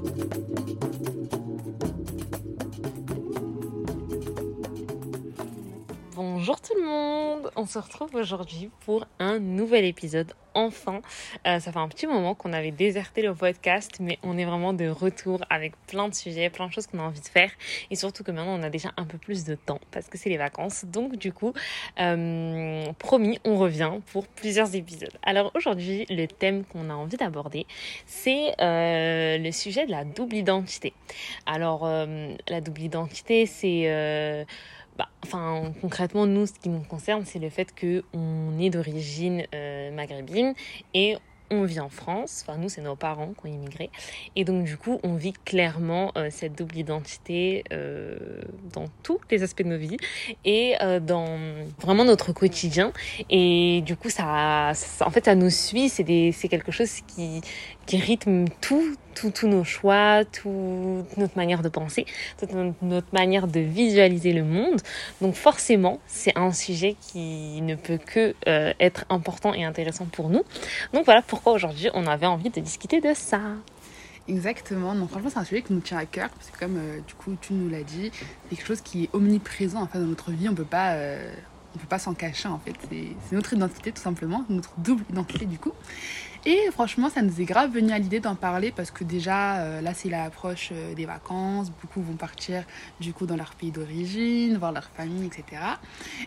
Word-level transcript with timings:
Thank 0.00 0.82
you. 0.82 0.87
Bonjour 6.48 6.62
tout 6.62 6.80
le 6.80 6.86
monde, 6.86 7.50
on 7.56 7.66
se 7.66 7.78
retrouve 7.78 8.14
aujourd'hui 8.14 8.70
pour 8.86 9.06
un 9.18 9.38
nouvel 9.38 9.84
épisode. 9.84 10.32
Enfin, 10.54 11.02
euh, 11.46 11.60
ça 11.60 11.70
fait 11.70 11.78
un 11.78 11.88
petit 11.88 12.06
moment 12.06 12.34
qu'on 12.34 12.54
avait 12.54 12.70
déserté 12.70 13.20
le 13.20 13.34
podcast, 13.34 13.98
mais 14.00 14.18
on 14.22 14.38
est 14.38 14.46
vraiment 14.46 14.72
de 14.72 14.88
retour 14.88 15.40
avec 15.50 15.74
plein 15.86 16.08
de 16.08 16.14
sujets, 16.14 16.48
plein 16.48 16.66
de 16.66 16.72
choses 16.72 16.86
qu'on 16.86 17.00
a 17.00 17.02
envie 17.02 17.20
de 17.20 17.26
faire, 17.26 17.50
et 17.90 17.96
surtout 17.96 18.24
que 18.24 18.32
maintenant 18.32 18.58
on 18.58 18.62
a 18.62 18.70
déjà 18.70 18.92
un 18.96 19.04
peu 19.04 19.18
plus 19.18 19.44
de 19.44 19.56
temps 19.56 19.78
parce 19.90 20.08
que 20.08 20.16
c'est 20.16 20.30
les 20.30 20.38
vacances. 20.38 20.86
Donc 20.86 21.16
du 21.16 21.34
coup, 21.34 21.52
euh, 22.00 22.92
promis, 22.98 23.38
on 23.44 23.58
revient 23.58 23.92
pour 24.06 24.26
plusieurs 24.26 24.74
épisodes. 24.74 25.16
Alors 25.22 25.52
aujourd'hui, 25.54 26.06
le 26.08 26.24
thème 26.26 26.64
qu'on 26.64 26.88
a 26.88 26.94
envie 26.94 27.18
d'aborder, 27.18 27.66
c'est 28.06 28.54
euh, 28.58 29.36
le 29.36 29.52
sujet 29.52 29.84
de 29.84 29.90
la 29.90 30.04
double 30.04 30.34
identité. 30.34 30.94
Alors 31.44 31.86
la 31.86 32.60
double 32.62 32.80
identité, 32.80 33.44
c'est 33.44 34.46
bah, 34.98 35.08
enfin, 35.24 35.72
concrètement, 35.80 36.26
nous, 36.26 36.46
ce 36.46 36.52
qui 36.52 36.68
nous 36.68 36.80
concerne, 36.80 37.24
c'est 37.24 37.38
le 37.38 37.50
fait 37.50 37.72
qu'on 37.78 38.58
est 38.58 38.70
d'origine 38.70 39.44
euh, 39.54 39.92
maghrébine 39.92 40.54
et 40.92 41.16
on 41.50 41.64
vit 41.64 41.80
en 41.80 41.88
France, 41.88 42.44
enfin 42.46 42.58
nous 42.58 42.68
c'est 42.68 42.80
nos 42.80 42.96
parents 42.96 43.32
qui 43.32 43.46
ont 43.46 43.52
immigré, 43.52 43.90
et 44.36 44.44
donc 44.44 44.64
du 44.64 44.76
coup 44.76 45.00
on 45.02 45.14
vit 45.14 45.32
clairement 45.32 46.12
euh, 46.16 46.28
cette 46.30 46.56
double 46.56 46.76
identité 46.76 47.64
euh, 47.72 48.42
dans 48.72 48.86
tous 49.02 49.18
les 49.30 49.42
aspects 49.42 49.62
de 49.62 49.68
nos 49.68 49.78
vies 49.78 49.96
et 50.44 50.74
euh, 50.82 51.00
dans 51.00 51.38
vraiment 51.80 52.04
notre 52.04 52.32
quotidien, 52.32 52.92
et 53.30 53.82
du 53.86 53.96
coup 53.96 54.10
ça, 54.10 54.72
en 55.00 55.10
fait 55.10 55.24
ça 55.24 55.34
nous 55.34 55.50
suit, 55.50 55.88
c'est 55.88 56.04
quelque 56.48 56.72
chose 56.72 57.00
qui, 57.06 57.40
qui 57.88 57.96
rythme 57.96 58.44
tout, 58.60 58.94
tous 59.14 59.46
nos 59.46 59.64
choix, 59.64 60.24
toute 60.26 61.16
notre 61.16 61.36
manière 61.36 61.62
de 61.62 61.70
penser, 61.70 62.04
toute 62.38 62.50
notre 62.82 63.12
manière 63.12 63.46
de 63.48 63.60
visualiser 63.60 64.32
le 64.34 64.44
monde. 64.44 64.80
Donc 65.22 65.34
forcément, 65.34 65.98
c'est 66.06 66.36
un 66.36 66.52
sujet 66.52 66.96
qui 67.00 67.62
ne 67.62 67.74
peut 67.74 67.98
que 67.98 68.34
être 68.46 69.06
important 69.08 69.54
et 69.54 69.64
intéressant 69.64 70.04
pour 70.04 70.28
nous. 70.28 70.42
Donc 70.92 71.06
voilà 71.06 71.22
pour 71.22 71.38
pourquoi 71.38 71.52
aujourd'hui 71.52 71.88
on 71.94 72.04
avait 72.08 72.26
envie 72.26 72.50
de 72.50 72.58
discuter 72.58 73.00
de 73.00 73.14
ça. 73.14 73.38
Exactement. 74.26 74.92
Donc 74.96 75.08
franchement, 75.10 75.30
c'est 75.30 75.38
un 75.38 75.44
sujet 75.44 75.62
qui 75.62 75.72
nous 75.72 75.80
tient 75.80 75.98
à 75.98 76.04
cœur 76.04 76.30
parce 76.30 76.50
que 76.50 76.58
comme 76.58 76.76
euh, 76.76 76.98
du 77.06 77.14
coup 77.14 77.36
tu 77.40 77.52
nous 77.52 77.70
l'as 77.70 77.84
dit, 77.84 78.10
c'est 78.12 78.56
quelque 78.56 78.66
chose 78.66 78.80
qui 78.80 79.04
est 79.04 79.10
omniprésent 79.12 79.82
en 79.82 79.98
dans 79.98 80.04
notre 80.04 80.32
vie. 80.32 80.48
On 80.48 80.54
peut 80.54 80.66
euh, 80.74 81.32
on 81.76 81.78
peut 81.78 81.86
pas 81.86 82.00
s'en 82.00 82.14
cacher 82.14 82.48
en 82.48 82.58
fait. 82.58 82.74
C'est 82.90 83.36
notre 83.36 83.52
identité 83.52 83.92
tout 83.92 84.02
simplement, 84.02 84.44
notre 84.48 84.72
double 84.78 85.04
identité 85.10 85.46
du 85.46 85.58
coup. 85.58 85.72
Et 86.50 86.70
franchement, 86.72 87.10
ça 87.10 87.20
nous 87.20 87.42
est 87.42 87.44
grave 87.44 87.74
venu 87.74 87.92
à 87.92 87.98
l'idée 87.98 88.20
d'en 88.20 88.34
parler 88.34 88.72
parce 88.74 88.90
que 88.90 89.04
déjà, 89.04 89.58
euh, 89.58 89.82
là, 89.82 89.92
c'est 89.92 90.08
l'approche 90.08 90.70
euh, 90.72 90.94
des 90.94 91.04
vacances. 91.04 91.70
Beaucoup 91.70 92.00
vont 92.00 92.14
partir 92.14 92.64
du 93.00 93.12
coup 93.12 93.26
dans 93.26 93.36
leur 93.36 93.54
pays 93.54 93.70
d'origine, 93.70 94.56
voir 94.56 94.72
leur 94.72 94.88
famille, 94.96 95.26
etc. 95.26 95.60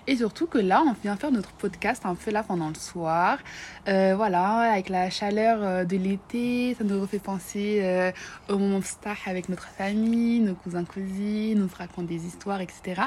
Et 0.06 0.18
surtout 0.18 0.46
que 0.46 0.60
là, 0.60 0.84
on 0.86 0.94
vient 1.02 1.16
faire 1.16 1.32
notre 1.32 1.50
podcast 1.54 2.04
un 2.06 2.14
peu 2.14 2.30
là 2.30 2.44
pendant 2.44 2.70
le 2.70 2.76
soir. 2.76 3.40
Euh, 3.88 4.14
voilà, 4.16 4.74
avec 4.74 4.90
la 4.90 5.10
chaleur 5.10 5.88
de 5.88 5.98
l'été, 5.98 6.76
ça 6.78 6.84
nous 6.84 7.02
refait 7.02 7.18
penser 7.18 8.14
au 8.48 8.60
moment 8.60 8.84
star 8.84 9.18
avec 9.26 9.50
notre 9.50 9.70
famille, 9.70 10.40
nos 10.40 10.54
cousins, 10.54 10.86
cousines, 10.86 11.64
on 11.64 11.68
se 11.68 11.76
raconte 11.76 12.06
des 12.06 12.28
histoires, 12.28 12.62
etc. 12.62 13.02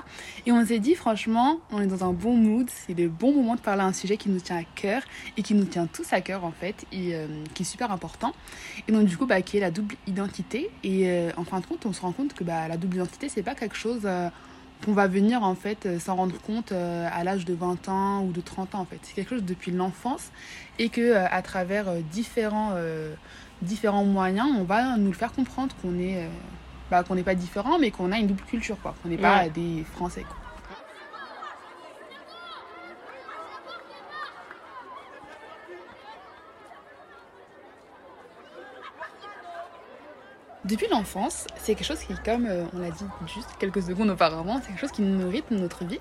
Et 0.47 0.51
on 0.51 0.67
s'est 0.67 0.81
dit, 0.81 0.97
franchement, 0.97 1.61
on 1.71 1.81
est 1.81 1.87
dans 1.87 2.03
un 2.03 2.13
bon 2.13 2.37
mood. 2.37 2.69
C'est 2.69 2.99
le 2.99 3.09
bon 3.09 3.33
moment 3.33 3.55
de 3.55 3.61
parler 3.61 3.83
à 3.83 3.87
un 3.87 3.93
sujet 3.93 4.17
qui 4.17 4.31
nous 4.31 4.41
tient 4.41 4.57
à 4.59 4.65
cœur 4.65 5.03
et 5.37 5.43
qui 5.43 5.55
nous 5.55 5.67
tient 5.67 5.87
tous 5.87 6.13
à 6.13 6.21
cœur 6.21 6.45
en 6.45 6.51
fait. 6.51 6.85
Euh, 7.13 7.27
qui 7.55 7.63
est 7.63 7.67
super 7.67 7.93
important. 7.93 8.33
Et 8.89 8.93
donc, 8.93 9.07
du 9.07 9.17
coup, 9.17 9.27
bah, 9.27 9.43
qui 9.43 9.57
est 9.57 9.61
la 9.61 9.71
double 9.71 9.97
identité. 10.07 10.71
Et 10.83 11.09
euh, 11.09 11.31
en 11.37 11.45
fin 11.45 11.61
de 11.61 11.67
compte, 11.67 11.87
on 11.87 11.93
se 11.93 12.01
rend 12.01 12.13
compte 12.13 12.35
que 12.35 12.45
bah, 12.45 12.69
la 12.69 12.77
double 12.77 12.97
identité, 12.97 13.29
c'est 13.29 13.43
pas 13.43 13.55
quelque 13.55 13.77
chose 13.77 14.03
euh, 14.05 14.29
qu'on 14.85 14.93
va 14.93 15.07
venir 15.07 15.43
en 15.43 15.55
fait 15.55 15.99
s'en 15.99 16.17
rendre 16.17 16.39
compte 16.41 16.73
à 16.73 17.25
l'âge 17.25 17.45
de 17.47 17.55
20 17.55 17.89
ans 17.89 18.23
ou 18.23 18.33
de 18.33 18.41
30 18.41 18.75
ans 18.75 18.81
en 18.81 18.85
fait. 18.85 18.99
C'est 19.03 19.15
quelque 19.15 19.31
chose 19.31 19.45
depuis 19.45 19.71
l'enfance 19.71 20.31
et 20.79 20.91
que 20.91 21.15
à 21.15 21.41
travers 21.41 21.87
différents, 22.13 22.73
différents 23.63 24.05
moyens, 24.05 24.47
on 24.59 24.65
va 24.65 24.99
nous 24.99 25.11
le 25.11 25.17
faire 25.17 25.33
comprendre 25.33 25.75
qu'on 25.81 25.99
est 25.99 26.29
bah, 26.91 27.03
qu'on 27.03 27.15
n'est 27.15 27.23
pas 27.23 27.37
différent 27.37 27.79
mais 27.79 27.93
qu'on 27.93 28.13
a 28.13 28.19
une 28.19 28.27
double 28.27 28.43
culture 28.43 28.77
quoi, 28.83 28.95
qu'on 29.03 29.09
n'est 29.09 29.17
pas 29.17 29.49
des 29.49 29.85
Français 29.95 30.23
quoi. 30.23 30.44
Depuis 40.65 40.87
l'enfance, 40.91 41.47
c'est 41.59 41.75
quelque 41.75 41.87
chose 41.87 41.99
qui, 41.99 42.15
comme 42.25 42.47
euh, 42.47 42.65
on 42.73 42.79
l'a 42.79 42.91
dit 42.91 43.05
juste 43.27 43.51
quelques 43.59 43.83
secondes 43.83 44.09
auparavant, 44.09 44.61
c'est 44.63 44.69
quelque 44.69 44.81
chose 44.81 44.93
qui 44.93 45.03
nous 45.03 45.29
rythme 45.29 45.57
notre 45.57 45.85
vie. 45.85 45.99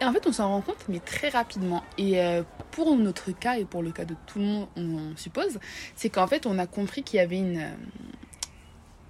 Et 0.00 0.04
en 0.06 0.12
fait, 0.12 0.26
on 0.26 0.32
s'en 0.32 0.48
rend 0.48 0.62
compte, 0.62 0.86
mais 0.88 1.00
très 1.00 1.28
rapidement. 1.28 1.84
Et 1.98 2.18
euh, 2.18 2.42
pour 2.70 2.96
notre 2.96 3.32
cas 3.32 3.58
et 3.58 3.66
pour 3.66 3.82
le 3.82 3.90
cas 3.90 4.06
de 4.06 4.14
tout 4.26 4.38
le 4.38 4.46
monde, 4.46 4.68
on, 4.74 5.14
suppose, 5.16 5.58
c'est 5.96 6.08
qu'en 6.08 6.26
fait, 6.26 6.46
on 6.46 6.58
a 6.58 6.66
compris 6.66 7.02
qu'il 7.02 7.18
y 7.18 7.20
avait 7.20 7.36
une 7.38 7.58
euh, 7.58 7.70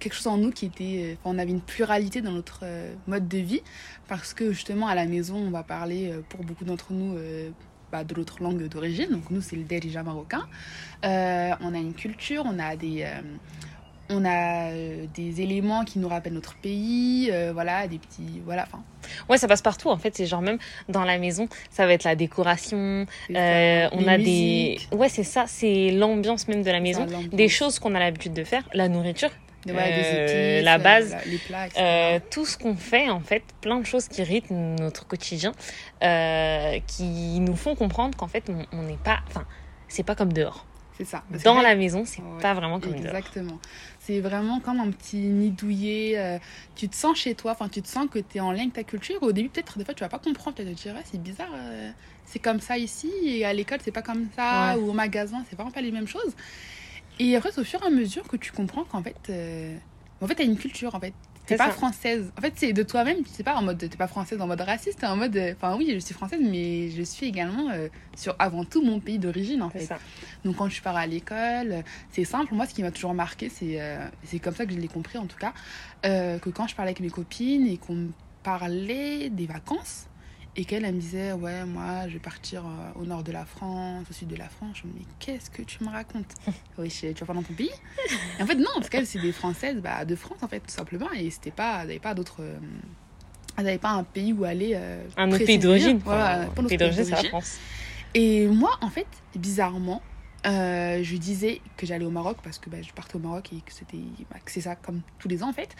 quelque 0.00 0.14
chose 0.14 0.26
en 0.26 0.38
nous 0.38 0.50
qui 0.50 0.66
était 0.66 1.16
enfin, 1.20 1.36
on 1.36 1.38
avait 1.38 1.52
une 1.52 1.60
pluralité 1.60 2.20
dans 2.20 2.32
notre 2.32 2.64
mode 3.06 3.28
de 3.28 3.38
vie 3.38 3.62
parce 4.08 4.34
que 4.34 4.52
justement 4.52 4.88
à 4.88 4.94
la 4.94 5.06
maison 5.06 5.36
on 5.36 5.50
va 5.50 5.62
parler 5.62 6.12
pour 6.28 6.44
beaucoup 6.44 6.66
d'entre 6.66 6.92
nous 6.92 7.18
bah, 7.90 8.04
de 8.04 8.14
l'autre 8.14 8.42
langue 8.42 8.68
d'origine 8.68 9.08
donc 9.08 9.30
nous 9.30 9.40
c'est 9.40 9.56
le 9.56 9.62
derija 9.64 10.02
marocain 10.02 10.46
on 11.02 11.06
a 11.08 11.78
une 11.78 11.94
culture 11.94 12.44
on 12.46 12.58
a 12.58 12.76
des 12.76 13.06
on 14.10 14.24
a 14.24 14.70
euh, 14.70 15.06
des 15.14 15.40
éléments 15.40 15.84
qui 15.84 15.98
nous 15.98 16.08
rappellent 16.08 16.34
notre 16.34 16.54
pays, 16.56 17.30
euh, 17.32 17.52
voilà, 17.52 17.86
des 17.86 17.98
petits, 17.98 18.42
voilà, 18.44 18.64
enfin. 18.66 18.82
Ouais, 19.28 19.38
ça 19.38 19.48
passe 19.48 19.62
partout 19.62 19.88
en 19.88 19.96
fait. 19.96 20.16
C'est 20.16 20.26
genre 20.26 20.42
même 20.42 20.58
dans 20.88 21.04
la 21.04 21.18
maison, 21.18 21.48
ça 21.70 21.86
va 21.86 21.92
être 21.92 22.04
la 22.04 22.16
décoration. 22.16 23.06
Euh, 23.30 23.88
on 23.92 24.06
a 24.06 24.18
des, 24.18 24.78
ouais, 24.92 25.08
c'est 25.08 25.24
ça, 25.24 25.44
c'est 25.46 25.90
l'ambiance 25.90 26.48
même 26.48 26.62
de 26.62 26.70
la 26.70 26.80
maison, 26.80 27.06
des 27.32 27.48
choses 27.48 27.78
qu'on 27.78 27.94
a 27.94 27.98
l'habitude 27.98 28.32
de 28.32 28.44
faire, 28.44 28.64
la 28.72 28.88
nourriture. 28.88 29.30
la 29.66 30.78
base, 30.78 31.16
les 31.26 31.38
plats, 31.38 32.20
tout 32.30 32.46
ce 32.46 32.56
qu'on 32.56 32.76
fait 32.76 33.08
en 33.10 33.20
fait, 33.20 33.42
plein 33.60 33.80
de 33.80 33.86
choses 33.86 34.08
qui 34.08 34.22
rythment 34.22 34.76
notre 34.78 35.06
quotidien, 35.06 35.52
qui 36.00 37.40
nous 37.40 37.56
font 37.56 37.74
comprendre 37.74 38.16
qu'en 38.16 38.28
fait 38.28 38.50
on 38.72 38.82
n'est 38.82 38.98
pas, 39.02 39.20
enfin, 39.28 39.44
c'est 39.88 40.04
pas 40.04 40.14
comme 40.14 40.32
dehors. 40.32 40.66
C'est 40.96 41.04
ça. 41.04 41.22
Dans 41.44 41.60
la 41.60 41.74
maison, 41.74 42.04
c'est 42.06 42.22
pas 42.40 42.54
vraiment 42.54 42.80
comme 42.80 42.94
Exactement. 42.94 43.58
C'est 44.06 44.20
vraiment 44.20 44.60
comme 44.60 44.78
un 44.78 44.92
petit 44.92 45.16
nid 45.16 45.50
douillet. 45.50 46.16
Euh, 46.16 46.38
tu 46.76 46.88
te 46.88 46.94
sens 46.94 47.18
chez 47.18 47.34
toi, 47.34 47.50
enfin, 47.50 47.68
tu 47.68 47.82
te 47.82 47.88
sens 47.88 48.06
que 48.08 48.20
tu 48.20 48.38
es 48.38 48.40
en 48.40 48.52
lien 48.52 48.60
avec 48.60 48.72
ta 48.72 48.84
culture. 48.84 49.20
Au 49.20 49.32
début, 49.32 49.48
peut-être, 49.48 49.78
des 49.78 49.84
fois, 49.84 49.94
tu 49.94 50.04
vas 50.04 50.08
pas 50.08 50.20
comprendre. 50.20 50.56
Tu 50.56 50.62
vas 50.62 50.70
te 50.70 50.76
dire, 50.76 50.94
c'est 51.04 51.20
bizarre, 51.20 51.50
euh, 51.52 51.90
c'est 52.24 52.38
comme 52.38 52.60
ça 52.60 52.78
ici. 52.78 53.10
Et 53.24 53.44
à 53.44 53.52
l'école, 53.52 53.80
c'est 53.82 53.90
pas 53.90 54.02
comme 54.02 54.28
ça. 54.36 54.78
Ou 54.78 54.90
au 54.90 54.92
magasin, 54.92 55.44
c'est 55.50 55.56
vraiment 55.56 55.72
pas 55.72 55.80
les 55.80 55.90
mêmes 55.90 56.06
choses. 56.06 56.36
Et 57.18 57.34
après, 57.34 57.58
au 57.58 57.64
fur 57.64 57.82
et 57.82 57.86
à 57.86 57.90
mesure 57.90 58.28
que 58.28 58.36
tu 58.36 58.52
comprends 58.52 58.84
qu'en 58.84 59.02
fait, 59.02 59.16
euh, 59.28 59.76
en 60.20 60.28
fait, 60.28 60.36
tu 60.36 60.42
as 60.42 60.44
une 60.44 60.56
culture, 60.56 60.94
en 60.94 61.00
fait. 61.00 61.14
T'es 61.46 61.56
pas 61.56 61.70
française. 61.70 62.32
En 62.36 62.40
fait, 62.40 62.52
c'est 62.56 62.72
de 62.72 62.82
toi-même, 62.82 63.22
tu 63.22 63.30
sais 63.30 63.44
pas 63.44 63.54
en 63.54 63.62
mode, 63.62 63.78
t'es 63.78 63.88
pas 63.96 64.08
française 64.08 64.40
en 64.40 64.46
mode 64.46 64.60
raciste, 64.60 65.00
t'es 65.00 65.06
en 65.06 65.16
mode, 65.16 65.40
enfin 65.56 65.76
oui, 65.76 65.90
je 65.94 65.98
suis 65.98 66.14
française, 66.14 66.40
mais 66.42 66.90
je 66.90 67.02
suis 67.02 67.26
également 67.26 67.70
euh, 67.70 67.88
sur 68.16 68.34
avant 68.38 68.64
tout 68.64 68.82
mon 68.82 68.98
pays 69.00 69.18
d'origine 69.18 69.62
en 69.62 69.70
fait. 69.70 69.88
Donc 70.44 70.56
quand 70.56 70.68
je 70.68 70.82
pars 70.82 70.96
à 70.96 71.06
l'école, 71.06 71.84
c'est 72.10 72.24
simple. 72.24 72.54
Moi, 72.54 72.66
ce 72.66 72.74
qui 72.74 72.82
m'a 72.82 72.90
toujours 72.90 73.14
marqué, 73.14 73.48
c'est 73.48 73.80
euh, 73.80 74.04
c'est 74.24 74.38
comme 74.40 74.54
ça 74.54 74.66
que 74.66 74.72
je 74.72 74.78
l'ai 74.78 74.88
compris 74.88 75.18
en 75.18 75.26
tout 75.26 75.38
cas, 75.38 75.52
euh, 76.04 76.38
que 76.38 76.50
quand 76.50 76.66
je 76.66 76.74
parlais 76.74 76.90
avec 76.90 77.00
mes 77.00 77.10
copines 77.10 77.66
et 77.66 77.76
qu'on 77.76 78.08
parlait 78.42 79.30
des 79.30 79.46
vacances, 79.46 80.06
et 80.56 80.64
qu'elle, 80.64 80.84
elle 80.84 80.94
me 80.94 81.00
disait, 81.00 81.32
ouais, 81.32 81.64
moi, 81.66 82.08
je 82.08 82.14
vais 82.14 82.18
partir 82.18 82.64
euh, 82.64 83.00
au 83.00 83.04
nord 83.04 83.22
de 83.22 83.30
la 83.30 83.44
France, 83.44 84.06
au 84.10 84.12
sud 84.12 84.28
de 84.28 84.36
la 84.36 84.48
France. 84.48 84.78
Je 84.82 84.86
me 84.86 84.92
dis, 84.92 85.00
mais 85.00 85.06
qu'est-ce 85.18 85.50
que 85.50 85.62
tu 85.62 85.84
me 85.84 85.90
racontes? 85.90 86.34
Oui, 86.78 86.88
tu 86.88 87.12
vas 87.12 87.26
pas 87.26 87.34
dans 87.34 87.42
ton 87.42 87.52
pays? 87.52 87.70
Et 88.38 88.42
En 88.42 88.46
fait, 88.46 88.54
non, 88.54 88.70
parce 88.76 88.88
qu'elle, 88.88 89.06
c'est 89.06 89.20
des 89.20 89.32
Françaises 89.32 89.76
bah, 89.82 90.04
de 90.04 90.16
France, 90.16 90.38
en 90.42 90.48
fait, 90.48 90.60
tout 90.60 90.70
simplement. 90.72 91.10
Et 91.12 91.30
c'était 91.30 91.50
pas, 91.50 91.80
elle 91.82 91.88
n'avait 91.88 91.98
pas 91.98 92.14
d'autres. 92.14 92.41
Euh, 92.41 92.56
elle 93.58 93.64
n'avait 93.64 93.78
pas 93.78 93.91
un 93.91 94.04
pays 94.04 94.32
où 94.32 94.44
aller. 94.44 94.72
Euh, 94.74 95.03
un 95.16 95.30
autre 95.30 95.44
pays 95.44 95.58
d'origine. 95.58 95.98
Voilà, 95.98 96.42
un 96.42 96.64
pays 96.64 96.78
d'origine, 96.78 97.04
c'est 97.04 97.10
la 97.10 97.24
France. 97.24 97.59
Et 98.14 98.47
moi, 98.47 98.78
en 98.80 98.88
fait, 98.88 99.06
bizarrement, 99.34 100.02
euh, 100.47 101.03
je 101.03 101.16
disais 101.16 101.60
que 101.77 101.87
j'allais 101.87 102.04
au 102.04 102.10
Maroc 102.10 102.37
parce 102.43 102.59
que 102.59 102.71
bah, 102.71 102.77
je 102.81 102.93
partais 102.93 103.16
au 103.16 103.19
Maroc 103.19 103.53
et 103.53 103.57
que 103.57 103.72
c'était 103.72 103.98
bah, 104.31 104.37
c'est 104.47 104.60
ça 104.60 104.77
comme 104.77 105.01
tous 105.19 105.28
les 105.28 105.43
ans 105.43 105.48
en 105.48 105.53
fait. 105.53 105.71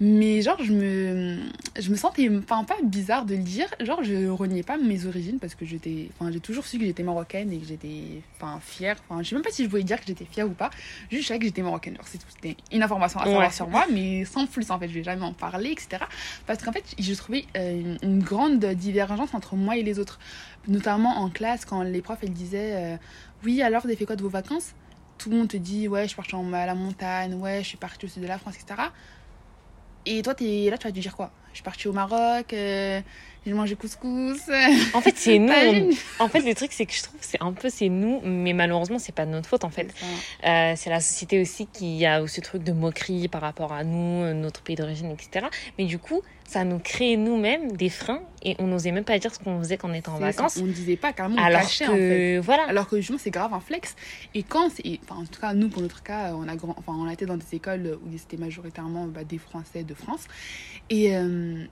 Mais 0.00 0.42
genre 0.42 0.56
je 0.62 0.72
me 0.72 1.38
je 1.78 1.90
me 1.90 1.96
sentais 1.96 2.28
enfin 2.28 2.64
pas 2.64 2.76
bizarre 2.82 3.24
de 3.24 3.36
le 3.36 3.42
dire. 3.42 3.66
Genre 3.80 4.02
je 4.02 4.28
reniais 4.28 4.64
pas 4.64 4.78
mes 4.78 5.06
origines 5.06 5.38
parce 5.38 5.54
que 5.54 5.64
j'étais 5.64 6.08
enfin 6.18 6.32
j'ai 6.32 6.40
toujours 6.40 6.66
su 6.66 6.78
que 6.78 6.84
j'étais 6.84 7.04
marocaine 7.04 7.52
et 7.52 7.58
que 7.58 7.66
j'étais 7.66 8.22
enfin 8.36 8.58
fière. 8.60 8.96
Enfin 9.08 9.22
je 9.22 9.28
sais 9.28 9.34
même 9.36 9.44
pas 9.44 9.52
si 9.52 9.64
je 9.64 9.70
voulais 9.70 9.84
dire 9.84 10.00
que 10.00 10.06
j'étais 10.06 10.24
fière 10.24 10.46
ou 10.46 10.54
pas. 10.54 10.70
Juste 11.10 11.22
je 11.22 11.28
savais 11.28 11.38
que 11.38 11.46
j'étais 11.46 11.62
marocaine. 11.62 11.96
C'est 12.04 12.18
tout. 12.18 12.26
C'était 12.28 12.56
une 12.72 12.82
information 12.82 13.20
à 13.20 13.26
savoir 13.26 13.52
sur 13.52 13.68
moi 13.68 13.86
mais 13.92 14.24
sans 14.24 14.46
plus 14.46 14.70
en 14.70 14.78
fait. 14.78 14.88
Je 14.88 14.94
vais 14.94 15.04
jamais 15.04 15.24
en 15.24 15.34
parler 15.34 15.70
etc 15.70 16.04
parce 16.46 16.62
qu'en 16.62 16.72
fait 16.72 16.84
je 16.98 17.14
trouvais 17.14 17.44
euh, 17.56 17.96
une, 18.02 18.20
grande 18.20 18.64
divergence 18.64 19.34
entre 19.34 19.54
moi 19.54 19.76
et 19.76 19.82
les 19.82 19.98
autres. 19.98 20.18
Notamment 20.68 21.20
en 21.20 21.30
classe 21.30 21.64
quand 21.64 21.82
les 21.82 22.02
profs 22.02 22.18
elles 22.22 22.34
disaient 22.34 22.74
euh, 22.76 22.96
oui, 23.44 23.62
alors 23.62 23.82
vous 23.82 23.88
avez 23.88 23.96
fait 23.96 24.06
quoi 24.06 24.16
de 24.16 24.22
vos 24.22 24.28
vacances? 24.28 24.72
Tout 25.18 25.30
le 25.30 25.36
monde 25.36 25.48
te 25.48 25.56
dit 25.56 25.86
ouais 25.88 26.02
je 26.04 26.08
suis 26.08 26.16
partie 26.16 26.34
en- 26.34 26.52
à 26.52 26.66
la 26.66 26.74
montagne, 26.74 27.34
ouais 27.34 27.62
je 27.62 27.68
suis 27.68 27.76
partie 27.76 28.06
au 28.06 28.08
sud 28.08 28.22
de 28.22 28.28
la 28.28 28.38
France, 28.38 28.54
etc. 28.56 28.80
Et 30.06 30.22
toi 30.22 30.34
t'es 30.34 30.68
là 30.70 30.78
tu 30.78 30.86
vas 30.86 30.92
te 30.92 30.98
dire 30.98 31.14
quoi? 31.14 31.30
Je 31.50 31.56
suis 31.56 31.62
partie 31.64 31.88
au 31.88 31.92
Maroc, 31.92 32.52
euh, 32.52 33.00
j'ai 33.44 33.52
mangé 33.52 33.74
couscous. 33.74 34.40
En 34.94 35.00
fait, 35.00 35.16
c'est 35.16 35.38
nous. 35.40 35.52
On- 35.52 36.24
En 36.24 36.28
fait, 36.28 36.40
le 36.42 36.54
truc, 36.54 36.72
c'est 36.72 36.86
que 36.86 36.92
je 36.92 37.02
trouve, 37.02 37.18
c'est 37.22 37.42
un 37.42 37.52
peu, 37.52 37.68
c'est 37.70 37.88
nous, 37.88 38.20
mais 38.24 38.52
malheureusement, 38.52 39.00
c'est 39.00 39.10
pas 39.14 39.26
de 39.26 39.32
notre 39.32 39.48
faute, 39.48 39.64
en 39.64 39.70
fait. 39.70 39.92
Euh, 40.46 40.74
c'est 40.76 40.90
la 40.90 41.00
société 41.00 41.40
aussi 41.40 41.66
qui 41.66 42.06
a 42.06 42.24
ce 42.28 42.40
truc 42.40 42.62
de 42.62 42.70
moquerie 42.72 43.26
par 43.26 43.40
rapport 43.40 43.72
à 43.72 43.82
nous, 43.82 44.22
euh, 44.22 44.32
notre 44.32 44.62
pays 44.62 44.76
d'origine, 44.76 45.10
etc. 45.10 45.46
Mais 45.76 45.86
du 45.86 45.98
coup, 45.98 46.22
ça 46.50 46.64
nous 46.64 46.80
crée 46.80 47.16
nous-mêmes 47.16 47.76
des 47.76 47.88
freins 47.90 48.22
et 48.42 48.56
on 48.58 48.66
n'osait 48.66 48.90
même 48.90 49.04
pas 49.04 49.18
dire 49.20 49.32
ce 49.32 49.38
qu'on 49.38 49.58
faisait 49.60 49.76
quand 49.76 49.88
on 49.88 49.94
était 49.94 50.08
en 50.08 50.14
ça. 50.18 50.20
vacances. 50.20 50.56
On 50.56 50.66
ne 50.66 50.72
disait 50.72 50.96
pas 50.96 51.12
carrément, 51.12 51.36
on 51.36 51.44
Alors 51.44 51.60
cachait 51.60 51.84
que, 51.86 51.90
en 51.90 51.94
fait. 51.94 52.38
voilà. 52.40 52.64
Alors 52.68 52.88
que 52.88 52.96
justement, 52.96 53.18
c'est 53.18 53.30
grave 53.30 53.54
un 53.54 53.60
flex. 53.60 53.94
Et 54.34 54.42
quand 54.42 54.68
c'est. 54.74 54.84
et, 54.84 55.00
Enfin, 55.04 55.22
en 55.22 55.26
tout 55.26 55.40
cas, 55.40 55.54
nous, 55.54 55.68
pour 55.68 55.80
notre 55.82 56.02
cas, 56.02 56.34
on 56.34 56.48
a, 56.48 56.56
grand, 56.56 56.74
enfin, 56.76 56.92
on 56.96 57.06
a 57.06 57.12
été 57.12 57.24
dans 57.24 57.36
des 57.36 57.54
écoles 57.54 57.98
où 58.04 58.18
c'était 58.18 58.36
majoritairement 58.36 59.06
bah, 59.06 59.22
des 59.24 59.38
Français 59.38 59.84
de 59.84 59.94
France. 59.94 60.26
Et. 60.90 61.16
euh, 61.16 61.64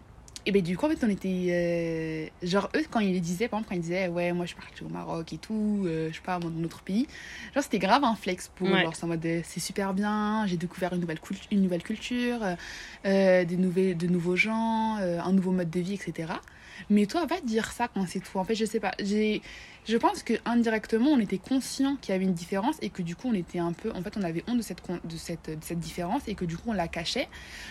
et 0.48 0.50
ben 0.50 0.62
du 0.62 0.78
coup, 0.78 0.86
en 0.86 0.88
fait, 0.88 1.04
on 1.04 1.10
était. 1.10 1.28
euh, 1.50 2.26
genre, 2.42 2.70
eux, 2.74 2.82
quand 2.90 3.00
ils 3.00 3.12
les 3.12 3.20
disaient, 3.20 3.48
par 3.48 3.58
exemple, 3.58 3.68
quand 3.68 3.74
ils 3.74 3.82
disaient, 3.82 4.08
ouais, 4.08 4.32
moi, 4.32 4.46
je 4.46 4.54
suis 4.54 4.56
partie 4.56 4.82
au 4.82 4.88
Maroc 4.88 5.30
et 5.34 5.36
tout, 5.36 5.82
euh, 5.84 6.08
je 6.10 6.14
sais 6.14 6.22
pas, 6.24 6.38
dans 6.38 6.48
notre 6.48 6.80
pays, 6.80 7.06
genre, 7.54 7.62
c'était 7.62 7.78
grave 7.78 8.02
un 8.02 8.14
flex 8.14 8.50
pour. 8.56 8.66
Ouais. 8.66 8.80
Genre, 8.80 8.96
c'est 8.96 9.04
en 9.04 9.08
mode, 9.08 9.26
euh, 9.26 9.42
c'est 9.44 9.60
super 9.60 9.92
bien, 9.92 10.46
j'ai 10.46 10.56
découvert 10.56 10.94
une 10.94 11.00
nouvelle, 11.00 11.18
une 11.50 11.60
nouvelle 11.60 11.82
culture, 11.82 12.38
euh, 13.04 13.44
des 13.44 13.56
nouvelles, 13.58 13.98
de 13.98 14.06
nouveaux 14.06 14.36
gens, 14.36 14.96
un 14.96 15.32
nouveau 15.32 15.50
mode 15.50 15.68
de 15.68 15.80
vie, 15.80 15.92
etc. 15.92 16.32
Mais 16.90 17.06
toi, 17.06 17.26
va 17.26 17.40
dire 17.40 17.72
ça 17.72 17.88
quand 17.88 18.06
c'est 18.06 18.20
tout. 18.20 18.38
En 18.38 18.44
fait, 18.44 18.54
je 18.54 18.64
sais 18.64 18.80
pas. 18.80 18.92
J'ai, 19.00 19.42
je 19.86 19.96
pense 19.96 20.22
que 20.22 20.34
indirectement, 20.44 21.10
on 21.10 21.18
était 21.18 21.38
conscient 21.38 21.96
qu'il 21.96 22.12
y 22.12 22.14
avait 22.14 22.24
une 22.24 22.34
différence 22.34 22.76
et 22.82 22.90
que 22.90 23.02
du 23.02 23.16
coup, 23.16 23.28
on 23.28 23.34
était 23.34 23.58
un 23.58 23.72
peu. 23.72 23.90
En 23.92 24.02
fait, 24.02 24.16
on 24.16 24.22
avait 24.22 24.44
honte 24.46 24.58
de 24.58 24.62
cette, 24.62 24.82
de 24.86 25.16
cette, 25.16 25.50
de 25.50 25.64
cette 25.64 25.80
différence 25.80 26.22
et 26.28 26.34
que 26.34 26.44
du 26.44 26.56
coup, 26.56 26.70
on 26.70 26.72
la 26.74 26.88
cachait. 26.88 27.28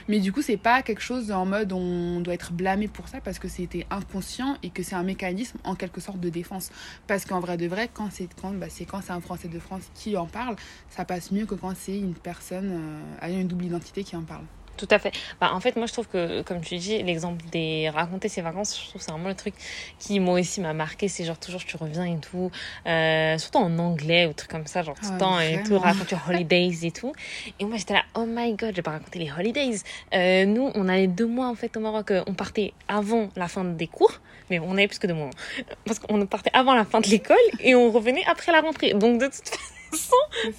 Mais 0.07 0.19
du 0.19 0.31
coup, 0.31 0.41
c'est 0.41 0.57
pas 0.57 0.81
quelque 0.81 1.01
chose 1.01 1.31
en 1.31 1.45
mode 1.45 1.73
on 1.73 2.19
doit 2.21 2.33
être 2.33 2.53
blâmé 2.53 2.87
pour 2.87 3.07
ça 3.07 3.21
parce 3.21 3.39
que 3.39 3.47
c'était 3.47 3.85
inconscient 3.89 4.57
et 4.63 4.69
que 4.69 4.83
c'est 4.83 4.95
un 4.95 5.03
mécanisme 5.03 5.59
en 5.63 5.75
quelque 5.75 6.01
sorte 6.01 6.19
de 6.19 6.29
défense. 6.29 6.71
Parce 7.05 7.25
qu'en 7.25 7.39
vrai 7.39 7.57
de 7.57 7.67
vrai, 7.67 7.89
quand 7.93 8.09
c'est 8.11 8.29
quand, 8.41 8.51
bah, 8.51 8.67
c'est 8.69 8.85
quand 8.85 9.01
c'est 9.01 9.13
un 9.13 9.21
Français 9.21 9.47
de 9.47 9.59
France 9.59 9.83
qui 9.93 10.17
en 10.17 10.25
parle, 10.25 10.55
ça 10.89 11.05
passe 11.05 11.31
mieux 11.31 11.45
que 11.45 11.55
quand 11.55 11.75
c'est 11.75 11.97
une 11.97 12.15
personne 12.15 12.71
euh, 12.71 13.25
ayant 13.27 13.39
une 13.39 13.47
double 13.47 13.65
identité 13.65 14.03
qui 14.03 14.15
en 14.15 14.23
parle. 14.23 14.45
Tout 14.77 14.87
à 14.91 14.99
fait. 14.99 15.11
Bah, 15.41 15.51
en 15.53 15.59
fait, 15.59 15.75
moi, 15.75 15.87
je 15.87 15.93
trouve 15.93 16.07
que, 16.07 16.41
comme 16.43 16.61
tu 16.61 16.77
dis, 16.77 17.01
l'exemple 17.03 17.43
des 17.51 17.89
raconter 17.89 18.29
ses 18.29 18.41
vacances, 18.41 18.75
je 18.79 18.89
trouve 18.89 18.99
que 19.01 19.05
c'est 19.05 19.11
vraiment 19.11 19.27
le 19.29 19.35
truc 19.35 19.55
qui, 19.99 20.19
moi 20.19 20.39
aussi, 20.39 20.61
m'a 20.61 20.73
marqué. 20.73 21.07
C'est 21.07 21.25
genre 21.25 21.37
toujours, 21.39 21.63
tu 21.65 21.75
reviens 21.77 22.05
et 22.05 22.17
tout. 22.19 22.51
Euh, 22.85 23.37
surtout 23.37 23.57
en 23.57 23.77
anglais 23.79 24.27
ou 24.27 24.33
trucs 24.33 24.51
comme 24.51 24.67
ça, 24.67 24.83
genre 24.83 24.95
tout 24.95 25.05
le 25.09 25.15
Ah, 25.15 25.17
temps 25.17 25.39
et 25.39 25.63
tout, 25.63 25.77
raconte 25.79 26.11
your 26.11 26.21
holidays 26.29 26.85
et 26.85 26.91
tout. 26.91 27.13
Et 27.59 27.65
moi, 27.65 27.77
j'étais 27.77 27.93
là, 27.95 28.03
oh 28.15 28.25
my 28.27 28.53
god, 28.53 28.73
j'ai 28.75 28.81
pas 28.81 28.91
raconté 28.91 29.19
les 29.19 29.31
holidays. 29.31 29.77
Euh, 30.13 30.45
nous, 30.45 30.71
on 30.75 30.87
allait 30.87 31.07
deux 31.07 31.25
mois, 31.27 31.47
en 31.47 31.55
fait, 31.55 31.75
au 31.75 31.79
Maroc. 31.79 32.11
Euh, 32.11 32.23
On 32.27 32.33
partait 32.33 32.73
avant 32.87 33.29
la 33.35 33.47
fin 33.47 33.63
des 33.63 33.87
cours. 33.87 34.19
Mais 34.49 34.59
on 34.59 34.71
avait 34.73 34.87
plus 34.87 34.99
que 34.99 35.07
deux 35.07 35.13
mois. 35.13 35.29
hein. 35.59 35.63
Parce 35.85 35.99
qu'on 35.99 36.25
partait 36.25 36.51
avant 36.53 36.73
la 36.73 36.85
fin 36.85 37.01
de 37.01 37.07
l'école 37.07 37.35
et 37.59 37.75
on 37.75 37.91
revenait 37.91 38.23
après 38.27 38.51
la 38.53 38.61
rentrée. 38.61 38.93
Donc, 38.93 39.19
de 39.19 39.25
toute 39.25 39.35
façon. 39.49 39.73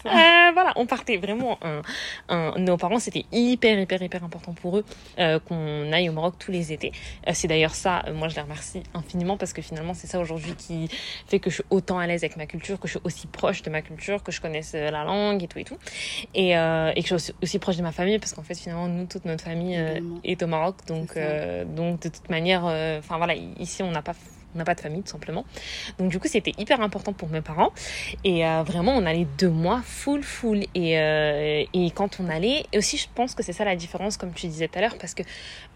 Euh, 0.07 0.51
voilà, 0.53 0.73
on 0.77 0.87
partait 0.87 1.17
vraiment. 1.17 1.59
Un, 1.63 1.83
un- 2.29 2.59
nos 2.59 2.77
parents, 2.77 2.99
c'était 2.99 3.25
hyper, 3.33 3.79
hyper, 3.79 4.03
hyper 4.03 4.25
important 4.25 4.53
pour 4.53 4.79
eux 4.79 4.85
euh, 5.19 5.39
qu'on 5.41 5.93
aille 5.93 6.09
au 6.09 6.13
Maroc 6.13 6.35
tous 6.39 6.51
les 6.53 6.73
étés. 6.73 6.93
Euh, 7.27 7.33
c'est 7.35 7.49
d'ailleurs 7.49 7.75
ça, 7.75 8.05
moi 8.15 8.29
je 8.29 8.35
les 8.37 8.43
remercie 8.43 8.83
infiniment 8.95 9.37
parce 9.37 9.53
que 9.53 9.63
finalement, 9.63 9.95
c'est 9.95 10.07
ça 10.07 10.19
aujourd'hui 10.19 10.55
qui 10.55 10.89
fait 11.27 11.39
que 11.39 11.51
je 11.51 11.57
suis 11.57 11.65
autant 11.71 11.99
à 11.99 12.07
l'aise 12.07 12.25
avec 12.25 12.37
ma 12.37 12.47
culture, 12.47 12.79
que 12.81 12.89
je 12.89 12.93
suis 12.93 13.01
aussi 13.05 13.27
proche 13.27 13.63
de 13.63 13.71
ma 13.71 13.83
culture, 13.83 14.23
que 14.23 14.33
je 14.33 14.41
connaisse 14.41 14.73
la 14.75 15.05
langue 15.05 15.43
et 15.43 15.49
tout 15.49 15.59
et 15.59 15.65
tout. 15.65 15.79
Et, 16.35 16.51
et 16.51 17.03
que 17.03 17.09
je 17.09 17.17
suis 17.17 17.35
aussi, 17.43 17.59
proche 17.59 17.77
de 17.77 17.83
ma 17.83 17.93
famille 17.93 18.19
parce 18.19 18.33
qu'en 18.35 18.43
fait, 18.43 18.57
finalement, 18.57 18.89
nous, 18.89 19.07
toute 19.07 19.25
notre 19.25 19.45
famille 19.45 19.79
est 20.25 20.43
au 20.43 20.47
Maroc. 20.47 20.77
Donc, 20.87 21.19
donc 21.77 22.01
de 22.01 22.09
toute 22.09 22.29
manière, 22.31 22.65
enfin 22.65 23.17
voilà, 23.19 23.35
ici, 23.35 23.83
on 23.83 23.91
n'a 23.91 24.03
pas. 24.03 24.15
On 24.59 24.63
n'a 24.63 24.65
pas 24.65 24.75
de 24.75 24.81
famille 24.81 25.03
tout 25.03 25.13
simplement. 25.13 25.45
Donc 26.01 26.11
du 26.11 26.19
coup 26.19 26.27
c'était 26.27 26.53
hyper 26.59 26.81
important 26.81 27.13
pour 27.13 27.29
mes 27.29 27.43
parents. 27.43 27.73
Et 28.25 28.45
euh, 28.45 28.65
vraiment, 28.65 28.97
on 28.97 29.07
allait 29.07 29.27
deux 29.39 29.49
mois 29.51 29.83
full, 29.85 30.25
full. 30.25 30.65
Et, 30.75 30.99
euh, 30.99 31.63
et 31.73 31.91
quand 31.93 32.19
on 32.19 32.29
allait, 32.29 32.65
et 32.73 32.79
aussi, 32.79 32.97
je 32.97 33.07
pense 33.15 33.35
que 33.35 33.43
c'est 33.45 33.53
ça 33.53 33.65
la 33.65 33.77
différence, 33.77 34.17
comme 34.17 34.33
tu 34.33 34.49
disais 34.49 34.67
tout 34.67 34.79
à 34.79 34.83
l'heure, 34.83 34.97
parce 34.99 35.15
que 35.15 35.23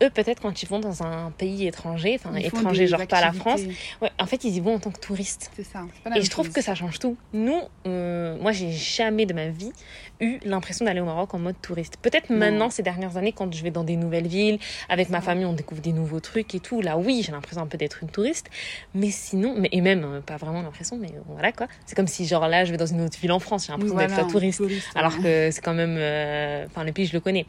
eux, 0.02 0.11
peut-être 0.11 0.40
quand 0.43 0.62
ils 0.62 0.69
vont 0.69 0.81
dans 0.81 1.02
un 1.05 1.31
pays 1.31 1.67
étranger, 1.69 2.19
enfin 2.19 2.34
étranger, 2.34 2.88
genre 2.88 3.06
pas 3.06 3.20
la 3.20 3.32
France, 3.32 3.61
ouais, 4.00 4.11
en 4.19 4.26
fait, 4.26 4.43
ils 4.44 4.56
y 4.56 4.61
vont 4.61 4.75
en 4.75 4.81
tant 4.81 4.90
que 4.90 4.99
touristes. 4.99 5.50
C'est 5.55 5.62
ça. 5.62 5.84
c'est 5.94 6.02
pas 6.02 6.11
la 6.11 6.19
Et 6.19 6.23
je 6.23 6.31
trouve 6.31 6.46
chose. 6.46 6.55
que 6.55 6.62
ça 6.62 6.75
change 6.75 6.99
tout. 6.99 7.17
Nous, 7.32 7.61
euh, 7.87 8.37
moi, 8.40 8.50
j'ai 8.50 8.73
jamais 8.73 9.26
de 9.26 9.34
ma 9.34 9.49
vie 9.49 9.73
eu 10.20 10.38
l'impression 10.44 10.84
d'aller 10.84 11.00
au 11.00 11.05
Maroc 11.05 11.34
en 11.34 11.38
mode 11.38 11.61
touriste. 11.61 11.96
Peut-être 12.00 12.31
maintenant, 12.31 12.70
ces 12.70 12.82
dernières 12.82 13.17
années, 13.17 13.32
quand 13.32 13.52
je 13.52 13.62
vais 13.62 13.70
dans 13.70 13.84
des 13.84 13.96
nouvelles 13.96 14.29
villes, 14.29 14.58
avec 14.88 15.08
ma 15.11 15.20
famille, 15.20 15.44
on 15.44 15.52
découvre 15.52 15.81
des 15.81 15.93
nouveaux 15.93 16.20
trucs 16.20 16.55
et 16.55 16.61
tout. 16.61 16.81
Là, 16.81 16.96
oui, 16.96 17.23
j'ai 17.25 17.32
l'impression 17.32 17.62
un 17.62 17.67
peu 17.67 17.79
d'être 17.79 18.02
une 18.02 18.08
touriste. 18.11 18.49
Mais 18.94 19.10
sinon, 19.10 19.54
mais, 19.58 19.69
et 19.72 19.80
même, 19.80 20.04
euh, 20.04 20.20
pas 20.20 20.36
vraiment 20.36 20.62
l'impression, 20.62 20.96
mais 20.96 21.12
voilà 21.26 21.52
quoi. 21.52 21.66
C'est 21.86 21.94
comme 21.94 22.06
si, 22.06 22.26
genre 22.26 22.46
là, 22.48 22.64
je 22.64 22.70
vais 22.72 22.76
dans 22.78 22.86
une 22.86 23.00
autre 23.02 23.19
ville 23.19 23.32
en 23.32 23.38
France, 23.38 23.66
j'ai 23.66 23.72
Oui, 23.72 23.78
l'impression 23.78 23.94
voilà, 23.94 24.16
d'être 24.16 24.30
touriste. 24.30 24.58
touriste, 24.58 24.88
Alors 24.94 25.12
ouais. 25.16 25.22
que 25.22 25.50
c'est 25.50 25.60
quand 25.62 25.74
même. 25.74 25.96
euh, 25.98 26.66
Enfin, 26.66 26.84
le 26.84 26.92
pays, 26.92 27.06
je 27.06 27.12
le 27.12 27.20
connais. 27.20 27.46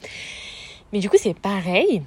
Mais 0.92 1.00
du 1.00 1.10
coup, 1.10 1.18
c'est 1.20 1.34
pareil. 1.38 2.04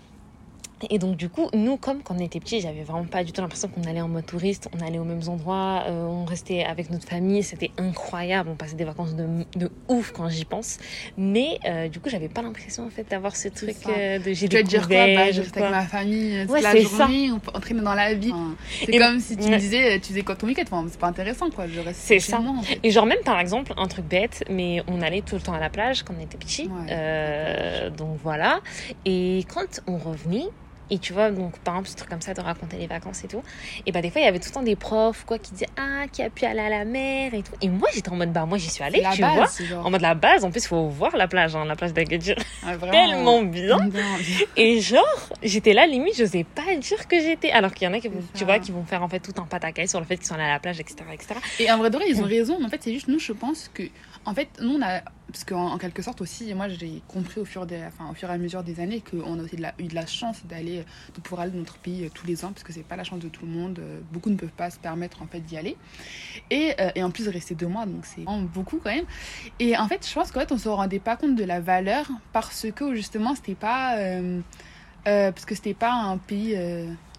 Et 0.91 0.99
donc, 0.99 1.17
du 1.17 1.31
coup, 1.31 1.49
nous, 1.55 1.79
comme 1.79 2.03
quand 2.03 2.15
on 2.17 2.19
était 2.23 2.39
petits, 2.39 2.61
j'avais 2.61 2.83
vraiment 2.83 3.05
pas 3.07 3.25
du 3.25 3.33
tout 3.33 3.41
l'impression 3.41 3.69
qu'on 3.69 3.85
allait 3.85 4.03
en 4.03 4.09
mode 4.09 4.27
touriste. 4.27 4.69
On 4.79 4.87
allait 4.87 4.99
aux 4.99 5.05
mêmes 5.05 5.27
endroits, 5.27 5.85
euh, 5.87 6.05
on 6.05 6.27
restait 6.27 6.65
avec 6.65 6.91
notre 6.91 7.09
famille, 7.09 7.43
c'était 7.43 7.71
incroyable. 7.79 8.51
On 8.53 8.57
passait 8.57 8.77
des 8.77 8.85
vacances 8.85 9.15
de, 9.15 9.27
de 9.57 9.71
ouf 9.89 10.13
quand 10.13 10.29
j'y 10.29 10.45
pense. 10.45 10.77
Mais 11.17 11.59
euh, 11.67 11.89
du 11.89 11.99
coup, 11.99 12.11
j'avais 12.11 12.29
pas 12.29 12.43
l'impression 12.43 12.85
en 12.87 12.91
fait 12.91 13.09
d'avoir 13.09 13.37
ce 13.37 13.49
truc 13.49 13.75
euh, 13.89 14.19
de 14.19 14.35
j'ai 14.35 14.49
Tu 14.51 14.57
vas 14.57 14.63
te 14.63 14.69
dire 14.69 14.87
quoi 14.87 14.97
bah, 15.07 15.33
Je 15.33 15.41
avec 15.41 15.57
ma 15.57 15.83
famille 15.87 16.45
Ouais, 16.47 16.61
la 16.61 16.73
c'est 16.73 16.85
ça. 16.85 16.99
journée, 17.07 17.33
on 17.33 17.39
peut 17.39 17.53
entraîner 17.55 17.81
dans 17.81 17.95
la 17.95 18.13
vie. 18.13 18.33
Enfin, 18.33 18.55
c'est 18.85 18.95
Et- 18.95 18.99
comme 18.99 19.19
si 19.19 19.37
tu 19.39 19.49
me 19.49 19.57
disais, 19.59 19.99
tu 20.01 20.09
faisais 20.09 20.23
quoi 20.23 20.37
ton 20.37 20.47
week-end? 20.47 20.65
Enfin, 20.71 20.87
C'est 20.91 21.01
pas 21.01 21.07
intéressant 21.09 21.49
quoi, 21.49 21.67
je 21.69 21.81
reste 21.81 22.01
C'est 22.03 22.19
ça. 22.21 22.39
moi 22.39 22.53
en 22.59 22.63
fait. 22.63 22.79
Et 22.83 22.91
genre 22.91 23.07
même 23.07 23.23
par 23.25 23.41
exemple 23.41 23.73
un 23.79 23.87
truc 23.87 24.05
bête, 24.05 24.45
mais 24.51 24.83
on 24.89 25.01
allait 25.01 25.23
tout 25.23 25.37
le 25.37 25.41
temps 25.41 25.55
à 25.55 25.59
la 25.61 25.71
plage 25.71 26.03
quand 26.03 26.13
on 26.19 26.23
était 26.23 26.37
petit. 26.37 26.65
Ouais. 26.65 26.87
Euh, 26.91 27.89
donc 27.89 28.19
voilà. 28.23 28.61
Et 29.07 29.45
quand 29.53 29.81
on 29.87 29.97
revenait, 29.97 30.45
et 30.91 30.99
tu 30.99 31.13
vois, 31.13 31.31
donc 31.31 31.59
par 31.61 31.75
exemple, 31.75 31.89
ce 31.89 31.97
truc 31.97 32.09
comme 32.11 32.21
ça 32.21 32.35
de 32.35 32.41
raconter 32.41 32.77
les 32.77 32.87
vacances 32.87 33.25
et 33.25 33.29
tout, 33.29 33.43
et 33.87 33.93
bah 33.93 34.01
des 34.03 34.11
fois 34.11 34.21
il 34.21 34.25
y 34.25 34.29
avait 34.29 34.39
tout 34.39 34.49
le 34.49 34.55
temps 34.55 34.63
des 34.63 34.77
profs 34.77 35.25
quoi 35.25 35.39
qui 35.39 35.53
disaient 35.53 35.69
Ah, 35.77 36.05
qui 36.11 36.23
a 36.23 36.31
pu 36.31 36.45
aller 36.45 36.61
à 36.61 36.69
la 36.69 36.85
mer 36.85 37.35
et 37.35 37.43
tout. 37.43 37.53
Et 37.63 37.69
moi 37.69 37.89
j'étais 37.95 38.09
en 38.11 38.17
mode 38.17 38.33
Bah 38.33 38.47
moi 38.47 38.59
j'y 38.59 38.71
suis 38.71 38.83
allée, 38.85 39.01
la 39.01 39.13
tu 39.13 39.21
base, 39.21 39.35
vois. 39.35 39.67
genre. 39.67 39.87
En 39.87 39.91
mode 39.91 40.01
la 40.03 40.15
base, 40.15 40.45
en 40.45 40.51
plus 40.51 40.65
il 40.65 40.69
faut 40.69 40.89
voir 40.89 41.17
la 41.17 41.29
plage, 41.29 41.57
hein, 41.57 41.65
la 41.65 41.77
plage 41.77 41.93
d'Agadir. 41.93 42.37
Vraiment. 42.63 42.91
Tellement 42.93 43.43
bien. 43.43 43.77
Vraiment. 43.89 44.17
Et 44.57 44.81
genre, 44.81 45.05
j'étais 45.43 45.73
là, 45.73 45.87
limite, 45.87 46.17
j'osais 46.17 46.45
pas 46.45 46.75
dire 46.77 47.07
que 47.09 47.21
j'étais. 47.21 47.51
Alors 47.51 47.73
qu'il 47.75 47.87
y 47.87 47.91
en 47.91 47.95
a 47.95 48.01
qui 48.01 48.09
vont, 48.09 48.21
tu 48.35 48.45
vois, 48.45 48.59
qui 48.59 48.71
vont 48.73 48.85
faire 48.85 49.03
en 49.03 49.09
fait 49.09 49.21
tout 49.21 49.35
un 49.41 49.45
pataquès 49.47 49.89
sur 49.91 50.01
le 50.01 50.07
fait 50.07 50.17
qu'ils 50.17 50.27
sont 50.27 50.35
allés 50.35 50.45
à 50.45 50.53
la 50.53 50.61
plage, 50.61 50.79
etc. 50.81 50.97
etc. 51.13 51.35
Et 51.61 51.71
en 51.71 51.79
vrai 51.79 51.91
de 51.91 51.97
vrai, 51.97 52.07
ils 52.09 52.21
ont 52.21 52.25
Mm. 52.27 52.29
raison. 52.29 52.57
Mais 52.61 52.67
en 52.67 52.69
fait, 52.69 52.81
c'est 52.83 52.93
juste 52.93 53.09
nous, 53.09 53.19
je 53.19 53.33
pense 53.33 53.71
que. 53.73 53.83
En 54.27 54.35
fait, 54.35 54.49
nous, 54.61 54.75
on 54.75 54.83
a. 54.83 55.01
Parce 55.29 55.45
qu'en 55.45 55.73
en 55.73 55.79
quelque 55.79 56.03
sorte 56.03 56.21
aussi, 56.21 56.55
moi, 56.55 56.69
j'ai 56.69 57.03
compris 57.09 57.41
au 57.41 57.45
fur, 57.45 57.67
des, 57.67 57.83
enfin, 57.85 58.11
au 58.11 58.15
fur 58.15 58.31
et 58.31 58.33
à 58.33 58.39
mesure 58.39 58.63
des 58.63 58.79
années 58.79 59.03
qu'on 59.03 59.39
a 59.41 59.43
aussi 59.43 59.57
eu 59.79 59.89
de 59.89 59.95
la 59.95 60.07
chance 60.07 60.47
d'aller, 60.47 60.85
de 61.15 61.21
pouvoir 61.21 61.43
aller 61.43 61.51
dans 61.51 61.59
notre 61.59 61.79
pays 61.79 62.05
euh, 62.05 62.09
tous 62.15 62.27
les 62.29 62.45
ans, 62.45 62.53
parce 62.53 62.63
que 62.63 62.73
c'est 62.73 62.85
pas 62.85 62.95
la 62.95 63.03
chance 63.03 63.19
de 63.19 63.29
tout 63.29 63.45
le 63.45 63.51
monde. 63.51 63.79
euh, 63.81 64.01
Beaucoup 64.13 64.31
ne 64.31 64.37
peuvent 64.37 64.49
pas 64.51 64.71
se 64.71 64.79
permettre, 64.79 65.23
en 65.23 65.27
fait, 65.27 65.41
d'y 65.41 65.57
aller. 65.57 65.77
Et, 66.51 66.75
euh, 66.81 66.91
et 66.95 67.03
en 67.03 67.11
plus, 67.11 67.27
rester 67.29 67.55
deux 67.57 67.67
mois, 67.67 67.87
donc 67.87 68.05
c'est 68.07 68.25
beaucoup 68.55 68.79
quand 68.83 68.95
même. 68.95 69.05
Et 69.59 69.77
en 69.77 69.89
fait, 69.89 70.07
je 70.09 70.15
pense 70.15 70.31
qu'en 70.31 70.41
fait, 70.41 70.53
on 70.53 70.59
se 70.59 70.69
rendait 70.69 71.01
pas 71.01 71.17
compte 71.17 71.35
de 71.35 71.45
la 71.45 71.61
valeur 71.61 72.07
parce 72.33 72.67
que, 72.75 72.95
justement, 72.95 73.35
c'était 73.35 73.57
pas. 73.57 73.97
parce 75.05 75.45
que 75.45 75.55
c'était 75.55 75.75
pas 75.75 75.93
un 75.93 76.19
pays. 76.19 76.57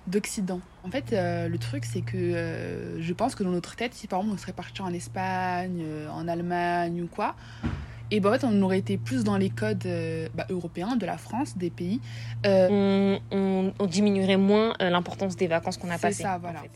d'Occident. 0.08 0.62
En 0.88 0.90
fait, 0.92 1.12
euh, 1.12 1.50
le 1.50 1.58
truc, 1.58 1.84
c'est 1.84 2.00
que 2.00 2.16
euh, 2.16 3.02
je 3.02 3.14
pense 3.14 3.36
que 3.36 3.44
dans 3.44 3.50
notre 3.50 3.76
tête, 3.76 3.94
si 3.94 4.08
par 4.08 4.20
exemple 4.20 4.36
on 4.36 4.38
serait 4.42 4.54
parti 4.54 4.82
en 4.82 4.94
Espagne, 4.94 5.82
euh, 5.84 6.08
en 6.10 6.30
Allemagne 6.30 7.02
ou 7.02 7.08
quoi, 7.08 7.36
et 8.10 8.22
ben 8.22 8.30
en 8.30 8.34
fait, 8.40 8.46
on 8.46 8.62
aurait 8.62 8.80
été 8.80 8.98
plus 8.98 9.26
dans 9.26 9.36
les 9.36 9.50
codes 9.50 9.86
bah, 10.34 10.46
européens 10.50 10.96
de 10.96 11.06
la 11.06 11.18
France, 11.18 11.58
des 11.58 11.70
pays. 11.70 12.00
On, 12.46 13.20
on- 13.32 13.74
on 13.78 13.86
diminuerait 13.86 14.38
moins 14.38 14.76
l'importance 14.80 15.36
des 15.36 15.48
vacances 15.48 15.76
qu'on 15.76 15.90
a 15.90 15.98
C'est 15.98 16.02
passées. 16.08 16.24
ça, 16.24 16.38
en 16.38 16.40
voilà. 16.40 16.60
fait. 16.62 16.72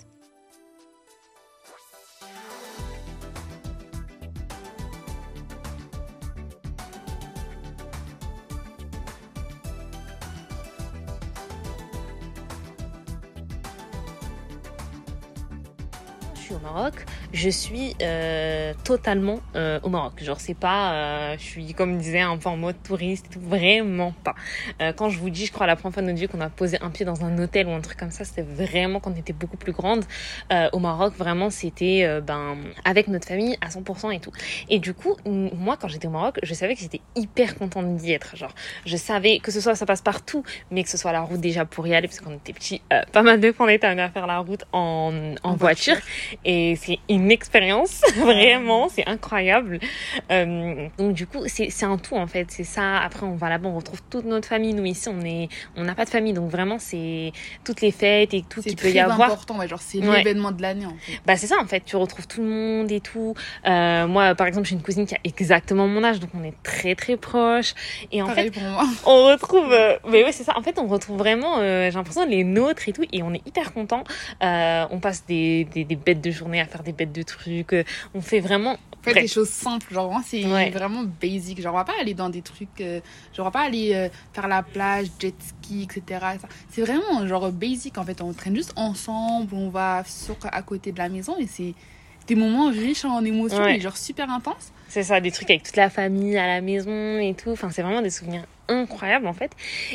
Je 16.72 17.21
je 17.34 17.50
suis 17.50 17.96
euh, 18.02 18.74
totalement 18.84 19.40
euh, 19.56 19.80
au 19.84 19.90
Maroc. 19.90 20.22
Genre, 20.24 20.40
c'est 20.40 20.54
pas, 20.54 20.94
euh, 20.94 21.36
je 21.38 21.44
suis 21.44 21.74
comme 21.74 21.98
disait 21.98 22.20
un 22.20 22.38
peu 22.38 22.50
en 22.50 22.58
mode 22.58 22.76
touriste, 22.84 23.28
vraiment 23.40 24.14
pas. 24.24 24.36
Euh, 24.82 24.94
quand 24.94 25.10
je 25.10 25.20
vous 25.20 25.30
dis, 25.30 25.46
je 25.46 25.52
crois 25.52 25.68
la 25.68 25.76
première 25.76 25.94
fois 25.94 26.04
de 26.04 26.08
notre 26.08 26.20
vie 26.20 26.28
qu'on 26.28 26.42
a 26.42 26.50
posé 26.50 26.78
un 26.82 26.90
pied 26.90 27.06
dans 27.06 27.24
un 27.24 27.38
hôtel 27.40 27.68
ou 27.68 27.72
un 27.72 27.82
truc 27.82 27.98
comme 27.98 28.12
ça, 28.12 28.26
c'était 28.26 28.42
vraiment 28.42 29.00
quand 29.00 29.12
on 29.12 29.16
était 29.20 29.34
beaucoup 29.34 29.58
plus 29.58 29.72
grande. 29.72 30.04
Euh, 30.52 30.70
au 30.74 30.80
Maroc, 30.80 31.14
vraiment, 31.18 31.50
c'était 31.50 32.04
euh, 32.04 32.22
ben 32.22 32.58
avec 32.84 33.08
notre 33.08 33.28
famille 33.28 33.58
à 33.62 33.70
100% 33.70 34.14
et 34.14 34.20
tout. 34.20 34.32
Et 34.70 34.80
du 34.80 34.94
coup, 34.94 35.16
moi, 35.26 35.78
quand 35.80 35.88
j'étais 35.88 36.08
au 36.08 36.12
Maroc, 36.12 36.40
je 36.44 36.54
savais 36.54 36.76
que 36.76 36.82
j'étais 36.82 37.02
hyper 37.16 37.56
contente 37.58 37.96
d'y 37.96 38.12
être. 38.12 38.36
Genre, 38.36 38.54
je 38.86 38.98
savais 38.98 39.40
que 39.40 39.52
ce 39.52 39.62
soit 39.62 39.76
ça 39.76 39.86
passe 39.86 40.02
partout, 40.02 40.44
mais 40.70 40.84
que 40.84 40.90
ce 40.90 40.98
soit 40.98 41.12
la 41.12 41.22
route 41.22 41.40
déjà 41.40 41.66
pour 41.66 41.88
y 41.88 41.96
aller, 41.96 42.08
parce 42.08 42.20
qu'on 42.20 42.36
était 42.36 42.54
petits, 42.54 42.82
euh, 42.92 43.02
pas 43.12 43.22
mal 43.22 43.40
de 43.40 43.52
fois 43.52 43.66
on 43.66 43.70
était 43.70 43.88
amené 43.88 44.02
à 44.02 44.10
faire 44.10 44.28
la 44.28 44.40
route 44.40 44.66
en, 44.74 45.12
en, 45.44 45.50
En 45.50 45.56
voiture. 45.56 45.94
voiture. 45.94 46.10
Et 46.46 46.76
c'est 46.76 47.00
une 47.22 47.32
expérience, 47.32 48.02
vraiment, 48.18 48.90
c'est 48.90 49.08
incroyable. 49.08 49.80
Euh, 50.32 50.88
donc 50.98 51.14
du 51.14 51.28
coup, 51.28 51.44
c'est 51.48 51.70
c'est 51.70 51.86
un 51.86 51.98
tout 51.98 52.16
en 52.16 52.28
fait, 52.28 52.48
c'est 52.50 52.64
ça. 52.64 52.98
Après, 53.00 53.26
on 53.26 53.36
va 53.36 53.50
là-bas, 53.50 53.70
on 53.70 53.76
retrouve 53.76 54.02
toute 54.10 54.26
notre 54.26 54.48
famille. 54.48 54.74
Nous 54.74 54.86
ici, 54.86 55.08
on 55.10 55.22
est, 55.26 55.50
on 55.76 55.84
n'a 55.84 55.96
pas 55.96 56.06
de 56.06 56.10
famille, 56.10 56.34
donc 56.34 56.50
vraiment, 56.50 56.80
c'est 56.80 57.32
toutes 57.64 57.82
les 57.82 57.92
fêtes 57.92 58.34
et 58.34 58.44
tout 58.48 58.62
C'est 58.62 58.70
qu'il 58.70 58.78
peut 58.78 58.90
y 58.92 59.00
avoir. 59.00 59.22
important, 59.32 59.58
ouais, 59.60 59.68
genre 59.68 59.82
c'est 59.82 60.00
Ouais. 60.02 60.18
l'événement 60.18 60.52
de 60.52 60.62
l'année 60.62 60.86
en 60.86 60.96
fait. 61.00 61.20
Bah 61.26 61.36
c'est 61.38 61.48
ça 61.48 61.56
en 61.62 61.66
fait, 61.68 61.82
tu 61.86 61.96
retrouves 61.96 62.28
tout 62.28 62.42
le 62.42 62.48
monde 62.48 62.92
et 62.92 63.00
tout. 63.02 63.36
Euh, 63.68 64.08
moi 64.08 64.34
par 64.36 64.48
exemple 64.48 64.68
j'ai 64.68 64.74
une 64.76 64.82
cousine 64.82 65.06
qui 65.06 65.14
a 65.16 65.20
exactement 65.24 65.88
mon 65.88 66.04
âge, 66.04 66.20
donc 66.20 66.32
on 66.34 66.44
est 66.44 66.56
très 66.64 66.96
très 66.96 67.18
proches. 67.18 67.74
Et 68.12 68.22
en 68.22 68.28
fait 68.28 68.50
Pareil 68.50 68.52
pour 68.52 68.64
moi. 68.64 68.84
on 69.06 69.26
retrouve, 69.28 69.72
euh, 69.72 69.98
mais 70.10 70.24
ouais 70.24 70.32
c'est 70.32 70.44
ça, 70.44 70.58
en 70.58 70.64
fait 70.64 70.80
on 70.80 70.88
retrouve 70.88 71.18
vraiment, 71.18 71.60
j'ai 71.60 71.92
l'impression 71.92 72.26
les 72.26 72.44
nôtres 72.44 72.88
et 72.90 72.94
tout, 72.94 73.04
et 73.12 73.22
on 73.24 73.34
est 73.34 73.46
hyper 73.48 73.74
contents. 73.74 74.04
Euh, 74.44 74.86
on 74.92 75.00
passe 75.00 75.26
des, 75.28 75.66
des, 75.66 75.84
des 75.84 75.96
bêtes 75.96 76.22
de 76.22 76.32
journée 76.32 76.60
à 76.62 76.66
faire 76.66 76.84
des 76.84 76.94
bêtes 76.94 77.11
de 77.12 77.22
trucs, 77.24 77.74
euh, 77.74 77.84
on 78.14 78.22
fait 78.22 78.40
vraiment... 78.40 78.78
Faites 79.04 79.16
Bref. 79.16 79.24
des 79.24 79.28
choses 79.30 79.50
simples, 79.50 79.92
genre 79.92 80.06
vraiment 80.10 80.24
c'est 80.24 80.46
Ouais. 80.46 80.70
vraiment 80.70 81.02
basic. 81.20 81.60
Genre 81.60 81.74
on 81.74 81.78
va 81.78 81.84
pas 81.86 81.94
aller 82.00 82.14
dans 82.14 82.30
des 82.30 82.44
trucs, 82.44 82.82
euh, 82.82 83.00
genre 83.36 83.48
on 83.48 83.50
va 83.50 83.52
pas 83.52 83.62
aller 83.62 83.96
euh, 83.96 84.10
faire 84.32 84.48
la 84.48 84.62
plage, 84.62 85.08
jet 85.20 85.34
ski, 85.42 85.84
etc. 85.90 86.24
C'est 86.70 86.84
vraiment 86.84 87.26
genre 87.28 87.52
basic 87.52 87.98
en 87.98 88.04
fait. 88.04 88.22
On 88.22 88.32
traîne 88.32 88.56
juste 88.56 88.74
ensemble, 88.76 89.56
on 89.56 89.70
va 89.70 90.04
sur 90.06 90.36
à 90.44 90.62
côté 90.62 90.92
de 90.92 91.00
la 91.00 91.10
maison 91.10 91.36
et 91.40 91.48
c'est 91.48 91.74
des 92.34 92.40
moments 92.40 92.70
riches 92.70 93.04
en 93.04 93.24
émotions, 93.26 93.58
Ouais. 93.60 93.74
mais 93.74 93.80
genre 93.82 93.98
super 93.98 94.30
intenses. 94.30 94.72
C'est 94.88 95.04
ça, 95.04 95.20
des 95.20 95.32
trucs 95.32 95.50
avec 95.50 95.64
toute 95.64 95.76
la 95.76 95.90
famille 95.90 96.38
à 96.38 96.48
la 96.48 96.62
maison 96.62 97.18
et 97.20 97.34
tout. 97.34 97.50
Enfin, 97.52 97.70
c'est 97.72 97.82
vraiment 97.82 98.02
des 98.02 98.10
souvenirs 98.10 98.44
incroyables 98.70 99.28
en 99.28 99.34
fait. 99.34 99.52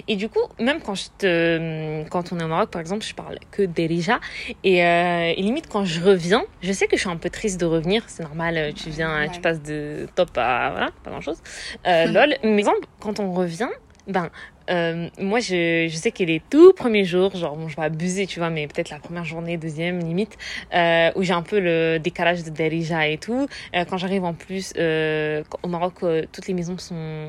Et 0.07 0.17
du 0.17 0.29
coup, 0.29 0.41
même 0.59 0.81
quand 0.83 0.95
je 0.95 1.07
te, 1.17 2.07
quand 2.11 2.33
on 2.33 2.39
est 2.39 2.45
au 2.45 2.49
Maroc, 2.49 2.71
par 2.71 2.81
exemple, 2.83 3.05
je 3.07 3.15
parle 3.15 3.39
que 3.51 3.63
d'Erija. 3.63 4.21
Et, 4.65 4.85
euh, 4.85 5.33
et 5.35 5.41
limite, 5.41 5.67
quand 5.69 5.87
je 5.87 6.01
reviens, 6.03 6.45
je 6.63 6.73
sais 6.73 6.87
que 6.87 6.97
je 6.97 7.01
suis 7.03 7.11
un 7.11 7.17
peu 7.17 7.31
triste 7.31 7.59
de 7.59 7.65
revenir. 7.67 8.03
C'est 8.07 8.23
normal, 8.23 8.57
euh, 8.59 8.73
tu 8.73 8.91
viens, 8.91 9.29
tu 9.33 9.41
passes 9.41 9.63
de 9.63 10.07
top 10.15 10.31
à 10.37 10.71
voilà, 10.73 10.91
pas 11.05 11.11
grand 11.11 11.23
chose. 11.23 11.39
Euh, 11.87 12.07
lol. 12.13 12.35
Mais 12.43 12.59
exemple, 12.59 12.87
quand 13.01 13.19
on 13.19 13.33
revient, 13.33 13.69
ben, 14.07 14.31
euh, 14.71 15.09
moi, 15.19 15.41
je, 15.41 15.87
je 15.89 15.97
sais 15.97 16.11
que 16.11 16.23
les 16.25 16.41
tout 16.51 16.73
premiers 16.73 17.05
jours, 17.05 17.35
genre, 17.37 17.57
bon, 17.57 17.69
je 17.69 17.77
vais 17.77 17.83
abuser, 17.83 18.27
tu 18.27 18.41
vois, 18.41 18.51
mais 18.51 18.67
peut-être 18.67 18.91
la 18.91 18.99
première 18.99 19.25
journée, 19.25 19.57
deuxième, 19.57 20.01
limite, 20.01 20.37
euh, 20.75 21.11
où 21.15 21.23
j'ai 21.23 21.33
un 21.33 21.43
peu 21.43 21.61
le 21.61 21.99
décalage 21.99 22.43
de 22.43 22.51
Derija 22.51 23.07
et 23.09 23.19
tout. 23.19 23.47
Euh, 23.75 23.85
quand 23.85 23.97
j'arrive 23.97 24.25
en 24.25 24.35
plus, 24.35 24.73
euh, 24.77 25.43
au 25.63 25.69
Maroc, 25.69 25.95
euh, 26.03 26.25
toutes 26.33 26.49
les 26.49 26.55
maisons 26.55 26.79
sont, 26.79 27.29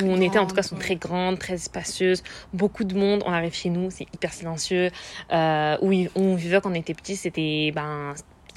où 0.00 0.04
on 0.04 0.20
était 0.20 0.38
en 0.38 0.46
tout 0.46 0.54
cas, 0.54 0.62
sont 0.62 0.76
très 0.76 0.96
grandes, 0.96 1.38
très 1.38 1.58
spacieuses, 1.58 2.22
beaucoup 2.52 2.84
de 2.84 2.96
monde. 2.96 3.22
On 3.26 3.32
arrive 3.32 3.54
chez 3.54 3.70
nous, 3.70 3.90
c'est 3.90 4.06
hyper 4.14 4.32
silencieux. 4.32 4.90
Euh, 5.32 5.76
où, 5.82 5.92
où 5.92 6.08
on 6.14 6.34
vivait 6.36 6.60
quand 6.60 6.70
on 6.70 6.74
était 6.74 6.94
petit, 6.94 7.16
c'était, 7.16 7.72
ben, 7.74 8.14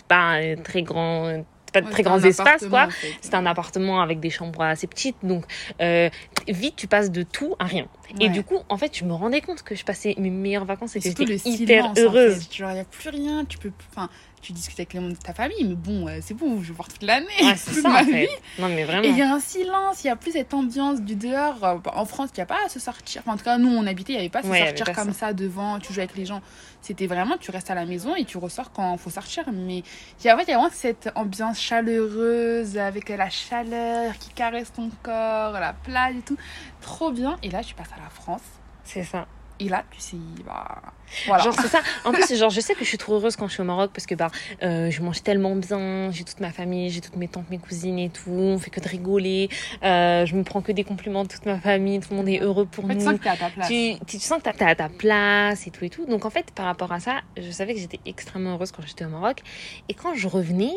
pas 0.07 0.39
un 0.39 0.55
très 0.55 0.81
grand, 0.83 1.43
pas 1.71 1.81
de 1.81 1.85
Ouais, 1.85 1.91
très 1.91 2.01
grands 2.03 2.19
espaces, 2.23 2.65
quoi. 2.67 2.85
en 2.87 2.89
fait. 2.89 3.13
C'est 3.21 3.35
un 3.35 3.45
appartement 3.45 4.01
avec 4.01 4.19
des 4.19 4.31
chambres 4.31 4.61
assez 4.63 4.87
petites, 4.87 5.17
donc 5.21 5.45
euh, 5.81 6.09
vite 6.51 6.75
tu 6.75 6.87
passes 6.87 7.11
de 7.11 7.23
tout 7.23 7.55
à 7.59 7.65
rien. 7.65 7.87
Et 8.19 8.29
du 8.29 8.43
coup, 8.43 8.57
en 8.69 8.77
fait, 8.77 8.97
je 8.97 9.05
me 9.05 9.13
rendais 9.13 9.41
compte 9.41 9.61
que 9.63 9.75
je 9.75 9.83
passais 9.85 10.15
mes 10.17 10.29
meilleures 10.31 10.65
vacances 10.65 10.95
et 10.95 10.99
Et 10.99 11.13
que 11.13 11.25
j'étais 11.25 11.49
hyper 11.49 11.83
silence, 11.83 11.97
en 11.97 12.01
heureuse. 12.01 12.43
fait. 12.47 12.55
Genre, 12.57 12.71
il 12.71 12.73
n'y 12.75 12.79
a 12.79 12.85
plus 12.85 13.09
rien, 13.09 13.45
tu 13.45 13.57
peux. 13.59 13.71
Enfin, 13.91 14.09
tu 14.41 14.53
discutes 14.53 14.79
avec 14.79 14.93
les 14.93 14.99
membres 15.01 15.13
de 15.13 15.19
ta 15.19 15.33
famille, 15.33 15.63
mais 15.65 15.75
bon, 15.75 16.07
euh, 16.07 16.19
c'est 16.21 16.33
bon, 16.33 16.61
je 16.61 16.69
vais 16.69 16.73
voir 16.73 16.87
toute 16.87 17.03
l'année. 17.03 17.27
Ouais, 17.41 17.53
toute 17.65 17.73
ça 17.81 17.89
ma 17.89 17.99
en 18.01 18.03
vie. 18.03 18.25
Non 18.57 18.69
mais 18.69 18.81
Et 18.81 18.85
vraiment. 18.85 19.03
il 19.03 19.17
y 19.17 19.21
a 19.21 19.33
un 19.33 19.39
silence, 19.39 20.03
il 20.03 20.07
y 20.07 20.09
a 20.09 20.15
plus 20.15 20.31
cette 20.31 20.53
ambiance 20.53 21.01
du 21.01 21.15
dehors. 21.15 21.63
Euh, 21.63 21.75
En 21.93 22.05
France, 22.05 22.29
il 22.33 22.37
n'y 22.39 22.43
a 22.43 22.45
pas 22.47 22.57
à 22.65 22.69
se 22.69 22.79
sortir. 22.79 23.21
Enfin, 23.25 23.33
en 23.33 23.37
tout 23.37 23.43
cas, 23.43 23.57
nous, 23.57 23.69
on 23.69 23.85
habitait, 23.85 24.13
il 24.13 24.15
n'y 24.15 24.21
avait 24.21 24.29
pas 24.29 24.39
à 24.39 24.43
se 24.43 24.47
Ouais, 24.47 24.65
sortir 24.75 24.95
comme 24.95 25.13
ça. 25.13 25.33
devant, 25.33 25.79
tu 25.79 25.93
joues 25.93 25.99
avec 25.99 26.15
les 26.15 26.25
gens. 26.25 26.41
C'était 26.81 27.07
vraiment, 27.07 27.37
tu 27.37 27.51
restes 27.51 27.69
à 27.69 27.75
la 27.75 27.85
maison 27.85 28.15
et 28.15 28.25
tu 28.25 28.37
ressors 28.37 28.71
quand 28.71 28.93
il 28.93 28.99
faut 28.99 29.09
sortir. 29.09 29.43
Mais 29.51 29.83
il 30.19 30.25
y 30.25 30.29
a, 30.29 30.35
en 30.35 30.37
fait, 30.37 30.45
il 30.45 30.51
y 30.51 30.53
a 30.53 30.57
vraiment 30.57 30.73
cette 30.73 31.11
ambiance 31.15 31.59
chaleureuse 31.59 32.77
avec 32.77 33.09
la 33.09 33.29
chaleur 33.29 34.17
qui 34.17 34.29
caresse 34.29 34.71
ton 34.73 34.89
corps, 35.03 35.53
la 35.53 35.73
plage 35.73 36.15
et 36.15 36.21
tout. 36.21 36.37
Trop 36.81 37.11
bien. 37.11 37.37
Et 37.43 37.49
là, 37.49 37.63
tu 37.63 37.75
passes 37.75 37.91
à 37.93 38.01
la 38.01 38.09
France. 38.09 38.41
C'est 38.83 39.03
ça. 39.03 39.27
Et 39.59 39.67
là, 39.67 39.83
tu 39.91 39.99
sais, 39.99 40.17
bah. 40.45 40.81
Voilà. 41.25 41.43
Genre 41.43 41.53
c'est 41.59 41.67
ça. 41.67 41.79
En 42.05 42.11
plus, 42.11 42.37
genre 42.37 42.49
je 42.49 42.61
sais 42.61 42.73
que 42.75 42.83
je 42.83 42.89
suis 42.89 42.97
trop 42.97 43.15
heureuse 43.15 43.35
quand 43.35 43.47
je 43.47 43.53
suis 43.53 43.61
au 43.61 43.65
Maroc 43.65 43.91
parce 43.93 44.05
que 44.05 44.15
bah 44.15 44.29
euh, 44.63 44.89
je 44.91 45.01
mange 45.01 45.21
tellement 45.23 45.55
bien, 45.55 46.11
j'ai 46.11 46.23
toute 46.23 46.39
ma 46.39 46.51
famille, 46.51 46.89
j'ai 46.91 47.01
toutes 47.01 47.15
mes 47.15 47.27
tantes, 47.27 47.49
mes 47.49 47.57
cousines 47.57 47.99
et 47.99 48.09
tout, 48.09 48.29
on 48.29 48.57
fait 48.59 48.69
que 48.69 48.79
de 48.79 48.87
rigoler, 48.87 49.49
euh, 49.83 50.25
je 50.25 50.35
me 50.35 50.43
prends 50.43 50.61
que 50.61 50.71
des 50.71 50.83
compliments 50.83 51.23
de 51.23 51.29
toute 51.29 51.45
ma 51.45 51.59
famille, 51.59 51.99
tout 51.99 52.09
le 52.11 52.17
monde 52.17 52.29
est 52.29 52.39
heureux 52.41 52.65
pour 52.65 52.85
en 52.85 52.89
fait, 52.89 52.93
tu 52.95 52.99
nous. 52.99 53.05
sens 53.09 53.17
que 53.17 53.23
t'es 53.23 53.29
à 53.29 53.37
ta 53.37 53.49
place. 53.49 53.67
tu, 53.67 53.93
tu, 54.05 54.17
tu 54.17 54.23
sens 54.25 54.41
que 54.41 54.49
t'es 54.49 54.63
à 54.63 54.75
ta 54.75 54.89
place 54.89 55.67
et 55.67 55.71
tout 55.71 55.83
et 55.83 55.89
tout. 55.89 56.05
Donc 56.05 56.25
en 56.25 56.29
fait, 56.29 56.51
par 56.51 56.65
rapport 56.65 56.91
à 56.91 56.99
ça, 56.99 57.21
je 57.37 57.49
savais 57.51 57.73
que 57.73 57.79
j'étais 57.79 57.99
extrêmement 58.05 58.53
heureuse 58.53 58.71
quand 58.71 58.83
j'étais 58.85 59.05
au 59.05 59.09
Maroc. 59.09 59.41
Et 59.89 59.93
quand 59.93 60.13
je 60.13 60.27
revenais, 60.27 60.73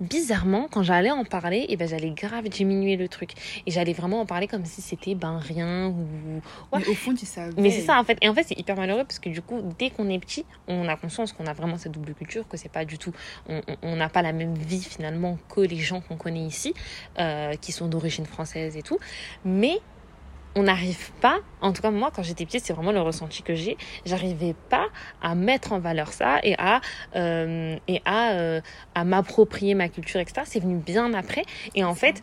bizarrement, 0.00 0.68
quand 0.70 0.82
j'allais 0.82 1.10
en 1.10 1.24
parler, 1.24 1.66
et 1.68 1.76
ben 1.76 1.88
j'allais 1.88 2.10
grave 2.10 2.48
diminuer 2.48 2.96
le 2.96 3.08
truc. 3.08 3.32
Et 3.66 3.70
j'allais 3.70 3.92
vraiment 3.92 4.20
en 4.20 4.26
parler 4.26 4.46
comme 4.46 4.64
si 4.64 4.82
c'était 4.82 5.14
ben 5.14 5.38
rien 5.38 5.88
ou... 5.88 6.40
Ouais. 6.72 6.80
Mais 6.80 6.88
au 6.88 6.94
fond, 6.94 7.14
tu 7.14 7.26
savais. 7.26 7.52
Mais 7.60 7.70
c'est 7.70 7.82
ça 7.82 7.98
en 7.98 8.04
fait. 8.04 8.18
Et 8.22 8.28
en 8.28 8.34
fait, 8.34 8.44
c'est 8.44 8.58
hyper 8.58 8.76
malheureux 8.76 9.04
parce 9.04 9.18
que 9.18 9.28
du 9.28 9.42
coup, 9.42 9.62
dès 9.78 9.90
qu'on 9.90 10.08
est 10.08 10.18
petit, 10.18 10.44
on 10.66 10.88
a 10.88 10.96
conscience 10.96 11.32
qu'on 11.32 11.46
a 11.46 11.52
vraiment 11.52 11.76
cette 11.76 11.92
double 11.92 12.14
culture, 12.14 12.46
que 12.48 12.56
c'est 12.56 12.70
pas 12.70 12.84
du 12.84 12.98
tout. 12.98 13.12
On 13.82 13.96
n'a 13.96 14.08
pas 14.08 14.22
la 14.22 14.32
même 14.32 14.54
vie 14.54 14.82
finalement 14.82 15.38
que 15.48 15.60
les 15.60 15.78
gens 15.78 16.00
qu'on 16.00 16.16
connaît 16.16 16.44
ici, 16.44 16.74
euh, 17.18 17.54
qui 17.54 17.72
sont 17.72 17.88
d'origine 17.88 18.26
française 18.26 18.76
et 18.76 18.82
tout. 18.82 18.98
Mais 19.44 19.80
on 20.54 20.64
n'arrive 20.64 21.12
pas, 21.20 21.38
en 21.60 21.72
tout 21.72 21.82
cas 21.82 21.90
moi 21.90 22.10
quand 22.14 22.22
j'étais 22.22 22.44
petite, 22.44 22.64
c'est 22.64 22.72
vraiment 22.72 22.92
le 22.92 23.00
ressenti 23.00 23.42
que 23.42 23.54
j'ai, 23.54 23.76
j'arrivais 24.04 24.54
pas 24.68 24.86
à 25.22 25.34
mettre 25.34 25.72
en 25.72 25.78
valeur 25.78 26.12
ça 26.12 26.38
et 26.42 26.54
à, 26.58 26.80
euh, 27.16 27.76
et 27.86 28.02
à, 28.04 28.32
euh, 28.32 28.60
à 28.94 29.04
m'approprier 29.04 29.74
ma 29.74 29.88
culture, 29.88 30.20
etc. 30.20 30.42
C'est 30.44 30.60
venu 30.60 30.76
bien 30.76 31.14
après. 31.14 31.44
Et 31.74 31.84
en 31.84 31.94
fait, 31.94 32.22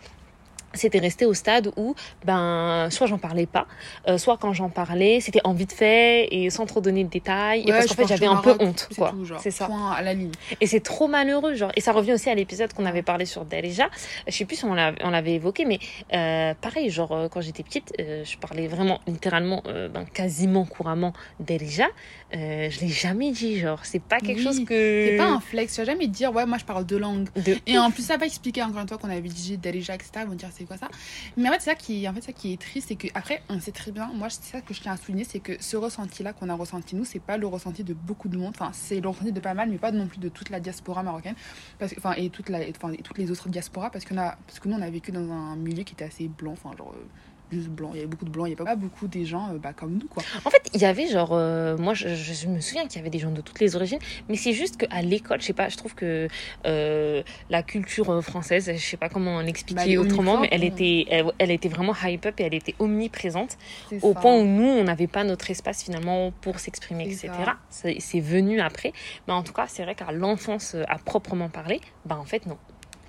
c'était 0.76 1.00
resté 1.00 1.26
au 1.26 1.34
stade 1.34 1.72
où 1.78 1.96
ben 2.26 2.90
soit 2.92 3.08
j'en 3.08 3.18
parlais 3.18 3.46
pas 3.46 3.68
euh, 4.08 4.18
soit 4.18 4.38
quand 4.38 4.54
j'en 4.54 4.70
parlais 4.70 5.20
c'était 5.22 5.42
en 5.44 5.54
vite 5.54 5.74
fait 5.74 6.28
et 6.32 6.50
sans 6.50 6.66
trop 6.66 6.82
donner 6.82 7.04
de 7.04 7.10
détails. 7.10 7.62
Et 7.62 7.66
Ouais, 7.66 7.72
parce 7.72 7.84
je 7.86 7.90
qu'en 7.90 7.96
fait 8.04 8.08
j'avais 8.08 8.26
un 8.28 8.38
peu 8.38 8.56
honte 8.60 8.88
c'est 8.90 8.96
quoi. 8.98 9.14
c'est 9.40 9.52
ça. 9.52 9.68
à 9.96 10.02
la 10.02 10.14
ligne. 10.14 10.32
et 10.62 10.68
c'est 10.68 10.80
trop 10.82 11.08
malheureux 11.08 11.54
genre. 11.56 11.72
Et 11.76 11.82
ça 11.82 11.92
revient 11.92 12.14
aussi 12.14 12.30
à 12.30 12.36
l'épisode 12.36 12.74
qu'on 12.74 12.86
avait 12.86 13.02
parlé 13.04 13.26
sur 13.26 13.46
Darija 13.46 13.90
je 14.28 14.32
sais 14.32 14.46
plus 14.46 14.56
si 14.58 14.66
on 14.66 14.74
l'a- 14.74 14.94
on 15.04 15.10
l'avait 15.10 15.34
évoqué 15.34 15.66
mais 15.66 15.80
euh, 16.14 16.54
pareil 16.60 16.90
genre 16.90 17.12
euh, 17.12 17.28
quand 17.30 17.42
j'étais 17.42 17.64
petite 17.64 17.94
euh, 18.00 18.24
je 18.26 18.38
parlais 18.38 18.68
vraiment 18.68 19.00
littéralement 19.08 19.62
euh, 19.68 19.88
ben, 19.90 20.06
quasiment 20.06 20.66
couramment 20.66 21.14
Darija 21.40 21.88
euh, 22.36 22.70
je 22.70 22.80
l'ai 22.82 22.90
jamais 22.90 23.32
dit 23.32 23.60
genre 23.60 23.80
c'est 23.86 24.02
pas 24.02 24.20
quelque 24.20 24.40
Oui, 24.40 24.44
chose 24.44 24.60
que 24.66 25.08
C'est 25.10 25.18
pas 25.18 25.30
un 25.30 25.40
flex, 25.40 25.74
tu 25.74 25.82
vas 25.82 25.86
jamais 25.86 26.08
dire 26.08 26.34
ouais 26.34 26.46
moi 26.46 26.58
je 26.58 26.66
parle 26.66 26.86
deux 26.86 26.98
langues. 26.98 27.30
de 27.36 27.56
Et 27.66 27.78
en 27.78 27.92
plus 27.92 28.04
ça 28.04 28.18
va 28.18 28.26
expliquer 28.26 28.62
encore 28.64 28.82
une 28.82 28.88
fois 28.88 28.98
qu'on 28.98 29.10
avait 29.10 29.22
dit 29.30 29.58
Darija 29.58 29.96
etc. 29.96 30.12
Ils 30.24 30.28
vont 30.28 30.36
dire 30.36 30.50
c'est 30.52 30.66
quoi 30.66 30.78
ça. 30.78 30.90
Mais 31.38 31.48
en 31.48 31.54
fait 31.54 31.60
c'est 31.62 31.70
ça 31.70 31.76
qui 31.76 32.08
en 32.10 32.14
fait 32.14 32.22
ça 32.22 32.34
qui 32.34 32.54
est 32.54 32.62
triste 32.62 32.90
c'est 32.90 32.96
que 32.96 33.08
après 33.14 33.42
on 33.50 33.60
sait 33.60 33.72
très 33.72 33.92
bien 33.92 34.12
moi 34.14 34.30
c'est 34.30 34.44
ça 34.44 34.62
que 34.62 34.74
je 34.74 34.82
tiens 34.82 34.92
à 34.94 34.98
souligner 34.98 35.24
c'est 35.24 35.40
que 35.40 35.54
ce 35.62 35.78
ressenti 35.78 36.24
là 36.24 36.34
qu'on 36.34 36.50
a 36.50 36.54
ressenti 36.56 36.96
nous 36.96 37.06
c'est 37.06 37.20
pas 37.20 37.38
le 37.38 37.48
ressenti 37.48 37.84
de 37.84 37.94
beaucoup 37.94 38.28
de 38.28 38.38
monde 38.38 38.54
enfin 38.56 38.72
c'est 38.74 39.00
le 39.00 39.08
ressenti 39.08 39.32
de 39.32 39.40
pas 39.40 39.54
mal 39.54 39.70
mais 39.70 39.78
pas 39.78 39.92
non 39.92 40.08
plus 40.08 40.20
de 40.20 40.30
toute 40.30 40.50
la 40.50 40.60
diaspora 40.60 41.04
marocaine 41.04 41.36
parce 41.80 41.94
que 41.94 42.00
enfin 42.00 42.14
et 42.18 42.30
toute 42.30 42.50
la 42.50 42.60
enfin 42.70 42.92
et 42.92 42.98
toutes 43.02 43.18
les 43.18 43.32
autres 43.32 43.48
diasporas 43.50 43.90
parce 43.92 44.04
qu'on 44.04 44.18
a 44.18 44.36
parce 44.46 44.60
que 44.60 44.68
nous 44.68 44.76
on 44.76 44.82
a 44.82 44.90
vécu 44.90 45.12
dans 45.12 45.32
un 45.32 45.56
milieu 45.56 45.84
qui 45.84 45.94
était 45.94 46.06
assez 46.06 46.28
blanc 46.28 46.52
enfin 46.54 46.76
genre 46.78 46.94
euh, 46.96 47.06
juste 47.52 47.70
blanc 47.70 47.92
il 47.94 47.98
y 47.98 48.00
avait 48.00 48.08
beaucoup 48.08 48.26
de 48.26 48.30
blancs 48.30 48.48
il 48.48 48.52
y 48.52 48.54
avait 48.54 48.64
pas 48.64 48.76
beaucoup 48.76 49.08
des 49.08 49.26
gens 49.26 49.50
euh, 49.50 49.58
bah, 49.58 49.74
comme 49.74 49.94
nous 49.98 50.08
quoi 50.08 50.24
En 50.44 50.50
fait, 50.50 50.70
il 50.74 50.82
y 50.82 50.86
avait 50.86 51.08
genre, 51.08 51.32
euh, 51.34 51.78
moi 51.78 51.94
je, 51.94 52.08
me 52.48 52.60
souviens 52.60 52.88
qu'il 52.88 52.98
y 52.98 53.00
avait 53.00 53.10
des 53.10 53.20
gens 53.20 53.32
de 53.32 53.42
toutes 53.42 53.60
les 53.60 53.76
origines, 53.76 54.00
mais 54.30 54.36
c'est 54.36 54.54
juste 54.54 54.78
qu'à 54.78 55.02
l'école, 55.02 55.42
je 55.42 55.48
sais 55.48 55.54
pas, 55.54 55.70
je 55.70 55.78
trouve 55.78 55.96
que 55.96 56.28
euh, 56.66 57.24
la 57.50 57.64
culture 57.64 58.24
française, 58.24 58.72
je 58.74 58.82
sais 58.82 58.98
pas 58.98 59.10
comment 59.10 59.38
Bah, 59.38 59.44
l'expliquer 59.44 59.92
est 59.94 59.98
autrement, 59.98 60.40
mais 60.40 60.50
elle 60.52 60.64
était, 60.64 61.06
elle, 61.10 61.26
elle 61.38 61.52
était 61.52 61.70
vraiment 61.70 61.94
hype 62.04 62.26
up 62.26 62.40
et 62.40 62.44
elle 62.44 62.54
était 62.54 62.76
omniprésente 62.80 63.58
au 64.02 64.14
ça. 64.14 64.20
point 64.20 64.38
où 64.38 64.46
nous, 64.46 64.68
on 64.68 64.84
n'avait 64.84 65.08
pas 65.08 65.24
notre 65.24 65.50
espace 65.50 65.84
finalement 65.84 66.32
pour 66.42 66.60
s'exprimer, 66.60 67.06
etc. 67.06 67.32
C'est 67.70 68.20
venu 68.20 68.62
après, 68.62 68.94
mais 69.28 69.34
en 69.34 69.44
tout 69.44 69.54
cas, 69.54 69.66
c'est 69.68 69.84
vrai 69.84 69.96
qu'à 69.96 70.12
l'enfance, 70.12 70.76
à 70.88 70.98
proprement 70.98 71.50
parler, 71.50 71.82
bah 72.06 72.18
en 72.20 72.26
fait 72.26 72.46
non. 72.46 72.58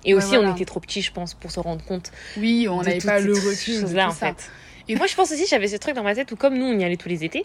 Et 0.05 0.13
Ouais, 0.13 0.23
aussi, 0.23 0.37
on 0.37 0.53
était 0.53 0.65
trop 0.65 0.79
petits, 0.79 1.01
je 1.01 1.11
pense, 1.11 1.33
pour 1.33 1.51
se 1.51 1.59
rendre 1.59 1.83
compte 1.83 2.11
oui 2.37 2.67
on 2.69 2.81
n'avait 2.81 2.99
pas 2.99 3.19
le 3.19 3.33
recul 3.33 3.81
choses-là, 3.81 4.05
tout 4.05 4.11
en 4.11 4.13
fait. 4.13 4.49
Et 4.89 4.95
moi, 4.95 5.05
je 5.05 5.15
pense 5.15 5.31
aussi, 5.31 5.45
j'avais 5.47 5.67
ce 5.67 5.75
truc 5.75 5.95
dans 5.95 6.03
ma 6.03 6.15
tête 6.15 6.31
où, 6.31 6.37
comme 6.37 6.57
nous, 6.57 6.65
on 6.65 6.79
y 6.79 6.83
allait 6.85 6.95
tous 6.95 7.09
les 7.09 7.25
étés, 7.25 7.43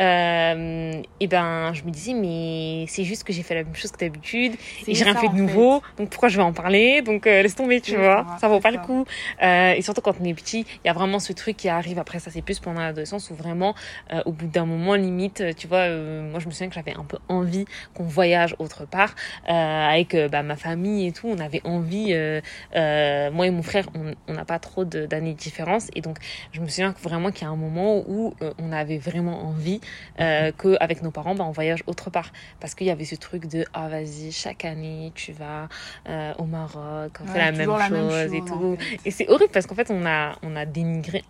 euh, 0.00 1.00
et 1.20 1.26
ben, 1.26 1.72
je 1.72 1.84
me 1.84 1.90
disais, 1.90 2.12
mais 2.12 2.84
c'est 2.86 3.04
juste 3.04 3.24
que 3.24 3.32
j'ai 3.32 3.42
fait 3.42 3.54
la 3.54 3.64
même 3.64 3.74
chose 3.74 3.90
que 3.92 3.98
d'habitude, 3.98 4.52
et 4.86 4.94
j'ai 4.94 5.04
rien 5.04 5.14
fait 5.14 5.28
de 5.28 5.34
nouveau, 5.34 5.80
donc 5.96 6.10
pourquoi 6.10 6.28
je 6.28 6.36
vais 6.36 6.42
en 6.42 6.52
parler? 6.52 7.00
Donc, 7.00 7.26
euh, 7.26 7.42
laisse 7.42 7.54
tomber, 7.54 7.80
tu 7.80 7.96
vois, 7.96 8.26
ça, 8.40 8.48
vaut 8.48 8.60
pas 8.60 8.70
le 8.70 8.78
coup. 8.78 9.06
Euh, 9.42 9.72
et 9.72 9.80
surtout 9.80 10.02
quand 10.02 10.14
on 10.20 10.24
est 10.24 10.34
petit, 10.34 10.66
il 10.84 10.86
y 10.86 10.90
a 10.90 10.92
vraiment 10.92 11.18
ce 11.18 11.32
truc 11.32 11.56
qui 11.56 11.68
arrive 11.70 11.98
après, 11.98 12.18
ça 12.18 12.30
c'est 12.30 12.42
plus 12.42 12.60
pendant 12.60 12.82
l'adolescence, 12.82 13.30
où 13.30 13.34
vraiment, 13.34 13.74
euh, 14.12 14.20
au 14.26 14.32
bout 14.32 14.46
d'un 14.46 14.66
moment, 14.66 14.94
limite, 14.94 15.42
tu 15.56 15.68
vois, 15.68 15.78
euh, 15.78 16.30
moi 16.30 16.40
je 16.40 16.46
me 16.46 16.50
souviens 16.50 16.68
que 16.68 16.74
j'avais 16.74 16.94
un 16.94 17.04
peu 17.04 17.18
envie 17.28 17.64
qu'on 17.94 18.04
voyage 18.04 18.54
autre 18.58 18.86
part, 18.86 19.14
avec 19.46 20.14
bah, 20.30 20.42
ma 20.42 20.56
famille 20.56 21.06
et 21.06 21.12
tout, 21.12 21.28
on 21.28 21.38
avait 21.38 21.62
envie, 21.64 22.14
moi 22.74 23.46
et 23.46 23.50
mon 23.50 23.62
frère, 23.62 23.86
on 24.28 24.32
n'a 24.32 24.44
pas 24.44 24.58
trop 24.58 24.84
d'années 24.84 25.32
de 25.32 25.38
différence, 25.38 25.88
et 25.94 26.02
donc 26.02 26.18
je 26.52 26.60
me 26.60 26.66
souviens 26.66 26.81
vraiment 26.90 27.30
qu'il 27.30 27.42
y 27.42 27.44
a 27.46 27.50
un 27.50 27.56
moment 27.56 28.02
où 28.06 28.34
euh, 28.42 28.52
on 28.58 28.72
avait 28.72 28.98
vraiment 28.98 29.44
envie 29.44 29.80
euh, 30.20 30.52
qu'avec 30.52 31.02
nos 31.02 31.10
parents, 31.10 31.34
bah, 31.34 31.44
on 31.44 31.50
voyage 31.50 31.82
autre 31.86 32.10
part. 32.10 32.30
Parce 32.60 32.74
qu'il 32.74 32.86
y 32.86 32.90
avait 32.90 33.04
ce 33.04 33.14
truc 33.14 33.46
de 33.46 33.64
ah 33.72 33.88
vas-y, 33.88 34.32
chaque 34.32 34.64
année 34.64 35.12
tu 35.14 35.32
vas 35.32 35.68
euh, 36.08 36.32
au 36.38 36.44
Maroc, 36.44 37.18
on 37.22 37.26
fait 37.26 37.38
la 37.38 37.52
même, 37.52 37.68
chose 37.68 38.34
et 38.34 38.42
tout. 38.44 38.76
Et 39.04 39.10
c'est 39.10 39.28
horrible 39.28 39.52
parce 39.52 39.66
qu'en 39.66 39.74
fait 39.74 39.90
on 39.90 40.04
a, 40.06 40.36
on 40.42 40.56
a 40.56 40.66
dénigré, 40.66 41.22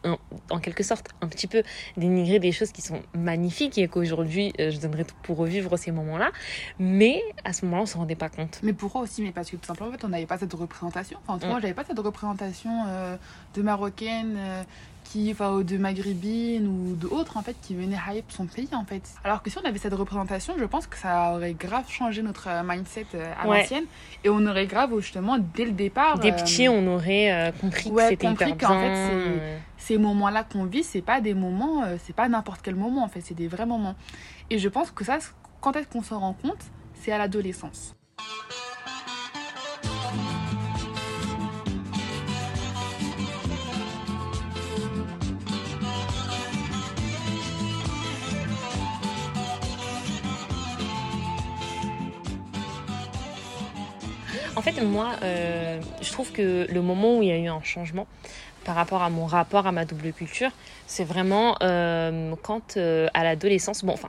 en 0.50 0.58
quelque 0.58 0.82
sorte, 0.82 1.08
un 1.20 1.28
petit 1.28 1.46
peu 1.46 1.62
dénigré 1.96 2.38
des 2.38 2.52
choses 2.52 2.72
qui 2.72 2.82
sont 2.82 3.02
magnifiques 3.14 3.78
et 3.78 3.88
qu'aujourd'hui 3.88 4.52
je 4.58 4.78
donnerais 4.78 5.04
tout 5.04 5.14
pour 5.22 5.36
revivre 5.36 5.78
ces 5.78 5.90
moments-là. 5.90 6.30
Mais 6.78 7.22
à 7.44 7.52
ce 7.52 7.64
moment-là, 7.64 7.82
on 7.82 7.84
ne 7.84 7.90
se 7.90 7.96
rendait 7.96 8.14
pas 8.14 8.28
compte. 8.28 8.60
Mais 8.62 8.72
pourquoi 8.72 9.02
aussi 9.02 9.22
Mais 9.22 9.32
parce 9.32 9.50
que 9.50 9.56
tout 9.56 9.66
simplement, 9.66 9.90
en 9.90 9.92
fait, 9.92 10.04
on 10.04 10.08
n'avait 10.08 10.26
pas 10.26 10.38
cette 10.38 10.52
représentation. 10.52 11.18
Enfin, 11.22 11.34
en 11.34 11.36
tout 11.36 11.42
cas, 11.42 11.50
moi, 11.50 11.60
j'avais 11.60 11.74
pas 11.74 11.84
cette 11.84 11.98
représentation 11.98 12.70
de 13.54 13.62
marocaine 13.62 14.38
qui, 15.12 15.30
enfin, 15.30 15.60
de 15.60 15.76
maghrébines 15.76 16.66
ou 16.66 16.94
d'autres, 16.96 17.36
en 17.36 17.42
fait, 17.42 17.54
qui 17.60 17.74
venaient 17.74 17.98
hype 18.08 18.30
son 18.32 18.46
pays, 18.46 18.68
en 18.72 18.84
fait. 18.86 19.02
Alors 19.24 19.42
que 19.42 19.50
si 19.50 19.58
on 19.58 19.64
avait 19.64 19.78
cette 19.78 19.92
représentation, 19.92 20.54
je 20.58 20.64
pense 20.64 20.86
que 20.86 20.96
ça 20.96 21.34
aurait 21.34 21.52
grave 21.52 21.84
changé 21.90 22.22
notre 22.22 22.48
euh, 22.48 22.62
mindset 22.64 23.04
euh, 23.14 23.32
à 23.38 23.46
l'ancienne. 23.46 23.84
Et 24.24 24.30
on 24.30 24.46
aurait 24.46 24.66
grave, 24.66 24.98
justement, 25.00 25.36
dès 25.54 25.66
le 25.66 25.72
départ... 25.72 26.18
Des 26.18 26.30
euh, 26.30 26.36
petits, 26.36 26.66
on 26.66 26.86
aurait 26.86 27.52
compris 27.60 27.90
que 27.90 28.08
c'était 28.08 28.34
fait, 28.36 29.60
ces 29.76 29.98
moments-là 29.98 30.44
qu'on 30.44 30.64
vit, 30.64 30.82
c'est 30.82 31.02
pas 31.02 31.20
des 31.20 31.34
moments, 31.34 31.84
c'est 32.04 32.14
pas 32.14 32.28
n'importe 32.28 32.62
quel 32.62 32.76
moment, 32.76 33.04
en 33.04 33.08
fait, 33.08 33.20
c'est 33.20 33.34
des 33.34 33.48
vrais 33.48 33.66
moments. 33.66 33.96
Et 34.48 34.58
je 34.58 34.68
pense 34.68 34.90
que 34.90 35.04
ça, 35.04 35.18
quand 35.60 35.76
est-ce 35.76 35.88
qu'on 35.88 36.02
s'en 36.02 36.20
rend 36.20 36.36
compte? 36.40 36.64
C'est 36.94 37.12
à 37.12 37.18
l'adolescence. 37.18 37.94
En 54.62 54.64
fait, 54.64 54.80
moi, 54.80 55.16
euh, 55.24 55.80
je 56.00 56.12
trouve 56.12 56.30
que 56.30 56.68
le 56.72 56.82
moment 56.82 57.18
où 57.18 57.22
il 57.22 57.30
y 57.30 57.32
a 57.32 57.36
eu 57.36 57.48
un 57.48 57.60
changement 57.64 58.06
par 58.62 58.76
rapport 58.76 59.02
à 59.02 59.10
mon 59.10 59.26
rapport 59.26 59.66
à 59.66 59.72
ma 59.72 59.84
double 59.84 60.12
culture, 60.12 60.50
c'est 60.86 61.02
vraiment 61.02 61.56
euh, 61.64 62.36
quand 62.42 62.76
euh, 62.76 63.08
à 63.12 63.24
l'adolescence, 63.24 63.84
bon, 63.84 63.94
enfin, 63.94 64.08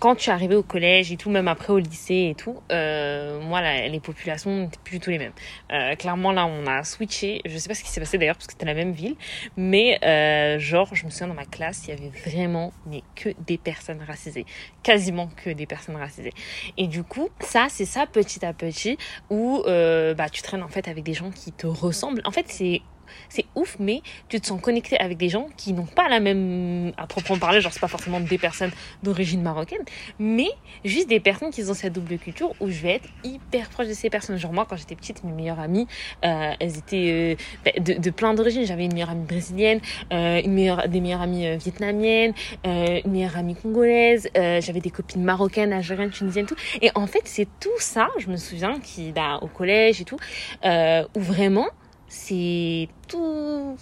quand 0.00 0.14
tu 0.14 0.30
es 0.30 0.32
arrivé 0.32 0.56
au 0.56 0.62
collège 0.62 1.12
et 1.12 1.16
tout, 1.18 1.28
même 1.28 1.46
après 1.46 1.72
au 1.74 1.78
lycée 1.78 2.30
et 2.30 2.34
tout, 2.34 2.56
euh, 2.72 3.38
moi, 3.42 3.60
les 3.60 4.00
populations 4.00 4.62
n'étaient 4.62 4.78
plus 4.82 4.98
du 4.98 5.00
tout 5.00 5.10
les 5.10 5.18
mêmes. 5.18 5.32
Euh, 5.72 5.94
clairement, 5.94 6.32
là, 6.32 6.46
on 6.46 6.66
a 6.66 6.82
switché. 6.84 7.42
Je 7.44 7.56
sais 7.58 7.68
pas 7.68 7.74
ce 7.74 7.84
qui 7.84 7.90
s'est 7.90 8.00
passé 8.00 8.16
d'ailleurs, 8.16 8.36
parce 8.36 8.46
que 8.46 8.54
c'était 8.54 8.64
la 8.64 8.74
même 8.74 8.92
ville. 8.92 9.14
Mais, 9.58 10.02
euh, 10.02 10.58
genre, 10.58 10.94
je 10.94 11.04
me 11.04 11.10
souviens 11.10 11.28
dans 11.28 11.34
ma 11.34 11.44
classe, 11.44 11.86
il 11.86 11.90
y 11.90 11.92
avait 11.92 12.08
vraiment, 12.08 12.72
mais 12.86 13.02
que 13.14 13.28
des 13.46 13.58
personnes 13.58 14.00
racisées. 14.06 14.46
Quasiment 14.82 15.28
que 15.44 15.50
des 15.50 15.66
personnes 15.66 15.96
racisées. 15.96 16.32
Et 16.78 16.86
du 16.86 17.04
coup, 17.04 17.28
ça, 17.40 17.66
c'est 17.68 17.84
ça 17.84 18.06
petit 18.06 18.44
à 18.44 18.54
petit, 18.54 18.96
où 19.28 19.62
euh, 19.66 20.14
bah, 20.14 20.30
tu 20.30 20.40
traînes 20.40 20.62
en 20.62 20.68
fait 20.68 20.88
avec 20.88 21.04
des 21.04 21.14
gens 21.14 21.30
qui 21.30 21.52
te 21.52 21.66
ressemblent. 21.66 22.22
En 22.24 22.30
fait, 22.30 22.46
c'est 22.48 22.80
c'est 23.28 23.46
ouf, 23.54 23.76
mais 23.78 24.02
tu 24.28 24.40
te 24.40 24.46
sens 24.46 24.60
connecté 24.60 24.98
avec 24.98 25.18
des 25.18 25.28
gens 25.28 25.48
qui 25.56 25.72
n'ont 25.72 25.86
pas 25.86 26.08
la 26.08 26.20
même, 26.20 26.92
à 26.96 27.06
proprement 27.06 27.38
parler, 27.38 27.60
genre 27.60 27.72
c'est 27.72 27.80
pas 27.80 27.88
forcément 27.88 28.20
des 28.20 28.38
personnes 28.38 28.70
d'origine 29.02 29.42
marocaine, 29.42 29.82
mais 30.18 30.48
juste 30.84 31.08
des 31.08 31.20
personnes 31.20 31.50
qui 31.50 31.62
ont 31.68 31.74
cette 31.74 31.92
double 31.92 32.18
culture 32.18 32.52
où 32.60 32.68
je 32.68 32.80
vais 32.80 32.94
être 32.94 33.08
hyper 33.24 33.68
proche 33.70 33.88
de 33.88 33.94
ces 33.94 34.10
personnes. 34.10 34.36
Genre 34.36 34.52
moi, 34.52 34.66
quand 34.68 34.76
j'étais 34.76 34.94
petite, 34.94 35.24
mes 35.24 35.32
meilleures 35.32 35.60
amies, 35.60 35.86
euh, 36.24 36.52
elles 36.58 36.78
étaient 36.78 37.36
euh, 37.36 37.36
ben, 37.64 37.98
de, 37.98 38.10
plein 38.10 38.34
d'origines. 38.34 38.64
J'avais 38.64 38.84
une 38.84 38.92
meilleure 38.92 39.10
amie 39.10 39.26
brésilienne, 39.26 39.80
euh, 40.12 40.40
une 40.44 40.52
meilleure, 40.52 40.88
des 40.88 41.00
meilleures 41.00 41.22
amies 41.22 41.56
vietnamiennes, 41.56 42.32
une 42.64 43.10
meilleure 43.10 43.36
amie 43.36 43.54
congolaise, 43.54 44.28
j'avais 44.34 44.80
des 44.80 44.90
copines 44.90 45.22
marocaines, 45.22 45.72
algériennes, 45.72 46.10
tunisiennes, 46.10 46.46
tout. 46.46 46.56
Et 46.82 46.90
en 46.94 47.06
fait, 47.06 47.22
c'est 47.24 47.48
tout 47.60 47.68
ça, 47.78 48.08
je 48.18 48.28
me 48.28 48.36
souviens, 48.36 48.78
qui, 48.80 49.12
bah, 49.12 49.38
au 49.42 49.46
collège 49.46 50.00
et 50.00 50.04
tout, 50.04 50.18
où 50.64 51.20
vraiment, 51.20 51.68
c'est 52.10 52.88
tout, 53.06 53.76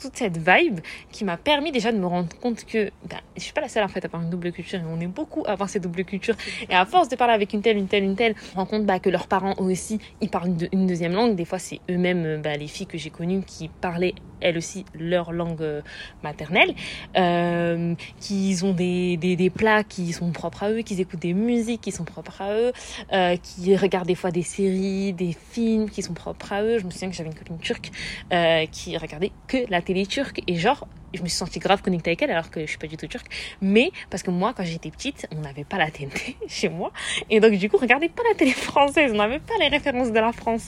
toute 0.00 0.16
cette 0.16 0.38
vibe 0.38 0.80
qui 1.10 1.24
m'a 1.24 1.36
permis 1.36 1.72
déjà 1.72 1.92
de 1.92 1.98
me 1.98 2.06
rendre 2.06 2.28
compte 2.40 2.64
que 2.64 2.90
ben, 3.08 3.18
je 3.36 3.42
suis 3.42 3.52
pas 3.52 3.60
la 3.60 3.68
seule 3.68 3.84
en 3.84 3.88
fait 3.88 4.04
à 4.04 4.06
avoir 4.06 4.22
une 4.22 4.30
double 4.30 4.52
culture 4.52 4.78
et 4.78 4.84
on 4.88 5.00
est 5.00 5.06
beaucoup 5.06 5.44
à 5.46 5.52
avoir 5.52 5.68
cette 5.68 5.82
double 5.82 6.04
culture 6.04 6.34
et 6.68 6.74
à 6.74 6.84
force 6.86 7.08
de 7.08 7.16
parler 7.16 7.34
avec 7.34 7.52
une 7.52 7.62
telle 7.62 7.76
une 7.76 7.88
telle 7.88 8.04
une 8.04 8.16
telle 8.16 8.34
on 8.54 8.58
rend 8.58 8.66
compte 8.66 8.86
bah, 8.86 8.98
que 8.98 9.10
leurs 9.10 9.26
parents 9.26 9.54
aussi 9.58 10.00
ils 10.20 10.30
parlent 10.30 10.54
une, 10.72 10.86
deuxième 10.86 11.12
langue. 11.12 11.34
Des 11.34 11.44
fois 11.44 11.58
c'est 11.58 11.80
eux-mêmes 11.90 12.40
bah, 12.42 12.56
les 12.56 12.68
filles 12.68 12.86
que 12.86 12.98
j'ai 12.98 13.10
connues 13.10 13.42
qui 13.46 13.68
parlaient 13.68 14.14
elles 14.40 14.56
aussi 14.56 14.84
leur 14.94 15.32
langue 15.32 15.62
euh, 15.62 15.82
maternelle. 16.22 16.74
Euh, 17.16 17.94
qu'ils 18.20 18.64
ont 18.64 18.72
des, 18.72 19.16
des, 19.16 19.34
des, 19.34 19.50
plats 19.50 19.82
qui 19.82 20.12
sont 20.12 20.30
propres 20.30 20.62
à 20.62 20.70
eux 20.70 20.82
qu'ils 20.82 21.00
écoutent 21.00 21.20
des 21.20 21.34
musiques 21.34 21.80
qui 21.80 21.90
sont 21.90 22.04
propres 22.04 22.40
à 22.40 22.54
eux 22.54 22.72
euh, 23.12 23.36
qui 23.36 23.76
regardent 23.76 24.06
des 24.06 24.14
fois 24.14 24.30
des 24.30 24.42
séries 24.42 25.12
des 25.12 25.32
films 25.32 25.90
qui 25.90 26.02
sont 26.02 26.14
propres 26.14 26.52
à 26.52 26.62
eux. 26.62 26.78
Je 26.78 26.84
me 26.84 26.90
souviens 26.90 27.10
que 27.10 27.16
j'avais 27.16 27.30
une 27.30 27.34
copine 27.34 27.58
turque 27.58 27.90
euh, 28.32 28.66
qui 28.66 28.96
regardait 28.96 29.32
que 29.46 29.58
la 29.68 29.82
télé 29.88 30.04
turque 30.04 30.42
et 30.46 30.56
genre 30.56 30.86
je 31.14 31.22
me 31.22 31.28
suis 31.28 31.36
sentie 31.36 31.58
grave 31.58 31.82
connectée 31.82 32.10
avec 32.10 32.22
elle 32.22 32.30
alors 32.30 32.50
que 32.50 32.60
je 32.60 32.66
suis 32.66 32.78
pas 32.78 32.86
du 32.86 32.96
tout 32.96 33.06
turque. 33.06 33.26
Mais 33.60 33.90
parce 34.10 34.22
que 34.22 34.30
moi, 34.30 34.52
quand 34.56 34.64
j'étais 34.64 34.90
petite, 34.90 35.26
on 35.36 35.40
n'avait 35.40 35.64
pas 35.64 35.78
la 35.78 35.90
TNT 35.90 36.36
chez 36.48 36.68
moi. 36.68 36.92
Et 37.30 37.40
donc, 37.40 37.52
du 37.52 37.68
coup, 37.68 37.76
regardez 37.76 38.08
pas 38.08 38.22
la 38.28 38.34
télé 38.34 38.52
française. 38.52 39.12
On 39.12 39.16
n'avait 39.16 39.38
pas 39.38 39.54
les 39.60 39.68
références 39.68 40.12
de 40.12 40.18
la 40.18 40.32
France. 40.32 40.66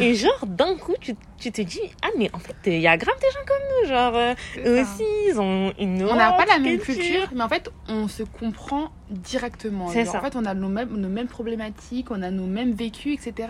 Et 0.00 0.14
genre, 0.14 0.46
d'un 0.46 0.76
coup, 0.76 0.94
tu, 1.00 1.14
tu, 1.38 1.52
te 1.52 1.62
dis, 1.62 1.80
ah, 2.02 2.08
mais 2.16 2.30
en 2.32 2.38
fait, 2.38 2.56
il 2.66 2.80
y 2.80 2.86
a 2.86 2.96
grave 2.96 3.16
des 3.20 3.30
gens 3.30 3.44
comme 3.46 3.56
nous. 3.70 3.88
Genre, 3.88 4.16
euh, 4.16 4.34
eux 4.66 4.80
aussi, 4.82 5.04
ils 5.28 5.40
ont 5.40 5.72
une 5.78 6.04
On 6.04 6.14
n'a 6.14 6.32
pas 6.32 6.46
la 6.46 6.58
même 6.58 6.78
culture, 6.78 7.28
mais 7.34 7.42
en 7.42 7.48
fait, 7.48 7.70
on 7.88 8.08
se 8.08 8.22
comprend 8.22 8.90
directement. 9.10 9.88
C'est 9.88 10.04
ça. 10.04 10.18
En 10.18 10.22
fait, 10.22 10.36
on 10.36 10.44
a 10.44 10.54
nos 10.54 10.68
mêmes, 10.68 10.88
nos 10.88 11.08
mêmes 11.08 11.28
problématiques, 11.28 12.10
on 12.10 12.22
a 12.22 12.30
nos 12.30 12.46
mêmes 12.46 12.72
vécus, 12.72 13.14
etc. 13.14 13.48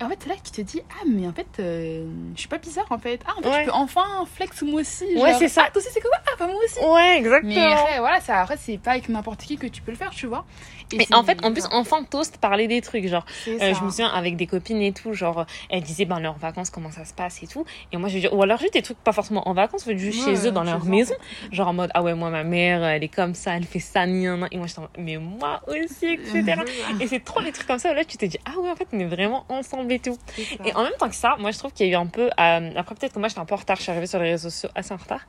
Et 0.00 0.04
en 0.04 0.08
fait, 0.08 0.18
c'est 0.22 0.28
là 0.28 0.34
que 0.36 0.42
tu 0.42 0.52
te 0.52 0.60
dis, 0.60 0.82
ah, 0.90 1.04
mais 1.06 1.26
en 1.26 1.32
fait, 1.32 1.46
euh, 1.58 2.06
je 2.34 2.40
suis 2.40 2.48
pas 2.48 2.58
bizarre, 2.58 2.86
en 2.90 2.98
fait. 2.98 3.20
Ah, 3.26 3.32
en 3.38 3.42
fait, 3.42 3.60
je 3.60 3.64
peux 3.66 3.72
enfin 3.72 4.04
flex 4.32 4.62
moi 4.62 4.80
aussi. 4.80 5.06
ouais, 5.16 5.34
c'est 5.34 5.48
ça. 5.48 5.69
Toi 5.72 5.80
aussi, 5.82 5.88
c'est 5.92 6.00
comme 6.00 6.12
ça. 6.12 6.20
Ah, 6.26 6.36
bah, 6.38 6.46
moi 6.46 6.56
aussi. 6.64 6.78
Ouais, 6.84 7.18
exactement. 7.18 7.54
Mais 7.54 7.72
après, 7.72 7.98
voilà, 7.98 8.20
ça, 8.20 8.40
après, 8.40 8.56
c'est 8.56 8.78
pas 8.78 8.92
avec 8.92 9.08
n'importe 9.08 9.40
qui 9.40 9.56
que 9.56 9.66
tu 9.66 9.82
peux 9.82 9.90
le 9.90 9.96
faire, 9.96 10.10
tu 10.10 10.26
vois. 10.26 10.44
Et 10.92 11.06
en 11.14 11.22
fait, 11.22 11.44
en 11.44 11.52
plus, 11.52 11.64
enfin, 11.70 12.04
toast 12.04 12.38
parler 12.38 12.68
des 12.68 12.80
trucs. 12.80 13.06
Genre, 13.06 13.24
euh, 13.48 13.74
je 13.74 13.84
me 13.84 13.90
souviens 13.90 14.08
avec 14.08 14.36
des 14.36 14.46
copines 14.46 14.82
et 14.82 14.92
tout, 14.92 15.14
genre, 15.14 15.46
elles 15.68 15.82
disaient, 15.82 16.04
ben, 16.04 16.20
leurs 16.20 16.38
vacances, 16.38 16.70
comment 16.70 16.90
ça 16.90 17.04
se 17.04 17.14
passe 17.14 17.42
et 17.42 17.46
tout. 17.46 17.64
Et 17.92 17.96
moi, 17.96 18.08
je 18.08 18.18
dire, 18.18 18.34
ou 18.34 18.42
alors 18.42 18.58
juste 18.58 18.74
des 18.74 18.82
trucs 18.82 18.98
pas 18.98 19.12
forcément 19.12 19.48
en 19.48 19.54
vacances, 19.54 19.88
juste 19.90 20.24
chez 20.24 20.48
eux, 20.48 20.50
dans 20.52 20.64
leur 20.64 20.84
maison. 20.84 21.14
Genre, 21.52 21.68
en 21.68 21.72
mode, 21.72 21.90
ah 21.94 22.02
ouais, 22.02 22.14
moi, 22.14 22.30
ma 22.30 22.44
mère, 22.44 22.84
elle 22.84 23.04
est 23.04 23.08
comme 23.08 23.34
ça, 23.34 23.56
elle 23.56 23.64
fait 23.64 23.80
ça, 23.80 24.06
ni 24.06 24.26
Et 24.26 24.28
moi, 24.30 24.66
je 24.66 24.74
mais 24.98 25.16
moi 25.16 25.62
aussi, 25.68 26.06
etc. 26.06 26.54
et 27.00 27.06
c'est 27.06 27.24
trop 27.24 27.42
des 27.42 27.52
trucs 27.52 27.66
comme 27.66 27.78
ça 27.78 27.92
où 27.92 27.94
là, 27.94 28.04
tu 28.04 28.16
te 28.16 28.26
dis, 28.26 28.38
ah 28.44 28.58
ouais, 28.60 28.70
en 28.70 28.76
fait, 28.76 28.88
on 28.92 28.98
est 28.98 29.04
vraiment 29.06 29.44
ensemble 29.48 29.92
et 29.92 29.98
tout. 29.98 30.16
Et 30.64 30.74
en 30.74 30.82
même 30.82 30.92
temps 30.98 31.08
que 31.08 31.14
ça, 31.14 31.36
moi, 31.38 31.50
je 31.50 31.58
trouve 31.58 31.72
qu'il 31.72 31.86
y 31.86 31.90
a 31.90 31.92
eu 31.92 31.96
un 31.96 32.06
peu, 32.06 32.28
euh, 32.38 32.70
après, 32.76 32.94
peut-être 32.94 33.14
que 33.14 33.18
moi, 33.18 33.28
j'étais 33.28 33.40
un 33.40 33.44
peu 33.44 33.54
en 33.54 33.58
retard, 33.58 33.76
je 33.76 33.82
suis 33.82 33.90
arrivée 33.90 34.06
sur 34.06 34.18
les 34.18 34.30
réseaux 34.30 34.50
sociaux 34.50 34.70
assez 34.74 34.92
en 34.92 34.96
retard. 34.96 35.20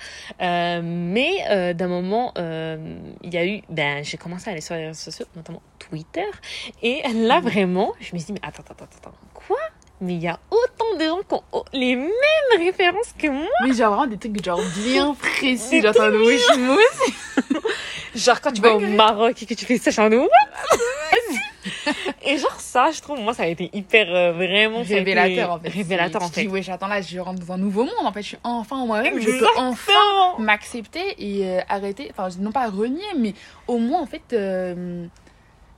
Euh, 0.42 0.82
mais, 0.84 1.32
euh, 1.50 1.74
d'un 1.74 1.88
moment, 1.88 2.34
euh, 2.38 2.98
il 3.24 3.34
y 3.34 3.38
a 3.38 3.46
eu, 3.46 3.62
ben, 3.70 4.04
j'ai 4.04 4.18
commencé 4.18 4.50
à 4.50 4.52
aller 4.54 4.62
sur 4.62 4.76
les 4.76 4.88
réseaux 4.88 5.12
sociaux, 5.12 5.26
notamment 5.36 5.51
Twitter. 5.80 6.28
Et 6.82 7.02
là, 7.14 7.42
mhm. 7.42 7.50
vraiment, 7.50 7.94
je 8.00 8.14
me 8.14 8.20
suis 8.20 8.28
dit, 8.28 8.34
mais 8.34 8.48
attends, 8.48 8.64
attends, 8.70 8.86
attends, 8.86 9.14
quoi? 9.34 9.58
Mais 10.02 10.16
il 10.16 10.22
y 10.22 10.28
a 10.28 10.40
autant 10.50 10.98
de 10.98 11.04
gens 11.04 11.20
qui 11.20 11.36
ont 11.36 11.64
les 11.74 11.96
mêmes 11.96 12.12
références 12.58 13.14
que 13.20 13.28
moi? 13.28 13.46
Mais 13.64 13.74
genre 13.74 13.96
vraiment 13.96 14.08
des 14.08 14.18
trucs 14.18 14.44
genre 14.44 14.60
bien 14.84 15.14
précis, 15.20 15.80
genre 15.82 15.94
moi 16.58 16.82
Genre 18.16 18.42
quand 18.42 18.52
tu 18.52 18.62
vas 18.62 18.76
au 18.76 18.80
Maroc 18.80 19.42
et 19.44 19.46
que 19.46 19.54
tu 19.54 19.64
fais 19.64 19.78
ça, 19.78 19.92
genre 19.92 20.10
Et 22.26 22.38
genre 22.38 22.60
ça, 22.60 22.90
je 22.92 23.00
trouve, 23.00 23.20
moi 23.20 23.36
ça 23.36 23.44
a 23.44 23.48
été 23.48 23.70
hyper 23.74 24.08
euh, 24.10 24.32
vraiment 24.32 24.82
révélateur 24.82 25.52
en 25.52 25.60
fait. 25.60 25.70
Révélateur 25.70 26.24
en 26.24 26.30
fait. 26.30 26.42
Je 26.42 26.48
dis, 26.48 26.52
ouais, 26.52 26.64
j'attends 26.64 26.88
là, 26.88 27.02
je 27.02 27.20
rentre 27.20 27.40
dans 27.40 27.54
un 27.54 27.58
nouveau 27.58 27.84
monde 27.84 27.94
en 28.04 28.12
fait, 28.12 28.24
je 28.24 28.28
suis 28.30 28.38
enfin 28.44 28.86
moi-même, 28.86 29.20
je 29.20 29.40
peux 29.40 29.48
enfin 29.56 29.94
m'accepter 30.40 31.16
et 31.20 31.48
euh, 31.48 31.62
arrêter, 31.70 32.12
enfin 32.12 32.30
non 32.40 32.52
pas 32.52 32.68
renier, 32.70 33.04
mais 33.18 33.36
au 33.68 33.78
moins 33.78 34.02
en 34.02 34.08
fait. 34.08 34.34
Euh, 34.34 35.06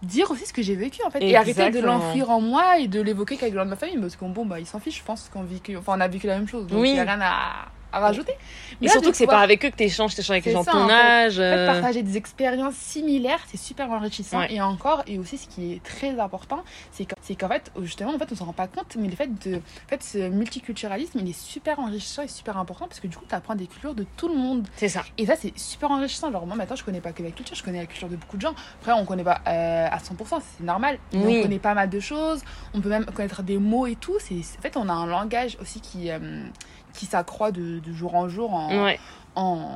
dire 0.03 0.29
aussi 0.31 0.45
ce 0.45 0.53
que 0.53 0.61
j'ai 0.61 0.75
vécu 0.75 1.01
en 1.05 1.09
fait 1.09 1.23
et 1.23 1.35
arrêter 1.35 1.69
de 1.71 1.79
l'enfuir 1.79 2.29
en 2.29 2.41
moi 2.41 2.77
et 2.79 2.87
de 2.87 3.01
l'évoquer 3.01 3.37
qu'avec 3.37 3.53
de 3.53 3.63
ma 3.63 3.75
famille 3.75 3.97
parce 3.97 4.15
qu'on 4.15 4.29
bon 4.29 4.45
bah 4.45 4.59
ils 4.59 4.65
s'en 4.65 4.79
fichent 4.79 4.99
je 4.99 5.03
pense 5.03 5.29
qu'on 5.31 5.43
vit 5.43 5.61
enfin 5.77 5.93
on 5.97 6.01
a 6.01 6.07
vécu 6.07 6.27
la 6.27 6.37
même 6.37 6.47
chose 6.47 6.67
donc 6.67 6.85
il 6.85 6.95
y 6.95 6.99
a 6.99 7.03
rien 7.03 7.19
à 7.21 7.67
à 7.93 7.99
rajouter. 7.99 8.33
Là, 8.81 8.91
surtout 8.91 9.11
que 9.11 9.15
c'est 9.17 9.25
pouvoir- 9.25 9.39
pas 9.41 9.43
avec 9.43 9.63
eux 9.63 9.69
que 9.69 9.75
t'échanges, 9.75 10.15
t'échanges 10.15 10.31
avec 10.31 10.45
les 10.45 10.51
gens 10.51 10.61
de 10.61 10.65
ton 10.65 10.83
en 10.83 10.87
fait. 10.87 10.93
âge. 10.93 11.33
En 11.33 11.41
fait, 11.41 11.43
euh, 11.43 11.67
partager 11.67 12.03
des 12.03 12.17
expériences 12.17 12.75
similaires, 12.75 13.39
c'est 13.47 13.57
super 13.57 13.89
enrichissant. 13.91 14.39
Ouais. 14.39 14.53
Et 14.53 14.61
encore, 14.61 15.03
et 15.07 15.19
aussi 15.19 15.37
ce 15.37 15.47
qui 15.47 15.73
est 15.73 15.83
très 15.83 16.19
important, 16.19 16.63
c'est 16.91 17.05
qu'en 17.35 17.47
fait, 17.47 17.71
justement, 17.81 18.13
en 18.13 18.17
fait, 18.19 18.27
on 18.31 18.35
s'en 18.35 18.45
rend 18.45 18.53
pas 18.53 18.67
compte, 18.67 18.95
mais 18.97 19.07
le 19.07 19.15
fait 19.15 19.27
de, 19.47 19.57
en 19.57 19.89
fait, 19.89 20.03
ce 20.03 20.29
multiculturalisme, 20.29 21.19
il 21.19 21.29
est 21.29 21.39
super 21.39 21.79
enrichissant 21.79 22.23
et 22.23 22.27
super 22.27 22.57
important 22.57 22.87
parce 22.87 22.99
que 22.99 23.07
du 23.07 23.15
coup, 23.17 23.25
tu 23.27 23.35
apprends 23.35 23.55
des 23.55 23.67
cultures 23.67 23.93
de 23.95 24.05
tout 24.17 24.27
le 24.27 24.35
monde. 24.35 24.67
C'est 24.75 24.89
ça. 24.89 25.03
Et 25.17 25.25
ça, 25.25 25.35
c'est 25.35 25.57
super 25.57 25.91
enrichissant. 25.91 26.31
Genre, 26.31 26.45
moi, 26.47 26.55
maintenant, 26.55 26.75
je 26.75 26.83
connais 26.83 27.01
pas 27.01 27.11
que 27.11 27.23
la 27.23 27.31
culture, 27.31 27.55
je 27.55 27.63
connais 27.63 27.79
la 27.79 27.85
culture 27.85 28.09
de 28.09 28.15
beaucoup 28.15 28.37
de 28.37 28.41
gens. 28.41 28.53
Après, 28.81 28.91
on 28.93 29.05
connaît 29.05 29.23
pas 29.23 29.41
euh, 29.47 29.87
à 29.89 29.97
100%, 29.99 30.41
c'est 30.57 30.63
normal. 30.63 30.97
Mais 31.13 31.19
Oui. 31.25 31.37
on 31.39 31.43
connaît 31.43 31.59
pas 31.59 31.73
mal 31.73 31.89
de 31.89 31.99
choses. 31.99 32.41
On 32.73 32.81
peut 32.81 32.89
même 32.89 33.05
connaître 33.05 33.43
des 33.43 33.57
mots 33.57 33.87
et 33.87 33.95
tout. 33.95 34.15
C'est, 34.19 34.35
en 34.35 34.61
fait, 34.61 34.77
on 34.77 34.89
a 34.89 34.93
un 34.93 35.05
langage 35.05 35.57
aussi 35.61 35.79
qui, 35.81 36.09
euh, 36.09 36.43
qui 36.93 37.05
s'accroît 37.05 37.51
de, 37.51 37.79
de 37.85 37.93
jour 37.93 38.15
en 38.15 38.29
jour 38.29 38.53
en. 38.53 38.83
Ouais. 38.85 38.99
en... 39.35 39.67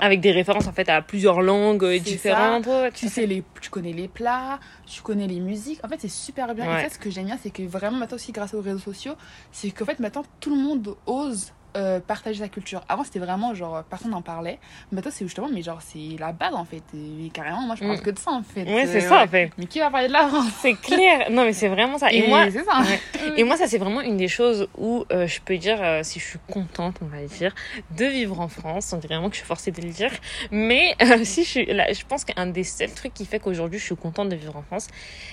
Avec 0.00 0.20
des 0.20 0.32
références 0.32 0.66
en 0.66 0.72
fait 0.72 0.88
à 0.88 1.02
plusieurs 1.02 1.40
langues 1.40 1.86
différentes. 1.98 2.66
Ouais, 2.66 2.90
Tu, 2.92 3.08
sais 3.08 3.26
les, 3.26 3.42
tu 3.60 3.70
connais 3.70 3.92
les 3.92 4.08
plats, 4.08 4.60
tu 4.86 5.02
connais 5.02 5.26
les 5.26 5.40
musiques. 5.40 5.80
En 5.84 5.88
fait, 5.88 6.00
c'est 6.00 6.08
super 6.08 6.54
bien. 6.54 6.66
Ouais. 6.66 6.80
Et 6.80 6.88
ça, 6.88 6.94
ce 6.94 6.98
que 6.98 7.10
j'aime 7.10 7.26
bien, 7.26 7.38
c'est 7.42 7.50
que 7.50 7.62
vraiment, 7.62 7.98
maintenant 7.98 8.16
aussi, 8.16 8.32
grâce 8.32 8.54
aux 8.54 8.60
réseaux 8.60 8.78
sociaux, 8.78 9.14
c'est 9.52 9.70
qu'en 9.70 9.84
fait, 9.84 10.00
maintenant, 10.00 10.24
tout 10.40 10.50
le 10.50 10.60
monde 10.62 10.96
ose 11.06 11.52
euh, 11.76 12.00
partager 12.00 12.40
sa 12.40 12.48
culture. 12.48 12.82
Avant, 12.88 13.04
c'était 13.04 13.18
vraiment 13.18 13.54
genre, 13.54 13.84
personne 13.84 14.10
n'en 14.10 14.22
parlait. 14.22 14.58
Maintenant, 14.92 15.10
c'est 15.14 15.24
justement, 15.24 15.48
mais 15.52 15.62
genre, 15.62 15.80
c'est 15.82 16.18
la 16.18 16.32
base 16.32 16.54
en 16.54 16.64
fait. 16.64 16.82
Et 16.94 17.28
carrément, 17.30 17.60
moi, 17.60 17.76
je 17.76 17.82
parle 17.84 17.96
Mm. 17.98 18.00
que 18.00 18.10
de 18.10 18.18
ça 18.18 18.30
en 18.32 18.42
fait. 18.42 18.64
Ouais, 18.64 18.86
c'est 18.86 19.04
Euh, 19.04 19.08
ça 19.08 19.22
en 19.24 19.26
fait. 19.28 19.50
Mais 19.58 19.66
qui 19.66 19.78
va 19.78 19.90
parler 19.90 20.08
de 20.08 20.12
la 20.12 20.26
France? 20.28 20.50
C'est 20.60 20.74
clair. 20.74 21.30
Non, 21.30 21.44
mais 21.44 21.52
c'est 21.52 21.68
vraiment 21.68 21.98
ça. 21.98 22.10
Et, 22.12 22.26
moi, 22.28 22.50
c'est 22.50 22.64
ça. 22.64 22.80
ouais. 22.80 23.00
Et 23.36 23.44
moi, 23.44 23.56
ça, 23.56 23.66
c'est 23.66 23.78
vraiment 23.78 24.00
une 24.00 24.16
des 24.16 24.28
choses 24.28 24.68
où 24.78 25.04
euh, 25.12 25.26
je 25.26 25.40
peux 25.40 25.56
dire 25.58 25.78
euh, 25.82 26.02
si 26.02 26.18
je 26.20 26.24
suis 26.24 26.38
contente, 26.50 26.96
on 27.02 27.06
va 27.06 27.22
dire, 27.24 27.54
de 27.96 28.04
vivre 28.06 28.40
en 28.40 28.48
France. 28.48 28.92
On 28.92 28.96
dirait 28.98 29.14
vraiment 29.14 29.28
que 29.28 29.34
je 29.34 29.40
suis 29.40 29.46
forcée 29.46 29.70
de 29.70 29.80
le 29.82 29.90
dire. 29.90 30.10
Mais 30.50 30.94
euh, 31.02 31.24
si 31.24 31.44
je 31.44 31.48
suis 31.48 31.66
là, 31.66 31.92
je 31.92 32.04
pense 32.06 32.24
qu'un 32.24 32.46
des 32.46 32.64
seuls 32.64 32.90
trucs 32.92 33.14
qui 33.14 33.26
fait 33.26 33.38
qu'aujourd'hui 33.40 33.78
je 33.78 33.84
suis 33.84 33.96
contente 33.96 34.28
de 34.28 34.36
vivre 34.36 34.56
en 34.56 34.62
France, 34.62 34.86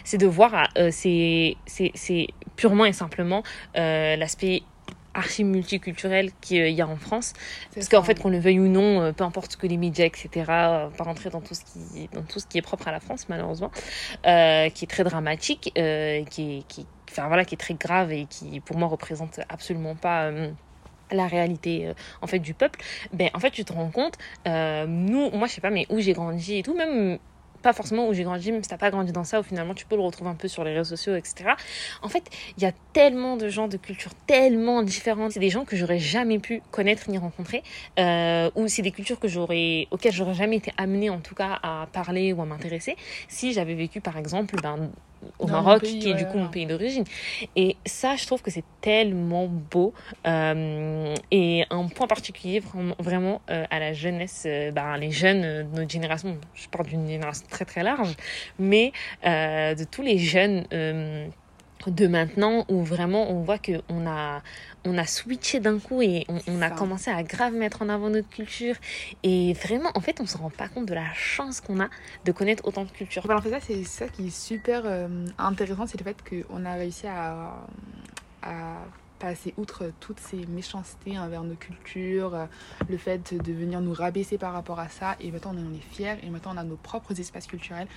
c'est 0.04 0.18
de 0.18 0.28
voir, 0.28 0.68
euh, 0.78 0.90
c'est, 0.92 1.56
c'est, 1.66 1.92
c'est 1.96 2.28
purement 2.56 2.86
et 2.86 2.94
simplement 2.94 3.44
euh, 3.78 4.16
l'aspect 4.16 4.64
archi 5.14 5.44
multiculturel 5.44 6.32
qu'il 6.42 6.68
y 6.70 6.82
a 6.82 6.88
en 6.88 6.96
France. 6.96 7.34
Parce 7.74 7.90
qu'en 7.90 8.04
fait, 8.04 8.20
qu'on 8.20 8.30
le 8.30 8.40
veuille 8.40 8.60
ou 8.60 8.68
non, 8.68 9.02
euh, 9.02 9.12
peu 9.12 9.24
importe 9.24 9.54
ce 9.54 9.58
que 9.58 9.68
les 9.68 9.78
médias, 9.78 10.06
etc., 10.06 10.30
euh, 10.50 10.90
pas 10.90 11.04
rentrer 11.04 11.30
dans 11.30 11.42
tout 11.42 11.54
ce 11.54 11.62
qui, 11.66 12.08
dans 12.14 12.24
tout 12.24 12.40
ce 12.40 12.48
qui 12.48 12.58
est 12.58 12.62
propre 12.62 12.88
à 12.88 12.92
la 12.92 13.00
France, 13.00 13.28
malheureusement, 13.30 13.72
euh, 14.26 14.70
qui 14.70 14.86
est 14.86 14.88
très 14.88 15.04
dramatique, 15.04 15.72
euh, 15.78 16.24
qui, 16.26 16.60
est, 16.60 16.68
qui, 16.68 16.86
enfin, 17.12 17.28
voilà, 17.28 17.46
qui 17.46 17.56
est 17.56 17.58
très 17.58 17.74
grave 17.76 18.12
et 18.12 18.26
qui, 18.26 18.60
pour 18.60 18.78
moi, 18.78 18.88
représente 18.88 19.40
absolument 19.50 19.96
pas. 19.96 20.26
euh, 20.26 20.52
la 21.12 21.28
réalité 21.28 21.88
euh, 21.88 21.94
en 22.22 22.28
fait 22.28 22.40
du 22.40 22.54
peuple 22.54 22.80
ben 23.12 23.30
en 23.34 23.40
fait 23.40 23.52
tu 23.52 23.64
te 23.66 23.74
rends 23.74 23.92
compte 23.92 24.18
euh, 24.48 24.88
nous 24.88 25.30
moi 25.32 25.48
je 25.48 25.54
sais 25.54 25.62
pas 25.62 25.70
mais 25.70 25.86
où 25.90 26.00
j'ai 26.00 26.14
grandi 26.14 26.58
et 26.58 26.64
tout 26.64 26.76
même 26.76 27.20
pas 27.64 27.74
forcément 27.74 28.08
où 28.08 28.14
j'ai 28.14 28.24
grandi, 28.24 28.52
même 28.52 28.62
si 28.62 28.70
t'as 28.70 28.78
pas 28.78 28.92
grandi 28.92 29.12
dans 29.12 29.24
ça, 29.24 29.40
ou 29.40 29.44
finalement 29.44 29.74
tu 29.74 29.86
peux 29.86 29.96
le 29.96 30.02
retrouver 30.02 30.30
un 30.30 30.36
peu 30.36 30.48
sur 30.48 30.64
les 30.64 30.74
réseaux 30.74 30.96
sociaux, 30.96 31.16
etc. 31.16 31.52
En 32.02 32.10
fait, 32.10 32.30
il 32.58 32.64
y 32.64 32.66
a 32.68 32.72
tellement 32.94 33.38
de 33.38 33.48
gens 33.48 33.68
de 33.68 33.78
cultures 33.78 34.14
tellement 34.28 34.84
différentes. 34.84 35.32
C'est 35.32 35.40
des 35.40 35.50
gens 35.50 35.66
que 35.66 35.76
j'aurais 35.76 36.00
jamais 36.00 36.38
pu 36.40 36.62
connaître 36.70 37.10
ni 37.10 37.18
rencontrer, 37.18 37.64
euh, 38.00 38.52
ou 38.56 38.68
c'est 38.68 38.84
des 38.84 38.92
cultures 38.92 39.20
que 39.20 39.28
j'aurais, 39.28 39.88
auxquelles 39.90 40.14
j'aurais 40.14 40.36
jamais 40.36 40.58
été 40.58 40.72
amenée 40.78 41.10
en 41.10 41.20
tout 41.20 41.36
cas 41.36 41.60
à 41.64 41.88
parler 41.92 42.34
ou 42.34 42.42
à 42.42 42.46
m'intéresser 42.46 42.96
si 43.28 43.54
j'avais 43.54 43.76
vécu 43.76 44.02
par 44.02 44.18
exemple 44.18 44.56
ben, 44.62 44.90
au 45.40 45.46
Dans 45.46 45.62
Maroc, 45.62 45.82
pays, 45.82 46.00
qui 46.00 46.10
est 46.10 46.14
du 46.14 46.24
ouais, 46.24 46.30
coup 46.32 46.38
mon 46.38 46.50
pays 46.50 46.66
d'origine. 46.66 47.04
Et 47.56 47.78
ça, 47.86 48.16
je 48.16 48.26
trouve 48.26 48.42
que 48.42 48.52
c'est 48.52 48.64
tellement 48.82 49.48
beau. 49.48 49.94
Euh, 50.28 51.16
et 51.32 51.66
un 51.70 51.88
point 51.88 52.08
particulier, 52.08 52.60
vraiment, 52.60 52.96
vraiment 53.00 53.42
euh, 53.50 53.66
à 53.70 53.80
la 53.80 53.94
jeunesse, 53.94 54.44
euh, 54.46 54.72
ben, 54.72 54.98
les 54.98 55.12
jeunes 55.12 55.44
euh, 55.44 55.64
de 55.64 55.80
notre 55.80 55.92
génération, 55.92 56.38
je 56.56 56.68
parle 56.68 56.88
d'une 56.88 57.08
génération 57.08 57.46
très 57.50 57.66
très 57.66 57.84
large, 57.84 58.16
mais 58.60 58.92
de 59.24 59.84
tous 59.86 60.02
les 60.02 60.18
jeunes 60.18 60.66
de 61.88 62.08
maintenant 62.08 62.66
où 62.70 62.84
vraiment 62.84 63.30
on 63.30 63.42
voit 63.42 63.58
que 63.58 63.82
on 63.90 64.08
a 64.08 64.42
on 64.86 64.98
a 64.98 65.06
switché 65.06 65.60
d'un 65.60 65.80
coup 65.80 66.02
et 66.02 66.26
on, 66.30 66.40
on 66.48 66.62
a 66.62 66.70
commencé 66.70 67.12
à 67.12 67.24
grave 67.24 67.54
mettre 67.54 67.82
en 67.82 67.90
avant 67.90 68.10
notre 68.10 68.30
culture. 68.30 68.76
Et 69.24 69.54
vraiment 69.54 69.92
en 69.96 70.02
fait 70.02 70.20
on 70.22 70.26
se 70.26 70.38
rend 70.38 70.50
pas 70.50 70.68
compte 70.68 70.86
de 70.86 70.94
la 70.94 71.14
chance 71.14 71.62
qu'on 71.62 71.80
a 71.80 71.90
de 72.26 72.32
connaître 72.32 72.68
autant 72.68 72.84
de 72.84 72.92
cultures. 72.92 73.24
Voilà, 73.26 73.40
en 73.40 73.44
fait, 73.44 73.52
ça, 73.52 73.60
c'est 73.62 73.84
ça 73.84 74.08
qui 74.08 74.28
est 74.28 74.36
super 74.36 74.84
euh, 74.86 75.26
intéressant, 75.38 75.88
c'est 75.88 76.00
le 76.00 76.04
fait 76.04 76.18
qu'on 76.48 76.66
a 76.66 76.74
réussi 76.74 77.08
à, 77.08 77.66
à 78.42 78.78
passer 79.24 79.54
outre 79.56 79.90
toutes 80.02 80.20
ces 80.20 80.46
méchancetés 80.48 81.18
envers 81.18 81.44
nos 81.44 81.56
cultures, 81.56 82.36
euh, 82.36 82.46
le 82.90 82.98
fait 82.98 83.34
de 83.34 83.54
venir 83.54 83.80
nous 83.80 83.94
rabaisser 83.94 84.38
par 84.38 84.52
rapport 84.52 84.82
à 84.82 84.90
ça, 84.90 85.16
et 85.22 85.32
maintenant 85.32 85.56
on 85.56 85.74
est 85.74 85.96
fiers, 85.96 86.18
et 86.22 86.30
maintenant 86.30 86.52
on 86.56 86.58
a 86.58 86.64
nos 86.66 86.76
propres 86.76 87.18
espaces 87.18 87.48
culturels, 87.48 87.88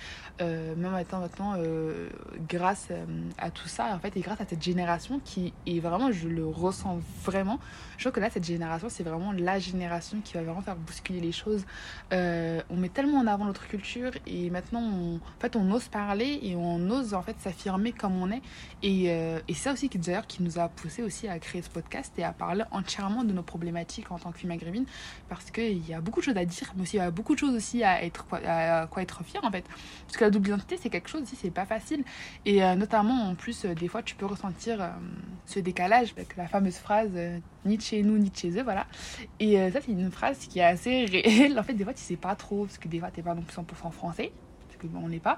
euh, 0.41 0.77
même 0.77 0.93
maintenant, 0.93 1.19
maintenant 1.19 1.55
euh, 1.59 2.09
grâce 2.49 2.89
euh, 2.93 3.05
à 3.39 3.51
tout 3.51 3.67
ça, 3.67 3.93
en 3.93 3.99
fait, 3.99 4.17
et 4.17 4.21
grâce 4.21 4.41
à 4.41 4.47
cette 4.47 4.63
génération 4.63 5.21
qui 5.25 5.53
est 5.67 5.81
vraiment, 5.81 6.13
je 6.13 6.29
le 6.29 6.47
ressens 6.47 7.01
vraiment, 7.25 7.59
je 7.97 8.05
trouve 8.05 8.13
que 8.13 8.21
là, 8.21 8.31
cette 8.31 8.45
génération, 8.45 8.89
c'est 8.89 9.03
vraiment 9.03 9.33
la 9.33 9.59
génération 9.59 10.19
qui 10.23 10.35
va 10.35 10.43
vraiment 10.43 10.63
faire 10.63 10.77
bousculer 10.77 11.21
les 11.21 11.33
choses. 11.33 11.65
On 12.13 12.77
met 12.77 12.89
tellement 12.91 13.19
en 13.19 13.27
avant 13.27 13.47
notre 13.47 13.67
culture 13.67 14.13
et 14.29 14.49
maintenant, 14.51 14.83
on, 14.83 15.17
en 15.17 15.41
fait, 15.41 15.57
on 15.57 15.69
ose 15.73 15.89
parler 15.89 16.39
et 16.43 16.55
on 16.55 16.89
ose 16.91 17.15
en 17.15 17.23
fait 17.23 17.37
s'affirmer 17.41 17.93
comme 17.93 18.21
on 18.23 18.31
est. 18.31 18.43
Et, 18.83 19.07
et 19.07 19.43
c'est 19.49 19.55
ça 19.55 19.73
aussi 19.73 19.89
d'ailleurs 19.89 20.27
qui 20.27 20.43
nous 20.43 20.59
a 20.59 20.69
poussé 20.69 21.03
aussi 21.03 21.16
à 21.25 21.39
créer 21.39 21.63
ce 21.63 21.71
podcast 21.71 22.13
et 22.19 22.25
à 22.25 22.33
parler 22.33 22.65
entièrement 22.71 23.25
de 23.25 23.33
nos 23.33 23.43
problématiques 23.43 24.11
en 24.11 24.19
tant 24.19 24.31
que 24.33 24.39
fille 24.39 24.49
maghrébine 24.49 24.85
parce 25.29 25.51
qu'il 25.51 25.87
y 25.89 25.95
a 25.95 26.01
beaucoup 26.01 26.21
de 26.21 26.25
choses 26.27 26.37
à 26.37 26.45
dire, 26.45 26.73
mais 26.77 26.83
aussi 26.83 26.97
il 26.97 27.01
y 27.01 27.03
a 27.03 27.11
beaucoup 27.11 27.35
de 27.35 27.39
choses 27.39 27.55
aussi 27.55 27.83
à 27.83 28.05
être 28.05 28.27
à 28.45 28.87
quoi 28.87 29.03
être 29.03 29.25
fier 29.25 29.43
en 29.45 29.51
fait. 29.51 29.65
Parce 30.07 30.17
que 30.17 30.25
la 30.25 30.31
double 30.31 30.49
identité, 30.49 30.77
c'est 30.77 30.91
quelque 30.91 31.09
chose 31.09 31.23
aussi, 31.23 31.37
c'est 31.37 31.51
pas 31.51 31.67
facile. 31.67 32.05
Et 32.45 32.63
euh, 32.63 32.75
notamment, 32.75 33.29
en 33.29 33.35
plus, 33.35 33.65
euh, 33.65 33.75
des 33.75 33.89
fois, 33.89 34.03
tu 34.03 34.15
peux 34.15 34.27
ressentir 34.27 34.81
euh, 34.81 34.89
ce 35.47 35.59
décalage 35.61 36.13
avec 36.17 36.37
la 36.37 36.47
fameuse 36.47 36.77
phrase 36.77 37.11
ni 37.65 37.77
de 37.77 37.83
chez 37.83 38.03
nous, 38.03 38.19
ni 38.19 38.31
de 38.31 38.37
chez 38.37 38.51
eux, 38.59 38.63
voilà. 38.63 38.87
Et 39.41 39.57
ça, 39.71 39.81
c'est 39.81 39.93
une 39.93 40.11
phrase 40.11 40.39
qui 40.39 40.61
est 40.61 40.65
assez 40.65 41.05
réelle. 41.05 41.59
En 41.59 41.63
fait, 41.63 41.75
des 41.75 41.85
fois, 41.85 41.95
tu 41.95 42.03
sais 42.03 42.17
pas 42.17 42.35
trop, 42.37 42.67
parce 42.67 42.79
que 42.79 42.87
des 42.87 43.01
fois, 43.01 43.11
t'es 43.11 43.23
pas 43.23 43.35
non 43.35 43.43
plus 43.43 43.57
100% 43.57 43.91
français, 43.91 44.33
parce 44.77 44.83
que 44.83 44.87
bon, 44.87 45.05
on 45.05 45.09
l'est 45.09 45.19
pas. 45.21 45.37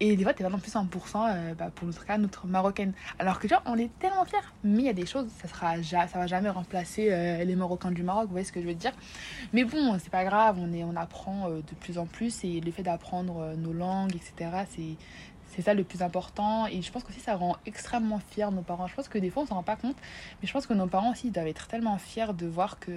Et 0.00 0.16
des 0.16 0.22
fois, 0.24 0.34
t'es 0.34 0.44
pas 0.44 0.50
non 0.50 0.58
plus 0.58 0.70
100%, 0.72 1.26
euh, 1.28 1.54
bah, 1.54 1.70
pour 1.74 1.86
notre 1.86 2.04
cas, 2.04 2.18
notre 2.18 2.46
marocaine. 2.46 2.92
Alors 3.18 3.38
que, 3.38 3.48
genre, 3.48 3.62
on 3.66 3.76
est 3.78 3.90
tellement 3.98 4.24
fiers. 4.24 4.38
Mais 4.64 4.80
il 4.82 4.86
y 4.86 4.88
a 4.88 4.92
des 4.92 5.06
choses, 5.06 5.26
ça 5.40 5.48
sera 5.48 5.80
ja- 5.80 6.08
ça 6.08 6.18
va 6.18 6.26
jamais 6.26 6.50
remplacer 6.50 7.08
euh, 7.10 7.44
les 7.44 7.56
Marocains 7.56 7.90
du 7.92 8.02
Maroc, 8.02 8.24
vous 8.26 8.32
voyez 8.32 8.44
ce 8.46 8.52
que 8.52 8.60
je 8.60 8.66
veux 8.66 8.74
dire. 8.74 8.92
Mais 9.52 9.64
bon, 9.64 9.98
c'est 9.98 10.10
pas 10.10 10.24
grave, 10.24 10.56
on, 10.60 10.72
est, 10.72 10.84
on 10.84 10.96
apprend 10.96 11.48
euh, 11.48 11.56
de 11.58 11.74
plus 11.80 11.98
en 11.98 12.06
plus, 12.06 12.44
et 12.44 12.60
le 12.60 12.70
fait 12.72 12.82
d'apprendre 12.82 13.38
euh, 13.40 13.56
nos 13.56 13.72
langues, 13.72 14.14
etc., 14.16 14.50
c'est 14.70 14.96
c'est 15.54 15.60
ça 15.60 15.74
le 15.74 15.84
plus 15.84 16.00
important 16.00 16.66
et 16.66 16.80
je 16.80 16.90
pense 16.90 17.04
qu'aussi 17.04 17.20
ça 17.20 17.36
rend 17.36 17.58
extrêmement 17.66 18.18
fiers 18.30 18.50
nos 18.50 18.62
parents. 18.62 18.86
Je 18.86 18.94
pense 18.94 19.08
que 19.08 19.18
des 19.18 19.28
fois 19.28 19.42
on 19.42 19.46
s'en 19.46 19.56
rend 19.56 19.62
pas 19.62 19.76
compte, 19.76 19.96
mais 20.40 20.48
je 20.48 20.52
pense 20.54 20.66
que 20.66 20.72
nos 20.72 20.86
parents 20.86 21.12
aussi 21.12 21.26
ils 21.26 21.30
doivent 21.30 21.46
être 21.46 21.66
tellement 21.68 21.98
fiers 21.98 22.32
de 22.32 22.46
voir 22.46 22.78
que 22.80 22.90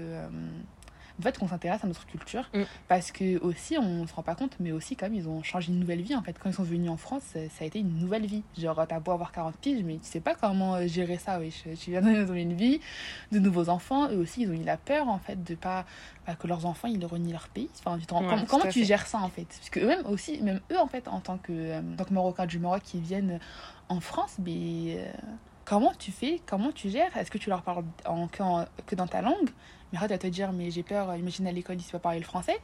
en 1.20 1.22
fait 1.24 1.38
qu'on 1.38 1.48
s'intéresse 1.48 1.84
à 1.84 1.88
notre 1.88 2.06
culture 2.06 2.50
Mm. 2.54 2.64
parce 2.88 3.12
que 3.12 3.40
aussi 3.42 3.78
on 3.78 4.06
se 4.08 4.14
rend 4.14 4.24
pas 4.24 4.36
compte 4.36 4.56
mais 4.60 4.72
aussi 4.72 4.96
quand 4.96 5.06
même 5.06 5.16
ils 5.16 5.28
ont 5.30 5.42
changé 5.44 5.72
une 5.72 5.80
nouvelle 5.80 6.02
vie 6.02 6.16
en 6.16 6.22
fait. 6.22 6.38
Quand 6.40 6.50
ils 6.50 6.54
sont 6.56 6.64
venus 6.64 6.90
en 6.92 6.98
France 6.98 7.22
ça 7.34 7.40
ça 7.50 7.64
a 7.64 7.68
été 7.68 7.80
une 7.80 7.98
nouvelle 8.00 8.26
vie. 8.26 8.44
Genre 8.58 8.86
t'as 8.88 9.00
beau 9.00 9.12
avoir 9.12 9.32
40 9.32 9.56
piges 9.58 9.84
mais 9.84 9.96
tu 9.98 10.06
sais 10.06 10.20
pas 10.20 10.36
comment 10.36 10.76
euh, 10.76 10.88
gérer 10.88 11.18
ça. 11.18 11.40
Oui 11.40 11.54
tu 11.80 11.92
viens 11.92 12.02
donner 12.02 12.42
une 12.42 12.54
vie 12.54 12.80
de 13.32 13.40
nouveaux 13.40 13.70
enfants. 13.70 14.10
Eux 14.12 14.18
aussi 14.18 14.42
ils 14.42 14.50
ont 14.50 14.54
eu 14.54 14.64
la 14.64 14.78
peur 14.78 15.08
en 15.08 15.20
fait 15.20 15.44
de 15.44 15.56
pas 15.56 15.86
bah, 16.28 16.36
que 16.36 16.48
leurs 16.48 16.66
enfants 16.66 16.88
ils 16.88 17.04
renient 17.06 17.32
leur 17.32 17.48
pays. 17.50 17.70
Enfin 17.80 17.98
tu 17.98 18.06
te 18.06 18.14
rends- 18.14 18.24
Ouais, 18.28 18.44
comment, 18.48 18.64
tu 18.66 18.80
fait. 18.80 18.84
gères 18.86 19.08
ça 19.08 19.20
en 19.20 19.30
fait? 19.30 19.46
Parce 19.46 19.70
que 19.70 19.80
eux-mêmes 19.80 20.06
aussi 20.08 20.42
même 20.42 20.60
eux 20.72 20.80
en 20.80 20.88
fait 20.88 21.08
en 21.08 21.20
tant 21.22 21.38
que, 21.38 21.52
euh, 21.54 21.80
en 21.80 21.96
tant 21.96 22.04
que 22.06 22.14
Marocains 22.14 22.46
du 22.46 22.60
Maroc 22.60 22.82
qui 22.84 23.00
viennent 23.00 23.40
en 23.90 24.00
France 24.00 24.36
mais 24.40 24.98
euh, 24.98 25.06
comment 25.64 25.94
tu 25.98 26.12
fais? 26.12 26.42
Comment 26.46 26.72
tu 26.72 26.90
gères? 26.90 27.16
Est-ce 27.18 27.32
que 27.32 27.38
tu 27.38 27.50
leur 27.50 27.62
parles 27.62 27.86
en, 28.06 28.28
que, 28.28 28.44
en- 28.44 28.66
que 28.86 28.96
dans 28.96 29.08
ta 29.08 29.22
langue? 29.22 29.50
Mais 29.96 29.98
arrête 29.98 30.12
à 30.12 30.18
te 30.18 30.28
dire 30.28 30.52
mais 30.52 30.72
j'ai 30.72 30.84
peur 30.84 31.16
imagine 31.16 31.48
à 31.48 31.52
l'école 31.52 31.78
il 31.78 31.82
sait 31.84 31.92
pas 31.92 32.00
parler 32.00 32.20
le 32.20 32.26
français. 32.26 32.58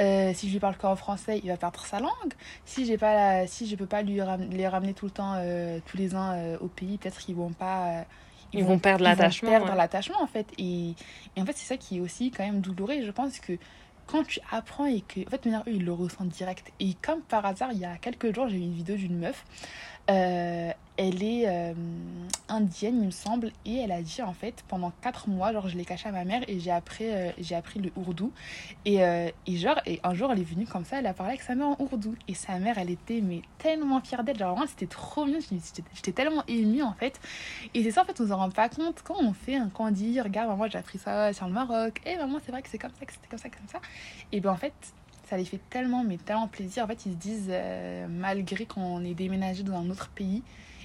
Euh, 0.00 0.32
si 0.34 0.48
je 0.48 0.52
lui 0.54 0.58
parle 0.60 0.76
qu'en 0.76 0.96
français 0.96 1.40
il 1.44 1.48
va 1.48 1.56
perdre 1.56 1.78
sa 1.86 2.00
langue. 2.00 2.32
Si 2.64 2.84
j'ai 2.84 2.98
pas 2.98 3.14
la- 3.14 3.46
si 3.46 3.66
je 3.68 3.76
peux 3.76 3.86
pas 3.86 4.02
lui 4.02 4.20
ram- 4.20 4.48
les 4.50 4.66
ramener 4.66 4.92
tout 4.92 5.04
le 5.06 5.12
temps 5.12 5.34
euh, 5.36 5.78
tous 5.86 5.96
les 5.96 6.16
ans 6.16 6.32
euh, 6.32 6.56
au 6.60 6.66
pays 6.66 6.98
peut-être 6.98 7.18
qu'ils 7.20 7.36
vont 7.36 7.52
pas 7.52 8.04
Ils 8.52 8.64
vont 8.64 8.78
perdre 8.80 9.04
ils 9.04 9.04
vont 9.04 9.10
l'attachement, 9.10 9.50
perdre 9.50 9.70
ouais. 9.70 9.76
l'attachement 9.76 10.20
en 10.22 10.26
fait. 10.26 10.46
Et, 10.58 10.94
et 11.36 11.40
en 11.42 11.46
fait 11.46 11.52
c'est 11.56 11.66
ça 11.66 11.76
qui 11.76 11.98
est 11.98 12.00
aussi 12.00 12.30
quand 12.32 12.44
même 12.44 12.60
douloureux. 12.60 13.02
Je 13.04 13.10
pense 13.12 13.38
que 13.38 13.52
quand 14.06 14.24
tu 14.26 14.40
apprends 14.50 14.86
et 14.86 15.00
que 15.00 15.20
en 15.26 15.30
fait 15.30 15.44
de 15.44 15.50
manière, 15.50 15.64
eux 15.68 15.72
ils 15.74 15.84
le 15.84 15.92
ressentent 15.92 16.28
direct. 16.28 16.72
Et 16.80 16.94
comme 17.00 17.22
par 17.22 17.46
hasard 17.46 17.70
il 17.72 17.78
y 17.78 17.84
a 17.84 17.96
quelques 17.96 18.34
jours 18.34 18.48
j'ai 18.48 18.56
vu 18.58 18.62
une 18.64 18.74
vidéo 18.74 18.96
d'une 18.96 19.16
meuf 19.18 19.44
euh, 20.10 20.70
elle 20.96 21.24
est 21.24 21.48
euh, 21.48 21.72
indienne, 22.48 23.00
il 23.00 23.06
me 23.06 23.10
semble, 23.10 23.50
et 23.64 23.78
elle 23.78 23.90
a 23.90 24.00
dit 24.00 24.22
en 24.22 24.32
fait 24.32 24.62
pendant 24.68 24.92
4 25.02 25.28
mois, 25.28 25.52
genre 25.52 25.68
je 25.68 25.76
l'ai 25.76 25.84
caché 25.84 26.08
à 26.08 26.12
ma 26.12 26.24
mère 26.24 26.42
et 26.46 26.60
j'ai 26.60 26.70
appris, 26.70 27.06
euh, 27.08 27.30
appris 27.52 27.80
le 27.80 27.90
ourdou. 27.96 28.30
Et, 28.84 28.98
et 28.98 29.56
genre, 29.56 29.80
et 29.86 29.98
un 30.04 30.14
jour 30.14 30.30
elle 30.30 30.38
est 30.40 30.44
venue 30.44 30.66
comme 30.66 30.84
ça, 30.84 31.00
elle 31.00 31.06
a 31.06 31.14
parlé 31.14 31.32
avec 31.32 31.42
sa 31.42 31.56
mère 31.56 31.68
en 31.68 31.76
ourdou. 31.80 32.14
Et 32.28 32.34
sa 32.34 32.58
mère, 32.58 32.78
elle 32.78 32.90
était 32.90 33.20
mais 33.20 33.42
tellement 33.58 34.00
fière 34.00 34.22
d'elle, 34.22 34.38
genre 34.38 34.52
vraiment 34.52 34.68
c'était 34.68 34.86
trop 34.86 35.24
bien, 35.24 35.38
j'étais 35.94 36.12
tellement 36.12 36.44
émue 36.46 36.82
en 36.82 36.94
fait. 36.94 37.18
Et 37.74 37.82
c'est 37.82 37.90
ça 37.90 38.02
en 38.02 38.04
fait, 38.04 38.20
on 38.20 38.28
s'en 38.28 38.36
rend 38.36 38.50
pas 38.50 38.68
compte 38.68 39.02
quand 39.02 39.16
on 39.20 39.32
fait, 39.32 39.56
un 39.56 39.90
dit, 39.90 40.20
regarde, 40.20 40.48
maman, 40.48 40.68
j'ai 40.68 40.78
appris 40.78 40.98
ça 40.98 41.32
sur 41.32 41.46
le 41.46 41.52
Maroc, 41.52 42.00
et 42.06 42.16
maman, 42.16 42.38
c'est 42.44 42.52
vrai 42.52 42.62
que 42.62 42.68
c'est 42.68 42.78
comme 42.78 42.92
ça, 42.98 43.04
que 43.04 43.12
c'était 43.12 43.28
comme 43.28 43.38
ça, 43.38 43.48
comme 43.48 43.68
ça. 43.68 43.80
Et 44.30 44.40
ben 44.40 44.52
en 44.52 44.56
fait, 44.56 44.74
ça 45.28 45.36
les 45.36 45.44
fait 45.44 45.60
tellement, 45.70 46.04
mais 46.04 46.16
tellement 46.18 46.48
plaisir. 46.48 46.84
En 46.84 46.86
fait, 46.86 47.06
ils 47.06 47.12
se 47.12 47.16
disent, 47.16 47.48
euh, 47.50 48.06
malgré 48.08 48.66
qu'on 48.66 49.02
est 49.04 49.14
déménagé 49.14 49.62
dans 49.62 49.76
un 49.76 49.90
autre 49.90 50.08
pays, 50.10 50.42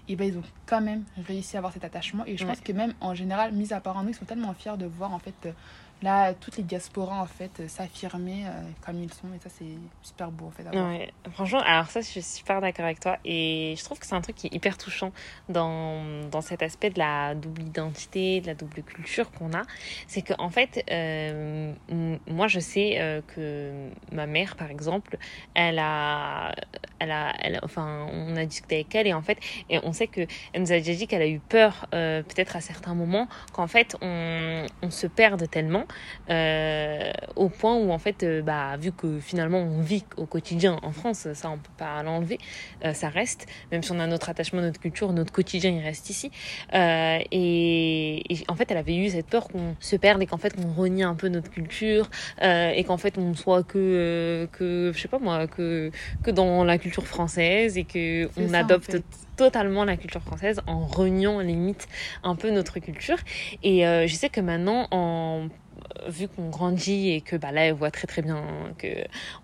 et 0.08 0.16
ben 0.16 0.28
ils 0.28 0.38
ont 0.38 0.44
quand 0.66 0.82
même 0.82 1.04
réussi 1.28 1.56
à 1.56 1.60
avoir 1.60 1.72
cet 1.72 1.84
attachement. 1.84 2.24
Et 2.26 2.36
je 2.36 2.44
Ouais. 2.44 2.50
pense 2.52 2.62
que 2.62 2.72
même 2.72 2.94
en 3.00 3.14
général, 3.14 3.52
mis 3.52 3.72
à 3.74 3.80
part 3.80 3.96
en 3.98 4.04
nous, 4.04 4.10
ils 4.10 4.16
sont 4.16 4.26
tellement 4.26 4.54
fiers 4.54 4.76
de 4.78 4.86
voir 4.88 5.14
en 5.14 5.20
fait 5.20 5.36
euh, 5.46 5.52
là 6.02 6.34
toutes 6.34 6.58
les 6.58 6.64
diasporas 6.64 7.22
en 7.22 7.26
fait 7.26 7.60
euh, 7.60 7.68
s'affirmer 7.68 8.46
euh, 8.46 8.52
comme 8.86 9.02
ils 9.02 9.14
sont. 9.14 9.28
Et 9.36 9.40
ça, 9.40 9.50
c'est 9.50 9.66
super 10.02 10.32
beau 10.32 10.46
en 10.46 10.52
fait. 10.52 10.64
franchement, 11.32 11.62
alors 11.66 11.90
ça, 11.90 12.02
je 12.02 12.08
suis 12.08 12.22
super 12.22 12.62
d'accord 12.62 12.86
avec 12.86 13.00
toi. 13.00 13.18
Et 13.26 13.76
je 13.78 13.84
trouve 13.84 14.00
que 14.00 14.06
c'est 14.06 14.16
un 14.16 14.22
truc 14.22 14.36
qui 14.36 14.48
est 14.48 14.54
hyper 14.54 14.78
touchant 14.78 15.12
dans, 15.50 16.28
dans 16.30 16.42
cet 16.42 16.64
aspect 16.64 16.90
de 16.90 17.00
la 17.00 17.36
double 17.36 17.64
identité, 17.64 18.42
de 18.42 18.48
la 18.48 18.56
double 18.56 18.82
culture 18.84 19.32
qu'on 19.32 19.54
a. 19.54 19.64
C'est 20.08 20.22
qu'en 20.22 20.46
en 20.46 20.50
fait, 20.50 20.84
euh, 20.90 21.74
moi, 22.28 22.48
je 22.48 22.60
sais 22.60 23.22
que 23.36 23.90
ma 24.12 24.26
mère, 24.26 24.56
par 24.56 24.72
exemple, 24.72 25.18
elle 25.54 25.80
a, 25.80 26.54
elle 27.00 27.12
a, 27.12 27.34
elle, 27.42 27.60
enfin, 27.64 28.08
on 28.12 28.36
a 28.36 28.46
discuté 28.46 28.76
avec 28.76 28.96
elle 28.96 29.08
et 29.08 29.14
en 29.14 29.22
fait, 29.22 29.38
et 29.70 29.80
on 29.84 29.94
sait 29.94 30.08
que 30.08 30.22
elle 30.54 30.62
nous 30.62 30.72
a 30.72 30.78
déjà 30.78 30.94
dit 30.94 31.08
qu'elle 31.08 31.22
a 31.22 31.28
eu 31.28 31.40
peur, 31.40 31.88
peut-être 31.92 32.56
à 32.56 32.62
certains 32.62 32.96
moments, 32.96 33.28
qu'en 33.54 33.68
fait, 33.68 33.96
on, 34.02 34.66
on 34.82 34.90
se 34.90 35.08
perde 35.08 35.50
tellement 35.50 35.86
euh, 36.30 37.12
au 37.36 37.50
point 37.50 37.76
où 37.76 37.92
en 37.92 37.98
fait, 38.00 38.24
euh, 38.24 38.42
bah, 38.42 38.78
vu 38.78 38.92
que 38.92 39.20
finalement 39.20 39.60
on 39.60 39.82
vit 39.82 40.04
au 40.18 40.26
quotidien 40.26 40.80
en 40.84 40.92
France, 40.92 41.28
ça 41.34 41.50
on 41.50 41.58
peut 41.58 41.70
pas 41.78 42.02
l'enlever, 42.04 42.38
euh, 42.86 42.94
ça 42.94 43.10
reste, 43.10 43.48
même 43.72 43.84
si 43.84 43.92
on 43.92 44.00
a 44.00 44.08
notre 44.08 44.30
attachement, 44.30 44.62
notre 44.62 44.80
culture, 44.80 45.12
notre 45.14 45.32
quotidien 45.32 45.72
il 45.72 45.82
reste 45.84 46.10
ici. 46.10 46.32
Et, 46.74 48.34
et 48.34 48.44
en 48.48 48.56
fait, 48.56 48.72
elle 48.72 48.78
avait 48.78 48.96
eu 48.96 49.10
cette 49.10 49.28
peur 49.28 49.48
qu'on 49.48 49.76
se 49.80 49.96
perde 49.96 50.22
et 50.22 50.26
qu'en 50.26 50.38
fait 50.38 50.56
on 50.64 50.74
renie 50.74 51.04
un 51.04 51.16
peu 51.16 51.28
notre 51.28 51.50
culture 51.50 52.10
et 52.42 52.84
qu'en 52.86 52.98
fait 52.98 53.18
on 53.18 53.34
soit 53.34 53.64
que, 53.64 54.48
que 54.52 54.92
je 54.94 55.00
sais 55.00 55.08
pas 55.08 55.20
moi, 55.20 55.48
que, 55.48 55.92
que 56.24 56.32
dans 56.32 56.64
la 56.64 56.78
culture 56.78 57.06
française 57.08 57.78
et 57.78 57.84
que 57.84 58.30
on 58.38 58.50
ça, 58.50 58.58
en 58.58 58.62
adopte 58.62 58.92
fait. 58.92 59.04
totalement 59.36 59.86
la 59.86 59.98
culture 59.98 60.22
française 60.22 60.62
en 60.68 60.86
reniant 60.86 61.40
limite 61.40 61.88
un 62.24 62.36
peu 62.36 62.50
notre 62.52 62.80
culture. 62.80 63.18
Et 63.64 63.86
euh, 63.88 64.08
je 64.08 64.16
sais 64.16 64.30
que 64.30 64.42
maintenant, 64.42 64.88
en 64.92 65.48
vu 66.08 66.28
qu'on 66.28 66.50
grandit 66.50 67.10
et 67.10 67.22
que 67.22 67.36
bah 67.36 67.52
là 67.52 67.66
elle 67.66 67.74
voit 67.74 67.92
très 67.92 68.08
très 68.08 68.22
bien 68.22 68.44
que 68.78 68.88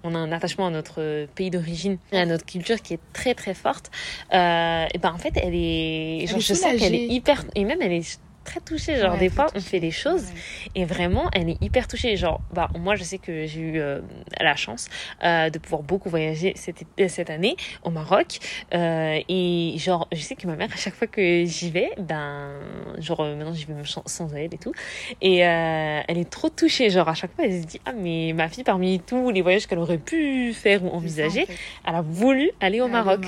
on 0.03 0.15
a 0.15 0.17
un 0.17 0.31
attachement 0.31 0.67
à 0.67 0.69
notre 0.69 1.27
pays 1.35 1.49
d'origine 1.49 1.97
et 2.11 2.19
à 2.19 2.25
notre 2.25 2.45
culture 2.45 2.81
qui 2.81 2.93
est 2.93 2.99
très 3.13 3.33
très 3.33 3.53
forte 3.53 3.91
euh, 4.33 4.85
et 4.93 4.97
ben 4.97 5.11
en 5.13 5.17
fait 5.17 5.33
elle 5.35 5.55
est 5.55 6.25
genre 6.27 6.37
est 6.37 6.41
je 6.41 6.53
sens 6.53 6.75
qu'elle 6.77 6.95
est 6.95 7.07
hyper 7.07 7.43
et 7.55 7.65
même 7.65 7.81
elle 7.81 7.93
est 7.93 8.19
très 8.45 8.61
touchée 8.61 8.95
genre 8.97 9.13
Ouais, 9.13 9.19
des 9.19 9.29
fois 9.29 9.47
on 9.55 9.59
fait 9.59 9.79
des 9.81 9.91
choses 9.91 10.23
Ouais. 10.25 10.71
et 10.75 10.85
vraiment, 10.85 11.29
elle 11.33 11.49
est 11.49 11.61
hyper 11.61 11.87
touchée. 11.87 12.15
Genre, 12.15 12.39
bah, 12.53 12.69
moi, 12.79 12.95
je 12.95 13.03
sais 13.03 13.17
que 13.17 13.45
j'ai 13.45 13.59
eu 13.59 13.79
euh, 13.79 13.99
la 14.39 14.55
chance 14.55 14.87
euh, 15.23 15.49
de 15.49 15.59
pouvoir 15.59 15.81
beaucoup 15.83 16.09
voyager 16.09 16.53
cette, 16.55 16.81
été- 16.83 17.07
cette 17.09 17.29
année 17.29 17.55
au 17.83 17.89
Maroc. 17.89 18.37
Euh, 18.73 19.19
et 19.27 19.75
genre, 19.77 20.07
je 20.13 20.19
sais 20.21 20.35
que 20.35 20.47
ma 20.47 20.55
mère, 20.55 20.69
à 20.73 20.77
chaque 20.77 20.93
fois 20.95 21.07
que 21.07 21.43
j'y 21.45 21.69
vais, 21.71 21.89
ben, 21.99 22.51
genre, 22.99 23.19
euh, 23.21 23.35
maintenant, 23.35 23.53
j'y 23.53 23.65
vais 23.65 23.73
même 23.73 23.85
sans- 23.85 24.03
elle 24.35 24.53
et 24.53 24.57
tout. 24.57 24.73
Et 25.21 25.45
euh, 25.45 26.01
elle 26.07 26.17
est 26.17 26.29
trop 26.29 26.49
touchée. 26.49 26.89
Genre, 26.89 27.07
à 27.09 27.13
chaque 27.15 27.33
fois, 27.35 27.45
elle 27.45 27.61
se 27.61 27.67
dit, 27.67 27.81
ah, 27.85 27.91
mais 27.93 28.31
ma 28.33 28.47
fille, 28.47 28.63
parmi 28.63 28.99
tous 28.99 29.31
les 29.31 29.41
voyages 29.41 29.67
qu'elle 29.67 29.79
aurait 29.79 29.97
pu 29.97 30.53
faire 30.53 30.83
ou 30.83 30.85
C'est 30.85 30.89
ça, 30.89 30.93
en 30.93 30.97
envisager, 30.97 31.45
fait. 31.45 31.57
elle 31.87 31.95
a 31.95 32.01
voulu 32.01 32.51
aller 32.61 32.79
au 32.81 32.85
Aller 32.85 32.93
Maroc 32.93 33.25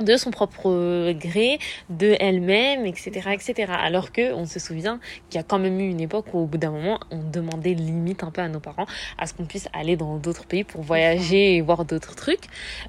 de 0.00 0.16
son 0.16 0.30
propre 0.30 1.12
gré, 1.12 1.58
de 1.90 2.16
elle-même, 2.20 2.86
etc., 2.86 3.30
etc. 3.32 3.72
Alors 3.78 4.12
que 4.12 4.32
on 4.32 4.46
se 4.46 4.58
souvient 4.58 5.00
qu'il 5.30 5.38
y 5.38 5.40
a 5.40 5.44
quand 5.44 5.58
même 5.58 5.78
eu 5.80 5.88
une 5.88 6.00
époque 6.00 6.26
où 6.32 6.40
au 6.40 6.46
bout 6.46 6.58
d'un 6.58 6.70
moment, 6.70 7.00
on 7.10 7.18
demandait 7.18 7.74
limite 7.74 8.22
un 8.22 8.30
peu 8.30 8.42
à 8.42 8.48
nos 8.48 8.60
parents 8.60 8.86
à 9.18 9.26
ce 9.26 9.34
qu'on 9.34 9.44
puisse 9.44 9.68
aller 9.72 9.96
dans 9.96 10.16
d'autres 10.16 10.46
pays 10.46 10.64
pour 10.64 10.82
voyager 10.82 11.56
et 11.56 11.60
voir 11.60 11.84
d'autres 11.84 12.14
trucs, 12.14 12.44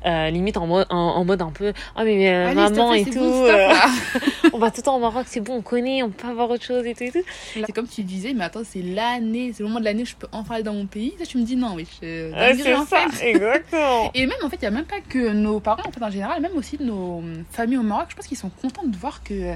euh, 0.05 0.29
limite 0.29 0.57
en 0.57 0.67
mode, 0.67 0.87
en, 0.89 0.95
en 0.95 1.25
mode 1.25 1.41
un 1.41 1.51
peu, 1.51 1.73
ah 1.95 2.03
mais 2.03 2.29
euh, 2.29 2.47
Allez, 2.47 2.55
maman 2.55 2.93
et 2.93 3.05
tout, 3.05 3.19
bon, 3.19 3.45
euh, 3.45 3.69
on 4.53 4.57
va 4.57 4.71
tout 4.71 4.77
le 4.77 4.83
temps 4.83 4.97
au 4.97 4.99
Maroc, 4.99 5.25
c'est 5.27 5.39
bon, 5.39 5.55
on 5.57 5.61
connaît, 5.61 6.03
on 6.03 6.09
peut 6.09 6.27
avoir 6.27 6.49
autre 6.49 6.63
chose 6.63 6.85
et 6.85 6.93
tout 6.93 7.03
et 7.03 7.11
tout. 7.11 7.23
C'est 7.53 7.71
comme 7.71 7.87
tu 7.87 8.03
disais, 8.03 8.33
mais 8.33 8.45
attends, 8.45 8.63
c'est 8.63 8.81
l'année, 8.81 9.51
c'est 9.53 9.63
le 9.63 9.69
moment 9.69 9.79
de 9.79 9.85
l'année 9.85 10.03
où 10.03 10.05
je 10.05 10.15
peux 10.15 10.27
enfin 10.31 10.55
aller 10.55 10.63
dans 10.63 10.73
mon 10.73 10.85
pays. 10.85 11.13
Ça, 11.19 11.25
tu 11.25 11.37
me 11.37 11.43
dis 11.43 11.55
non, 11.55 11.73
oui. 11.75 11.87
Je... 12.01 12.31
Ouais, 12.31 12.55
dinguerie, 12.55 12.85
c'est 12.89 12.95
ça, 12.95 13.05
exactement. 13.21 14.11
Et 14.15 14.25
même, 14.25 14.37
en 14.43 14.49
fait, 14.49 14.57
il 14.57 14.61
n'y 14.61 14.67
a 14.67 14.71
même 14.71 14.85
pas 14.85 15.01
que 15.07 15.31
nos 15.31 15.59
parents, 15.59 15.83
en 15.87 15.91
fait, 15.91 16.03
en 16.03 16.09
général, 16.09 16.41
même 16.41 16.55
aussi 16.55 16.77
nos 16.79 16.96
hum, 16.97 17.43
familles 17.51 17.77
au 17.77 17.83
Maroc, 17.83 18.07
je 18.09 18.15
pense 18.15 18.27
qu'ils 18.27 18.37
sont 18.37 18.49
contents 18.49 18.85
de 18.85 18.95
voir 18.97 19.23
que. 19.23 19.55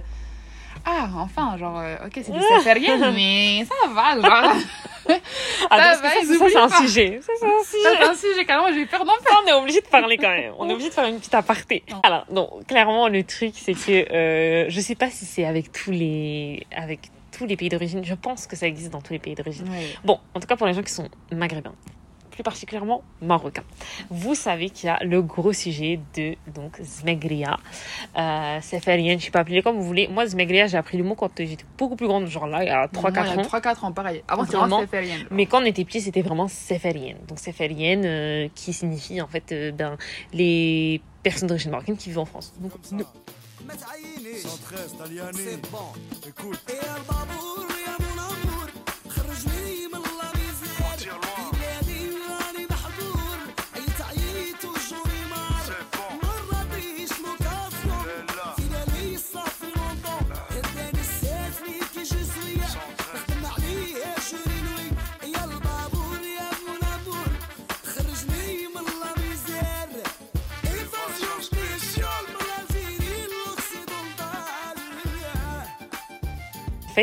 Ah, 0.86 1.10
enfin, 1.18 1.58
genre, 1.58 1.78
euh, 1.80 1.96
ok, 2.08 2.12
c'est 2.16 2.32
des 2.32 2.42
safariennes, 2.42 3.14
mais 3.14 3.66
ça 3.66 3.88
va, 3.94 4.20
genre. 4.20 4.56
Ah, 5.70 5.78
Ça 5.96 6.02
va, 6.02 6.10
c'est- 6.12 6.26
ça, 6.26 6.36
oublient 6.36 6.52
c'est 6.54 6.58
un 6.58 6.70
sujet. 6.70 7.20
Ça, 7.22 7.34
c'est 7.40 7.46
un 7.46 7.64
sujet. 7.64 7.98
C'est 7.98 8.04
un 8.10 8.14
sujet, 8.16 8.46
carrément, 8.46 8.74
j'ai 8.74 8.86
peur 8.86 9.04
d'en 9.04 9.14
faire. 9.14 9.38
On 9.44 9.48
est 9.48 9.54
obligé 9.54 9.82
de 9.82 9.88
parler 9.88 10.16
quand 10.18 10.30
même. 10.30 10.54
On 10.60 10.70
est 10.70 10.74
obligé 10.74 10.90
de 10.90 10.94
faire 10.94 11.06
une 11.08 11.18
petite 11.18 11.34
aparté. 11.34 11.84
Non. 11.90 12.00
Alors, 12.04 12.26
donc, 12.32 12.68
clairement, 12.68 13.08
le 13.10 13.24
truc, 13.24 13.54
c'est 13.56 13.74
que 13.74 14.12
euh, 14.14 14.66
je 14.70 14.80
sais 14.80 14.96
pas 14.96 15.10
si 15.10 15.26
c'est 15.26 15.44
avec 15.44 15.72
tous 15.72 15.92
les, 15.92 16.66
avec 16.76 17.10
tous 17.36 17.46
les 17.46 17.58
pays 17.58 17.70
d'origine. 17.70 18.04
Je 18.06 18.14
pense 18.14 18.46
que 18.48 18.56
ça 18.56 18.68
existe 18.68 18.92
dans 18.92 19.02
tous 19.02 19.14
les 19.14 19.20
pays 19.20 19.36
d'origine. 19.36 19.68
Bon, 20.06 20.20
en 20.36 20.40
tout 20.40 20.48
cas, 20.48 20.56
pour 20.56 20.68
les 20.68 20.74
gens 20.74 20.84
qui 20.84 20.94
sont 20.94 21.10
maghrébins, 21.32 21.74
plus 22.32 22.44
particulièrement 22.44 23.04
marocains, 23.22 23.64
vous 24.10 24.36
savez 24.36 24.70
qu'il 24.70 24.88
y 24.88 24.90
a 24.90 25.04
le 25.04 25.22
gros 25.22 25.54
sujet 25.54 26.00
de 26.16 26.36
donc 26.54 26.80
Zmegria. 26.82 27.58
Euh, 28.18 28.62
Seferienne, 28.62 29.20
je 29.20 29.26
sais 29.26 29.32
pas 29.32 29.40
appeler 29.40 29.62
comme 29.62 29.78
vous 29.78 29.84
voulez. 29.84 30.08
Moi, 30.08 30.26
Zmegria, 30.26 30.68
j'ai 30.68 30.78
appris 30.78 30.98
le 30.98 31.04
mot 31.04 31.16
quand 31.16 31.32
j'étais 31.38 31.66
beaucoup 31.78 31.96
plus 31.96 32.08
grande, 32.08 32.28
genre 32.28 32.48
là, 32.48 32.64
il 32.64 32.68
y 32.68 32.70
a 32.70 32.88
3-4 32.88 33.40
ans. 33.40 33.42
3-4 33.42 33.86
ans, 33.86 33.92
pareil. 33.92 34.24
Avant, 34.28 34.46
c'était 34.46 34.58
Vraiment. 34.58 34.84
Mais 35.32 35.46
quand 35.46 35.62
on 35.62 35.66
était 35.66 35.86
petit, 35.86 36.02
c'était 36.02 36.22
vraiment 36.22 36.48
Seferienne. 36.48 37.18
Donc 37.28 37.40
Seferienne, 37.40 38.04
euh, 38.06 38.48
qui 38.56 38.74
signifie 38.74 39.22
en 39.22 39.28
fait 39.28 39.52
euh, 39.52 39.72
ben, 39.72 39.98
les 40.34 41.02
personnes 41.24 41.48
d'origine 41.48 41.72
marocaine 41.72 41.98
qui 41.98 42.10
vivent 42.10 42.20
en 42.20 42.26
France. 42.26 42.54
Donc, 42.60 42.72
nous. 42.92 43.06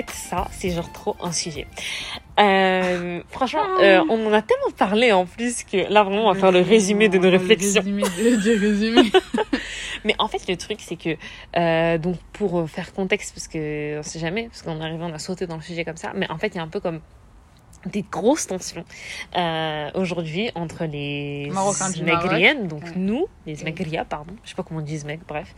Fait, 0.03 0.11
ça, 0.11 0.49
c'est 0.53 0.71
genre 0.71 0.91
trop 0.93 1.17
un 1.21 1.33
sujet. 1.33 1.67
Euh, 2.39 3.21
franchement, 3.31 3.65
euh, 3.83 4.01
on 4.09 4.27
en 4.27 4.33
a 4.33 4.43
tellement 4.43 4.71
parlé 4.77 5.13
en 5.13 5.27
plus 5.27 5.65
que 5.65 5.91
là, 5.93 6.05
vraiment, 6.05 6.29
on 6.29 6.33
va 6.33 6.39
faire 6.39 6.53
le 6.53 6.61
résumé 6.61 7.09
de 7.09 7.19
nos 7.19 7.31
réflexions. 7.31 7.83
Le 7.85 8.03
résumé 8.03 8.31
de, 8.31 8.37
du 8.37 8.55
résumé. 8.55 9.03
Mais 10.05 10.15
en 10.19 10.29
fait, 10.29 10.47
le 10.49 10.57
truc, 10.57 10.79
c'est 10.81 10.97
que, 10.97 11.17
euh, 11.57 11.99
donc, 11.99 12.17
pour 12.33 12.69
faire 12.71 12.93
contexte, 12.93 13.35
parce 13.35 13.49
que 13.49 13.99
on 13.99 14.03
sait 14.03 14.21
jamais, 14.21 14.45
parce 14.49 14.63
qu'on 14.63 14.81
est 14.81 14.85
arrivé, 14.85 15.03
on 15.03 15.13
a 15.13 15.19
sauté 15.19 15.47
dans 15.47 15.57
le 15.57 15.63
sujet 15.63 15.85
comme 15.85 15.97
ça, 15.97 16.13
mais 16.15 16.31
en 16.31 16.39
fait, 16.39 16.49
il 16.49 16.57
y 16.57 16.61
a 16.61 16.63
un 16.63 16.69
peu 16.69 16.81
comme 16.81 17.01
des 17.87 18.05
grosses 18.11 18.47
tensions 18.47 18.85
euh, 19.37 19.91
aujourd'hui 19.95 20.51
entre 20.55 20.85
les 20.85 21.49
Marocains 21.51 21.91
donc 22.65 22.83
nous, 22.97 23.27
les 23.47 23.57
Zmegria, 23.57 24.05
pardon, 24.05 24.35
je 24.45 24.51
sais 24.51 24.55
pas 24.55 24.63
comment 24.63 24.81
on 24.81 24.83
dit 24.83 24.99
Zmeg, 24.99 25.21
bref, 25.27 25.53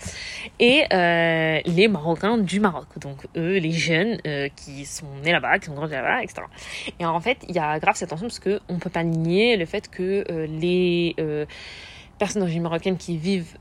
et 0.59 0.85
euh, 0.93 1.61
les 1.65 1.89
Marocains 1.89 2.39
du 2.39 2.61
Maroc, 2.61 2.87
donc 2.99 3.27
eux, 3.37 3.59
les 3.59 3.73
jeunes 3.73 4.19
euh, 4.27 4.49
qui 4.55 4.85
sont 4.85 5.07
nés 5.25 5.33
là-bas, 5.33 5.59
qui 5.59 5.67
sont 5.67 5.75
grandis 5.75 5.93
là-bas, 5.93 6.23
etc. 6.23 6.43
Et 6.99 7.05
en 7.05 7.21
fait, 7.21 7.39
il 7.49 7.55
y 7.55 7.59
a 7.59 7.79
grave 7.79 7.97
cette 7.97 8.11
tension 8.11 8.27
parce 8.27 8.41
que 8.41 8.61
on 8.69 8.79
peut 8.79 8.91
pas 8.91 9.05
nier 9.05 9.57
le 9.57 9.67
fait 9.67 9.89
que 9.89 10.25
les 10.47 11.17
personnes 12.19 12.41
d'origine 12.41 12.63
marocaine 12.63 12.97
qui 12.97 13.17
vivent 13.17 13.57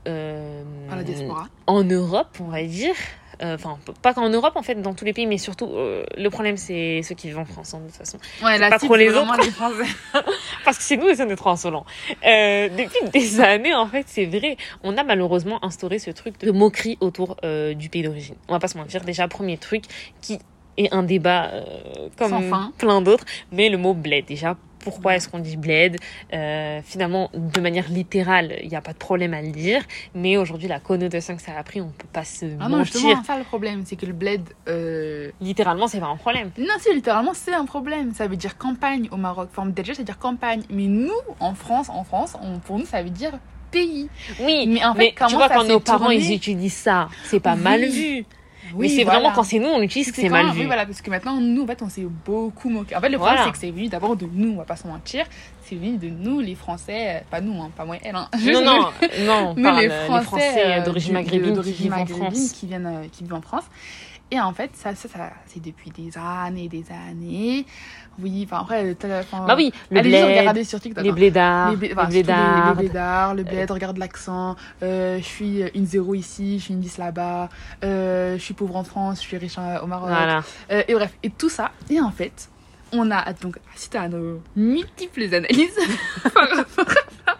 en 1.66 1.84
Europe, 1.84 2.36
on 2.40 2.48
va 2.48 2.62
dire, 2.62 2.94
euh, 3.42 3.54
enfin 3.54 3.78
pas 4.02 4.14
qu'en 4.14 4.28
Europe 4.28 4.54
en 4.56 4.62
fait, 4.62 4.76
dans 4.76 4.94
tous 4.94 5.04
les 5.04 5.12
pays, 5.12 5.26
mais 5.26 5.38
surtout 5.38 5.70
euh, 5.74 6.04
le 6.16 6.30
problème 6.30 6.56
c'est 6.56 7.02
ceux 7.02 7.14
qui 7.14 7.28
vivent 7.28 7.38
en 7.38 7.44
France 7.44 7.74
hein, 7.74 7.80
de 7.80 7.86
toute 7.86 7.96
façon. 7.96 8.18
Ouais, 8.42 8.58
la 8.58 8.78
cible, 8.78 8.86
trop 8.86 8.96
les 8.96 9.10
autres. 9.10 9.36
les. 9.40 10.20
Parce 10.64 10.78
que 10.78 10.82
c'est 10.82 10.96
nous 10.96 11.06
on 11.06 11.28
est 11.28 11.36
trop 11.36 11.50
insolents. 11.50 11.86
Euh, 12.26 12.68
depuis 12.68 13.10
des 13.12 13.40
années, 13.40 13.74
en 13.74 13.86
fait, 13.86 14.04
c'est 14.06 14.26
vrai, 14.26 14.56
on 14.82 14.96
a 14.96 15.04
malheureusement 15.04 15.64
instauré 15.64 15.98
ce 15.98 16.10
truc 16.10 16.38
de 16.40 16.50
moquerie 16.50 16.98
autour 17.00 17.36
euh, 17.44 17.74
du 17.74 17.88
pays 17.88 18.02
d'origine. 18.02 18.36
On 18.48 18.52
va 18.52 18.58
pas 18.58 18.68
se 18.68 18.78
mentir, 18.78 19.02
déjà, 19.02 19.28
premier 19.28 19.58
truc 19.58 19.84
qui 20.20 20.38
est 20.86 20.94
un 20.94 21.02
débat 21.02 21.50
euh, 21.52 21.64
comme 22.18 22.42
fin. 22.42 22.72
plein 22.78 23.00
d'autres, 23.02 23.24
mais 23.52 23.68
le 23.68 23.78
mot 23.78 23.94
bled, 23.94 24.24
déjà. 24.26 24.56
Pourquoi 24.82 25.14
est-ce 25.16 25.28
qu'on 25.28 25.40
dit 25.40 25.58
bled? 25.58 25.98
Euh, 26.32 26.80
Finalement, 26.82 27.28
de 27.34 27.60
manière 27.60 27.90
littérale, 27.90 28.56
il 28.62 28.68
n'y 28.70 28.76
a 28.76 28.80
pas 28.80 28.94
de 28.94 28.98
problème 28.98 29.34
à 29.34 29.42
le 29.42 29.50
dire, 29.50 29.82
mais 30.14 30.38
aujourd'hui, 30.38 30.68
la 30.68 30.80
connotation 30.80 31.36
que 31.36 31.42
ça 31.42 31.52
a 31.58 31.62
pris, 31.62 31.82
on 31.82 31.88
peut 31.90 32.08
pas 32.10 32.24
se 32.24 32.46
Ah 32.58 32.66
non, 32.70 32.78
mentir. 32.78 32.84
justement, 33.00 33.22
ça 33.22 33.36
le 33.36 33.44
problème, 33.44 33.82
c'est 33.84 33.96
que 33.96 34.06
le 34.06 34.14
bled. 34.14 34.40
euh, 34.68 35.30
Littéralement, 35.42 35.86
c'est 35.86 36.00
pas 36.00 36.06
un 36.06 36.16
problème. 36.16 36.50
Non, 36.56 36.72
si, 36.80 36.94
littéralement, 36.94 37.34
c'est 37.34 37.52
un 37.52 37.66
problème. 37.66 38.14
Ça 38.14 38.26
veut 38.26 38.36
dire 38.36 38.56
campagne 38.56 39.06
au 39.10 39.18
Maroc. 39.18 39.50
Enfin, 39.54 39.66
déjà, 39.68 39.92
ça 39.92 39.98
veut 39.98 40.06
dire 40.06 40.18
campagne. 40.18 40.62
Mais 40.70 40.86
nous, 40.86 41.10
en 41.40 41.54
France, 41.54 41.90
en 41.90 42.02
France, 42.04 42.34
on- 42.42 42.58
pour 42.60 42.78
nous, 42.78 42.86
ça 42.86 43.02
veut 43.02 43.10
dire 43.10 43.32
pays. 43.70 44.08
Oui, 44.40 44.64
Mais 44.66 44.82
en 44.82 44.94
fait, 44.94 44.98
mais 44.98 45.08
tu 45.10 45.14
comment 45.16 45.36
vois, 45.36 45.48
ça 45.48 45.54
quand 45.56 45.64
nos 45.64 45.80
parents, 45.80 46.08
ils 46.10 46.32
utilisent 46.32 46.72
ça, 46.72 47.08
c'est 47.24 47.38
pas 47.40 47.54
Oui. 47.54 47.60
mal 47.60 47.84
vu. 47.84 48.24
Mais 48.78 48.88
c'est 48.88 49.04
voilà. 49.04 49.18
vraiment 49.20 49.34
quand 49.34 49.42
c'est 49.42 49.58
nous, 49.58 49.68
on 49.68 49.80
utilise 49.82 50.10
que 50.12 50.20
c'est 50.20 50.28
mal 50.28 50.50
vu. 50.52 50.60
Oui, 50.60 50.66
voilà, 50.66 50.86
parce 50.86 51.00
que 51.02 51.10
maintenant, 51.10 51.40
nous, 51.40 51.62
en 51.62 51.66
fait, 51.66 51.82
on 51.82 51.88
s'est 51.88 52.06
beaucoup 52.24 52.68
moqué. 52.70 52.94
En 52.96 53.00
fait, 53.00 53.08
le 53.08 53.16
Voilà. 53.18 53.34
problème, 53.34 53.54
c'est 53.54 53.60
que 53.60 53.66
c'est 53.66 53.70
venu 53.72 53.88
d'abord 53.88 54.16
de 54.16 54.26
nous, 54.32 54.52
on 54.52 54.56
va 54.56 54.64
pas 54.64 54.76
se 54.76 54.86
mentir. 54.86 55.24
C'est 55.62 55.74
venu 55.76 55.96
de 55.98 56.08
nous, 56.08 56.40
les 56.40 56.54
Français. 56.54 57.16
euh, 57.16 57.20
Pas 57.30 57.40
nous, 57.40 57.60
hein, 57.60 57.70
pas 57.76 57.84
moi, 57.84 57.96
elle. 58.02 58.14
Hein. 58.16 58.28
Non, 58.44 58.62
non, 58.64 58.88
non, 59.24 59.54
on 59.56 59.60
Nous, 59.60 59.76
les 59.78 59.88
Français, 59.88 60.80
euh, 60.80 60.84
d'origine 60.84 61.14
maghrébine 61.14 61.48
qui 61.50 61.54
d'origine 61.54 61.74
vivent 61.84 61.92
en 61.92 61.96
maghrébine 61.98 62.24
France. 62.24 62.52
qui 62.52 62.66
viennent 62.66 62.86
euh, 62.86 63.06
qui 63.10 63.22
vivent 63.24 63.34
en 63.34 63.40
France 63.42 63.64
et 64.32 64.38
en 64.40 64.52
fait 64.52 64.70
ça, 64.74 64.94
ça, 64.94 65.08
ça 65.08 65.30
c'est 65.46 65.60
depuis 65.60 65.90
des 65.90 66.12
années 66.16 66.68
des 66.68 66.84
années 67.10 67.66
oui 68.22 68.46
enfin 68.50 68.62
après 68.62 68.96
enfin, 69.20 69.46
Bah 69.46 69.54
oui, 69.56 69.72
le 69.90 69.98
allez 69.98 70.10
bled, 70.10 70.24
regarder 70.38 70.64
sur 70.64 70.80
TikTok 70.80 71.02
les 71.04 71.10
hein. 71.10 71.12
blédards, 71.14 71.70
les, 71.70 71.76
blé- 71.76 71.92
enfin, 71.92 72.08
blédards. 72.08 72.74
les, 72.74 72.82
les 72.82 72.88
blédards, 72.88 73.34
le 73.34 73.42
bled, 73.44 73.70
regarde 73.70 73.96
l'accent, 73.98 74.56
euh, 74.82 75.18
je 75.18 75.24
suis 75.24 75.62
une 75.74 75.86
zéro 75.86 76.14
ici, 76.14 76.58
je 76.58 76.64
suis 76.64 76.74
une 76.74 76.80
10 76.80 76.98
là-bas, 76.98 77.48
euh, 77.84 78.36
je 78.36 78.42
suis 78.42 78.54
pauvre 78.54 78.76
en 78.76 78.84
France, 78.84 79.16
je 79.22 79.26
suis 79.28 79.36
riche 79.36 79.56
euh, 79.58 79.80
au 79.80 79.86
Maroc. 79.86 80.08
Voilà. 80.08 80.42
Euh, 80.70 80.82
et 80.88 80.94
bref, 80.94 81.12
et 81.22 81.30
tout 81.30 81.48
ça. 81.48 81.70
Et 81.90 82.00
en 82.00 82.10
fait, 82.10 82.48
on 82.92 83.10
a 83.10 83.32
donc 83.34 83.56
assisté 83.74 83.98
à 83.98 84.08
nos 84.08 84.42
multiples 84.56 85.32
analyses 85.34 85.78
par 86.34 86.48
rapport 86.48 86.84
à 86.88 87.32
ça. 87.32 87.36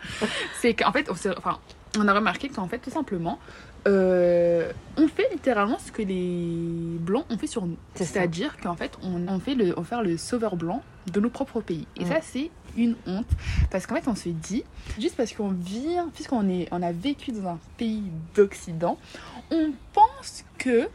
C'est 0.61 0.75
qu'en 0.75 0.93
fait, 0.93 1.09
on, 1.11 1.15
enfin, 1.39 1.59
on 1.99 2.07
a 2.07 2.13
remarqué 2.15 2.49
qu'en 2.49 2.69
fait, 2.69 2.79
tout 2.79 2.91
simplement, 2.91 3.39
euh, 3.87 4.73
on 4.97 5.09
fait 5.09 5.29
littéralement 5.33 5.79
ce 5.79 5.91
que 5.93 6.03
les 6.03 6.99
blancs 6.99 7.25
ont 7.31 7.39
fait 7.39 7.47
sur 7.47 7.67
nous. 7.67 7.77
C'est-à-dire 7.95 8.57
qu'en 8.59 8.75
fait, 8.77 8.93
on, 9.03 9.27
on 9.29 9.39
fait 9.41 9.55
le, 9.55 9.79
on 9.79 9.85
fait 9.85 10.01
le 10.03 10.17
sauveur 10.17 10.57
blanc 10.57 10.83
de 11.13 11.21
nos 11.21 11.31
propres 11.31 11.61
pays. 11.61 11.87
Et 11.97 12.05
Mm. 12.05 12.09
ça, 12.09 12.19
c'est 12.23 12.51
une 12.77 12.95
honte. 13.07 13.27
Parce 13.71 13.87
qu'en 13.87 13.95
fait, 13.97 14.07
on 14.09 14.15
se 14.15 14.29
dit, 14.29 14.65
juste 14.99 15.17
parce 15.17 15.33
qu'on 15.33 15.49
vient, 15.51 16.09
puisqu'on 16.15 16.49
est, 16.49 16.69
on 16.71 16.83
a 16.83 16.93
vécu 16.93 17.33
dans 17.33 17.49
un 17.49 17.59
pays 17.79 18.03
d'Occident, 18.35 18.99
on 19.51 19.71
pense 19.93 20.45
que 20.59 20.89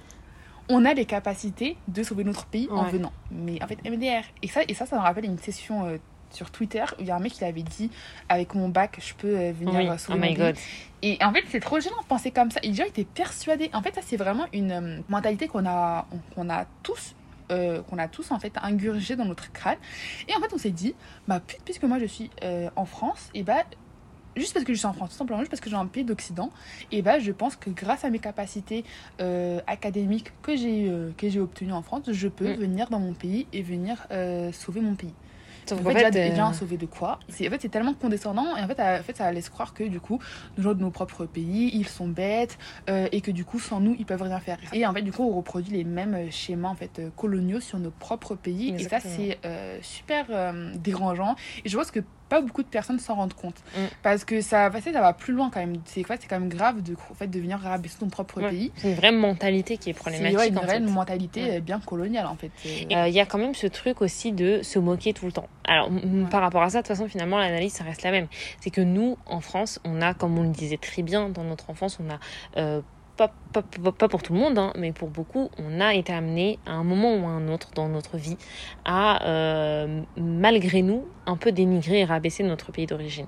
on 0.69 0.83
a 0.85 0.93
les 0.95 1.05
capacités 1.05 1.77
de 1.87 2.01
sauver 2.01 2.23
notre 2.23 2.45
pays 2.47 2.67
en 2.71 2.83
venant. 2.85 3.13
Mais 3.31 3.61
en 3.63 3.67
fait, 3.67 3.77
MDR. 3.87 4.23
Et 4.41 4.47
ça, 4.47 4.61
et 4.67 4.73
ça, 4.73 4.85
ça 4.85 4.95
me 4.95 5.01
rappelle 5.01 5.25
une 5.25 5.37
session 5.37 5.85
euh, 5.85 5.97
sur 6.31 6.51
Twitter 6.51 6.83
où 6.97 7.01
il 7.01 7.07
y 7.07 7.11
a 7.11 7.15
un 7.15 7.19
mec 7.19 7.33
qui 7.33 7.43
avait 7.45 7.61
dit 7.63 7.89
avec 8.29 8.55
mon 8.55 8.69
bac, 8.69 8.99
je 9.01 9.13
peux 9.13 9.37
euh, 9.37 9.51
venir 9.51 9.79
Oui, 9.81 9.87
euh, 9.87 9.93
oh 9.93 9.97
sauver 9.97 10.19
my 10.19 10.27
mon 10.29 10.33
pays. 10.33 10.43
god. 10.47 10.55
Et 11.01 11.17
en 11.23 11.31
fait, 11.33 11.43
c'est 11.49 11.59
trop 11.59 11.79
gênant 11.79 12.01
de 12.01 12.07
penser 12.07 12.31
comme 12.31 12.51
ça. 12.51 12.59
Et 12.63 12.69
les 12.69 12.73
gens 12.75 12.85
étaient 12.85 13.03
persuadés. 13.05 13.69
En 13.73 13.81
fait, 13.81 13.93
ça, 13.95 14.01
c'est 14.05 14.17
vraiment 14.17 14.45
une 14.53 14.71
euh, 14.71 14.99
mentalité 15.07 15.47
qu'on 15.47 15.65
a, 15.65 16.07
qu'on 16.35 16.49
a 16.49 16.65
tous. 16.83 17.15
euh, 17.51 17.83
qu'on 17.83 17.99
a 17.99 18.07
tous 18.07 18.31
en 18.31 18.39
fait 18.39 18.53
ingurgé 18.63 19.15
dans 19.15 19.25
notre 19.25 19.51
crâne 19.51 19.77
et 20.27 20.33
en 20.35 20.39
fait 20.39 20.51
on 20.51 20.57
s'est 20.57 20.71
dit 20.71 20.95
bah 21.27 21.39
pu- 21.39 21.57
puisque 21.63 21.83
moi 21.83 21.99
je 21.99 22.05
suis 22.05 22.31
en 22.75 22.85
France 22.85 23.29
et 23.35 23.43
bah 23.43 23.57
juste 24.35 24.53
parce 24.53 24.65
que 24.65 24.73
je 24.73 24.79
suis 24.79 24.87
en 24.87 24.93
France 24.93 25.11
tout 25.11 25.17
simplement 25.17 25.41
juste 25.41 25.51
parce 25.51 25.61
que 25.61 25.69
j'ai 25.69 25.75
un 25.75 25.85
pays 25.85 26.03
d'Occident 26.03 26.49
et 26.91 27.03
bah 27.03 27.19
je 27.19 27.31
pense 27.31 27.55
que 27.55 27.69
grâce 27.69 28.03
à 28.03 28.09
mes 28.09 28.17
capacités 28.17 28.83
euh, 29.21 29.59
académiques 29.67 30.31
que 30.41 30.55
j'ai 30.57 30.89
euh, 30.89 31.11
que 31.15 31.29
j'ai 31.29 31.39
obtenues 31.39 31.71
en 31.73 31.83
France 31.83 32.11
je 32.11 32.27
peux 32.27 32.49
Mm. 32.49 32.53
venir 32.55 32.89
dans 32.89 32.99
mon 32.99 33.13
pays 33.13 33.45
et 33.53 33.61
venir 33.61 34.07
euh, 34.09 34.51
sauver 34.51 34.81
mon 34.81 34.95
pays 34.95 35.13
en 35.71 35.77
fait, 35.77 35.83
fait, 35.83 36.11
déjà, 36.11 36.29
déjà 36.29 36.53
sauver 36.53 36.77
de 36.77 36.85
quoi? 36.85 37.19
c'est, 37.29 37.47
En 37.47 37.51
fait, 37.51 37.61
c'est 37.61 37.69
tellement 37.69 37.93
condescendant 37.93 38.55
et 38.57 38.61
en 38.61 38.67
fait, 38.67 38.79
en 38.79 39.03
fait, 39.03 39.17
ça 39.17 39.31
laisse 39.31 39.49
croire 39.49 39.73
que 39.73 39.83
du 39.83 39.99
coup, 39.99 40.19
nos 40.57 40.63
gens 40.63 40.73
de 40.73 40.81
nos 40.81 40.91
propres 40.91 41.25
pays, 41.25 41.71
ils 41.73 41.87
sont 41.87 42.07
bêtes 42.07 42.57
euh, 42.89 43.07
et 43.11 43.21
que 43.21 43.31
du 43.31 43.45
coup, 43.45 43.59
sans 43.59 43.79
nous, 43.79 43.95
ils 43.97 44.05
peuvent 44.05 44.21
rien 44.21 44.39
faire. 44.39 44.57
Et 44.73 44.85
en 44.85 44.93
fait, 44.93 45.01
du 45.01 45.11
coup, 45.11 45.23
on 45.23 45.35
reproduit 45.35 45.73
les 45.73 45.83
mêmes 45.83 46.13
euh, 46.13 46.31
schémas 46.31 46.69
en 46.69 46.75
fait 46.75 46.99
euh, 46.99 47.09
coloniaux 47.15 47.59
sur 47.59 47.79
nos 47.79 47.91
propres 47.91 48.35
pays 48.35 48.69
Exactement. 48.69 49.13
et 49.13 49.29
ça, 49.29 49.37
c'est 49.39 49.39
euh, 49.45 49.79
super 49.81 50.25
dérangeant. 50.75 51.35
Et 51.63 51.69
je 51.69 51.77
pense 51.77 51.91
que 51.91 51.99
pas 52.29 52.41
beaucoup 52.41 52.63
de 52.63 52.67
personnes 52.67 52.99
s'en 52.99 53.15
rendent 53.15 53.33
compte 53.33 53.61
Mm. 53.77 53.79
parce 54.03 54.25
que 54.25 54.41
ça, 54.41 54.69
va- 54.69 54.81
ça 54.81 54.91
va 54.91 55.13
plus 55.13 55.33
loin 55.33 55.49
quand 55.53 55.59
même. 55.59 55.77
C'est 55.85 56.03
quoi 56.03 56.15
C'est 56.19 56.27
quand 56.27 56.39
même 56.39 56.49
grave 56.49 56.81
de, 56.81 56.95
en 57.11 57.13
fait, 57.13 57.27
de 57.27 57.39
venir 57.39 57.59
rabaisser 57.59 57.97
ton 57.99 58.07
propre 58.09 58.41
Ouais. 58.41 58.49
pays. 58.49 58.71
c'est 58.77 58.89
une 58.89 58.95
vraie 58.95 59.11
mentalité 59.11 59.77
qui 59.77 59.89
est 59.89 59.93
C'est 59.93 59.99
problématique. 59.99 60.37
ouais, 60.39 60.47
une 60.49 60.57
en 60.57 60.61
fait. 60.61 60.67
réelle 60.67 60.87
mentalité 60.87 61.43
Ouais. 61.43 61.57
euh, 61.57 61.59
bien 61.61 61.79
coloniale 61.79 62.25
en 62.25 62.35
fait. 62.35 62.51
C'est- 62.63 62.87
Euh, 62.95 63.07
Il 63.07 63.13
y 63.13 63.19
a 63.19 63.25
quand 63.25 63.37
même 63.37 63.53
ce 63.53 63.67
truc 63.67 64.01
aussi 64.01 64.31
de 64.31 64.61
se 64.63 64.79
moquer 64.79 65.13
tout 65.13 65.25
le 65.25 65.31
temps. 65.31 65.47
Alors, 65.67 65.89
par 66.31 66.41
rapport 66.41 66.61
à 66.63 66.69
ça, 66.69 66.79
de 66.81 66.87
toute 66.87 66.95
façon, 66.95 67.07
finalement, 67.07 67.37
l'analyse, 67.37 67.73
ça 67.73 67.83
reste 67.83 68.03
la 68.03 68.11
même. 68.11 68.27
C'est 68.59 68.69
que 68.69 68.81
nous, 68.81 69.17
en 69.25 69.39
France, 69.41 69.79
on 69.85 70.01
a, 70.01 70.13
comme 70.13 70.37
on 70.37 70.43
le 70.43 70.49
disait 70.49 70.77
très 70.77 71.01
bien 71.03 71.29
dans 71.29 71.43
notre 71.43 71.69
enfance, 71.69 71.99
on 71.99 72.09
a, 72.13 72.19
euh, 72.59 72.81
pas, 73.17 73.31
pas, 73.53 73.63
pas- 73.91 74.07
pour 74.09 74.21
tout 74.21 74.33
le 74.33 74.39
monde, 74.39 74.57
hein, 74.57 74.73
mais 74.77 74.91
pour 74.91 75.09
beaucoup, 75.09 75.49
on 75.57 75.79
a 75.79 75.93
été 75.93 76.11
amené 76.13 76.59
à 76.65 76.73
un 76.73 76.83
moment 76.83 77.15
ou 77.15 77.25
à 77.25 77.29
un 77.29 77.47
autre 77.47 77.69
dans 77.73 77.87
notre 77.87 78.17
vie 78.17 78.37
à, 78.83 79.25
euh, 79.27 80.01
malgré 80.17 80.81
nous, 80.81 81.05
un 81.25 81.37
peu 81.37 81.51
dénigrer 81.51 82.01
et 82.01 82.05
rabaisser 82.05 82.43
notre 82.43 82.71
pays 82.71 82.85
d'origine. 82.85 83.25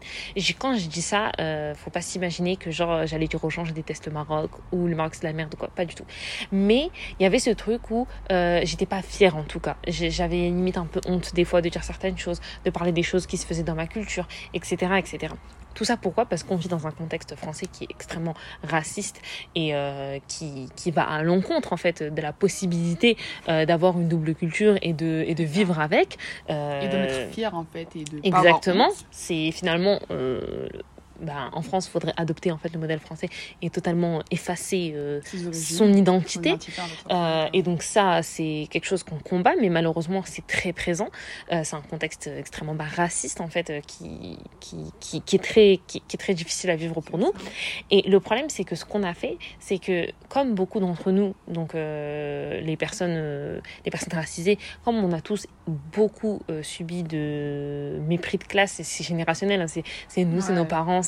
Quand 0.59 0.75
je 0.75 0.87
dis 0.87 1.01
ça, 1.01 1.31
euh, 1.39 1.73
faut 1.75 1.89
pas 1.89 2.01
s'imaginer 2.01 2.57
que 2.57 2.69
genre 2.71 3.05
j'allais 3.07 3.27
dire 3.27 3.43
aux 3.43 3.49
gens 3.49 3.65
je 3.65 3.73
déteste 3.73 4.05
le 4.07 4.11
Maroc 4.11 4.51
ou 4.71 4.87
le 4.87 4.95
Maroc 4.95 5.15
c'est 5.15 5.23
la 5.23 5.33
merde 5.33 5.53
ou 5.53 5.57
quoi, 5.57 5.69
pas 5.69 5.85
du 5.85 5.95
tout. 5.95 6.05
Mais 6.51 6.89
il 7.19 7.23
y 7.23 7.25
avait 7.25 7.39
ce 7.39 7.49
truc 7.51 7.89
où 7.91 8.07
euh, 8.31 8.61
j'étais 8.63 8.85
pas 8.85 9.01
fière 9.01 9.35
en 9.37 9.43
tout 9.43 9.59
cas. 9.59 9.77
J'avais 9.87 10.37
limite 10.49 10.77
un 10.77 10.85
peu 10.85 11.01
honte 11.07 11.33
des 11.33 11.45
fois 11.45 11.61
de 11.61 11.69
dire 11.69 11.83
certaines 11.83 12.17
choses, 12.17 12.39
de 12.65 12.69
parler 12.69 12.91
des 12.91 13.03
choses 13.03 13.25
qui 13.27 13.37
se 13.37 13.45
faisaient 13.45 13.63
dans 13.63 13.75
ma 13.75 13.87
culture, 13.87 14.27
etc. 14.53 14.97
etc. 14.99 15.33
Tout 15.77 15.85
ça 15.85 15.95
pourquoi? 15.95 16.25
Parce 16.25 16.41
qu'on 16.41 16.55
vit 16.55 16.69
dans 16.69 16.87
un 16.87 16.91
contexte 16.91 17.35
français 17.35 17.67
qui 17.71 17.83
est 17.83 17.91
extrêmement 17.91 18.33
raciste 18.63 19.21
et 19.53 19.75
euh, 19.75 20.17
qui, 20.27 20.69
qui 20.75 20.89
va 20.89 21.03
à 21.03 21.21
l'encontre 21.21 21.71
en 21.71 21.77
fait 21.77 22.01
de 22.01 22.19
la 22.19 22.33
possibilité 22.33 23.15
euh, 23.47 23.63
d'avoir 23.67 23.95
une 23.99 24.07
double 24.07 24.33
culture 24.33 24.79
et 24.81 24.93
de, 24.93 25.23
et 25.27 25.35
de 25.35 25.43
vivre 25.43 25.79
avec. 25.79 26.17
Euh, 26.49 26.81
Et 26.81 26.87
d'en 26.87 26.97
être 26.97 27.31
fier 27.31 27.53
en 27.53 27.63
fait. 27.71 27.87
Et 27.95 28.05
de 28.05 28.19
Exactement. 28.23 28.89
C'est 29.11 29.51
finalement. 29.51 29.99
Ben, 31.19 31.49
en 31.53 31.61
France, 31.61 31.87
il 31.87 31.91
faudrait 31.91 32.13
adopter 32.17 32.51
en 32.51 32.57
fait 32.57 32.73
le 32.73 32.79
modèle 32.79 32.99
français 32.99 33.29
et 33.61 33.69
totalement 33.69 34.21
effacer 34.31 34.93
euh, 34.95 35.21
son 35.51 35.93
identité. 35.93 36.55
son 36.59 36.81
Euh, 37.11 37.47
et 37.53 37.63
donc 37.63 37.83
ça, 37.83 38.21
c'est 38.23 38.67
quelque 38.69 38.85
chose 38.85 39.03
qu'on 39.03 39.17
combat, 39.17 39.53
mais 39.59 39.69
malheureusement, 39.69 40.21
c'est 40.25 40.45
très 40.45 40.73
présent. 40.73 41.09
Euh, 41.51 41.61
c'est 41.63 41.75
un 41.75 41.81
contexte 41.81 42.27
extrêmement 42.27 42.75
bah, 42.75 42.85
raciste, 42.95 43.41
en 43.41 43.47
fait, 43.47 43.71
qui, 43.85 44.37
qui, 44.59 44.77
qui, 44.99 45.21
qui 45.21 45.35
est 45.35 45.43
très, 45.43 45.79
qui, 45.87 46.01
qui 46.07 46.15
est 46.15 46.19
très 46.19 46.33
difficile 46.33 46.69
à 46.69 46.75
vivre 46.75 47.01
pour 47.01 47.17
nous. 47.17 47.31
Et 47.91 48.07
le 48.07 48.19
problème, 48.19 48.49
c'est 48.49 48.63
que 48.63 48.75
ce 48.75 48.85
qu'on 48.85 49.03
a 49.03 49.13
fait, 49.13 49.37
c'est 49.59 49.79
que 49.79 50.07
comme 50.29 50.55
beaucoup 50.55 50.79
d'entre 50.79 51.11
nous, 51.11 51.35
donc 51.47 51.73
les 51.73 52.75
personnes, 52.77 53.61
les 53.85 53.91
personnes 53.91 54.13
racisées, 54.13 54.57
comme 54.83 54.97
on 54.97 55.11
a 55.11 55.21
tous 55.21 55.47
beaucoup 55.67 56.41
subi 56.61 57.03
de 57.03 57.99
mépris 58.07 58.37
de 58.37 58.43
classe, 58.43 58.79
c'est 58.83 59.03
générationnel, 59.03 59.61
hein, 59.61 59.67
c'est 59.67 60.23
nous, 60.25 60.41
c'est 60.41 60.53
nos 60.53 60.65
parents, 60.65 61.01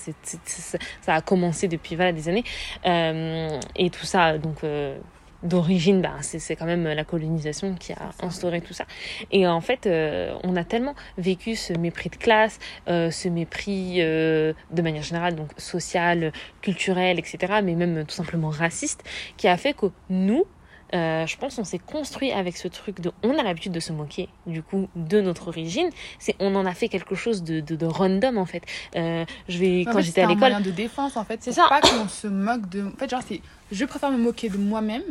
ça 1.01 1.13
a 1.15 1.21
commencé 1.21 1.67
depuis 1.67 1.95
voilà 1.95 2.11
des 2.13 2.29
années, 2.29 2.43
Euh, 2.85 3.59
et 3.75 3.89
tout 3.89 4.05
ça, 4.05 4.37
donc. 4.37 4.63
euh, 4.63 4.97
d'origine, 5.41 6.01
bah, 6.01 6.17
c'est 6.21 6.37
c'est 6.37 6.57
quand 6.57 6.65
même 6.65 6.83
la 6.83 7.05
colonisation 7.05 7.73
qui 7.75 7.93
a 7.93 8.09
instauré 8.21 8.59
tout 8.59 8.73
ça. 8.73 8.83
Et 9.31 9.47
en 9.47 9.61
fait, 9.61 9.87
euh, 9.87 10.33
on 10.43 10.57
a 10.57 10.65
tellement 10.65 10.95
vécu 11.17 11.55
ce 11.55 11.71
mépris 11.71 12.09
de 12.09 12.17
classe, 12.17 12.59
euh, 12.89 13.09
ce 13.09 13.29
mépris 13.29 14.01
euh, 14.01 14.51
de 14.71 14.81
manière 14.81 15.03
générale, 15.03 15.35
donc 15.35 15.49
social, 15.57 16.33
culturel, 16.61 17.19
etc., 17.19 17.61
mais 17.63 17.75
même 17.75 18.05
tout 18.05 18.15
simplement 18.15 18.49
raciste, 18.49 19.01
qui 19.37 19.47
a 19.47 19.55
fait 19.55 19.73
que 19.73 19.85
nous, 20.09 20.43
euh, 20.93 21.25
je 21.27 21.37
pense 21.37 21.57
on 21.59 21.63
s'est 21.63 21.79
construit 21.79 22.31
avec 22.31 22.57
ce 22.57 22.67
truc 22.67 22.99
de 22.99 23.11
on 23.23 23.37
a 23.37 23.43
l'habitude 23.43 23.71
de 23.71 23.79
se 23.79 23.91
moquer 23.93 24.29
du 24.47 24.63
coup 24.63 24.89
de 24.95 25.21
notre 25.21 25.47
origine 25.49 25.89
c'est 26.17 26.35
on 26.39 26.55
en 26.55 26.65
a 26.65 26.73
fait 26.73 26.87
quelque 26.89 27.15
chose 27.15 27.43
de, 27.43 27.59
de, 27.59 27.75
de 27.75 27.85
random 27.85 28.37
en 28.37 28.45
fait 28.45 28.63
Euh, 28.95 29.25
je 29.47 29.57
vais 29.59 29.85
quand 29.85 29.99
j'étais 29.99 30.11
c'est 30.15 30.21
à 30.21 30.25
un 30.25 30.29
l'école 30.29 30.49
moyen 30.51 30.61
de 30.61 30.71
défense 30.71 31.15
en 31.17 31.23
fait. 31.23 31.43
C'est 31.43 31.51
C'est 31.51 31.61
ça. 31.61 31.67
pas 31.69 31.81
qu'on 31.81 32.07
se 32.07 32.27
moque 32.27 32.67
de. 32.69 32.83
En 32.87 32.97
fait, 32.97 33.09
genre, 33.09 33.21
c'est. 33.27 33.41
Je 33.71 33.85
préfère 33.85 34.11
me 34.11 34.17
moquer 34.17 34.49
de 34.49 34.57
moi-même. 34.57 35.03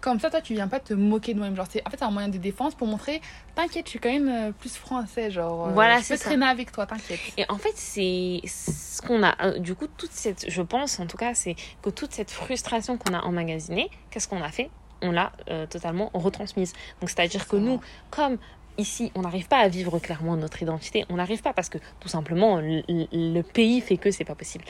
Comme 0.00 0.20
ça, 0.20 0.30
toi, 0.30 0.40
tu 0.40 0.54
viens 0.54 0.68
pas 0.68 0.78
te 0.78 0.94
moquer 0.94 1.32
de 1.34 1.38
moi-même. 1.38 1.56
Genre, 1.56 1.66
c'est. 1.70 1.86
En 1.86 1.90
fait, 1.90 1.96
c'est 1.98 2.04
un 2.04 2.10
moyen 2.10 2.28
de 2.28 2.38
défense 2.38 2.74
pour 2.74 2.86
montrer. 2.86 3.20
T'inquiète, 3.54 3.86
je 3.86 3.90
suis 3.90 3.98
quand 3.98 4.10
même 4.12 4.28
euh, 4.28 4.52
plus 4.52 4.74
français. 4.76 5.30
Genre. 5.30 5.68
euh, 5.68 5.70
Voilà, 5.72 5.98
je 5.98 6.04
c'est 6.04 6.14
peux 6.14 6.18
ça. 6.18 6.24
traîner 6.30 6.46
avec 6.46 6.72
toi, 6.72 6.86
t'inquiète. 6.86 7.20
Et 7.36 7.44
en 7.48 7.58
fait, 7.58 7.72
c'est 7.74 8.40
ce 8.46 9.02
qu'on 9.02 9.22
a. 9.22 9.58
Du 9.58 9.74
coup, 9.74 9.86
toute 9.86 10.12
cette, 10.12 10.50
je 10.50 10.62
pense 10.62 10.98
en 11.00 11.06
tout 11.06 11.16
cas, 11.16 11.34
c'est 11.34 11.56
que 11.82 11.90
toute 11.90 12.12
cette 12.12 12.30
frustration 12.30 12.96
qu'on 12.98 13.14
a 13.14 13.20
emmagasinée, 13.20 13.90
qu'est-ce 14.10 14.28
qu'on 14.28 14.42
a 14.42 14.50
fait? 14.50 14.70
On 15.06 15.12
l'a 15.12 15.32
euh, 15.50 15.66
totalement 15.66 16.10
retransmise. 16.14 16.72
Donc 17.00 17.10
c'est-à-dire 17.10 17.48
que 17.48 17.56
nous, 17.56 17.80
comme 18.10 18.38
ici, 18.78 19.12
on 19.14 19.22
n'arrive 19.22 19.48
pas 19.48 19.58
à 19.58 19.68
vivre 19.68 19.98
clairement 19.98 20.36
notre 20.36 20.62
identité. 20.62 21.04
On 21.08 21.16
n'arrive 21.16 21.42
pas 21.42 21.52
parce 21.52 21.68
que 21.68 21.78
tout 22.00 22.08
simplement 22.08 22.60
le, 22.60 22.82
le 22.88 23.42
pays 23.42 23.80
fait 23.80 23.96
que 23.96 24.10
c'est 24.10 24.24
pas 24.24 24.34
possible. 24.34 24.64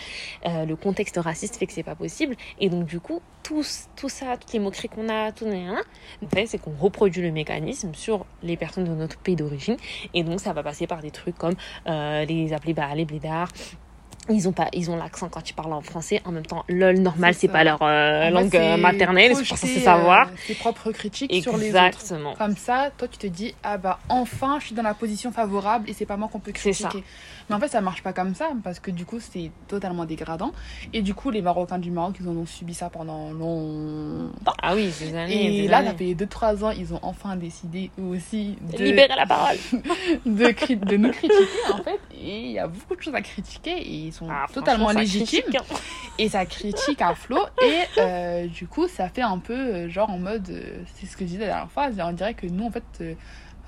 Euh, 0.46 0.64
le 0.64 0.76
contexte 0.76 1.18
raciste 1.18 1.56
fait 1.56 1.66
que 1.66 1.72
c'est 1.72 1.82
pas 1.82 1.94
possible. 1.94 2.36
Et 2.60 2.68
donc 2.68 2.86
du 2.86 3.00
coup, 3.00 3.20
tout, 3.42 3.64
tout 3.96 4.08
ça, 4.08 4.36
toutes 4.36 4.52
les 4.52 4.58
moqueries 4.58 4.88
qu'on 4.88 5.08
a, 5.08 5.32
tout 5.32 5.46
en 5.46 6.28
fait, 6.28 6.46
c'est 6.46 6.58
qu'on 6.58 6.74
reproduit 6.78 7.22
le 7.22 7.32
mécanisme 7.32 7.94
sur 7.94 8.26
les 8.42 8.56
personnes 8.56 8.84
de 8.84 8.94
notre 8.94 9.18
pays 9.18 9.36
d'origine. 9.36 9.76
Et 10.14 10.22
donc 10.22 10.40
ça 10.40 10.52
va 10.52 10.62
passer 10.62 10.86
par 10.86 11.00
des 11.00 11.10
trucs 11.10 11.36
comme 11.36 11.54
euh, 11.86 12.24
les 12.24 12.52
appeler 12.52 12.74
bah, 12.74 12.94
les 12.94 13.04
blédards. 13.04 13.48
Ils 14.28 14.48
ont 14.48 14.52
pas, 14.52 14.68
ils 14.72 14.90
ont 14.90 14.96
l'accent 14.96 15.28
quand 15.28 15.48
ils 15.48 15.52
parlent 15.52 15.72
en 15.72 15.80
français. 15.80 16.20
En 16.24 16.32
même 16.32 16.44
temps, 16.46 16.64
lol 16.68 16.98
normal, 16.98 17.34
C'est 17.34 17.42
c'est 17.42 17.48
pas 17.48 17.62
leur 17.64 17.78
euh, 17.82 18.28
langue 18.30 18.48
c'est 18.50 18.72
euh, 18.72 18.76
maternelle, 18.76 19.36
sont 19.36 19.40
pas 19.44 19.56
censés 19.56 19.80
savoir. 19.80 20.28
euh, 20.28 20.30
ses 20.46 20.54
propres 20.54 20.90
critiques 20.92 21.32
sur 21.42 21.56
les 21.56 21.70
autres. 21.70 21.76
Exactement. 21.76 22.34
Comme 22.34 22.56
ça, 22.56 22.90
toi, 22.96 23.06
tu 23.08 23.18
te 23.18 23.26
dis, 23.28 23.54
ah 23.62 23.76
bah 23.78 23.98
enfin, 24.08 24.58
je 24.60 24.66
suis 24.66 24.74
dans 24.74 24.82
la 24.82 24.94
position 24.94 25.30
favorable 25.30 25.88
et 25.88 25.92
c'est 25.92 26.06
pas 26.06 26.16
moi 26.16 26.28
qu'on 26.32 26.40
peut 26.40 26.52
C'est 26.56 26.72
critiquer. 26.72 27.04
Mais 27.48 27.54
en 27.56 27.60
fait, 27.60 27.68
ça 27.68 27.80
marche 27.80 28.02
pas 28.02 28.12
comme 28.12 28.34
ça 28.34 28.50
parce 28.64 28.80
que 28.80 28.90
du 28.90 29.04
coup, 29.04 29.20
c'est 29.20 29.50
totalement 29.68 30.04
dégradant. 30.04 30.52
Et 30.92 31.02
du 31.02 31.14
coup, 31.14 31.30
les 31.30 31.42
Marocains 31.42 31.78
du 31.78 31.90
Maroc, 31.90 32.16
ils 32.20 32.28
en 32.28 32.36
ont 32.36 32.46
subi 32.46 32.74
ça 32.74 32.90
pendant 32.90 33.32
longtemps. 33.32 34.52
Ah 34.62 34.74
oui, 34.74 34.90
des 34.98 35.14
années. 35.14 35.58
Et 35.58 35.62
des 35.62 35.68
là, 35.68 35.78
années. 35.78 35.88
ça 35.90 35.94
fait 35.94 36.14
2-3 36.14 36.64
ans, 36.64 36.70
ils 36.70 36.92
ont 36.94 37.00
enfin 37.02 37.36
décidé 37.36 37.90
eux 37.98 38.02
aussi 38.04 38.56
de, 38.60 38.82
Libérer 38.84 39.14
la 39.16 39.26
parole. 39.26 39.56
de, 40.26 40.46
cri- 40.48 40.76
de 40.76 40.96
nous 40.96 41.10
critiquer 41.10 41.72
en 41.72 41.82
fait. 41.82 42.00
Et 42.18 42.40
il 42.40 42.50
y 42.52 42.58
a 42.58 42.66
beaucoup 42.66 42.96
de 42.96 43.00
choses 43.02 43.14
à 43.14 43.22
critiquer 43.22 43.72
et 43.78 43.90
ils 44.06 44.12
sont 44.12 44.28
Ah, 44.30 44.46
totalement 44.52 44.90
légitimes. 44.90 45.42
critique, 45.42 45.56
hein. 45.60 45.74
Et 46.18 46.28
ça 46.28 46.46
critique 46.46 47.00
à 47.02 47.14
flot. 47.14 47.44
Et 47.62 47.80
euh, 47.98 48.46
du 48.46 48.66
coup, 48.66 48.88
ça 48.88 49.08
fait 49.08 49.22
un 49.22 49.38
peu 49.38 49.54
euh, 49.54 49.88
genre 49.88 50.10
en 50.10 50.18
mode. 50.18 50.48
euh, 50.50 50.78
c'est 50.94 51.06
ce 51.06 51.16
que 51.16 51.24
je 51.24 51.30
disais 51.30 51.46
la 51.46 51.46
dernière 51.46 51.70
fois. 51.70 51.88
On 51.98 52.12
dirait 52.12 52.34
que 52.34 52.46
nous, 52.46 52.64
en 52.66 52.70
fait, 52.70 52.82
euh, 53.00 53.14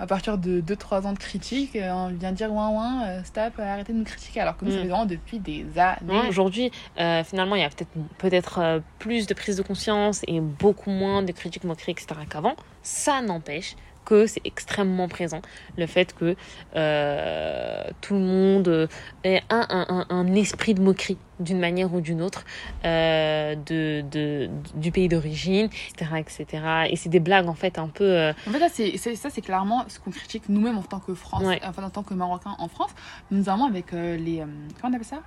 à 0.00 0.06
partir 0.06 0.38
de 0.38 0.60
2-3 0.60 1.06
ans 1.06 1.12
de 1.12 1.18
critique, 1.18 1.74
euh, 1.76 1.90
on 1.92 2.08
vient 2.08 2.32
dire 2.32 2.52
ouin 2.52 2.68
ouin, 2.70 3.02
euh, 3.06 3.24
stop, 3.24 3.54
euh, 3.58 3.62
arrêtez 3.62 3.92
de 3.92 3.98
nous 3.98 4.04
critiquer. 4.04 4.40
Alors 4.40 4.56
que 4.56 4.64
nous, 4.64 4.70
Mm. 4.70 4.74
ça 4.74 4.80
fait 4.82 4.88
vraiment 4.88 5.06
depuis 5.06 5.38
des 5.38 5.66
années. 5.78 6.28
Aujourd'hui, 6.28 6.70
euh, 7.00 7.24
finalement, 7.24 7.56
il 7.56 7.62
y 7.62 7.64
a 7.64 7.70
peut-être 8.18 8.58
euh, 8.60 8.80
plus 8.98 9.26
de 9.26 9.34
prise 9.34 9.56
de 9.56 9.62
conscience 9.62 10.22
et 10.28 10.40
beaucoup 10.40 10.90
moins 10.90 11.22
de 11.22 11.32
critiques, 11.32 11.64
moqueries, 11.64 11.92
etc. 11.92 12.06
qu'avant. 12.28 12.54
Ça 12.82 13.20
n'empêche 13.22 13.74
que 14.08 14.26
c'est 14.26 14.40
extrêmement 14.46 15.08
présent 15.08 15.42
le 15.76 15.86
fait 15.86 16.14
que 16.14 16.34
euh, 16.76 17.84
tout 18.00 18.14
le 18.14 18.20
monde 18.20 18.68
euh, 18.68 18.86
ait 19.24 19.42
un, 19.50 19.66
un, 19.68 19.86
un, 19.88 20.06
un 20.08 20.34
esprit 20.34 20.72
de 20.74 20.80
moquerie 20.82 21.18
d'une 21.40 21.60
manière 21.60 21.92
ou 21.94 22.00
d'une 22.00 22.22
autre 22.22 22.44
euh, 22.84 23.54
de, 23.54 24.02
de, 24.10 24.48
du 24.74 24.90
pays 24.90 25.08
d'origine, 25.08 25.66
etc., 25.90 26.10
etc. 26.18 26.46
Et 26.90 26.96
c'est 26.96 27.08
des 27.10 27.20
blagues 27.20 27.48
en 27.48 27.54
fait 27.54 27.78
un 27.78 27.88
peu... 27.88 28.04
euh, 28.04 28.32
En 28.48 28.50
fait, 28.50 28.58
là, 28.58 28.68
c'est, 28.72 28.96
ça, 28.96 29.28
c'est 29.30 29.42
clairement 29.42 29.84
ce 29.88 30.00
qu'on 30.00 30.10
critique 30.10 30.44
nous-mêmes 30.48 30.78
en 30.78 30.82
tant 30.82 31.00
que 31.00 31.14
France, 31.14 31.44
Ouais. 31.44 31.60
enfin 31.64 31.84
en 31.84 31.90
tant 31.90 32.02
que 32.02 32.14
Marocains 32.14 32.56
en 32.58 32.68
France, 32.68 32.90
notamment 33.30 33.66
avec 33.66 33.92
euh, 33.92 34.16
les. 34.16 34.38
comment 34.80 34.92
on 34.92 34.94
appelle 34.94 35.04
ça? 35.04 35.20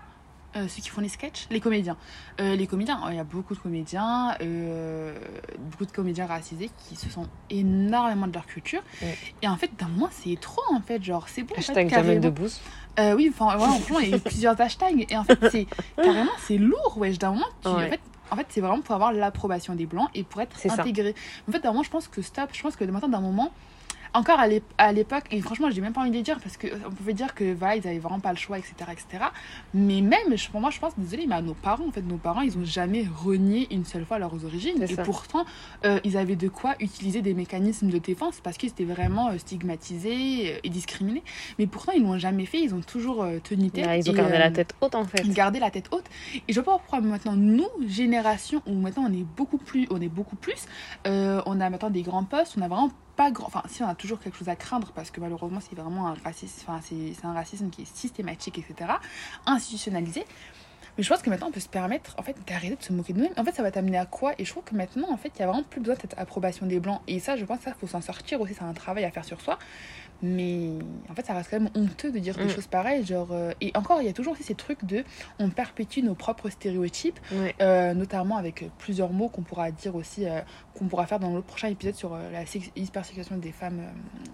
Euh, 0.57 0.67
ceux 0.67 0.81
qui 0.81 0.89
font 0.89 0.99
les 0.99 1.07
sketchs, 1.07 1.47
les 1.49 1.61
comédiens. 1.61 1.95
Euh, 2.41 2.55
les 2.57 2.67
comédiens, 2.67 2.99
il 3.09 3.15
y 3.15 3.19
a 3.19 3.23
beaucoup 3.23 3.55
de 3.55 3.59
comédiens, 3.59 4.35
euh, 4.41 5.17
beaucoup 5.57 5.85
de 5.85 5.91
comédiens 5.91 6.25
racisés 6.25 6.69
qui 6.89 6.97
se 6.97 7.09
sentent 7.09 7.29
énormément 7.49 8.27
de 8.27 8.33
leur 8.33 8.45
culture. 8.45 8.81
Ouais. 9.01 9.17
Et 9.41 9.47
en 9.47 9.55
fait, 9.55 9.71
d'un 9.79 9.87
moment, 9.87 10.09
c'est 10.11 10.37
trop 10.41 10.61
en 10.73 10.81
fait. 10.81 11.01
Genre, 11.01 11.27
c'est 11.29 11.43
bon. 11.43 11.53
en 11.53 11.61
fait, 11.61 11.69
hashtag 11.71 11.89
carrément. 11.89 12.19
Debbouze. 12.21 12.59
Euh, 12.99 13.15
oui, 13.15 13.31
enfin, 13.33 13.57
ouais, 13.57 13.63
en 13.63 13.79
fond, 13.79 13.99
il 14.01 14.09
y 14.09 14.13
a 14.13 14.17
eu 14.17 14.19
plusieurs 14.19 14.59
hashtags. 14.59 15.05
Et 15.09 15.15
en 15.17 15.23
fait, 15.23 15.39
c'est 15.49 15.67
carrément, 15.95 16.31
c'est 16.39 16.57
lourd, 16.57 16.95
wesh. 16.97 17.17
D'un 17.17 17.31
moment, 17.31 17.45
tu, 17.61 17.69
Ouais. 17.69 17.85
en 17.87 17.89
fait, 17.89 18.01
en 18.31 18.35
fait, 18.35 18.45
c'est 18.49 18.61
vraiment 18.61 18.81
pour 18.81 18.95
avoir 18.95 19.13
l'approbation 19.13 19.73
des 19.75 19.85
Blancs 19.85 20.09
et 20.15 20.23
pour 20.23 20.41
être 20.41 20.57
ça. 20.59 20.73
intégré. 20.73 21.15
En 21.47 21.51
fait, 21.53 21.59
d'un 21.59 21.71
moment, 21.71 21.83
je 21.83 21.89
pense 21.89 22.07
que 22.09 22.21
stop, 22.21 22.49
je 22.51 22.61
pense 22.61 22.75
que 22.75 22.83
maintenant, 22.83 23.07
d'un 23.09 23.21
moment, 23.21 23.51
encore 24.13 24.39
à 24.39 24.47
l'ép- 24.47 24.63
à 24.77 24.91
l'époque, 24.91 25.23
et 25.31 25.39
franchement, 25.41 25.69
j'ai 25.71 25.81
même 25.81 25.93
pas 25.93 26.01
envie 26.01 26.11
de 26.11 26.17
le 26.17 26.21
dire 26.21 26.39
parce 26.41 26.57
qu'on 26.57 26.91
pouvait 26.91 27.13
dire 27.13 27.33
que 27.33 27.53
voilà, 27.53 27.75
ils 27.77 27.87
avaient 27.87 27.99
vraiment 27.99 28.19
pas 28.19 28.31
le 28.31 28.37
choix, 28.37 28.57
etc. 28.59 28.73
etc. 28.91 29.25
Mais 29.73 30.01
même, 30.01 30.35
pour 30.51 30.59
moi, 30.61 30.69
je 30.69 30.79
pense, 30.79 30.93
désolé, 30.97 31.27
mais 31.27 31.35
à 31.35 31.41
nos 31.41 31.53
parents, 31.53 31.87
en 31.87 31.91
fait, 31.91 32.01
nos 32.01 32.17
parents, 32.17 32.41
ils 32.41 32.57
ont 32.57 32.65
jamais 32.65 33.05
renié 33.23 33.67
une 33.73 33.85
seule 33.85 34.05
fois 34.05 34.19
leurs 34.19 34.43
origines. 34.45 34.81
Et 34.83 34.87
ça. 34.87 35.03
pourtant, 35.03 35.45
euh, 35.85 35.99
ils 36.03 36.17
avaient 36.17 36.35
de 36.35 36.49
quoi 36.49 36.75
utiliser 36.79 37.21
des 37.21 37.33
mécanismes 37.33 37.89
de 37.89 37.97
défense 37.99 38.41
parce 38.41 38.57
qu'ils 38.57 38.69
étaient 38.69 38.83
vraiment 38.83 39.29
euh, 39.29 39.37
stigmatisés 39.37 40.55
euh, 40.55 40.59
et 40.63 40.69
discriminés. 40.69 41.23
Mais 41.59 41.67
pourtant, 41.67 41.93
ils 41.93 42.03
l'ont 42.03 42.17
jamais 42.17 42.45
fait, 42.45 42.59
ils 42.59 42.73
ont 42.75 42.81
toujours 42.81 43.23
euh, 43.23 43.39
tenu 43.43 43.69
tête. 43.71 44.05
Ils 44.05 44.09
ont 44.09 44.13
et, 44.13 44.17
gardé 44.17 44.33
euh, 44.35 44.39
la 44.39 44.51
tête 44.51 44.75
haute 44.81 44.95
en 44.95 45.05
fait. 45.05 45.27
garder 45.29 45.59
la 45.59 45.71
tête 45.71 45.87
haute 45.91 46.05
et 46.47 46.53
je 46.53 46.59
vois 46.59 46.73
pas 46.73 46.79
pourquoi 46.79 47.01
maintenant 47.01 47.35
nous 47.35 47.67
génération 47.87 48.61
où 48.67 48.73
maintenant 48.73 49.05
on 49.09 49.13
est 49.13 49.25
beaucoup 49.37 49.57
plus 49.57 49.87
on 49.91 50.01
est 50.01 50.09
beaucoup 50.09 50.35
plus 50.35 50.65
euh, 51.07 51.41
on 51.45 51.59
a 51.61 51.69
maintenant 51.69 51.89
des 51.89 52.01
grands 52.01 52.23
postes 52.23 52.55
on 52.57 52.61
a 52.61 52.67
vraiment 52.67 52.89
grand 53.29 53.45
enfin 53.45 53.61
si 53.67 53.83
on 53.83 53.87
a 53.87 53.95
toujours 53.95 54.19
quelque 54.19 54.37
chose 54.37 54.49
à 54.49 54.55
craindre 54.55 54.91
parce 54.95 55.11
que 55.11 55.19
malheureusement 55.19 55.59
c'est 55.59 55.75
vraiment 55.75 56.07
un 56.07 56.15
racisme 56.23 56.65
enfin 56.67 56.79
c'est 56.81 57.25
un 57.25 57.33
racisme 57.33 57.69
qui 57.69 57.83
est 57.83 57.95
systématique 57.95 58.57
etc 58.57 58.93
institutionnalisé 59.45 60.25
mais 60.97 61.03
je 61.03 61.09
pense 61.09 61.21
que 61.21 61.29
maintenant 61.29 61.47
on 61.47 61.51
peut 61.51 61.59
se 61.59 61.69
permettre 61.69 62.15
en 62.17 62.23
fait 62.23 62.35
d'arrêter 62.47 62.75
de 62.75 62.83
se 62.83 62.91
moquer 62.91 63.13
de 63.13 63.19
nous-mêmes. 63.19 63.33
En 63.37 63.43
fait, 63.43 63.53
ça 63.53 63.63
va 63.63 63.71
t'amener 63.71 63.97
à 63.97 64.05
quoi? 64.05 64.33
Et 64.37 64.45
je 64.45 64.51
trouve 64.51 64.63
que 64.63 64.75
maintenant 64.75 65.09
en 65.11 65.17
fait, 65.17 65.31
il 65.35 65.39
y 65.39 65.43
a 65.43 65.47
vraiment 65.47 65.63
plus 65.63 65.79
besoin 65.79 65.95
de 65.95 66.01
cette 66.01 66.17
approbation 66.17 66.65
des 66.65 66.79
blancs. 66.79 67.01
Et 67.07 67.19
ça, 67.19 67.37
je 67.37 67.45
pense 67.45 67.59
que 67.59 67.65
ça 67.65 67.73
faut 67.73 67.87
s'en 67.87 68.01
sortir 68.01 68.41
aussi, 68.41 68.53
c'est 68.53 68.63
un 68.63 68.73
travail 68.73 69.05
à 69.05 69.11
faire 69.11 69.25
sur 69.25 69.39
soi. 69.39 69.57
Mais 70.23 70.69
en 71.09 71.15
fait, 71.15 71.25
ça 71.25 71.33
reste 71.33 71.49
quand 71.49 71.59
même 71.59 71.71
honteux 71.75 72.11
de 72.11 72.19
dire 72.19 72.37
des 72.37 72.45
Mm. 72.45 72.49
choses 72.49 72.67
pareilles. 72.67 73.05
Genre, 73.05 73.29
euh, 73.31 73.51
et 73.61 73.71
encore, 73.75 74.01
il 74.01 74.05
y 74.05 74.09
a 74.09 74.13
toujours 74.13 74.33
aussi 74.33 74.43
ces 74.43 74.55
trucs 74.55 74.85
de 74.85 75.03
on 75.39 75.49
perpétue 75.49 76.01
nos 76.03 76.13
propres 76.15 76.49
stéréotypes, 76.49 77.19
Ouais. 77.31 77.55
euh, 77.61 77.93
notamment 77.93 78.37
avec 78.37 78.63
euh, 78.63 78.67
plusieurs 78.77 79.11
mots 79.11 79.29
qu'on 79.29 79.41
pourra 79.41 79.71
dire 79.71 79.95
aussi, 79.95 80.27
euh, 80.27 80.41
qu'on 80.75 80.85
pourra 80.85 81.05
faire 81.07 81.19
dans 81.19 81.33
le 81.35 81.41
prochain 81.41 81.69
épisode 81.69 81.95
sur 81.95 82.15
la 82.15 82.43
hypersécution 82.75 83.37
des 83.37 83.51
femmes 83.51 83.81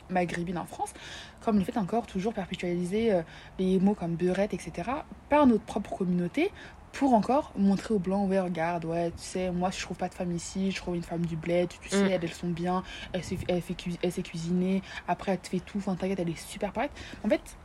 maghrébines 0.09 0.57
en 0.57 0.65
France, 0.65 0.93
comme 1.41 1.57
le 1.57 1.63
fait 1.63 1.77
encore 1.77 2.05
toujours 2.07 2.33
perpétualiser 2.33 3.21
les 3.59 3.79
mots 3.79 3.93
comme 3.95 4.15
beurette, 4.15 4.53
etc., 4.53 4.89
par 5.29 5.47
notre 5.47 5.63
propre 5.63 5.95
communauté. 5.97 6.51
Pour 6.93 7.13
encore 7.13 7.51
montrer 7.55 7.93
aux 7.93 7.99
blancs, 7.99 8.27
ouais, 8.29 8.39
regarde, 8.39 8.85
ouais, 8.85 9.11
tu 9.11 9.17
sais, 9.23 9.51
moi, 9.51 9.69
je 9.69 9.79
trouve 9.79 9.97
pas 9.97 10.09
de 10.09 10.15
femme 10.15 10.31
ici, 10.31 10.71
je 10.71 10.77
trouve 10.77 10.95
une 10.95 11.03
femme 11.03 11.25
du 11.25 11.35
bled, 11.35 11.69
tu 11.79 11.89
sais, 11.89 12.03
Mm. 12.03 12.07
elles, 12.07 12.19
elles 12.23 12.33
sont 12.33 12.49
bien, 12.49 12.81
elle 13.13 13.23
s'est 13.23 13.37
elle 13.47 13.61
fait 13.61 13.75
cui- 13.75 13.99
elle 14.01 14.11
s'est 14.11 14.23
cuisinée, 14.23 14.81
après, 15.07 15.33
elle 15.33 15.39
te 15.39 15.47
fait 15.49 15.59
tout, 15.59 15.77
enfin, 15.77 15.95
t'inquiète, 15.95 16.19
elle 16.19 16.29
est 16.29 16.35
super 16.39 16.71
parfaite. 16.73 16.91
En 17.23 17.29
fait, 17.29 17.59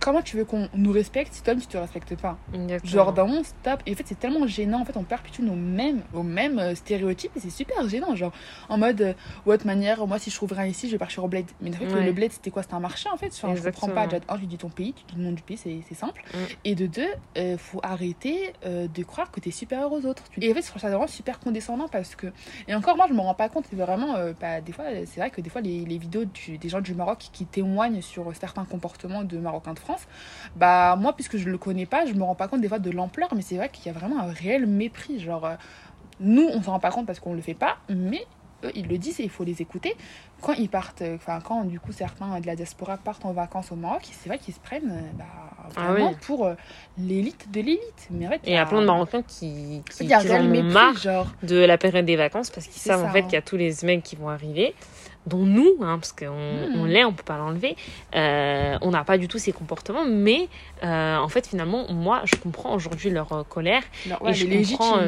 comment 0.00 0.22
tu 0.22 0.36
veux 0.36 0.44
qu'on 0.44 0.68
nous 0.74 0.92
respecte 0.92 1.32
si 1.32 1.42
toi-même 1.42 1.60
tu 1.60 1.66
te 1.68 1.76
respectes 1.76 2.14
pas 2.16 2.38
Exactement. 2.54 2.90
Genre 2.92 3.12
dans 3.12 3.26
mon 3.26 3.42
stop. 3.42 3.82
Et 3.86 3.92
en 3.92 3.94
fait, 3.96 4.04
c'est 4.06 4.18
tellement 4.18 4.46
gênant. 4.46 4.80
En 4.80 4.84
fait, 4.84 4.96
on 4.96 5.02
perpétue 5.04 5.42
nos 5.42 5.54
mêmes, 5.54 6.02
aux 6.14 6.22
mêmes 6.22 6.58
euh, 6.58 6.74
stéréotypes 6.74 7.32
et 7.36 7.40
c'est 7.40 7.50
super 7.50 7.88
gênant. 7.88 8.14
Genre 8.14 8.32
en 8.68 8.78
mode, 8.78 9.00
euh, 9.00 9.12
ouais, 9.46 9.58
de 9.58 9.64
manière, 9.64 10.06
moi, 10.06 10.18
si 10.18 10.30
je 10.30 10.36
trouve 10.36 10.52
rien 10.52 10.66
ici, 10.66 10.86
je 10.88 10.92
vais 10.92 10.98
partir 10.98 11.24
au 11.24 11.28
bled. 11.28 11.46
Mais 11.60 11.70
en 11.70 11.78
fait, 11.78 11.86
Ouais. 11.92 12.04
le 12.04 12.12
bled, 12.12 12.32
c'était 12.32 12.50
quoi? 12.50 12.62
C'était 12.62 12.74
un 12.74 12.80
marché 12.80 13.08
en 13.12 13.16
fait. 13.16 13.28
Enfin, 13.32 13.54
je 13.54 13.62
comprends 13.62 13.88
pas. 13.88 14.06
Déjà, 14.06 14.22
un, 14.28 14.38
tu 14.38 14.46
dis 14.46 14.58
ton 14.58 14.68
pays, 14.68 14.92
tu 14.92 15.04
dis 15.06 15.14
le 15.20 15.24
nom 15.24 15.32
du 15.32 15.42
pays, 15.42 15.56
c'est 15.58 15.94
simple. 15.94 16.22
Mm. 16.32 16.38
Et 16.64 16.74
de 16.74 16.86
deux, 16.86 17.08
euh, 17.38 17.56
faut 17.58 17.80
arrêter 17.82 18.52
euh, 18.64 18.86
de 18.88 19.02
croire 19.02 19.30
que 19.30 19.40
t'es 19.40 19.50
supérieur 19.50 19.92
aux 19.92 20.04
autres. 20.06 20.22
Et 20.40 20.50
en 20.50 20.54
fait, 20.54 20.62
je 20.62 20.68
trouve 20.68 20.80
ça 20.82 20.88
vraiment 20.88 21.06
super 21.06 21.40
condescendant 21.40 21.88
parce 21.88 22.14
que. 22.14 22.28
Et 22.68 22.74
encore, 22.74 22.96
moi, 22.96 23.06
je 23.08 23.14
me 23.14 23.20
rends 23.20 23.34
pas 23.34 23.48
compte. 23.48 23.64
C'est 23.70 23.76
vraiment. 23.76 24.16
euh, 24.16 24.32
bah, 24.40 24.60
des 24.60 24.72
fois, 24.72 24.84
c'est 25.06 25.20
vrai 25.20 25.30
que 25.30 25.40
des 25.40 25.50
fois, 25.50 25.60
les, 25.60 25.84
les 25.84 25.98
vidéos 25.98 26.24
du- 26.24 26.58
des 26.58 26.68
gens 26.68 26.80
du 26.80 26.94
Maroc 26.94 27.28
qui 27.32 27.46
témoignent 27.46 28.02
sur 28.02 28.34
certains 28.36 28.64
comportements 28.64 29.24
de 29.24 29.38
Marocains 29.38 29.74
de 29.74 29.78
France, 29.86 30.06
bah 30.56 30.96
moi 30.96 31.12
puisque 31.14 31.36
je 31.36 31.48
le 31.48 31.58
connais 31.58 31.86
pas 31.86 32.06
je 32.06 32.12
me 32.12 32.22
rends 32.24 32.34
pas 32.34 32.48
compte 32.48 32.60
des 32.60 32.68
fois 32.68 32.78
de 32.78 32.90
l'ampleur 32.90 33.28
mais 33.34 33.42
c'est 33.42 33.56
vrai 33.56 33.68
qu'il 33.68 33.86
y 33.86 33.88
a 33.88 33.98
vraiment 33.98 34.18
un 34.20 34.32
réel 34.32 34.66
mépris 34.66 35.20
genre 35.20 35.44
euh, 35.46 35.54
nous 36.20 36.46
on 36.52 36.62
s'en 36.62 36.72
rend 36.72 36.80
pas 36.80 36.90
compte 36.90 37.06
parce 37.06 37.20
qu'on 37.20 37.34
le 37.34 37.40
fait 37.42 37.54
pas 37.54 37.76
mais 37.88 38.26
eux 38.64 38.72
ils 38.74 38.88
le 38.88 38.98
disent 38.98 39.20
et 39.20 39.24
il 39.24 39.30
faut 39.30 39.44
les 39.44 39.60
écouter 39.62 39.94
quand 40.40 40.54
ils 40.54 40.68
partent 40.68 41.02
euh, 41.02 41.16
enfin 41.16 41.40
quand 41.44 41.64
du 41.64 41.78
coup 41.80 41.92
certains 41.92 42.40
de 42.40 42.46
la 42.46 42.56
diaspora 42.56 42.96
partent 42.96 43.24
en 43.24 43.32
vacances 43.32 43.70
au 43.72 43.76
Maroc 43.76 44.02
c'est 44.10 44.28
vrai 44.28 44.38
qu'ils 44.38 44.54
se 44.54 44.60
prennent 44.60 44.90
euh, 44.90 45.12
bah, 45.18 45.24
Ah 45.76 45.92
vraiment 45.92 46.10
oui. 46.10 46.16
pour 46.22 46.46
euh, 46.46 46.54
l'élite 46.98 47.50
de 47.50 47.60
l'élite 47.60 48.08
mais 48.10 48.26
Et 48.44 48.50
il 48.50 48.52
y 48.54 48.56
a 48.56 48.66
plein 48.66 48.80
de 48.80 48.86
Marocains 48.86 49.22
qui, 49.22 49.82
qui, 49.90 50.06
qui 50.06 50.14
en 50.14 50.18
réel 50.20 50.42
ont 50.42 50.48
mépris 50.48 50.72
marre 50.72 50.96
genre 50.96 51.26
de 51.42 51.56
la 51.56 51.78
période 51.78 52.06
des 52.06 52.16
vacances 52.16 52.50
parce 52.50 52.66
qu'ils 52.66 52.80
savent 52.80 53.02
ça, 53.02 53.06
en 53.06 53.12
fait 53.12 53.20
hein. 53.20 53.22
qu'il 53.24 53.34
y 53.34 53.36
a 53.36 53.42
tous 53.42 53.56
les 53.56 53.74
mecs 53.84 54.02
qui 54.02 54.16
vont 54.16 54.28
arriver, 54.28 54.74
dont 55.26 55.44
nous, 55.44 55.76
hein, 55.82 55.98
parce 55.98 56.12
qu'on 56.12 56.26
Mm. 56.26 56.76
on 56.80 56.84
l'est, 56.84 57.04
on 57.04 57.12
peut 57.12 57.22
pas 57.24 57.36
l'enlever. 57.36 57.76
Euh, 58.14 58.78
on 58.80 58.90
n'a 58.90 59.04
pas 59.04 59.18
du 59.18 59.28
tout 59.28 59.38
ces 59.38 59.52
comportements, 59.52 60.04
mais 60.06 60.48
euh, 60.84 61.16
en 61.16 61.28
fait, 61.28 61.46
finalement, 61.46 61.86
moi, 61.92 62.22
je 62.24 62.36
comprends 62.36 62.74
aujourd'hui 62.74 63.10
leur 63.10 63.32
euh, 63.32 63.42
colère 63.42 63.82
leur- 64.08 64.20
et 64.28 64.34
je 64.34 64.46
comprends. 64.76 64.98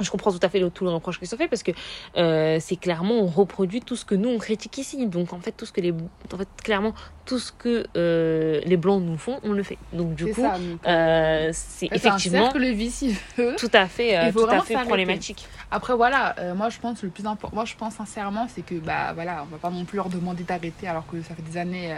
Je 0.00 0.10
comprends 0.10 0.32
tout 0.32 0.40
à 0.42 0.48
fait 0.48 0.60
le, 0.60 0.70
tout 0.70 0.84
le 0.84 0.90
reproche 0.90 1.18
qui 1.18 1.26
se 1.26 1.36
fait 1.36 1.48
parce 1.48 1.62
que 1.62 1.72
euh, 2.16 2.58
c'est 2.60 2.76
clairement 2.76 3.14
on 3.14 3.26
reproduit 3.26 3.80
tout 3.80 3.96
ce 3.96 4.04
que 4.04 4.14
nous 4.14 4.28
on 4.28 4.38
critique 4.38 4.76
ici. 4.78 5.06
Donc 5.06 5.32
en 5.32 5.40
fait 5.40 5.52
tout 5.52 5.66
ce 5.66 5.72
que 5.72 5.80
les 5.80 5.92
en 5.92 6.36
fait 6.36 6.48
clairement 6.62 6.94
tout 7.24 7.38
ce 7.38 7.52
que 7.52 7.86
euh, 7.96 8.60
les 8.64 8.76
blancs 8.76 9.02
nous 9.02 9.16
font 9.16 9.40
on 9.42 9.52
le 9.52 9.62
fait. 9.62 9.78
Donc 9.92 10.14
du 10.14 10.32
coup 10.32 10.44
euh, 10.86 11.50
c'est 11.52 11.88
effectivement 11.92 12.50
tout 12.50 13.70
à 13.72 13.86
fait 13.86 14.32
tout 14.32 14.46
à 14.48 14.60
fait 14.60 14.74
problématique. 14.84 15.48
Après 15.70 15.94
voilà, 15.94 16.34
moi 16.54 16.68
je 16.68 16.78
pense 16.78 17.02
le 17.02 17.08
plus 17.08 17.26
important, 17.26 17.54
moi 17.54 17.64
je 17.64 17.74
pense 17.74 17.94
sincèrement, 17.94 18.46
c'est 18.54 18.62
que 18.64 18.74
bah 18.74 19.12
voilà, 19.14 19.42
on 19.42 19.46
va 19.46 19.58
pas 19.58 19.70
non 19.70 19.84
plus 19.84 19.96
leur 19.96 20.08
demander 20.08 20.44
d'arrêter 20.44 20.86
alors 20.88 21.06
que 21.06 21.20
ça 21.22 21.34
fait 21.34 21.42
des 21.42 21.56
années 21.56 21.94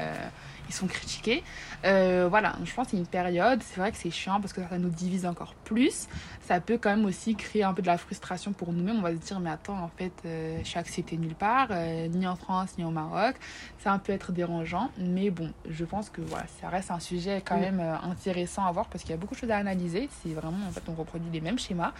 ils 0.69 0.75
sont 0.75 0.87
critiqués. 0.87 1.43
Euh, 1.85 2.26
voilà, 2.29 2.57
je 2.64 2.74
pense 2.74 2.87
que 2.87 2.91
c'est 2.93 2.97
une 2.97 3.07
période. 3.07 3.61
C'est 3.62 3.81
vrai 3.81 3.93
que 3.93 3.97
c'est 3.99 4.11
chiant 4.11 4.41
parce 4.41 4.53
que 4.53 4.61
ça 4.68 4.79
nous 4.79 4.89
divise 4.89 5.26
encore 5.26 5.55
plus. 5.64 6.07
Ça 6.43 6.61
peut 6.61 6.79
quand 6.79 6.91
même 6.91 7.05
aussi 7.05 7.35
créer 7.37 7.62
un 7.62 7.74
peu 7.74 7.83
de 7.83 7.87
la 7.87 7.99
frustration 7.99 8.53
pour 8.53 8.72
nous-mêmes. 8.72 8.97
On 8.99 9.03
va 9.03 9.11
se 9.12 9.16
dire, 9.16 9.39
mais 9.41 9.51
attends, 9.51 9.79
en 9.79 9.91
fait, 9.97 10.12
euh, 10.24 10.59
je 10.62 10.68
suis 10.68 10.79
acceptée 10.79 11.16
nulle 11.16 11.35
part, 11.35 11.68
euh, 11.70 12.09
ni 12.09 12.26
en 12.26 12.37
France, 12.37 12.70
ni 12.79 12.85
au 12.85 12.91
Maroc. 12.91 13.37
Ça 13.79 13.99
peut 14.03 14.12
être 14.12 14.33
dérangeant, 14.33 14.91
mais 14.99 15.31
bon, 15.31 15.53
je 15.68 15.85
pense 15.85 16.11
que 16.11 16.20
voilà, 16.20 16.47
ça 16.61 16.68
reste 16.68 16.91
un 16.91 17.01
sujet 17.01 17.43
quand 17.45 17.57
Mm. 17.59 17.61
même 17.61 17.81
euh, 17.81 17.97
intéressant 18.11 18.64
à 18.64 18.72
voir 18.72 18.87
parce 18.87 19.03
qu'il 19.05 19.11
y 19.11 19.14
a 19.14 19.16
beaucoup 19.18 19.35
de 19.35 19.41
choses 19.41 19.51
à 19.51 19.57
analyser. 19.57 20.09
C'est 20.22 20.31
vraiment, 20.31 20.66
en 20.66 20.70
fait, 20.70 20.83
on 20.89 20.95
reproduit 20.95 21.31
les 21.33 21.41
mêmes 21.41 21.59
schémas, 21.59 21.93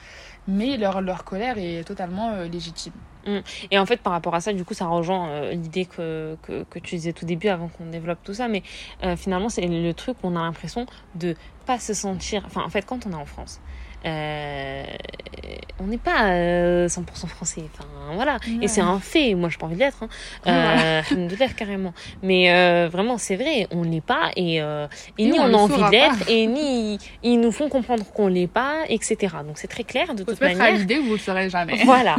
mais 0.47 0.77
leur, 0.77 1.01
leur 1.01 1.25
colère 1.25 1.57
est 1.59 1.85
totalement 1.85 2.33
légitime. 2.43 2.93
Et 3.71 3.79
en 3.79 3.85
fait, 3.85 3.99
par 4.01 4.15
rapport 4.15 4.35
à 4.35 4.41
ça, 4.41 4.55
du 4.55 4.65
coup, 4.65 4.73
ça 4.73 4.87
rejoint 4.87 5.51
l'idée 5.51 5.85
que, 5.85 6.39
que, 6.43 6.63
que 6.63 6.79
tu 6.79 6.95
disais 6.95 7.13
tout 7.13 7.27
début 7.27 7.49
avant 7.49 7.69
qu'on 7.69 7.85
développe 7.85 8.21
tout 8.25 8.33
ça. 8.33 8.49
Mais 8.49 8.63
finalement, 9.17 9.51
c'est 9.51 9.61
le 9.69 9.93
truc 9.93 10.17
on 10.23 10.37
a 10.37 10.41
l'impression 10.41 10.87
de 11.15 11.37
pas 11.67 11.79
se 11.79 11.95
sentir. 11.95 12.43
Enfin, 12.47 12.63
en 12.63 12.71
fait, 12.71 12.83
quand 12.83 13.07
on 13.07 13.13
est 13.13 13.15
en 13.15 13.27
France, 13.27 13.61
euh, 14.07 14.85
on 15.81 15.85
n'est 15.85 15.99
pas 15.99 16.31
euh, 16.31 16.89
100% 16.89 17.27
français. 17.27 17.63
Enfin, 17.73 17.87
voilà. 18.15 18.35
Ouais. 18.47 18.65
Et 18.65 18.69
c'est 18.69 18.81
un 18.81 18.99
fait. 18.99 19.35
Moi, 19.35 19.49
j'ai 19.49 19.59
pas 19.59 19.67
envie 19.67 19.77
de 19.77 19.81
l'être. 19.81 20.03
Hein. 20.03 20.09
Euh, 20.47 21.03
alhamdoulilah, 21.11 21.49
carrément. 21.49 21.95
Mais 22.23 22.53
euh, 22.53 22.89
vraiment, 22.91 23.19
c'est 23.19 23.37
vrai. 23.37 23.67
On 23.71 23.83
l'est 23.83 24.01
pas. 24.05 24.31
Et, 24.37 24.61
euh, 24.61 24.87
et 25.19 25.25
Et 25.25 25.31
ni 25.31 25.39
on 25.39 25.45
a 25.45 25.57
envie 25.57 25.83
de 25.83 25.91
l'être. 25.91 26.29
Et 26.29 26.47
ni 26.47 26.99
ils 27.23 27.39
nous 27.39 27.53
font 27.53 27.69
comprendre 27.69 28.05
qu'on 28.13 28.29
l'est 28.29 28.47
pas, 28.47 28.85
etc. 28.89 29.37
Donc, 29.47 29.59
c'est 29.59 29.69
très 29.69 29.85
clair 29.85 30.15
de 30.15 30.25
Faut 30.25 30.33
toute 30.33 30.41
manière. 30.41 30.73
l'idée, 30.73 30.99
vous 30.99 31.09
ne 31.11 31.13
le 31.13 31.19
saurez 31.19 31.51
jamais. 31.51 31.79
Voilà. 31.85 32.17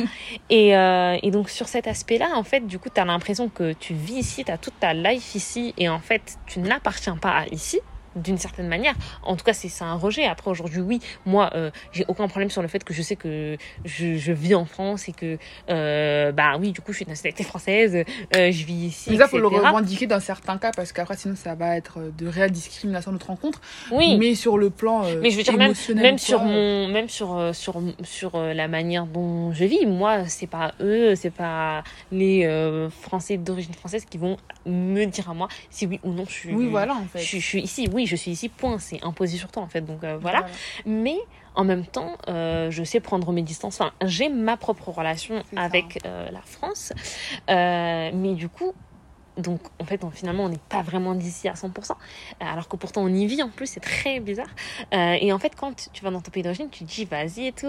Et, 0.50 0.76
euh, 0.76 1.18
et 1.22 1.32
donc, 1.32 1.50
sur 1.50 1.68
cet 1.68 1.88
aspect-là, 1.88 2.30
en 2.36 2.44
fait, 2.44 2.66
du 2.66 2.80
coup, 2.80 2.90
tu 2.94 3.00
as 3.00 3.06
l'impression 3.06 3.50
que 3.50 3.74
tu 3.74 3.94
vis 3.94 4.16
ici, 4.16 4.44
tu 4.44 4.52
as 4.52 4.58
toute 4.58 4.80
ta 4.80 4.94
life 4.94 5.36
ici, 5.36 5.74
et 5.78 5.90
en 5.90 6.00
fait, 6.00 6.38
tu 6.48 6.60
n'appartiens 6.60 7.18
pas 7.18 7.32
à 7.32 7.46
ici 7.48 7.80
d'une 8.16 8.38
certaine 8.38 8.68
manière. 8.68 8.95
En 9.24 9.36
tout 9.36 9.43
cas, 9.43 9.53
c'est 9.53 9.84
un 9.84 9.95
rejet. 9.95 10.26
Après, 10.26 10.49
aujourd'hui, 10.51 10.82
oui, 10.82 10.99
moi, 11.26 11.49
euh, 11.55 11.72
j'ai 11.91 12.05
aucun 12.07 12.28
problème 12.28 12.49
sur 12.49 12.62
le 12.62 12.68
fait 12.68 12.84
que 12.84 12.93
je 12.93 13.01
sais 13.01 13.16
que 13.16 13.57
je, 13.86 14.16
je 14.16 14.32
vis 14.32 14.55
en 14.55 14.66
France 14.66 15.07
et 15.10 15.14
que, 15.14 15.38
euh, 15.70 16.32
bah 16.32 16.57
oui, 16.60 16.72
du 16.72 16.82
coup, 16.82 16.91
je 16.91 16.97
suis 16.97 17.05
de 17.05 17.10
nationalité 17.12 17.43
française, 17.43 17.95
euh, 18.36 18.51
je 18.51 18.66
vis 18.66 18.74
ici, 18.88 19.12
Mais 19.12 19.18
ça, 19.18 19.28
faut 19.28 19.38
le 19.38 19.47
revendiquer 19.47 20.07
dans 20.07 20.20
certains 20.20 20.57
cas 20.57 20.72
parce 20.76 20.91
qu'après, 20.91 21.16
sinon, 21.18 21.36
ça 21.36 21.55
va 21.55 21.76
être 21.78 21.99
de 22.18 22.28
réelle 22.28 22.51
discrimination 22.51 23.10
à 23.10 23.14
notre 23.14 23.28
rencontre. 23.28 23.62
Oui. 23.91 24.18
Mais 24.18 24.36
sur 24.36 24.57
le 24.57 24.70
plan. 24.70 25.05
euh, 25.05 25.20
Mais 25.22 25.30
je 25.30 25.38
veux 25.38 25.43
dire, 25.43 25.53
même, 25.53 25.68
émotionnel 25.68 26.03
même 26.03 26.16
ou 26.16 26.18
sur 26.18 26.41
mon 26.43 26.88
même 26.88 27.10
sur 27.10 27.53
sur 27.53 27.82
sur 28.03 28.38
la 28.38 28.68
manière 28.68 29.05
dont 29.05 29.51
je 29.53 29.66
vis 29.66 29.86
moi 29.86 30.26
c'est 30.28 30.47
pas 30.47 30.74
eux 30.82 31.16
c'est 31.16 31.30
pas 31.34 31.84
les 32.12 32.88
français 33.01 33.38
d'origine 33.38 33.74
française 33.74 34.05
qui 34.05 34.18
vont 34.18 34.38
me 34.66 35.05
dire 35.05 35.30
à 35.30 35.34
moi 35.34 35.47
si 35.70 35.86
oui 35.86 35.99
ou 36.03 36.12
non 36.12 36.26
je 36.28 36.32
suis 36.34 36.53
Oui, 36.53 36.68
voilà, 36.68 36.93
en 36.95 37.05
fait. 37.05 37.20
je, 37.20 37.38
je 37.38 37.45
suis 37.45 37.62
ici 37.62 37.89
oui 37.93 37.99
je 38.06 38.16
suis 38.16 38.32
ici 38.32 38.50
point 38.50 38.80
c'est 38.80 39.04
imposé 39.04 39.38
sur 39.38 39.52
toi 39.52 39.64
en 39.64 39.68
fait 39.68 39.82
donc 39.82 40.04
euh, 40.04 40.18
voilà 40.18 40.45
mais 40.86 41.18
en 41.56 41.66
même 41.66 41.86
temps, 41.86 42.16
euh, 42.30 42.72
je 42.72 42.84
sais 42.86 43.02
prendre 43.02 43.34
mes 43.34 43.41
distances. 43.41 43.82
Enfin, 43.82 43.91
j'ai 44.06 44.30
ma 44.30 44.56
propre 44.56 44.89
relation 44.91 45.43
avec 45.58 46.00
euh, 46.06 46.30
la 46.32 46.41
France. 46.41 46.93
Mais 47.50 48.34
du 48.36 48.47
coup, 48.47 48.74
donc 49.40 49.60
en 49.80 49.86
fait, 49.86 50.04
on- 50.04 50.12
finalement, 50.12 50.46
on 50.46 50.50
n'est 50.50 50.58
pas 50.70 50.82
vraiment 50.82 51.16
d'ici 51.16 51.48
à 51.48 51.56
100%. 51.56 51.96
euh, 52.42 52.46
Alors 52.46 52.68
que 52.68 52.76
pourtant, 52.76 53.02
on 53.04 53.08
y 53.08 53.26
vit 53.26 53.42
en 53.44 53.50
plus, 53.50 53.68
c'est 53.68 53.80
très 53.80 54.20
bizarre. 54.20 54.48
Euh, 54.94 55.18
et 55.20 55.32
en 55.34 55.40
fait, 55.40 55.54
quand 55.56 55.90
tu 55.94 56.04
vas 56.04 56.12
dans 56.12 56.22
ton 56.22 56.32
pays 56.32 56.44
d'origine, 56.44 56.70
tu 56.70 56.84
te 56.86 56.90
dis, 56.92 57.06
vas-y 57.06 57.48
et 57.48 57.52
tout, 57.52 57.68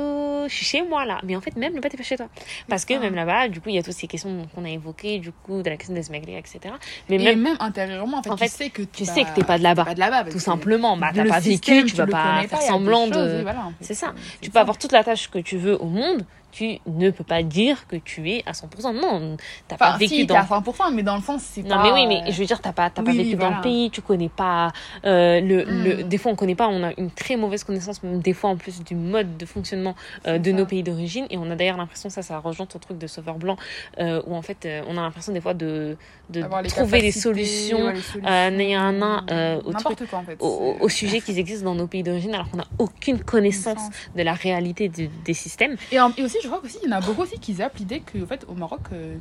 je 0.49 0.53
suis 0.55 0.64
chez 0.66 0.83
moi 0.83 1.05
là. 1.05 1.21
Mais 1.25 1.37
en 1.37 1.41
fait, 1.41 1.57
même 1.57 1.75
là-bas, 1.75 1.89
t'es 1.89 1.97
pas 1.97 2.03
chez 2.03 2.16
toi. 2.16 2.29
Parce 2.68 2.85
que 2.85 2.95
même 2.95 3.14
là-bas, 3.14 3.49
du 3.49 3.61
coup, 3.61 3.68
il 3.68 3.75
y 3.75 3.79
a 3.79 3.83
toutes 3.83 3.95
ces 3.95 4.07
questions 4.07 4.47
qu'on 4.55 4.64
a 4.64 4.71
évoquées, 4.71 5.18
du 5.18 5.33
coup, 5.33 5.62
de 5.62 5.71
la 5.71 5.77
question 5.77 5.95
des 5.95 6.03
smeglés, 6.03 6.37
etc. 6.37 6.75
Mais 7.09 7.16
Et 7.16 7.18
même, 7.18 7.41
même, 7.41 7.57
intérieurement, 7.61 8.18
en 8.18 8.23
fait, 8.23 8.31
en 8.31 8.37
tu 8.37 8.45
fait, 8.45 8.49
sais 8.49 8.71
que 8.71 8.83
tu 8.83 9.05
sais 9.05 9.25
que 9.25 9.35
t'es 9.35 9.45
pas 9.45 9.59
de 9.59 9.62
là-bas. 9.62 9.85
pas 9.85 9.95
de 9.95 10.01
là-bas. 10.01 10.21
parce 10.25 10.31
tout 10.33 10.41
simplement, 10.41 10.97
bah, 10.97 11.11
t'as 11.14 11.25
pas 11.25 11.41
système, 11.41 11.79
vécu, 11.79 11.91
tu 11.91 11.97
vas 11.97 12.07
le 12.07 12.12
pas 12.12 12.43
faire 12.49 12.61
semblant 12.62 13.07
de. 13.09 13.39
et 13.39 13.43
voilà, 13.43 13.66
en 13.66 13.71
fait, 13.71 13.77
C'est 13.85 13.95
ça. 13.95 14.14
Tu 14.41 14.51
peux 14.51 14.59
avoir 14.59 14.79
toute 14.79 14.93
la 14.93 15.05
tâche 15.05 15.29
que 15.31 15.39
tu 15.39 15.57
veux 15.57 15.81
au 15.81 15.87
monde, 15.87 16.25
tu 16.53 16.78
ne 16.86 17.11
peux 17.11 17.24
pas 17.24 17.42
dire 17.42 17.86
que 17.86 17.96
tu 17.96 18.30
es 18.30 18.42
à 18.46 18.53
100%. 18.53 18.92
Non, 18.94 19.36
t'as 19.68 19.76
pas 19.76 19.88
Enfin, 19.90 19.98
vécu 19.98 20.14
si, 20.14 20.26
dans. 20.26 20.36
à 20.36 20.42
100%, 20.42 20.92
mais 20.94 21.03
dans 21.03 21.16
le 21.16 21.22
sens, 21.22 21.42
c'est 21.42 21.62
Non, 21.62 21.76
pas. 21.76 21.82
mais 21.84 21.92
oui, 21.92 22.07
mais 22.07 22.30
je 22.32 22.38
veux 22.38 22.46
dire, 22.46 22.61
t'as 22.61 22.72
pas, 22.72 22.90
pas 22.90 23.03
vécu 23.03 23.36
dans 23.36 23.51
le 23.51 23.61
pays, 23.62 23.90
tu 23.90 24.03
connais 24.03 24.28
pas 24.28 24.72
euh, 25.05 25.40
le, 25.40 25.64
le. 25.64 26.03
Des 26.05 26.18
fois, 26.18 26.32
on 26.32 26.36
connaît 26.36 26.55
pas, 26.55 26.68
on 26.68 26.82
a 26.82 26.92
une 26.98 27.11
très 27.11 27.36
mauvaise 27.36 27.64
connaissance, 27.64 28.03
même 28.03 28.20
des 28.20 28.32
fois 28.32 28.51
en 28.51 28.57
plus 28.57 28.82
du 28.82 28.94
mode 28.94 29.36
de 29.36 29.46
fonctionnement 29.46 29.94
euh, 30.26 30.38
de 30.38 30.51
ça. 30.51 30.57
nos 30.57 30.66
pays 30.66 30.82
d'origine. 30.82 31.26
Et 31.30 31.38
on 31.38 31.51
a 31.51 31.57
d'ailleurs 31.57 31.76
l'impression, 31.76 32.11
ça, 32.11 32.22
ça 32.22 32.38
rejoint 32.38 32.66
ton 32.66 32.78
truc 32.78 32.98
de 32.98 33.07
sauveur 33.07 33.36
blanc, 33.36 33.57
euh, 33.98 34.22
où 34.26 34.34
en 34.34 34.42
fait, 34.42 34.66
on 34.88 34.96
a 34.96 35.01
l'impression 35.03 35.32
des 35.32 35.40
fois 35.40 35.55
de, 35.55 35.96
de 36.30 36.42
avoir 36.42 36.62
trouver 36.64 37.01
des 37.03 37.12
solutions 37.12 37.84
ouais, 37.86 38.01
solutions, 38.01 38.20
néanmoins, 38.51 39.24
euh, 39.30 39.59
au 39.64 39.72
quoi, 39.72 39.92
en 40.12 40.24
fait. 40.24 40.36
au, 40.40 40.88
sujet 40.88 41.20
qui 41.20 41.38
existent 41.38 41.64
dans 41.66 41.74
nos 41.74 41.86
pays 41.86 42.03
d'origine, 42.03 42.34
alors 42.34 42.51
qu'on 42.51 42.59
n'a 42.59 42.66
aucune 42.78 43.22
connaissance 43.22 43.88
de 44.16 44.22
la 44.22 44.32
réalité 44.34 44.88
de- 44.88 45.09
des 45.24 45.34
systèmes. 45.34 45.76
Et, 45.92 46.01
en- 46.01 46.12
et 46.16 46.22
aussi, 46.22 46.39
je 46.43 46.49
crois 46.49 46.61
qu'aussi, 46.61 46.78
il 46.82 46.91
y 46.91 46.93
en 46.93 46.97
a 46.97 47.01
beaucoup 47.01 47.22
aussi 47.22 47.38
qui 47.38 47.55
zappent 47.55 47.76
l'idée 47.78 48.01
qu'au 48.01 48.26
fait, 48.26 48.45
au 48.49 48.55
Maroc, 48.55 48.80
euh, 48.93 49.16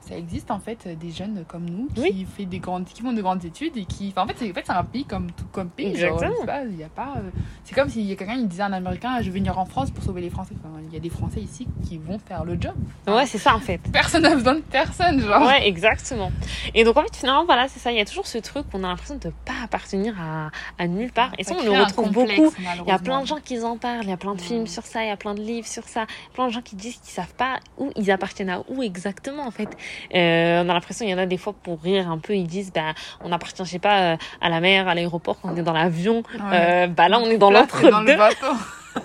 ça 0.00 0.16
existe 0.16 0.50
en 0.50 0.58
fait 0.60 0.88
des 0.98 1.10
jeunes 1.10 1.44
comme 1.48 1.64
nous 1.68 1.88
qui, 1.94 2.00
Oui. 2.00 2.26
fait 2.36 2.44
des 2.46 2.58
grandes, 2.58 2.84
qui 2.86 3.02
font 3.02 3.12
de 3.12 3.20
grandes 3.22 3.44
études 3.44 3.76
et 3.76 3.84
qui. 3.84 4.08
Enfin, 4.10 4.22
en 4.24 4.26
fait, 4.26 4.36
c'est 4.38 4.50
en 4.50 4.54
fait, 4.54 4.62
c'est 4.66 4.72
un 4.72 4.84
pays 4.84 5.04
comme 5.04 5.30
tout 5.32 5.44
comme 5.52 5.68
pays. 5.68 5.96
genre, 5.96 6.14
Exactement. 6.14 6.32
je 6.34 6.40
sais 6.40 6.46
pas, 6.46 6.64
il 6.64 6.76
y 6.78 6.84
a 6.84 6.88
pas. 6.88 7.14
euh, 7.18 7.30
c'est 7.64 7.74
comme 7.74 7.88
s'il 7.88 8.02
y 8.02 8.12
a 8.12 8.16
quelqu'un 8.16 8.36
qui 8.36 8.46
disait 8.46 8.62
à 8.62 8.66
un 8.66 8.72
Américain 8.72 9.18
Je 9.20 9.30
vais 9.30 9.38
venir 9.38 9.58
en 9.58 9.64
France 9.64 9.90
pour 9.90 10.02
sauver 10.04 10.20
les 10.20 10.30
Français. 10.30 10.54
Enfin, 10.58 10.74
il 10.86 10.92
y 10.92 10.96
a 10.96 11.00
des 11.00 11.10
Français 11.10 11.40
ici 11.40 11.66
qui 11.88 11.98
vont 11.98 12.18
faire 12.18 12.44
le 12.44 12.56
job. 12.60 12.74
Ouais, 13.06 13.26
c'est 13.26 13.38
ça 13.38 13.54
en 13.54 13.60
fait. 13.60 13.80
Personne 13.92 14.22
n'a 14.22 14.34
besoin 14.34 14.54
de 14.54 14.60
personne, 14.60 15.20
genre. 15.20 15.42
Ouais, 15.46 15.66
exactement. 15.68 16.30
Et 16.74 16.84
donc 16.84 16.96
en 16.96 17.02
fait, 17.02 17.16
finalement, 17.16 17.44
voilà, 17.44 17.68
c'est 17.68 17.80
ça. 17.80 17.92
Il 17.92 17.98
y 17.98 18.00
a 18.00 18.04
toujours 18.04 18.26
ce 18.26 18.38
truc 18.38 18.68
qu'on 18.70 18.84
a 18.84 18.88
l'impression 18.88 19.16
de 19.16 19.30
pas 19.44 19.52
appartenir 19.64 20.14
à, 20.20 20.50
à 20.78 20.86
nulle 20.86 21.12
part. 21.12 21.32
Et 21.38 21.44
ça, 21.44 21.54
on 21.58 21.62
le 21.64 21.70
retrouve 21.70 22.06
complexe, 22.06 22.36
beaucoup. 22.40 22.54
Il 22.84 22.88
y 22.88 22.92
a 22.92 22.98
plein 22.98 23.20
de 23.22 23.26
gens 23.26 23.38
qui 23.42 23.60
en 23.62 23.76
parlent, 23.76 24.04
il 24.04 24.10
y 24.10 24.12
a 24.12 24.16
plein 24.16 24.34
de 24.34 24.40
films 24.40 24.60
Mm. 24.60 24.66
sur 24.66 24.84
ça, 24.84 25.02
il 25.04 25.08
y 25.08 25.10
a 25.10 25.16
plein 25.16 25.34
de 25.34 25.40
livres 25.40 25.66
sur 25.66 25.84
ça, 25.84 26.06
plein 26.34 26.46
de 26.48 26.49
gens 26.50 26.62
qui 26.62 26.76
disent 26.76 26.96
qu'ils 26.96 27.12
savent 27.12 27.34
pas 27.34 27.60
où 27.78 27.90
ils 27.96 28.10
appartiennent 28.10 28.50
à 28.50 28.62
où 28.68 28.82
exactement 28.82 29.46
en 29.46 29.50
fait. 29.50 29.68
Euh, 30.14 30.62
on 30.64 30.68
a 30.68 30.74
l'impression, 30.74 31.04
il 31.06 31.10
y 31.10 31.14
en 31.14 31.18
a 31.18 31.26
des 31.26 31.36
fois 31.38 31.52
pour 31.52 31.80
rire 31.82 32.10
un 32.10 32.18
peu, 32.18 32.34
ils 32.34 32.46
disent 32.46 32.72
bah 32.72 32.94
on 33.22 33.32
appartient, 33.32 33.64
je 33.64 33.70
sais 33.70 33.78
pas, 33.78 34.12
euh, 34.12 34.16
à 34.40 34.48
la 34.48 34.60
mer, 34.60 34.88
à 34.88 34.94
l'aéroport, 34.94 35.40
quand 35.40 35.50
on 35.52 35.56
est 35.56 35.62
dans 35.62 35.72
l'avion. 35.72 36.22
Ouais. 36.34 36.40
Euh, 36.52 36.86
bah 36.86 37.08
là, 37.08 37.18
on 37.18 37.26
est 37.26 37.38
dans 37.38 37.50
l'entre-deux. 37.50 38.16
bateau. 38.16 38.46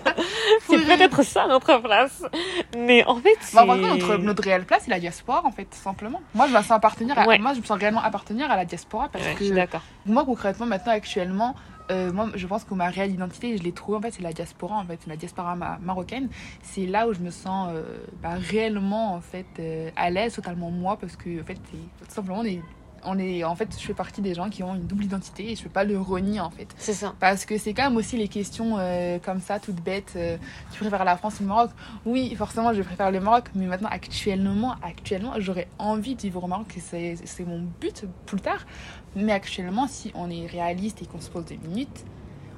C'est 0.68 0.78
peut-être 0.84 1.24
ça 1.24 1.48
notre 1.48 1.78
place. 1.82 2.24
Mais 2.78 3.04
en 3.06 3.18
fait. 3.18 3.38
Bah, 3.54 3.66
par 3.66 3.76
contre, 3.78 3.88
notre, 3.88 4.18
notre 4.18 4.44
réelle 4.44 4.66
place, 4.66 4.84
c'est 4.86 4.92
la 4.92 5.00
diaspora, 5.00 5.44
en 5.46 5.52
fait, 5.52 5.66
tout 5.66 5.78
simplement. 5.78 6.22
Moi, 6.34 6.48
je 6.48 6.54
me 6.54 6.58
sens 6.58 6.72
appartenir 6.72 7.18
à, 7.20 7.26
Ouais. 7.28 7.38
moi, 7.38 7.54
je 7.54 7.60
me 7.60 7.66
sens 7.66 7.78
réellement 7.78 8.02
appartenir 8.02 8.50
à 8.50 8.56
la 8.56 8.66
diaspora 8.66 9.10
parce 9.12 9.24
Ouais, 9.24 9.34
je 9.34 9.38
que 9.38 9.46
suis 9.46 9.54
moi, 10.06 10.26
concrètement, 10.26 10.66
maintenant, 10.66 10.94
actuellement, 10.94 11.56
euh, 11.92 12.12
moi, 12.12 12.30
je 12.36 12.48
pense 12.48 12.64
que 12.64 12.74
ma 12.74 12.90
réelle 12.90 13.12
identité, 13.12 13.58
je 13.58 13.64
l'ai 13.64 13.72
trouvée, 13.72 13.98
en 13.98 14.02
fait, 14.02 14.12
c'est 14.12 14.22
la 14.24 14.34
diaspora, 14.34 14.76
en 14.78 14.86
fait, 14.86 15.00
c'est 15.02 15.10
la 15.10 15.18
diaspora 15.18 15.56
ma- 15.56 15.78
marocaine. 15.82 16.30
C'est 16.64 16.86
là 16.86 17.08
où 17.08 17.14
je 17.14 17.20
me 17.20 17.30
sens 17.32 17.70
euh, 17.72 17.84
bah, 18.22 18.36
réellement, 18.36 19.14
en 19.14 19.22
fait, 19.22 19.46
euh, 19.60 19.90
à 19.96 20.10
l'aise, 20.10 20.34
totalement 20.36 20.72
moi, 20.72 20.98
parce 20.98 21.16
que, 21.16 21.42
en 21.42 21.46
fait, 21.46 21.56
tout 21.56 21.80
simplement, 22.10 22.40
on 22.40 22.46
est, 22.46 22.62
on 23.08 23.20
est, 23.20 23.44
en 23.44 23.56
fait, 23.56 23.70
je 23.80 23.86
fais 23.86 23.94
partie 23.94 24.22
des 24.22 24.34
gens 24.34 24.50
qui 24.50 24.64
ont 24.64 24.74
une 24.74 24.88
double 24.88 25.04
identité 25.04 25.52
et 25.52 25.56
je 25.56 25.62
peux 25.62 25.70
pas 25.70 25.84
le 25.84 26.00
renier, 26.00 26.40
en 26.40 26.50
fait. 26.50 26.68
C'est 26.78 26.94
ça. 26.94 27.14
Parce 27.20 27.46
que 27.46 27.58
c'est 27.60 27.74
quand 27.76 27.84
même 27.84 27.98
aussi 27.98 28.18
les 28.18 28.28
questions 28.28 28.78
comme 29.24 29.42
ça, 29.42 29.60
toutes 29.60 29.80
bêtes. 29.84 30.18
tu 30.72 30.80
préfères 30.80 31.06
la 31.06 31.16
France 31.16 31.40
ou 31.40 31.44
le 31.44 31.50
Maroc? 31.50 31.70
Oui, 32.04 32.34
forcément, 32.36 32.74
je 32.74 32.82
préfère 32.82 33.12
le 33.12 33.20
Maroc. 33.20 33.46
Mais 33.54 33.68
maintenant, 33.68 33.90
actuellement, 33.92 34.74
actuellement 34.82 35.34
j'aurais 35.38 35.68
envie 35.78 36.16
de 36.16 36.22
vivre 36.22 36.44
au 36.44 36.48
Maroc. 36.48 36.66
c'est 36.80 37.46
mon 37.46 37.62
but 37.80 38.06
plus 38.26 38.42
tard. 38.42 38.66
Mais 39.16 39.32
actuellement, 39.32 39.88
si 39.88 40.12
on 40.16 40.30
est 40.30 40.46
réaliste 40.48 41.02
et 41.02 41.06
qu'on 41.06 41.22
se 41.22 41.30
pose 41.30 41.46
des 41.46 41.58
minutes, 41.58 42.04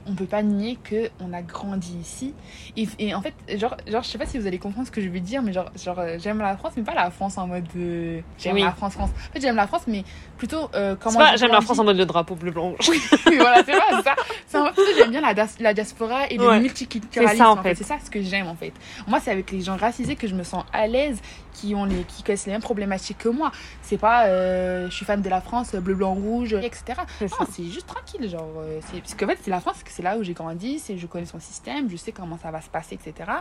on 0.09 0.15
peut 0.15 0.25
pas 0.25 0.41
nier 0.41 0.77
que 0.81 1.09
on 1.19 1.33
a 1.33 1.41
grandi 1.41 1.97
ici. 1.99 2.33
Et, 2.77 2.87
et 2.97 3.13
en 3.13 3.21
fait, 3.21 3.33
genre, 3.59 3.75
genre, 3.87 4.03
je 4.03 4.07
sais 4.07 4.17
pas 4.17 4.25
si 4.25 4.37
vous 4.39 4.47
allez 4.47 4.57
comprendre 4.57 4.87
ce 4.87 4.91
que 4.91 5.01
je 5.01 5.09
vais 5.09 5.19
dire, 5.19 5.41
mais 5.41 5.51
genre, 5.51 5.69
genre 5.75 5.99
euh, 5.99 6.15
j'aime 6.17 6.37
la 6.39 6.55
France, 6.55 6.71
mais 6.77 6.83
pas 6.83 6.93
la 6.93 7.11
France 7.11 7.37
en 7.37 7.45
mode 7.45 7.65
euh, 7.75 8.21
j'aime 8.37 8.53
Oui. 8.55 8.61
la 8.63 8.71
France, 8.71 8.93
France. 8.93 9.09
En 9.29 9.33
fait, 9.33 9.41
j'aime 9.41 9.57
la 9.57 9.67
France, 9.67 9.81
mais 9.85 10.05
plutôt 10.37 10.69
euh, 10.75 10.95
C'est 10.97 11.03
comment 11.03 11.19
pas, 11.19 11.35
j'aime 11.35 11.51
la. 11.51 11.59
France 11.59 11.79
en 11.79 11.83
mode 11.83 11.97
le 11.97 12.05
drapeau 12.05 12.35
bleu 12.35 12.51
blanc. 12.51 12.73
Oui, 12.89 13.01
voilà, 13.25 13.57
c'est 13.65 13.73
vrai, 13.75 14.01
ça. 14.01 14.15
C'est 14.47 14.57
en 14.57 14.71
fait, 14.71 14.81
j'aime 14.97 15.11
bien 15.11 15.19
la, 15.19 15.33
la 15.59 15.73
diaspora 15.73 16.27
et 16.29 16.37
le 16.37 16.47
Ouais. 16.47 16.59
multiculturalisme. 16.61 17.35
C'est 17.37 17.43
ça, 17.43 17.51
en 17.51 17.61
fait. 17.61 17.75
C'est 17.75 17.83
ça 17.83 17.97
ce 18.01 18.09
que 18.09 18.21
j'aime, 18.21 18.47
en 18.47 18.55
fait. 18.55 18.71
Moi, 19.07 19.19
c'est 19.19 19.31
avec 19.31 19.51
les 19.51 19.59
gens 19.59 19.75
racisés 19.75 20.15
que 20.15 20.27
je 20.27 20.35
me 20.35 20.43
sens 20.43 20.63
à 20.71 20.87
l'aise, 20.87 21.19
qui, 21.57 21.73
ont 21.75 21.85
les, 21.85 22.03
qui 22.03 22.23
connaissent 22.23 22.45
les 22.45 22.51
mêmes 22.51 22.61
problématiques 22.61 23.17
que 23.17 23.29
moi. 23.29 23.51
C'est 23.81 23.97
pas, 23.97 24.27
euh, 24.27 24.89
je 24.89 24.95
suis 24.95 25.05
fan 25.05 25.21
de 25.21 25.29
la 25.29 25.41
France, 25.41 25.73
bleu, 25.75 25.95
blanc, 25.95 26.13
rouge, 26.13 26.53
etc. 26.53 27.01
Non, 27.21 27.47
c'est 27.51 27.63
juste 27.65 27.87
tranquille, 27.87 28.29
genre. 28.29 28.47
euh, 28.59 28.79
c'est- 28.91 28.99
Parce 28.99 29.15
qu'en 29.15 29.27
fait, 29.27 29.39
c'est 29.41 29.49
la 29.51 29.59
France, 29.59 29.77
c'est 29.87 30.03
là 30.03 30.17
où 30.17 30.23
j'ai 30.23 30.33
grandi, 30.33 30.79
c'est, 30.79 30.97
je 30.97 31.07
connais 31.07 31.25
son 31.25 31.39
système, 31.39 31.89
je 31.89 31.95
sais 31.97 32.11
comment 32.11 32.37
ça 32.37 32.51
va 32.51 32.61
se 32.61 32.69
passer, 32.69 32.95
etc. 32.95 33.31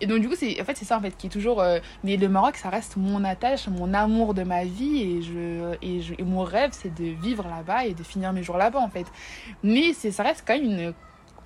Et 0.00 0.06
donc, 0.06 0.20
du 0.20 0.28
coup, 0.28 0.34
c'est, 0.36 0.60
en 0.60 0.64
fait, 0.64 0.76
c'est 0.76 0.84
ça, 0.84 0.96
en 0.98 1.00
fait, 1.00 1.16
qui 1.16 1.28
est 1.28 1.30
toujours. 1.30 1.60
euh, 1.60 1.78
mais 2.04 2.16
le 2.16 2.28
Maroc, 2.28 2.56
ça 2.56 2.68
reste 2.70 2.96
mon 2.96 3.22
attache, 3.24 3.68
mon 3.68 3.94
amour 3.94 4.34
de 4.34 4.42
ma 4.42 4.64
vie, 4.64 5.02
et, 5.02 5.22
je, 5.22 5.76
et, 5.82 6.00
je, 6.02 6.14
et 6.18 6.22
mon 6.24 6.42
rêve, 6.42 6.70
c'est 6.72 6.92
de 6.94 7.04
vivre 7.04 7.44
là-bas 7.48 7.84
et 7.86 7.94
de 7.94 8.02
finir 8.02 8.32
mes 8.32 8.42
jours 8.42 8.56
là-bas, 8.56 8.80
en 8.80 8.88
fait. 8.90 9.06
Mais 9.62 9.92
c'est, 9.92 10.10
ça 10.10 10.22
reste 10.22 10.44
quand 10.46 10.54
même 10.54 10.64
une 10.64 10.94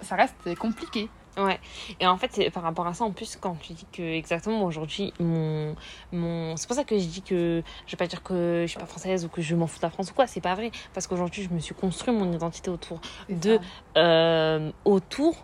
ça 0.01 0.17
reste 0.17 0.35
compliqué. 0.59 1.09
Ouais, 1.37 1.59
et 1.99 2.07
en 2.07 2.17
fait, 2.17 2.31
c'est 2.33 2.51
par 2.51 2.63
rapport 2.63 2.87
à 2.87 2.95
ça, 2.95 3.03
en 3.05 3.11
plus, 3.11 3.37
quand 3.41 3.57
tu 3.57 3.73
dis 3.73 3.87
que 3.93 4.03
exactement 4.03 4.63
aujourd'hui, 4.65 5.13
mon, 5.19 5.75
mon... 6.13 6.57
c'est 6.57 6.67
pour 6.69 6.77
ça 6.77 6.85
que 6.85 6.97
je 6.97 7.05
dis 7.07 7.23
que 7.23 7.63
je 7.87 7.91
vais 7.93 7.97
pas 7.97 8.07
dire 8.07 8.23
que 8.23 8.63
je 8.63 8.69
suis 8.69 8.79
pas 8.79 8.87
française 8.87 9.25
ou 9.25 9.29
que 9.29 9.43
je 9.43 9.57
m'en 9.57 9.67
fous 9.67 9.79
de 9.81 9.87
la 9.87 9.91
France 9.91 10.11
ou 10.11 10.15
quoi, 10.15 10.29
c'est 10.29 10.41
pas 10.41 10.55
vrai. 10.55 10.71
Parce 10.93 11.09
qu'aujourd'hui, 11.09 11.43
je 11.43 11.49
me 11.51 11.59
suis 11.59 11.75
construit 11.75 12.15
mon 12.15 12.33
identité 12.33 12.71
autour 12.71 13.01
de, 13.29 13.59
euh, 13.97 14.71
autour 14.85 15.35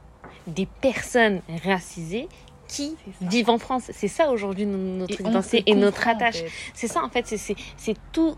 des 0.47 0.67
personnes 0.67 1.43
racisées 1.65 2.29
qui 2.69 2.97
vivent 3.21 3.51
en 3.51 3.59
France. 3.59 3.91
C'est 3.93 4.07
ça 4.09 4.31
aujourd'hui 4.31 4.67
no- 4.67 4.77
notre 4.79 5.21
Et 5.21 5.25
identité 5.25 5.65
et 5.67 5.75
notre 5.75 6.07
en 6.07 6.13
attache. 6.13 6.37
fait. 6.37 6.53
C'est 6.73 6.87
ça, 6.89 7.03
en 7.03 7.09
fait, 7.11 7.27
c'est- 7.27 7.37
c'est 7.37 7.57
c'est 7.77 7.97
tout, 8.13 8.37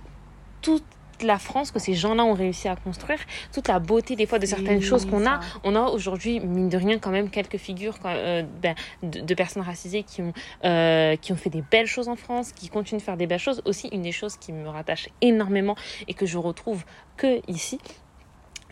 toute 1.23 1.29
la 1.29 1.39
France 1.39 1.70
que 1.70 1.79
ces 1.79 1.95
gens-là 1.95 2.25
ont 2.25 2.35
réussi 2.35 2.66
à 2.66 2.75
construire, 2.75 3.20
toute 3.53 3.68
la 3.68 3.79
beauté 3.79 4.16
des 4.16 4.27
fois 4.27 4.41
de 4.41 4.47
certaines 4.47 4.83
choses 4.83 5.07
qu'on 5.07 5.25
a. 5.25 5.39
On 5.62 5.77
a 5.77 5.83
aujourd'hui, 5.83 6.41
mine 6.41 6.68
de 6.68 6.77
rien, 6.77 6.99
quand 6.99 7.12
même 7.12 7.31
quelques 7.31 7.59
figures 7.59 7.97
euh, 8.05 8.43
ben, 8.61 8.75
de, 9.05 9.20
de 9.20 9.35
personnes 9.35 9.62
racisées 9.62 10.03
qui 10.03 10.20
ont, 10.20 10.33
euh, 10.64 11.14
qui 11.14 11.33
ont 11.33 11.37
fait 11.37 11.51
des 11.51 11.62
belles 11.62 11.87
choses 11.87 12.09
en 12.09 12.16
France, 12.16 12.51
qui 12.51 12.68
continuent 12.68 12.99
de 12.99 13.05
faire 13.05 13.16
des 13.16 13.29
belles 13.29 13.39
choses. 13.39 13.62
Aussi, 13.66 13.87
une 13.93 14.03
des 14.03 14.11
choses 14.11 14.37
qui 14.37 14.53
me 14.53 14.68
rattache 14.68 15.09
énormément 15.20 15.77
et 16.09 16.14
que 16.14 16.27
je 16.27 16.39
retrouve 16.39 16.83
que 17.16 17.41
ici, 17.49 17.79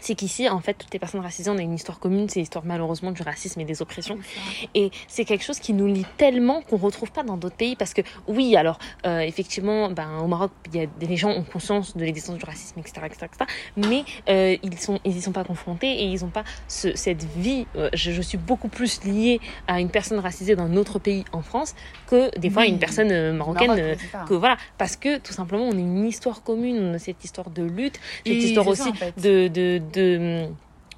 c'est 0.01 0.14
qu'ici, 0.14 0.48
en 0.48 0.61
fait, 0.61 0.74
toutes 0.74 0.92
les 0.92 0.98
personnes 0.98 1.20
racisées, 1.20 1.51
on 1.51 1.59
a 1.59 1.62
une 1.62 1.74
histoire 1.74 1.98
commune, 1.98 2.28
c'est 2.28 2.40
l'histoire 2.40 2.64
malheureusement 2.64 3.12
du 3.12 3.22
racisme 3.22 3.61
et 3.61 3.64
des 3.64 3.82
oppressions. 3.82 4.18
Et 4.74 4.90
c'est 5.09 5.24
quelque 5.24 5.44
chose 5.44 5.59
qui 5.59 5.72
nous 5.72 5.86
lie 5.86 6.07
tellement 6.16 6.62
qu'on 6.62 6.76
retrouve 6.76 7.11
pas 7.12 7.22
dans 7.22 7.36
d'autres 7.36 7.57
pays. 7.57 7.76
Parce 7.76 7.94
que 7.94 8.03
oui, 8.28 8.57
alors 8.57 8.78
euh, 9.07 9.20
effectivement, 9.20 9.90
ben, 9.90 10.18
au 10.22 10.26
Maroc, 10.26 10.51
y 10.74 10.80
a 10.80 10.86
les 11.01 11.16
gens 11.16 11.30
ont 11.30 11.42
conscience 11.42 11.96
de 11.96 12.05
l'existence 12.05 12.36
du 12.38 12.44
racisme, 12.44 12.78
etc., 12.80 13.03
etc., 13.07 13.26
etc. 13.26 13.51
Mais 13.76 14.05
euh, 14.28 14.57
ils 14.62 14.78
sont 14.78 14.98
ils 15.05 15.20
sont 15.22 15.32
pas 15.32 15.44
confrontés 15.44 15.90
et 15.90 16.05
ils 16.05 16.24
ont 16.24 16.30
pas 16.30 16.44
ce, 16.68 16.94
cette 16.96 17.24
vie. 17.36 17.66
euh, 17.76 17.88
je, 17.94 18.11
je 18.12 18.22
suis 18.22 18.38
beaucoup 18.38 18.68
plus 18.68 19.03
liée 19.05 19.40
à 19.66 19.80
une 19.80 19.90
personne 19.90 20.18
racisée 20.18 20.57
d'un 20.57 20.76
autre 20.76 20.98
pays 20.98 21.24
en 21.32 21.42
France 21.42 21.74
que 22.07 22.36
des 22.38 22.51
fois 22.51 22.62
à 22.62 22.64
Oui. 22.66 22.70
une 22.72 22.78
personne 22.78 23.32
marocaine. 23.32 23.68
Maroc, 23.68 24.26
que 24.28 24.34
voilà, 24.34 24.57
parce 24.78 24.96
que 24.96 25.18
tout 25.18 25.32
simplement, 25.32 25.64
on 25.64 25.72
a 25.72 25.78
une 25.80 26.07
histoire 26.07 26.42
commune, 26.42 26.78
on 26.80 26.94
a 26.94 26.98
cette 26.98 27.22
histoire 27.24 27.51
de 27.51 27.62
lutte, 27.62 27.98
cette 28.24 28.26
Et 28.34 28.36
histoire 28.36 28.66
aussi 28.68 28.82
ça, 28.82 28.88
en 28.90 28.94
fait. 28.94 29.14
de, 29.20 29.48
de, 29.48 29.78
de, 29.93 30.49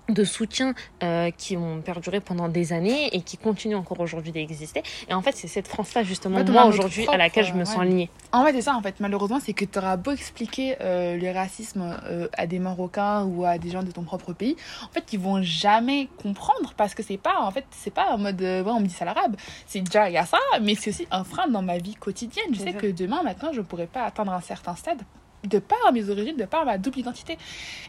de 0.09 0.25
soutien 0.25 0.75
euh, 1.03 1.31
qui 1.31 1.57
ont 1.57 1.81
perduré 1.81 2.21
pendant 2.21 2.49
des 2.49 2.73
années 2.73 3.15
et 3.15 3.23
qui 3.23 3.37
continuent 3.37 3.77
encore 3.77 4.01
aujourd'hui 4.01 4.33
d'exister. 4.33 4.83
Et 5.09 5.15
en 5.15 5.23
fait, 5.23 5.33
c'est 5.37 5.49
cette 5.49 5.69
France-là, 5.69 6.03
justement, 6.03 6.45
moi, 6.45 6.67
aujourd'hui, 6.67 7.07
à 7.09 7.17
laquelle 7.17 7.45
je 7.45 7.55
me 7.55 7.65
sens 7.65 7.79
ouais. 7.79 7.87
liée. 7.87 8.11
En 8.33 8.45
fait, 8.45 8.53
c'est 8.53 8.63
ça, 8.63 8.75
en 8.75 8.83
fait. 8.83 8.97
Malheureusement, 9.01 9.39
c'est 9.41 9.53
que 9.53 9.65
tu 9.65 9.79
auras 9.79 9.97
beau 9.97 10.11
expliquer 10.11 10.77
euh, 10.81 11.17
le 11.17 11.31
racisme 11.33 11.99
euh, 12.05 12.29
à 12.35 12.47
des 12.47 12.59
Marocains 12.59 13.25
ou 13.25 13.45
à 13.45 13.59
des 13.59 13.71
gens 13.71 13.83
de 13.83 13.91
ton 13.91 14.03
propre 14.03 14.33
pays, 14.33 14.57
en 14.85 14.93
fait, 14.93 15.13
ils 15.13 15.21
vont 15.21 15.43
jamais 15.43 16.09
comprendre 16.23 16.75
parce 16.77 16.95
que 16.95 17.03
c'est 17.03 17.17
pas, 17.17 17.41
en 17.41 17.51
fait, 17.51 17.65
c'est 17.71 17.95
pas 17.95 18.11
en 18.11 18.19
mode, 18.19 18.41
euh, 18.43 18.63
ouais, 18.63 18.73
on 18.73 18.81
me 18.81 18.87
dit 18.87 18.95
ça 18.95 19.05
l'arabe. 19.05 19.37
C'est 19.67 19.81
déjà, 19.81 20.09
il 20.09 20.15
y 20.15 20.19
a 20.19 20.27
ça, 20.27 20.39
mais 20.61 20.75
c'est 20.75 20.91
aussi 20.91 21.07
un 21.11 21.25
frein 21.25 21.49
dans 21.49 21.63
ma 21.63 21.79
vie 21.79 21.95
quotidienne. 21.95 22.47
Je 22.53 22.59
sais 22.59 22.73
ça. 22.73 22.79
que 22.79 22.89
demain, 22.89 23.23
maintenant, 23.23 23.53
je 23.53 23.61
pourrais 23.61 23.87
pas 23.87 24.05
atteindre 24.05 24.33
un 24.33 24.41
certain 24.41 24.75
stade 24.75 25.03
de 25.45 25.59
par 25.59 25.93
mes 25.93 26.09
origines, 26.09 26.37
de 26.37 26.45
par 26.45 26.65
ma 26.65 26.79
double 26.79 26.99
identité. 27.01 27.39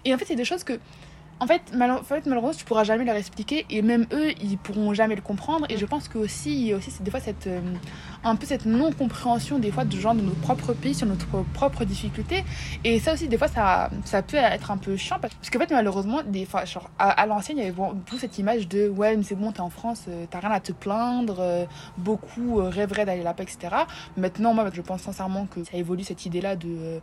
Et 0.06 0.14
en 0.14 0.18
fait, 0.18 0.26
c'est 0.26 0.36
des 0.36 0.46
choses 0.46 0.64
que. 0.64 0.80
En 1.40 1.48
fait, 1.48 1.74
mal- 1.74 1.92
en 1.92 2.04
fait, 2.04 2.26
malheureusement, 2.26 2.58
tu 2.58 2.64
pourras 2.64 2.86
jamais 2.86 3.04
leur 3.04 3.16
expliquer 3.18 3.66
et 3.70 3.82
même 3.82 4.06
eux, 4.14 4.32
ils 4.42 4.58
pourront 4.58 4.94
jamais 4.94 5.16
le 5.16 5.22
comprendre. 5.22 5.66
Et 5.68 5.78
je 5.78 5.86
pense 5.86 6.08
que 6.08 6.18
aussi, 6.18 6.52
il 6.54 6.68
y 6.68 6.74
a 6.74 6.78
aussi 6.78 6.92
des 7.02 7.12
fois 7.12 7.20
cette, 7.20 7.48
euh, 7.48 7.60
un 8.24 8.36
peu 8.38 8.46
cette 8.46 8.66
non-compréhension 8.66 9.60
des 9.60 9.72
fois 9.72 9.84
de 9.84 9.98
gens 9.98 10.16
de 10.16 10.22
notre 10.22 10.40
propre 10.40 10.74
pays 10.74 10.94
sur 10.94 11.06
notre 11.08 11.44
propre 11.54 11.84
difficulté. 11.84 12.46
Et 12.86 13.00
ça 13.00 13.14
aussi, 13.14 13.28
des 13.28 13.38
fois, 13.38 13.50
ça, 13.50 13.90
ça 14.06 14.22
peut 14.22 14.38
être 14.38 14.72
un 14.72 14.78
peu 14.78 14.96
chiant 14.96 15.18
parce 15.20 15.34
qu'en 15.52 15.60
fait, 15.60 15.72
malheureusement, 15.72 16.22
des 16.26 16.46
fois, 16.46 16.64
genre, 16.64 16.90
à, 17.00 17.26
l'ancienne, 17.26 17.58
il 17.58 17.62
y 17.62 17.68
avait 17.68 17.76
beaucoup 17.76 18.18
cette 18.18 18.38
image 18.38 18.68
de 18.70 18.88
ouais, 18.88 19.18
mais 19.18 19.24
c'est 19.24 19.36
bon, 19.36 19.52
t'es 19.52 19.62
en 19.62 19.72
France, 19.72 20.06
euh, 20.08 20.26
t'as 20.30 20.40
rien 20.40 20.52
à 20.52 20.60
te 20.62 20.72
plaindre. 20.72 21.38
euh, 21.40 21.66
beaucoup 21.98 22.56
rêveraient 22.58 23.06
d'aller 23.06 23.24
là-bas, 23.24 23.44
etc. 23.44 23.76
Maintenant, 24.16 24.54
moi, 24.54 24.70
je 24.72 24.82
pense 24.82 25.02
sincèrement 25.02 25.46
que 25.48 25.64
ça 25.64 25.76
évolue 25.78 26.04
cette 26.04 26.26
idée-là 26.26 26.56
de. 26.56 27.02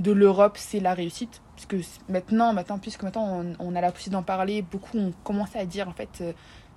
De 0.00 0.12
l'Europe, 0.12 0.56
c'est 0.56 0.80
la 0.80 0.94
réussite. 0.94 1.40
Puisque 1.54 2.00
maintenant, 2.08 2.52
maintenant, 2.52 2.78
puisque 2.78 3.02
maintenant 3.02 3.40
on, 3.40 3.54
on 3.58 3.76
a 3.76 3.80
la 3.80 3.92
possibilité 3.92 4.16
d'en 4.16 4.22
parler, 4.22 4.62
beaucoup 4.62 4.98
ont 4.98 5.12
commencé 5.22 5.58
à 5.58 5.66
dire 5.66 5.88
en 5.88 5.92
fait, 5.92 6.08
euh, 6.20 6.32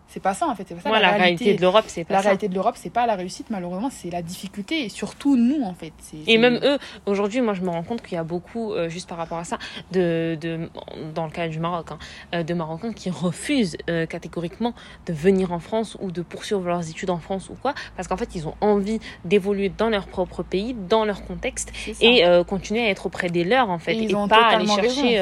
c'est 0.07 0.21
pas 0.21 0.33
ça 0.33 0.47
en 0.47 0.55
fait, 0.55 0.65
c'est 0.67 0.75
pas 0.75 0.81
ça 0.81 0.89
Moi, 0.89 0.99
la 0.99 1.11
réalité 1.11 1.53
de 1.55 1.61
l'Europe, 1.61 1.85
c'est 1.87 2.03
pas 2.03 2.13
la 2.13 2.19
ça. 2.19 2.23
réalité 2.25 2.47
de 2.47 2.55
l'Europe, 2.55 2.75
c'est 2.77 2.89
pas 2.89 3.05
la 3.05 3.15
réussite, 3.15 3.47
malheureusement, 3.49 3.89
c'est 3.91 4.09
la 4.09 4.21
difficulté. 4.21 4.85
Et 4.85 4.89
surtout, 4.89 5.35
nous, 5.35 5.63
en 5.63 5.73
fait. 5.73 5.93
Et 6.27 6.37
même 6.37 6.59
eux, 6.63 6.77
aujourd'hui, 7.05 7.41
moi, 7.41 7.53
je 7.53 7.61
me 7.61 7.69
rends 7.69 7.83
compte 7.83 8.01
qu'il 8.01 8.13
y 8.15 8.17
a 8.17 8.23
beaucoup, 8.23 8.73
euh, 8.73 8.89
juste 8.89 9.09
par 9.09 9.17
rapport 9.17 9.37
à 9.37 9.43
ça, 9.43 9.57
de, 9.91 10.37
de, 10.39 10.69
dans 11.13 11.25
le 11.25 11.31
cas 11.31 11.47
du 11.47 11.59
Maroc, 11.59 11.91
hein, 11.91 11.99
euh, 12.33 12.43
de 12.43 12.53
Marocains 12.53 12.93
qui 12.93 13.09
refusent 13.09 13.77
euh, 13.89 14.05
catégoriquement 14.05 14.73
de 15.05 15.13
venir 15.13 15.51
en 15.51 15.59
France 15.59 15.97
ou 15.99 16.11
de 16.11 16.21
poursuivre 16.21 16.63
leurs 16.65 16.87
études 16.89 17.09
en 17.09 17.19
France 17.19 17.49
ou 17.49 17.55
quoi, 17.61 17.73
parce 17.95 18.07
qu'en 18.07 18.17
fait, 18.17 18.35
ils 18.35 18.47
ont 18.47 18.55
envie 18.61 18.99
d'évoluer 19.25 19.69
dans 19.69 19.89
leur 19.89 20.07
propre 20.07 20.43
pays, 20.43 20.75
dans 20.87 21.05
leur 21.05 21.23
contexte, 21.25 21.71
et 22.01 22.25
euh, 22.25 22.43
continuer 22.43 22.85
à 22.85 22.89
être 22.89 23.05
auprès 23.07 23.29
des 23.29 23.43
leurs, 23.43 23.69
en 23.69 23.79
fait, 23.79 23.93
Et 23.93 23.99
et, 23.99 24.03
ils 24.03 24.15
ont 24.15 24.27
pas 24.27 24.49
aller 24.49 24.67
chercher 24.67 25.19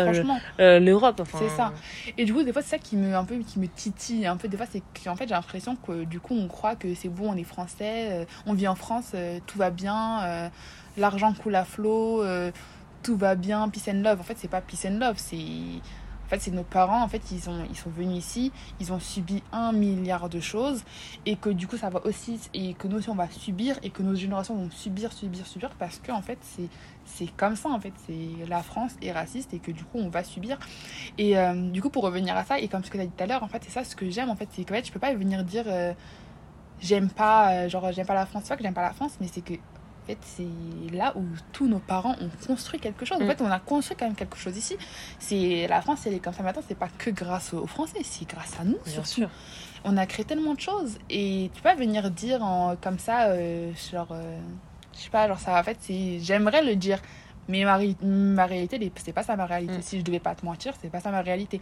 l'Europe. 0.60 1.20
Enfin, 1.22 1.40
C'est 1.42 1.56
ça. 1.56 1.74
Et 2.18 2.26
du 2.26 2.34
coup, 2.34 2.44
des 2.44 2.52
fois, 2.54 2.62
c'est 2.62 2.72
ça 2.72 2.78
qui 2.78 2.96
me, 2.96 3.16
un 3.16 3.24
peu, 3.24 3.36
qui 3.38 3.60
me 3.60 3.68
titille. 3.68 4.26
Un 4.26 4.38
peu, 4.38 4.48
des 4.48 4.58
fois, 4.58 4.66
c'est 4.74 4.82
qu'en 5.04 5.16
fait, 5.16 5.28
j'ai 5.28 5.36
l'impression 5.36 5.76
que 5.76 6.04
du 6.04 6.20
coup, 6.20 6.34
on 6.34 6.48
croit 6.48 6.76
que 6.76 6.96
c'est 6.96 7.10
bon, 7.10 7.32
on 7.32 7.38
est 7.38 7.44
français, 7.44 8.10
euh, 8.12 8.26
on 8.48 8.54
vit 8.54 8.68
en 8.68 8.76
France, 8.76 9.12
euh, 9.14 9.40
tout 9.46 9.58
va 9.60 9.70
bien, 9.70 10.24
euh, 10.24 10.50
l'argent 10.98 11.32
coule 11.34 11.56
à 11.56 11.64
flot, 11.64 12.24
tout 13.04 13.16
va 13.18 13.36
bien, 13.36 13.70
peace 13.70 13.90
and 13.90 14.02
love. 14.02 14.20
En 14.20 14.24
fait, 14.24 14.38
c'est 14.38 14.48
pas 14.48 14.62
peace 14.62 14.86
and 14.88 14.98
love, 15.00 15.16
c'est. 15.18 15.38
Fait, 16.34 16.40
c'est 16.40 16.52
nos 16.52 16.64
parents, 16.64 17.04
en 17.04 17.08
fait, 17.08 17.22
ils, 17.32 17.48
ont, 17.48 17.64
ils 17.70 17.76
sont 17.76 17.92
venus 17.92 18.18
ici, 18.18 18.52
ils 18.80 18.92
ont 18.92 19.00
subi 19.00 19.44
un 19.52 19.72
milliard 19.72 20.30
de 20.30 20.40
choses, 20.40 20.84
et 21.28 21.36
que 21.36 21.52
du 21.52 21.68
coup, 21.68 21.78
ça 21.78 21.92
va 21.92 22.04
aussi, 22.08 22.40
et 22.56 22.74
que 22.74 22.88
nous 22.88 22.98
aussi, 22.98 23.10
on 23.10 23.16
va 23.16 23.30
subir, 23.30 23.78
et 23.84 23.92
que 23.92 24.02
nos 24.02 24.16
générations 24.16 24.56
vont 24.56 24.72
subir, 24.72 25.14
subir, 25.14 25.46
subir, 25.46 25.70
parce 25.78 26.00
que, 26.00 26.12
en 26.12 26.24
fait, 26.24 26.40
c'est 26.42 26.70
c'est 27.06 27.28
comme 27.36 27.56
ça, 27.56 27.70
en 27.70 27.80
fait, 27.80 27.94
c'est 28.08 28.48
la 28.48 28.64
France 28.64 28.94
est 29.04 29.12
raciste, 29.12 29.54
et 29.54 29.60
que 29.60 29.70
du 29.72 29.84
coup, 29.84 30.00
on 30.00 30.10
va 30.10 30.24
subir. 30.24 30.58
Et 31.20 31.38
euh, 31.38 31.54
du 31.70 31.84
coup, 31.84 31.92
pour 31.92 32.04
revenir 32.04 32.36
à 32.36 32.44
ça, 32.44 32.58
et 32.60 32.68
comme 32.68 32.84
ce 32.84 32.90
que 32.90 32.98
tu 32.98 33.04
as 33.04 33.06
dit 33.06 33.12
tout 33.16 33.24
à 33.24 33.28
l'heure, 33.28 33.44
en 33.44 33.48
fait, 33.48 33.64
c'est 33.64 33.70
ça 33.70 33.84
ce 33.84 33.96
que 33.96 34.10
j'aime, 34.10 34.32
en 34.32 34.36
fait, 34.36 34.50
c'est 34.54 34.64
que 34.64 34.74
en 34.74 34.78
fait, 34.78 34.88
je 34.88 34.92
peux 34.92 35.00
pas 35.00 35.14
venir 35.14 35.44
dire 35.44 35.66
euh, 35.68 35.94
j'aime 36.80 37.10
pas, 37.10 37.52
euh, 37.54 37.70
genre, 37.70 37.92
j'aime 37.92 38.08
pas 38.08 38.14
la 38.14 38.26
France, 38.26 38.48
pas 38.48 38.58
que 38.58 38.64
j'aime 38.64 38.74
pas 38.74 38.82
la 38.82 38.94
France, 38.94 39.18
mais 39.22 39.28
c'est 39.28 39.42
que, 39.42 39.54
en 40.04 40.06
fait, 40.08 40.18
c'est 40.22 40.94
là 40.96 41.14
où 41.16 41.24
tous 41.54 41.68
nos 41.68 41.80
parents 41.80 42.16
ont 42.20 42.30
construit 42.46 42.80
quelque 42.80 43.06
chose. 43.06 43.18
En 43.22 43.26
Mm. 43.26 43.28
fait, 43.30 43.42
on 43.42 43.50
a 43.52 43.60
construit 43.60 43.96
quand 43.98 44.06
même 44.06 44.16
quelque 44.16 44.38
chose 44.38 44.58
ici. 44.58 44.76
C'est 45.20 45.66
La 45.70 45.82
France, 45.82 46.06
elle 46.06 46.14
est 46.16 46.20
comme 46.20 46.34
ça 46.34 46.44
maintenant, 46.44 46.62
c'est 46.68 46.78
pas 46.78 46.90
que 46.98 47.10
grâce 47.10 47.54
aux 47.54 47.68
Français, 47.68 48.00
c'est 48.04 48.28
grâce 48.28 48.60
à 48.60 48.64
nous, 48.66 48.78
Bien 48.84 48.94
surtout. 48.94 49.10
sûr. 49.10 49.30
On 49.86 49.96
a 49.98 50.06
créé 50.06 50.26
tellement 50.26 50.54
de 50.54 50.60
choses, 50.60 50.98
et 51.10 51.50
tu 51.54 51.62
peux 51.62 51.70
pas 51.70 51.76
venir 51.76 52.10
dire 52.12 52.44
en, 52.44 52.76
comme 52.76 53.00
ça, 53.00 53.28
euh, 53.28 53.72
genre, 53.92 54.08
euh, 54.12 54.38
je 54.94 55.00
sais 55.04 55.10
pas, 55.10 55.28
genre, 55.28 55.40
ça, 55.40 55.60
en 55.60 55.64
fait, 55.64 55.78
j'aimerais 56.20 56.64
le 56.64 56.76
dire. 56.76 57.00
Mais 57.50 57.66
ma, 57.66 57.78
ma 58.02 58.46
réalité, 58.46 58.90
c'est 58.96 59.12
pas 59.12 59.24
ça 59.24 59.36
ma 59.36 59.46
réalité. 59.46 59.78
Mm. 59.80 59.82
Si 59.82 60.00
je 60.00 60.04
devais 60.06 60.22
pas 60.22 60.34
te 60.34 60.46
mentir, 60.46 60.74
c'est 60.82 60.90
pas 60.90 61.02
ça 61.02 61.12
ma 61.12 61.22
réalité. 61.22 61.60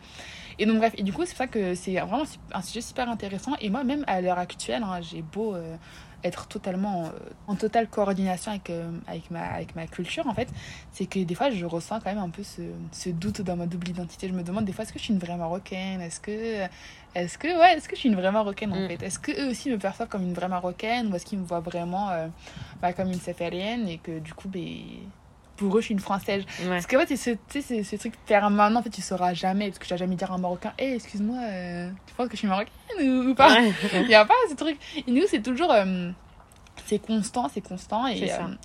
Et 0.60 0.68
donc, 0.68 0.78
bref, 0.78 0.94
et 0.96 1.02
du 1.02 1.12
coup, 1.12 1.22
c'est 1.26 1.32
pour 1.32 1.38
ça 1.39 1.48
que 1.48 1.74
c'est 1.74 1.94
vraiment 2.00 2.24
un 2.54 2.62
sujet 2.62 2.82
super 2.82 3.10
intéressant. 3.10 3.54
Et 3.62 3.70
moi, 3.72 3.84
même 3.84 4.04
à 4.06 4.22
l'heure 4.22 4.38
actuelle, 4.38 4.84
hein, 4.84 5.00
j'ai 5.02 5.24
beau 5.24 5.56
euh, 5.56 5.76
être 6.24 6.47
totalement 6.47 7.05
euh, 7.05 7.09
en 7.47 7.55
totale 7.55 7.88
coordination 7.88 8.51
avec, 8.51 8.69
euh, 8.69 8.91
avec, 9.07 9.32
ma, 9.32 9.41
avec 9.43 9.76
ma 9.76 9.88
culture, 9.88 10.28
en 10.28 10.34
fait, 10.34 10.47
c'est 10.91 11.05
que 11.05 11.19
des 11.19 11.36
fois, 11.36 11.49
je 11.51 11.65
ressens 11.65 11.99
quand 11.99 12.09
même 12.13 12.24
un 12.24 12.30
peu 12.30 12.43
ce, 12.43 12.61
ce 12.91 13.09
doute 13.09 13.41
dans 13.41 13.55
ma 13.55 13.65
double 13.65 13.89
identité. 13.89 14.28
Je 14.28 14.34
me 14.34 14.43
demande 14.43 14.65
des 14.65 14.72
fois, 14.74 14.84
est-ce 14.84 14.93
que 14.93 14.99
je 14.99 15.03
suis 15.05 15.13
une 15.13 15.19
vraie 15.19 15.38
Marocaine? 15.38 16.01
Est-ce 16.01 16.19
que, 16.19 16.67
est-ce 17.15 17.38
que, 17.38 17.47
ouais, 17.47 17.74
est-ce 17.78 17.88
que 17.89 17.95
je 17.95 18.01
suis 18.01 18.09
une 18.09 18.15
vraie 18.15 18.32
Marocaine, 18.32 18.72
en 18.74 18.82
Mm. 18.86 18.88
fait? 18.88 19.03
Est-ce 19.03 19.19
qu'eux 19.19 19.49
aussi 19.49 19.69
me 19.69 19.78
perçoivent 19.78 20.09
comme 20.09 20.24
une 20.24 20.34
vraie 20.34 20.47
Marocaine 20.47 21.11
Ou 21.11 21.15
est-ce 21.15 21.26
qu'ils 21.26 21.39
me 21.39 21.45
voient 21.45 21.59
vraiment 21.59 22.09
euh, 22.09 22.28
bah, 22.82 22.93
comme 22.93 23.07
une 23.09 23.19
safarienne 23.19 23.88
et 23.88 23.97
que 23.97 24.19
du 24.19 24.34
coup, 24.34 24.47
ben, 24.47 24.78
pour 25.68 25.78
eux, 25.78 25.82
je 25.82 25.86
suis 25.86 25.93
une 25.93 25.99
Française 25.99 26.43
Ouais. 26.62 26.68
parce 26.70 26.86
que 26.88 26.95
ouais, 26.97 27.05
c'est 27.07 27.18
ce, 27.18 27.30
tu 27.32 27.62
sais, 27.62 27.62
c'est 27.62 27.84
ce 27.84 27.95
truc 27.95 28.14
permanent, 28.26 28.80
en 28.80 28.84
fait, 28.84 28.89
tu 28.89 29.01
sauras 29.01 29.34
jamais. 29.34 29.68
Parce 29.68 29.80
que 29.80 29.86
tu 29.86 29.89
vas 29.93 29.97
jamais 29.97 30.16
dire 30.16 30.32
à 30.32 30.36
un 30.36 30.39
Marocain, 30.39 30.74
hé, 30.78 30.95
excuse-moi, 30.95 31.38
euh, 31.39 31.89
tu 32.07 32.14
penses 32.16 32.28
que 32.28 32.34
je 32.34 32.39
suis 32.39 32.47
marocaine 32.47 32.72
ou, 33.01 33.30
ou 33.30 33.36
pas? 33.36 33.49
Ouais. 33.53 33.72
Il 33.93 34.07
n'y 34.07 34.16
a 34.16 34.26
pas 34.26 34.34
ce 34.49 34.55
truc. 34.55 34.78
Et 35.07 35.12
nous, 35.12 35.24
c'est 35.28 35.41
toujours. 35.41 35.72
euh, 35.72 36.12
c'est 36.86 36.99
constant, 36.99 37.47
c'est 37.49 37.62
constant. 37.62 38.07
Et, 38.07 38.28
ça. 38.28 38.45
euh, 38.45 38.55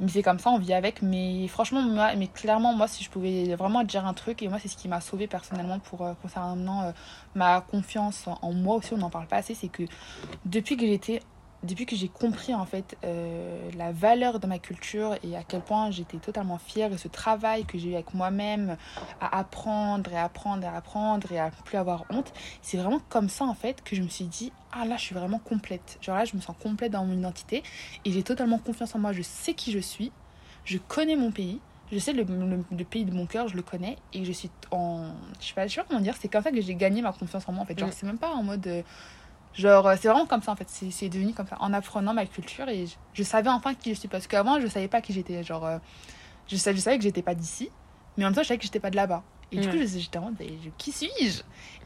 mais 0.00 0.08
c'est 0.08 0.22
comme 0.22 0.38
ça, 0.38 0.50
on 0.50 0.58
vit 0.58 0.72
avec. 0.74 1.00
Mais 1.02 1.46
franchement, 1.48 1.80
moi, 1.82 2.10
mais 2.16 2.26
clairement, 2.26 2.74
moi, 2.74 2.88
si 2.88 3.02
je 3.04 3.10
pouvais 3.10 3.54
vraiment 3.56 3.84
dire 3.84 4.04
un 4.06 4.14
truc, 4.14 4.42
et 4.42 4.48
moi, 4.48 4.58
c'est 4.60 4.68
ce 4.68 4.76
qui 4.76 4.88
m'a 4.88 5.00
sauvé 5.00 5.26
personnellement 5.26 5.78
pour 5.78 6.02
euh, 6.04 6.12
concernant 6.20 6.82
euh, 6.82 6.92
ma 7.34 7.60
confiance 7.60 8.26
en, 8.26 8.38
en 8.42 8.52
moi 8.52 8.76
aussi, 8.76 8.92
on 8.94 8.98
n'en 8.98 9.10
parle 9.10 9.26
pas 9.26 9.36
assez, 9.36 9.54
c'est 9.54 9.68
que 9.68 9.84
depuis 10.44 10.76
que 10.76 10.86
j'étais 10.86 11.20
depuis 11.62 11.86
que 11.86 11.94
j'ai 11.94 12.08
compris 12.08 12.54
en 12.54 12.66
fait 12.66 12.96
euh, 13.04 13.70
la 13.76 13.92
valeur 13.92 14.40
de 14.40 14.46
ma 14.46 14.58
culture 14.58 15.14
et 15.22 15.36
à 15.36 15.42
quel 15.44 15.60
point 15.60 15.90
j'étais 15.90 16.16
totalement 16.18 16.58
fière 16.58 16.90
de 16.90 16.96
ce 16.96 17.06
travail 17.08 17.64
que 17.64 17.78
j'ai 17.78 17.90
eu 17.90 17.94
avec 17.94 18.14
moi-même 18.14 18.76
à 19.20 19.38
apprendre 19.38 20.12
et 20.12 20.18
apprendre 20.18 20.64
et 20.64 20.68
apprendre 20.68 21.30
et 21.30 21.38
à 21.38 21.50
plus 21.64 21.78
avoir 21.78 22.04
honte, 22.10 22.32
c'est 22.62 22.76
vraiment 22.78 23.00
comme 23.08 23.28
ça 23.28 23.44
en 23.44 23.54
fait 23.54 23.82
que 23.84 23.94
je 23.94 24.02
me 24.02 24.08
suis 24.08 24.24
dit 24.24 24.52
ah 24.72 24.84
là 24.84 24.96
je 24.96 25.02
suis 25.02 25.14
vraiment 25.14 25.38
complète. 25.38 25.98
Genre 26.00 26.16
là 26.16 26.24
je 26.24 26.34
me 26.36 26.40
sens 26.40 26.56
complète 26.60 26.92
dans 26.92 27.04
mon 27.04 27.16
identité 27.16 27.62
et 28.04 28.10
j'ai 28.12 28.22
totalement 28.22 28.58
confiance 28.58 28.94
en 28.94 28.98
moi, 28.98 29.12
je 29.12 29.22
sais 29.22 29.54
qui 29.54 29.70
je 29.72 29.78
suis, 29.78 30.10
je 30.64 30.78
connais 30.78 31.16
mon 31.16 31.30
pays, 31.30 31.60
je 31.92 31.98
sais 31.98 32.12
le, 32.12 32.24
le, 32.24 32.64
le 32.76 32.84
pays 32.84 33.04
de 33.04 33.12
mon 33.12 33.26
cœur, 33.26 33.46
je 33.48 33.54
le 33.54 33.62
connais 33.62 33.96
et 34.14 34.24
je 34.24 34.32
suis 34.32 34.50
en. 34.70 35.12
Je 35.40 35.46
sais 35.46 35.54
pas, 35.54 35.66
je 35.66 35.74
sais 35.74 35.80
pas 35.82 35.86
comment 35.86 36.00
dire, 36.00 36.16
c'est 36.18 36.28
comme 36.28 36.42
ça 36.42 36.50
que 36.50 36.60
j'ai 36.60 36.74
gagné 36.74 37.02
ma 37.02 37.12
confiance 37.12 37.48
en 37.48 37.52
moi 37.52 37.62
en 37.62 37.66
fait. 37.66 37.78
Genre, 37.78 37.88
Mm. 37.88 37.92
c'est 37.92 38.06
même 38.06 38.18
pas 38.18 38.30
en 38.30 38.42
mode. 38.42 38.66
euh, 38.66 38.82
genre, 39.54 39.86
euh, 39.86 39.96
c'est 40.00 40.08
vraiment 40.08 40.26
comme 40.26 40.42
ça 40.42 40.52
en 40.52 40.56
fait. 40.56 40.68
C'est 40.68 40.90
c'est 40.90 41.08
devenu 41.08 41.32
comme 41.34 41.46
ça 41.46 41.56
en 41.60 41.72
apprenant 41.72 42.14
ma 42.14 42.26
culture 42.26 42.68
et 42.68 42.86
je, 42.86 42.94
je 43.14 43.22
savais 43.22 43.48
enfin 43.50 43.74
qui 43.74 43.94
je 43.94 43.98
suis 44.00 44.08
parce 44.08 44.26
qu'avant, 44.26 44.60
je 44.60 44.66
savais 44.66 44.88
pas 44.88 45.00
qui 45.00 45.12
j'étais. 45.12 45.42
Genre, 45.42 45.64
euh, 45.66 45.78
je, 46.48 46.56
savais, 46.56 46.76
je 46.76 46.82
savais 46.82 46.96
que 46.98 47.04
j'étais 47.04 47.22
pas 47.22 47.34
d'ici, 47.34 47.70
mais 48.16 48.24
en 48.24 48.28
même 48.28 48.34
temps, 48.34 48.42
je 48.42 48.48
savais 48.48 48.58
que 48.58 48.64
j'étais 48.64 48.80
pas 48.80 48.90
de 48.90 48.96
là-bas. 48.96 49.22
Et 49.54 49.58
du 49.58 49.68
Ouais. 49.68 49.72
coup, 49.74 49.82
je- 49.82 49.98
j'étais 49.98 50.16
en 50.18 50.22
mode, 50.30 50.36
qui 50.78 50.92
suis-je? 50.92 51.42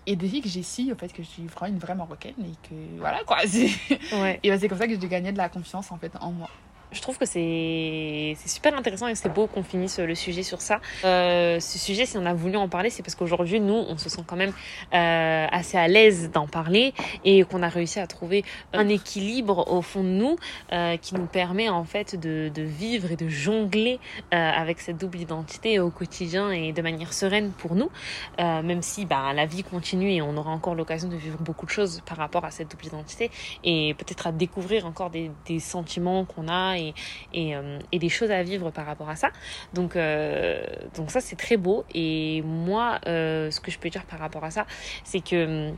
Et 0.07 0.15
depuis 0.15 0.41
que 0.41 0.49
j'ai 0.49 0.63
su, 0.63 0.93
en 0.93 0.97
fait, 0.97 1.13
que 1.13 1.23
je 1.23 1.29
suis 1.29 1.47
vraiment 1.47 1.73
une 1.75 1.81
vraie 1.81 1.97
marocaine 1.97 2.35
et 2.39 2.69
que 2.69 2.75
voilà 2.99 3.25
quoi. 3.25 3.39
Ouais. 4.13 4.39
Et 4.45 4.51
bah, 4.51 4.59
c'est 4.59 4.69
comme 4.69 4.79
ça 4.79 4.87
que 4.87 4.99
j'ai 5.01 5.09
gagné 5.09 5.33
de 5.33 5.37
la 5.39 5.49
confiance 5.49 5.91
en 5.91 5.99
fait 5.99 6.13
en 6.21 6.31
moi. 6.31 6.49
Je 6.93 7.01
trouve 7.01 7.19
que 7.19 7.27
c'est 7.27 8.37
super 8.47 8.77
intéressant 8.77 9.09
et 9.09 9.17
c'est 9.17 9.29
beau 9.29 9.49
qu'on 9.49 9.65
finisse 9.65 9.99
le 9.99 10.15
sujet 10.15 10.45
sur 10.45 10.61
ça. 10.61 10.81
Euh, 11.05 11.59
ce 11.59 11.79
sujet, 11.79 12.07
si 12.07 12.17
on 12.17 12.25
a 12.25 12.33
voulu 12.33 12.57
en 12.57 12.69
parler, 12.69 12.91
c'est 12.91 13.03
parce 13.03 13.17
qu'aujourd'hui, 13.17 13.61
nous, 13.61 13.75
on 13.75 13.99
se 13.99 14.09
sent 14.09 14.23
quand 14.25 14.37
même 14.37 14.53
euh, 14.95 15.47
assez 15.51 15.77
à 15.77 15.89
l'aise 15.89 16.31
d'en 16.31 16.47
parler 16.47 16.95
et 17.25 17.43
qu'on 17.43 17.63
a 17.63 17.69
réussi 17.69 17.99
à 17.99 18.07
trouver 18.07 18.45
un 18.73 18.89
équilibre 18.89 19.71
au 19.73 19.83
fond 19.83 20.05
de 20.05 20.09
nous 20.09 20.37
euh, 20.73 20.97
qui 20.97 21.15
nous 21.15 21.27
permet 21.27 21.69
en 21.69 21.85
fait 21.85 22.15
de, 22.19 22.51
vivre 22.57 23.11
et 23.11 23.17
de 23.17 23.29
jongler 23.29 23.99
avec 24.31 24.81
cette 24.81 24.99
double 24.99 25.19
identité 25.19 25.79
au 25.79 25.91
quotidien 25.91 26.51
et 26.51 26.73
de 26.73 26.83
manière 26.83 27.13
sereine 27.13 27.51
pour 27.51 27.75
nous, 27.75 27.91
même 28.39 28.83
si 28.83 29.05
bah, 29.05 29.33
la 29.35 29.47
vie 29.47 29.63
continue 29.63 30.11
et 30.11 30.23
on 30.23 30.37
aura 30.37 30.51
encore 30.51 30.75
l'occasion 30.75 31.09
de 31.09 31.17
vivre 31.17 31.39
beaucoup 31.41 31.67
de 31.67 31.71
choses 31.71 32.03
par 32.07 32.17
rapport 32.17 32.45
à 32.45 32.51
cette 32.51 32.71
double 32.71 32.87
identité 32.87 33.31
et 33.65 33.95
peut-être 33.95 34.27
à 34.27 34.33
découvrir 34.33 34.87
encore 34.87 35.11
des 35.11 35.61
sentiments 35.61 36.25
qu'on 36.25 36.49
a 36.49 36.76
euh, 36.77 37.79
et 37.93 37.99
des 37.99 38.09
choses 38.09 38.31
à 38.31 38.43
vivre 38.43 38.71
par 38.71 38.87
rapport 38.87 39.09
à 39.09 39.17
ça. 39.17 39.31
Donc, 39.75 39.97
euh, 39.97 40.65
donc 40.97 41.11
ça, 41.11 41.21
c'est 41.21 41.37
très 41.37 41.57
beau. 41.57 41.85
Et 41.95 42.43
moi, 42.43 42.99
euh, 43.07 43.51
ce 43.51 43.61
que 43.61 43.71
je 43.71 43.79
peux 43.79 43.91
dire 43.91 44.05
par 44.05 44.19
rapport 44.19 44.45
à 44.45 44.51
ça, 44.51 44.67
c'est 45.05 45.21
que 45.21 45.73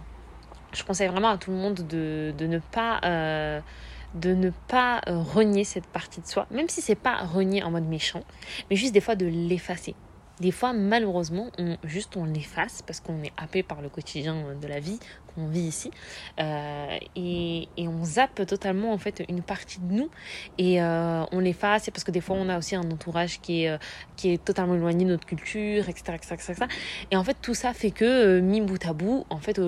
je 0.72 0.84
conseille 0.84 1.08
vraiment 1.08 1.30
à 1.30 1.38
tout 1.38 1.50
le 1.50 1.56
monde 1.56 1.86
de, 1.86 2.32
ne 2.40 2.58
pas... 2.58 3.00
de 4.14 4.34
ne 4.34 4.50
pas 4.68 5.00
renier 5.06 5.64
cette 5.64 5.86
partie 5.86 6.20
de 6.20 6.26
soi, 6.26 6.46
même 6.50 6.68
si 6.68 6.80
c'est 6.80 6.94
pas 6.94 7.16
renier 7.16 7.62
en 7.62 7.70
mode 7.70 7.84
méchant, 7.84 8.22
mais 8.70 8.76
juste 8.76 8.94
des 8.94 9.02
fois 9.02 9.16
de 9.16 9.26
l'effacer. 9.26 9.94
Des 10.40 10.52
fois, 10.52 10.72
malheureusement, 10.72 11.50
on, 11.58 11.76
juste 11.84 12.16
on 12.16 12.24
l'efface 12.24 12.82
parce 12.82 13.00
qu'on 13.00 13.22
est 13.22 13.32
happé 13.36 13.62
par 13.62 13.82
le 13.82 13.88
quotidien 13.88 14.54
de 14.60 14.66
la 14.66 14.80
vie 14.80 14.98
qu'on 15.34 15.48
vit 15.48 15.60
ici. 15.60 15.90
Euh, 16.38 16.96
et, 17.16 17.68
et 17.76 17.88
on 17.88 18.04
zappe 18.04 18.46
totalement 18.46 18.92
en 18.92 18.98
fait 18.98 19.24
une 19.28 19.42
partie 19.42 19.80
de 19.80 19.92
nous 19.92 20.10
et 20.56 20.80
euh, 20.80 21.24
on 21.32 21.40
l'efface 21.40 21.90
parce 21.90 22.04
que 22.04 22.10
des 22.10 22.20
fois 22.20 22.36
on 22.38 22.48
a 22.48 22.58
aussi 22.58 22.76
un 22.76 22.90
entourage 22.90 23.40
qui 23.40 23.64
est, 23.64 23.70
euh, 23.70 23.78
qui 24.16 24.32
est 24.32 24.44
totalement 24.44 24.74
éloigné 24.74 25.04
de 25.04 25.10
notre 25.10 25.26
culture, 25.26 25.88
etc. 25.88 26.14
etc., 26.14 26.34
etc., 26.34 26.52
etc. 26.52 26.66
Et 27.10 27.16
en 27.16 27.24
fait 27.24 27.36
tout 27.40 27.54
ça 27.54 27.72
fait 27.72 27.90
que, 27.90 28.04
euh, 28.04 28.40
mis 28.40 28.60
bout 28.60 28.84
à 28.86 28.92
bout, 28.92 29.26
en 29.30 29.38
fait 29.38 29.58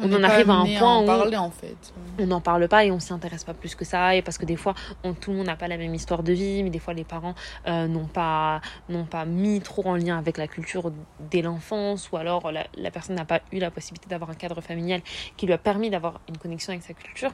euh, 0.00 0.04
on, 0.04 0.12
en 0.12 0.22
arrive 0.22 0.50
à 0.50 0.54
un 0.54 0.64
point 0.78 0.96
en 0.96 1.02
où 1.02 1.06
parler 1.06 1.36
en 1.36 1.50
fait. 1.50 1.76
on 2.18 2.26
n'en 2.26 2.40
parle 2.40 2.68
pas 2.68 2.84
et 2.84 2.90
on 2.90 3.00
s'y 3.00 3.12
intéresse 3.12 3.44
pas 3.44 3.54
plus 3.54 3.74
que 3.74 3.84
ça 3.84 4.14
et 4.14 4.22
parce 4.22 4.38
que 4.38 4.44
des 4.44 4.56
fois 4.56 4.74
on, 5.04 5.14
tout 5.14 5.30
le 5.30 5.38
monde 5.38 5.46
n'a 5.46 5.56
pas 5.56 5.68
la 5.68 5.76
même 5.76 5.94
histoire 5.94 6.22
de 6.22 6.32
vie 6.32 6.62
mais 6.62 6.70
des 6.70 6.78
fois 6.78 6.94
les 6.94 7.04
parents 7.04 7.34
euh, 7.66 7.86
n'ont 7.86 8.06
pas 8.06 8.60
n'ont 8.88 9.06
pas 9.06 9.24
mis 9.24 9.60
trop 9.60 9.86
en 9.86 9.96
lien 9.96 10.18
avec 10.18 10.38
la 10.38 10.48
culture 10.48 10.92
dès 11.30 11.42
l'enfance 11.42 12.10
ou 12.10 12.16
alors 12.16 12.52
la, 12.52 12.66
la 12.76 12.90
personne 12.90 13.16
n'a 13.16 13.24
pas 13.24 13.40
eu 13.52 13.58
la 13.58 13.70
possibilité 13.70 14.08
d'avoir 14.08 14.30
un 14.30 14.34
cadre 14.34 14.60
familial 14.60 15.00
qui 15.36 15.46
lui 15.46 15.52
a 15.52 15.58
permis 15.58 15.90
d'avoir 15.90 16.20
une 16.28 16.38
connexion 16.38 16.72
avec 16.72 16.84
sa 16.84 16.94
culture 16.94 17.32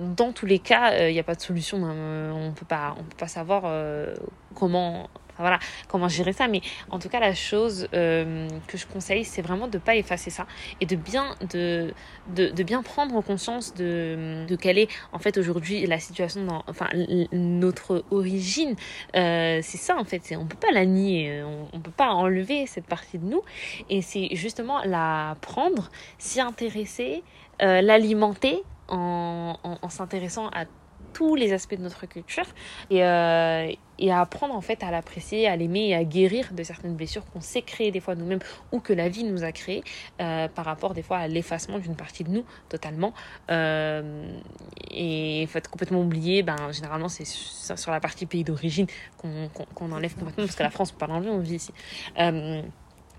dans 0.00 0.32
tous 0.32 0.46
les 0.46 0.58
cas 0.58 0.92
euh, 0.92 1.10
il 1.10 1.12
n'y 1.12 1.20
a 1.20 1.24
pas 1.24 1.34
de 1.34 1.40
solution 1.40 1.84
hein. 1.84 2.32
on 2.32 2.52
peut 2.52 2.66
pas 2.66 2.94
on 2.98 3.02
peut 3.02 3.16
pas 3.18 3.28
savoir 3.28 3.62
euh, 3.66 4.14
comment 4.54 5.08
voilà 5.40 5.58
comment 5.88 6.08
gérer 6.08 6.32
ça. 6.32 6.48
Mais 6.48 6.60
en 6.90 6.98
tout 6.98 7.08
cas 7.08 7.20
la 7.20 7.34
chose 7.34 7.88
euh, 7.94 8.48
que 8.66 8.76
je 8.78 8.86
conseille 8.86 9.24
c'est 9.24 9.42
vraiment 9.42 9.68
de 9.68 9.78
pas 9.78 9.96
effacer 9.96 10.30
ça 10.30 10.46
et 10.80 10.86
de 10.86 10.96
bien 10.96 11.34
de 11.50 11.92
de, 12.34 12.62
bien 12.62 12.82
prendre 12.82 13.20
conscience 13.22 13.74
de, 13.74 14.44
de 14.46 14.56
quelle 14.56 14.78
est 14.78 14.88
en 15.12 15.18
fait 15.18 15.36
aujourd'hui 15.36 15.86
la 15.86 15.98
situation 15.98 16.44
dans 16.44 16.62
enfin 16.68 16.88
notre 17.32 18.04
origine. 18.10 18.76
Euh, 19.16 19.60
c'est 19.62 19.78
ça 19.78 19.96
en 19.96 20.04
fait. 20.04 20.34
On 20.38 20.46
peut 20.46 20.56
pas 20.56 20.72
la 20.72 20.86
nier. 20.86 21.42
On, 21.42 21.68
on 21.72 21.80
peut 21.80 21.90
pas 21.90 22.10
enlever 22.10 22.66
cette 22.66 22.86
partie 22.86 23.18
de 23.18 23.24
nous. 23.24 23.42
Et 23.88 24.02
c'est 24.02 24.28
justement 24.34 24.80
la 24.84 25.36
prendre 25.40 25.90
s'y 26.18 26.40
intéresser 26.40 27.22
euh, 27.62 27.80
l'alimenter 27.82 28.62
en, 28.88 29.56
en, 29.62 29.78
en 29.82 29.88
s'intéressant 29.88 30.48
à 30.48 30.64
tous 31.12 31.34
les 31.34 31.52
aspects 31.52 31.74
de 31.74 31.82
notre 31.82 32.06
culture 32.06 32.46
et, 32.90 33.04
euh, 33.04 33.72
et 33.98 34.10
à 34.10 34.20
apprendre 34.20 34.54
en 34.54 34.60
fait 34.60 34.82
à 34.82 34.90
l'apprécier, 34.90 35.46
à 35.46 35.56
l'aimer 35.56 35.88
et 35.88 35.94
à 35.94 36.04
guérir 36.04 36.52
de 36.52 36.62
certaines 36.62 36.94
blessures 36.94 37.24
qu'on 37.26 37.40
s'est 37.40 37.62
créées 37.62 37.90
des 37.90 38.00
fois 38.00 38.14
nous-mêmes 38.14 38.40
ou 38.72 38.80
que 38.80 38.92
la 38.92 39.08
vie 39.08 39.24
nous 39.24 39.44
a 39.44 39.52
créées 39.52 39.82
euh, 40.20 40.48
par 40.48 40.64
rapport 40.64 40.94
des 40.94 41.02
fois 41.02 41.18
à 41.18 41.28
l'effacement 41.28 41.78
d'une 41.78 41.96
partie 41.96 42.24
de 42.24 42.30
nous 42.30 42.44
totalement. 42.68 43.12
Euh, 43.50 44.32
et 44.90 45.48
être 45.54 45.70
complètement 45.70 46.00
oublié, 46.00 46.42
ben, 46.42 46.72
généralement 46.72 47.08
c'est 47.08 47.26
sur 47.26 47.90
la 47.90 48.00
partie 48.00 48.26
pays 48.26 48.44
d'origine 48.44 48.86
qu'on 49.18 49.48
qu'on 49.74 49.92
enlève 49.92 50.14
complètement 50.14 50.44
parce 50.44 50.56
que 50.56 50.62
la 50.62 50.70
France 50.70 50.92
on 50.94 50.98
pas 50.98 51.06
l'enlever, 51.06 51.30
on 51.30 51.40
vit 51.40 51.56
ici. 51.56 51.72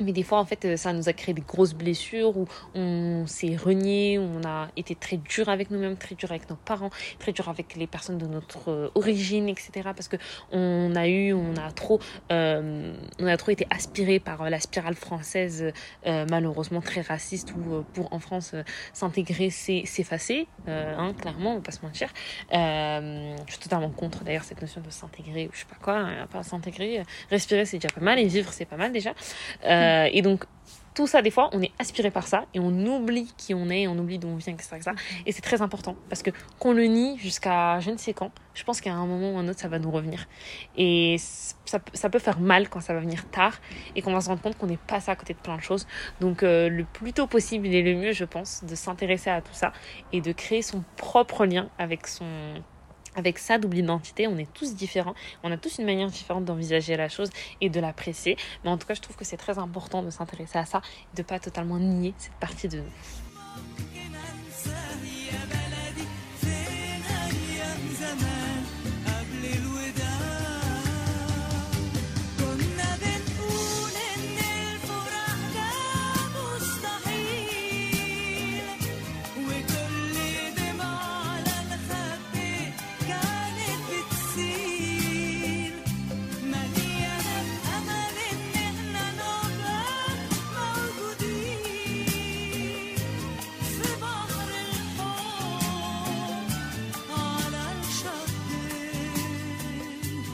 Euh, 0.01 0.03
mais 0.03 0.11
des 0.11 0.23
fois, 0.23 0.39
en 0.39 0.45
fait, 0.45 0.77
ça 0.77 0.93
nous 0.93 1.09
a 1.09 1.13
créé 1.13 1.33
des 1.33 1.41
grosses 1.41 1.73
blessures 1.73 2.37
où 2.37 2.47
on 2.75 3.25
s'est 3.27 3.55
renié, 3.55 4.17
où 4.17 4.23
on 4.23 4.47
a 4.47 4.69
été 4.75 4.95
très 4.95 5.17
dur 5.17 5.49
avec 5.49 5.71
nous-mêmes, 5.71 5.97
très 5.97 6.15
dur 6.15 6.31
avec 6.31 6.49
nos 6.49 6.55
parents, 6.55 6.89
très 7.19 7.31
dur 7.31 7.49
avec 7.49 7.75
les 7.75 7.87
personnes 7.87 8.17
de 8.17 8.25
notre 8.25 8.71
euh, 8.71 8.89
origine, 8.95 9.49
etc. 9.49 9.89
Parce 9.95 10.07
que 10.07 10.17
on 10.51 10.95
a 10.95 11.07
eu, 11.07 11.33
on 11.33 11.55
a 11.55 11.71
trop, 11.71 11.99
euh, 12.31 12.93
on 13.19 13.27
a 13.27 13.37
trop 13.37 13.51
été 13.51 13.67
aspiré 13.69 14.19
par 14.19 14.41
euh, 14.41 14.49
la 14.49 14.59
spirale 14.59 14.95
française, 14.95 15.71
euh, 16.05 16.25
malheureusement 16.29 16.81
très 16.81 17.01
raciste, 17.01 17.53
où 17.55 17.75
euh, 17.75 17.81
pour 17.93 18.13
en 18.13 18.19
France 18.19 18.51
euh, 18.53 18.63
s'intégrer, 18.93 19.49
c'est 19.49 19.83
s'effacer, 19.85 20.47
euh, 20.67 20.95
hein, 20.97 21.13
clairement, 21.13 21.53
on 21.53 21.55
va 21.55 21.61
pas 21.61 21.71
se 21.71 21.83
mentir. 21.83 22.09
Euh, 22.53 23.35
je 23.47 23.51
suis 23.51 23.61
totalement 23.61 23.89
contre 23.89 24.23
d'ailleurs 24.23 24.43
cette 24.43 24.61
notion 24.61 24.81
de 24.81 24.89
s'intégrer, 24.89 25.47
ou 25.47 25.51
je 25.53 25.59
sais 25.59 25.65
pas 25.65 25.75
quoi, 25.81 25.97
hein, 25.97 26.27
pas 26.31 26.43
s'intégrer, 26.43 27.03
respirer 27.29 27.65
c'est 27.65 27.77
déjà 27.77 27.93
pas 27.93 28.01
mal 28.01 28.19
et 28.19 28.25
vivre 28.25 28.51
c'est 28.53 28.65
pas 28.65 28.77
mal 28.77 28.91
déjà. 28.91 29.13
Euh, 29.91 30.09
et 30.11 30.21
donc, 30.21 30.45
tout 30.93 31.07
ça, 31.07 31.21
des 31.21 31.31
fois, 31.31 31.49
on 31.53 31.61
est 31.61 31.71
aspiré 31.79 32.11
par 32.11 32.27
ça 32.27 32.45
et 32.53 32.59
on 32.59 32.85
oublie 32.85 33.33
qui 33.37 33.53
on 33.53 33.69
est, 33.69 33.87
on 33.87 33.97
oublie 33.97 34.19
d'où 34.19 34.27
on 34.27 34.35
vient, 34.35 34.53
etc. 34.53 34.91
Et 35.25 35.31
c'est 35.31 35.41
très 35.41 35.61
important 35.61 35.95
parce 36.09 36.21
que 36.21 36.31
qu'on 36.59 36.73
le 36.73 36.83
nie 36.83 37.17
jusqu'à 37.17 37.79
je 37.79 37.91
ne 37.91 37.97
sais 37.97 38.13
quand, 38.13 38.31
je 38.53 38.63
pense 38.65 38.81
qu'à 38.81 38.93
un 38.93 39.05
moment 39.05 39.33
ou 39.33 39.37
un 39.37 39.47
autre, 39.47 39.59
ça 39.61 39.69
va 39.69 39.79
nous 39.79 39.89
revenir. 39.89 40.27
Et 40.75 41.15
ça, 41.63 41.79
peut- 41.79 41.91
ça 41.93 42.09
faire 42.19 42.39
mal 42.41 42.67
quand 42.67 42.81
ça 42.81 42.93
va 42.93 42.99
venir 42.99 43.25
tard 43.29 43.59
et 43.95 44.01
qu'on 44.01 44.11
va 44.11 44.19
se 44.19 44.27
rendre 44.27 44.41
compte 44.41 44.57
qu'on 44.57 44.67
n'est 44.67 44.75
pas 44.75 45.09
à 45.09 45.15
côté 45.15 45.33
de 45.33 45.39
plein 45.39 45.55
de 45.55 45.61
choses. 45.61 45.87
Donc, 46.19 46.43
euh, 46.43 46.67
le 46.67 46.83
plus 46.83 47.13
tôt 47.13 47.25
possible 47.25 47.67
et 47.67 47.81
le 47.81 47.95
mieux, 47.95 48.11
je 48.11 48.25
pense, 48.25 48.63
de 48.65 48.75
s'intéresser 48.75 49.29
à 49.29 49.41
tout 49.41 49.53
ça 49.53 49.71
et 50.11 50.19
de 50.19 50.33
créer 50.33 50.61
son 50.61 50.83
propre 50.97 51.45
lien 51.45 51.69
avec 51.77 52.05
son 52.05 52.25
avec 53.15 53.39
sa 53.39 53.57
double 53.57 53.77
identité, 53.77 54.27
on 54.27 54.37
est 54.37 54.51
tous 54.53 54.75
différents, 54.75 55.15
on 55.43 55.51
a 55.51 55.57
tous 55.57 55.79
une 55.79 55.85
manière 55.85 56.09
différente 56.09 56.45
d'envisager 56.45 56.95
la 56.95 57.09
chose 57.09 57.29
et 57.59 57.69
de 57.69 57.79
l'apprécier. 57.79 58.37
Mais 58.63 58.69
en 58.69 58.77
tout 58.77 58.87
cas, 58.87 58.93
je 58.93 59.01
trouve 59.01 59.15
que 59.15 59.25
c'est 59.25 59.37
très 59.37 59.57
important 59.59 60.03
de 60.03 60.09
s'intéresser 60.09 60.57
à 60.57 60.65
ça, 60.65 60.81
de 61.15 61.23
pas 61.23 61.39
totalement 61.39 61.79
nier 61.79 62.13
cette 62.17 62.33
partie 62.33 62.67
de 62.67 62.77
nous. 62.77 62.83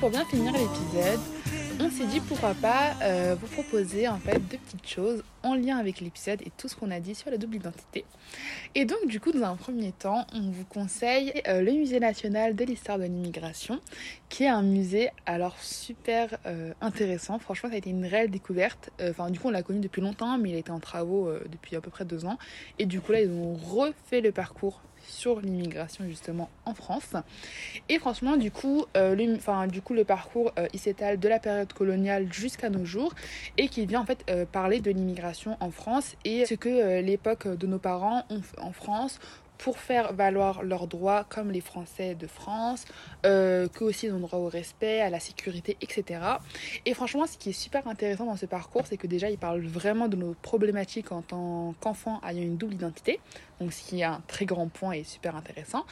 Pour 0.07 0.15
bien 0.15 0.25
finir 0.25 0.53
l'épisode, 0.53 1.19
on 1.81 1.89
s'est 1.91 2.05
dit 2.05 2.21
pourquoi 2.21 2.53
pas 2.53 2.93
euh, 3.01 3.35
vous 3.41 3.47
proposer 3.47 4.07
en 4.07 4.17
fait 4.19 4.39
deux 4.39 4.57
petites 4.57 4.87
choses 4.87 5.21
en 5.47 5.55
lien 5.55 5.77
avec 5.77 6.01
l'épisode 6.01 6.41
et 6.41 6.51
tout 6.57 6.67
ce 6.67 6.75
qu'on 6.75 6.91
a 6.91 6.99
dit 6.99 7.15
sur 7.15 7.31
la 7.31 7.37
double 7.37 7.55
identité. 7.55 8.05
Et 8.75 8.85
donc 8.85 9.07
du 9.07 9.19
coup, 9.19 9.31
dans 9.31 9.43
un 9.43 9.55
premier 9.55 9.91
temps, 9.91 10.25
on 10.33 10.49
vous 10.49 10.65
conseille 10.65 11.33
euh, 11.47 11.61
le 11.61 11.71
Musée 11.71 11.99
national 11.99 12.55
de 12.55 12.63
l'histoire 12.63 12.97
de 12.97 13.03
l'immigration, 13.03 13.79
qui 14.29 14.43
est 14.43 14.49
un 14.49 14.61
musée 14.61 15.09
alors 15.25 15.57
super 15.59 16.37
euh, 16.45 16.73
intéressant. 16.81 17.39
Franchement, 17.39 17.69
ça 17.69 17.75
a 17.75 17.77
été 17.77 17.89
une 17.89 18.05
réelle 18.05 18.29
découverte. 18.29 18.91
Euh, 19.01 19.11
Enfin, 19.17 19.31
du 19.31 19.39
coup, 19.39 19.47
on 19.47 19.51
l'a 19.51 19.63
connu 19.63 19.79
depuis 19.79 20.01
longtemps, 20.01 20.37
mais 20.37 20.49
il 20.49 20.55
a 20.55 20.59
été 20.59 20.69
en 20.69 20.79
travaux 20.79 21.31
depuis 21.49 21.75
à 21.75 21.81
peu 21.81 21.89
près 21.89 22.05
deux 22.05 22.25
ans. 22.25 22.37
Et 22.77 22.85
du 22.85 22.99
coup, 23.01 23.13
là, 23.13 23.21
ils 23.21 23.31
ont 23.31 23.55
refait 23.55 24.21
le 24.21 24.31
parcours 24.31 24.81
sur 25.07 25.39
l'immigration 25.39 26.03
justement 26.07 26.49
en 26.65 26.73
France. 26.73 27.13
Et 27.87 27.97
franchement, 27.97 28.35
du 28.35 28.51
coup, 28.51 28.85
le, 28.95 29.35
enfin, 29.35 29.67
du 29.67 29.81
coup 29.81 29.93
le 29.93 30.03
parcours, 30.03 30.51
il 30.73 30.79
s'étale 30.79 31.17
de 31.17 31.27
la 31.29 31.39
période 31.39 31.71
coloniale 31.71 32.31
jusqu'à 32.31 32.69
nos 32.69 32.83
jours 32.83 33.13
et 33.57 33.69
qui 33.69 33.85
vient 33.85 34.01
en 34.01 34.05
fait 34.05 34.25
parler 34.51 34.81
de 34.81 34.91
l'immigration 34.91 35.36
en 35.59 35.71
France 35.71 36.15
et 36.25 36.45
ce 36.45 36.55
que 36.55 36.69
euh, 36.69 37.01
l'époque 37.01 37.47
de 37.47 37.67
nos 37.67 37.79
parents 37.79 38.23
en 38.57 38.71
France 38.71 39.19
pour 39.57 39.79
faire 39.79 40.13
valoir 40.13 40.63
leurs 40.63 40.87
droits 40.87 41.25
comme 41.29 41.51
les 41.51 41.61
Français 41.61 42.15
de 42.15 42.27
France, 42.27 42.85
euh, 43.25 43.67
qu'eux 43.67 43.85
aussi 43.85 44.07
ils 44.07 44.13
ont 44.13 44.19
droit 44.19 44.39
au 44.39 44.47
respect, 44.47 45.01
à 45.01 45.09
la 45.09 45.19
sécurité, 45.19 45.77
etc. 45.81 46.19
Et 46.85 46.93
franchement, 46.93 47.25
ce 47.27 47.37
qui 47.37 47.49
est 47.49 47.53
super 47.53 47.87
intéressant 47.87 48.25
dans 48.25 48.35
ce 48.35 48.45
parcours, 48.45 48.83
c'est 48.85 48.97
que 48.97 49.07
déjà, 49.07 49.29
ils 49.29 49.37
parlent 49.37 49.65
vraiment 49.65 50.07
de 50.07 50.15
nos 50.15 50.33
problématiques 50.41 51.11
en 51.11 51.21
tant 51.21 51.73
qu'enfants 51.79 52.21
ayant 52.27 52.43
une 52.43 52.57
double 52.57 52.75
identité, 52.75 53.19
donc 53.59 53.73
ce 53.73 53.87
qui 53.87 54.01
est 54.01 54.03
un 54.03 54.21
très 54.27 54.45
grand 54.45 54.67
point 54.67 54.91
et 54.91 55.03
super 55.03 55.35
intéressant. 55.35 55.85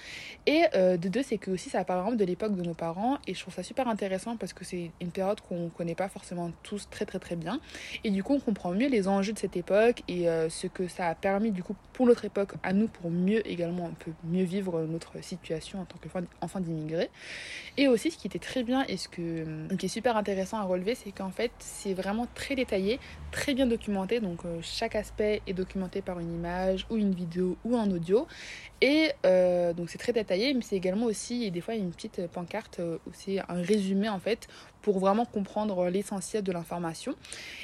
Et 0.45 0.63
euh, 0.76 0.97
de 0.97 1.09
deux, 1.09 1.24
c'est 1.24 1.38
que 1.38 1.51
aussi 1.51 1.70
ça 1.70 1.84
parle 1.84 2.01
vraiment 2.01 2.16
de 2.16 2.26
l'époque 2.26 2.55
de 2.55 2.61
nos 2.61 2.74
parents, 2.74 3.18
et 3.28 3.34
je 3.34 3.39
trouve 3.41 3.53
ça 3.53 3.63
super 3.63 3.88
intéressant 3.88 4.38
parce 4.38 4.53
que 4.53 4.63
c'est 4.63 4.91
une 5.01 5.11
période 5.11 5.41
qu'on 5.41 5.70
connaît 5.70 5.95
pas 5.95 6.09
forcément 6.09 6.51
tous 6.63 6.88
très 6.89 7.05
très 7.05 7.20
très 7.20 7.36
bien, 7.36 7.59
et 8.03 8.11
du 8.11 8.24
coup 8.24 8.34
on 8.34 8.39
comprend 8.39 8.72
mieux 8.72 8.88
les 8.88 9.07
enjeux 9.07 9.34
de 9.34 9.39
cette 9.39 9.57
époque 9.57 10.03
et 10.07 10.30
euh, 10.30 10.49
ce 10.49 10.68
que 10.68 10.88
ça 10.88 11.07
a 11.07 11.16
permis 11.16 11.51
du 11.51 11.63
coup 11.63 11.76
pour 11.93 12.05
notre 12.05 12.26
époque 12.26 12.53
à 12.63 12.74
nous 12.74 12.88
pour 12.88 13.09
mieux 13.09 13.45
également 13.56 13.88
un 13.88 13.93
peu 13.97 14.12
mieux 14.24 14.43
vivre 14.43 14.82
notre 14.84 15.24
situation 15.24 15.82
en 15.82 15.86
tant 15.86 15.97
qu'enfant 15.97 16.60
d'immigrés. 16.60 17.10
Et 17.78 17.88
aussi 17.88 18.12
ce 18.12 18.18
qui 18.18 18.28
était 18.28 18.39
très 18.39 18.64
bien 18.64 18.86
et 18.88 18.97
ce 18.97 19.08
que, 19.08 19.45
qui 19.76 19.88
est 19.88 19.89
super 19.89 20.18
intéressant 20.18 20.58
à 20.58 20.64
relever, 20.64 20.95
c'est 20.95 21.12
qu'en 21.12 21.32
fait 21.32 21.51
c'est 21.60 21.93
vraiment 21.93 22.28
très 22.36 22.56
détaillé, 22.56 22.99
très 23.32 23.53
bien 23.53 23.66
documenté, 23.66 24.20
donc 24.20 24.45
euh, 24.45 24.60
chaque 24.62 24.95
aspect 24.95 25.41
est 25.47 25.53
documenté 25.53 26.01
par 26.01 26.20
une 26.20 26.34
image 26.34 26.86
ou 26.89 26.97
une 26.97 27.14
vidéo 27.14 27.58
ou 27.66 27.76
un 27.76 27.89
audio. 27.91 28.28
Et 28.82 29.12
euh, 29.26 29.74
donc 29.74 29.89
c'est 29.89 29.97
très 29.97 30.14
détaillé, 30.14 30.53
mais 30.53 30.62
c'est 30.62 30.76
également 30.76 31.06
aussi, 31.06 31.43
et 31.45 31.51
des 31.51 31.62
fois, 31.62 31.76
une 31.76 31.91
petite 31.91 32.28
pancarte 32.28 32.80
euh, 32.80 32.97
c'est 33.14 33.39
un 33.39 33.62
résumé 33.62 34.10
en 34.10 34.20
fait 34.20 34.47
pour 34.82 34.99
vraiment 34.99 35.26
comprendre 35.26 35.89
l'essentiel 35.89 36.43
de 36.43 36.51
l'information. 36.51 37.16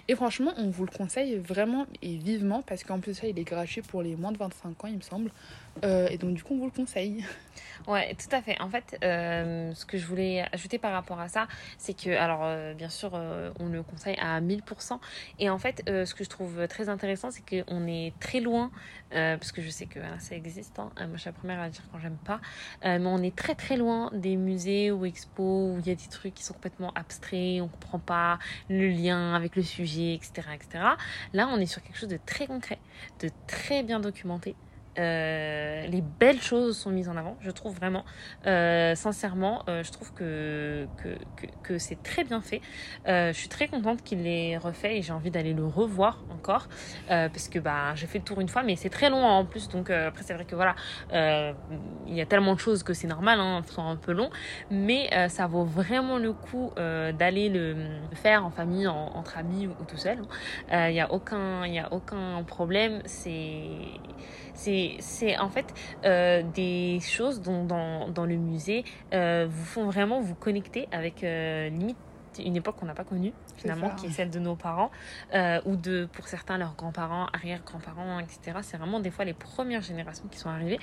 Et 0.08 0.16
franchement, 0.16 0.54
on 0.58 0.70
vous 0.70 0.86
le 0.86 0.92
conseille 0.92 1.38
vraiment 1.38 1.86
et 2.02 2.18
vivement 2.18 2.64
parce 2.64 2.84
qu'en 2.84 3.00
plus, 3.00 3.14
ça, 3.14 3.28
il 3.28 3.38
est 3.38 3.44
gratuit 3.44 3.82
pour 3.82 4.02
les 4.02 4.16
moins 4.16 4.32
de 4.32 4.38
25 4.38 4.84
ans, 4.84 4.88
il 4.88 4.96
me 4.96 5.02
semble. 5.02 5.32
Euh, 5.84 6.08
et 6.10 6.18
donc, 6.18 6.34
du 6.34 6.44
coup, 6.44 6.54
on 6.54 6.60
vous 6.60 6.66
le 6.66 6.72
conseille. 6.72 7.26
Ouais, 7.88 8.14
tout 8.16 8.34
à 8.36 8.42
fait. 8.42 8.60
En 8.62 8.70
fait, 8.70 8.98
euh, 9.04 9.74
ce 9.74 9.86
que 9.86 9.98
je 9.98 10.06
voulais 10.06 10.46
ajouter 10.52 10.78
par 10.78 10.92
rapport 10.92 11.20
à 11.20 11.28
ça, 11.28 11.48
c'est 11.80 11.96
que, 11.96 12.12
alors, 12.12 12.42
euh, 12.44 12.74
bien 12.76 12.90
sûr, 12.90 13.14
on 13.60 13.66
le 13.68 13.82
conseille 13.82 14.18
à 14.20 14.40
1000%. 14.40 15.00
Et 15.40 15.50
en 15.50 15.58
fait, 15.58 15.82
ce 15.88 16.14
que 16.14 16.24
je 16.24 16.30
trouve 16.30 16.68
très 16.68 16.90
intéressant, 16.90 17.32
c'est 17.32 17.42
qu'on 17.42 17.88
est 17.88 18.14
très 18.20 18.40
loin, 18.40 18.70
parce 19.10 19.52
que 19.52 19.62
je 19.62 19.70
sais 19.70 19.88
que 19.88 20.00
ça 20.20 20.36
existe. 20.36 20.78
hein. 20.78 20.92
Moi, 20.98 21.16
je 21.16 21.22
suis 21.22 21.30
la 21.30 21.34
première 21.34 21.60
à 21.60 21.70
dire 21.70 21.82
quand 21.92 22.00
j'aime 22.00 22.20
pas. 22.24 22.40
Mais 22.84 23.00
on 23.06 23.24
est 23.24 23.36
très, 23.36 23.56
très 23.56 23.78
loin 23.78 24.12
des 24.14 24.36
musées 24.36 24.92
ou 24.92 25.06
expos 25.06 25.76
où 25.76 25.80
il 25.80 25.88
y 25.88 25.92
a 25.92 25.96
des 25.96 26.08
trucs 26.10 26.36
qui 26.36 26.44
sont 26.44 26.54
complètement 26.54 26.92
abstraits, 26.94 27.62
on 27.62 27.68
comprend 27.68 28.00
pas 28.00 28.38
le 28.70 28.90
lien 28.90 29.34
avec 29.34 29.56
le 29.56 29.64
sujet, 29.64 30.14
etc., 30.14 30.50
etc. 30.54 30.84
Là, 31.34 31.48
on 31.52 31.58
est 31.58 31.66
sur 31.66 31.82
quelque 31.82 31.98
chose 31.98 32.10
de 32.10 32.20
très 32.24 32.46
concret, 32.46 32.80
de 33.22 33.30
très 33.48 33.82
bien 33.84 34.00
documenté. 34.00 34.56
Euh, 35.00 35.88
les 35.88 36.02
belles 36.02 36.42
choses 36.42 36.78
sont 36.78 36.90
mises 36.90 37.08
en 37.08 37.16
avant, 37.16 37.38
je 37.40 37.52
trouve 37.52 37.76
vraiment. 37.76 38.04
Euh, 38.46 38.94
sincèrement, 38.96 39.64
euh, 39.70 39.84
je 39.84 39.92
trouve 39.92 40.14
que, 40.14 40.88
c'est 41.78 42.04
très 42.04 42.24
bien 42.24 42.42
fait. 42.42 42.62
Je 43.06 43.32
suis 43.34 43.50
très 43.50 43.68
contente 43.68 44.04
qu'il 44.04 44.24
l'ait 44.24 44.58
refait 44.58 44.98
et 44.98 45.02
j'ai 45.02 45.14
envie 45.14 45.32
d'aller 45.32 45.54
le 45.54 45.66
revoir 45.66 46.26
encore 46.30 46.68
parce 47.08 47.48
que 47.48 47.60
bah, 47.60 47.96
j'ai 47.96 48.08
fait 48.08 48.20
le 48.20 48.24
tour 48.26 48.42
une 48.42 48.50
fois, 48.50 48.64
mais 48.64 48.76
c'est 48.76 48.90
très 48.90 49.10
long 49.10 49.24
en 49.24 49.46
plus. 49.46 49.70
Donc 49.70 49.90
après, 49.90 50.24
c'est 50.24 50.34
vrai 50.34 50.46
que 50.46 50.56
voilà, 50.56 50.76
il 51.12 52.14
y 52.14 52.22
a 52.22 52.26
tellement 52.26 52.54
de 52.54 52.60
choses 52.60 52.84
que 52.84 52.94
c'est 52.94 53.08
normal, 53.08 53.40
hein, 53.40 53.62
un 53.78 53.96
peu 53.96 54.12
long, 54.12 54.30
mais 54.70 55.10
ça 55.30 55.48
vaut 55.48 55.64
vraiment 55.64 56.18
le 56.18 56.34
coup 56.34 56.72
d'aller 56.76 57.50
le, 57.50 57.76
faire 58.14 58.46
en 58.46 58.52
famille, 58.52 58.88
en- 58.88 59.12
entre 59.14 59.38
amis 59.38 59.68
ou, 59.68 59.72
ou 59.72 59.86
tout 59.86 59.98
seul. 59.98 60.22
Il 60.72 60.92
n'y 60.92 61.02
a 61.02 61.12
aucun, 61.12 61.64
a 61.64 61.94
aucun 61.94 62.44
problème. 62.44 63.02
C'est 63.06 63.70
c'est 64.54 65.38
en 65.40 65.50
fait 65.50 65.74
euh, 66.06 66.44
des 66.54 67.00
choses 67.02 67.42
dont 67.42 67.64
dans, 67.66 68.10
dans 68.10 68.26
le 68.26 68.36
musée 68.36 68.84
euh, 69.14 69.48
vous 69.50 69.66
font 69.66 69.86
vraiment 69.86 70.22
vous 70.22 70.36
connecter 70.36 70.88
avec 70.92 71.24
euh, 71.24 71.70
limite 71.70 71.98
une 72.40 72.56
époque 72.56 72.78
qu'on 72.78 72.86
n'a 72.86 72.94
pas 72.94 73.04
connue 73.04 73.34
finalement 73.58 73.90
qui 73.92 74.08
est 74.08 74.12
celle 74.12 74.30
de 74.30 74.40
nos 74.40 74.56
parents 74.56 74.92
euh, 75.34 75.60
ou 75.66 75.76
de 75.76 76.08
pour 76.14 76.28
certains 76.28 76.58
leurs 76.58 76.76
grands-parents 76.76 77.28
arrière-grands-parents 77.34 78.20
etc 78.20 78.60
c'est 78.62 78.78
vraiment 78.78 79.00
des 79.00 79.12
fois 79.12 79.26
les 79.26 79.34
premières 79.34 79.82
générations 79.82 80.26
qui 80.30 80.40
sont 80.40 80.50
arrivées 80.50 80.80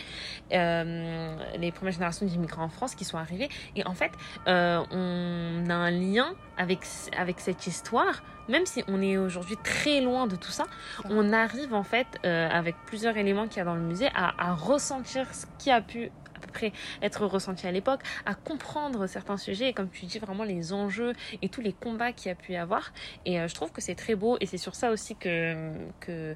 euh, 0.53 1.37
les 1.59 1.73
premières 1.73 1.93
générations 1.93 2.27
d'immigrants 2.27 2.65
en 2.65 2.69
France 2.69 2.95
qui 2.95 3.05
sont 3.05 3.19
arrivées. 3.19 3.49
Et 3.77 3.87
en 3.87 3.95
fait 3.95 4.13
euh, 4.47 4.83
on 4.91 5.71
a 5.71 5.75
un 5.75 5.91
lien 5.91 6.35
avec 6.57 6.81
avec 7.17 7.41
cette 7.41 7.67
histoire. 7.67 8.23
Même 8.49 8.65
si 8.65 8.83
on 8.89 9.03
est 9.03 9.19
aujourd'hui 9.19 9.57
très 9.63 10.01
loin 10.01 10.27
de 10.27 10.35
tout 10.35 10.51
ça 10.51 10.65
on 11.05 11.35
arrive 11.35 11.75
en 11.75 11.83
fait 11.83 12.07
avec 12.25 12.77
plusieurs 12.87 13.17
éléments 13.19 13.47
qu'il 13.47 13.59
y 13.59 13.61
a 13.61 13.65
dans 13.65 13.75
le 13.75 13.83
musée 13.83 14.09
à, 14.15 14.33
à 14.51 14.55
ressentir 14.55 15.27
ce 15.35 15.45
qui 15.59 15.71
a 15.71 15.83
pu 15.83 16.11
à 16.39 16.47
peu 16.47 16.53
près 16.53 16.73
être 17.03 17.27
ressenti 17.27 17.67
à 17.67 17.73
l'époque, 17.73 18.01
à 18.25 18.35
comprendre 18.35 19.07
certains 19.07 19.37
sujets 19.37 19.69
et 19.69 19.73
comme 19.73 19.91
tu 19.91 20.07
dis 20.07 20.19
vraiment 20.19 20.45
les 20.45 20.73
enjeux 20.73 21.13
et 21.43 21.49
tous 21.49 21.61
les 21.61 21.73
combats 21.73 22.13
qu'il 22.13 22.29
y 22.29 22.33
a 22.33 22.35
pu 22.35 22.53
y 22.53 22.57
avoir. 22.57 22.93
Et 23.25 23.41
euh, 23.41 23.49
je 23.49 23.55
trouve 23.55 23.73
que 23.73 23.81
c'est 23.81 23.95
très 23.95 24.15
beau 24.15 24.37
et 24.41 24.47
c'est 24.47 24.59
sur 24.59 24.75
ça 24.75 24.91
aussi 24.91 25.17
que, 25.17 25.73
que, 26.01 26.35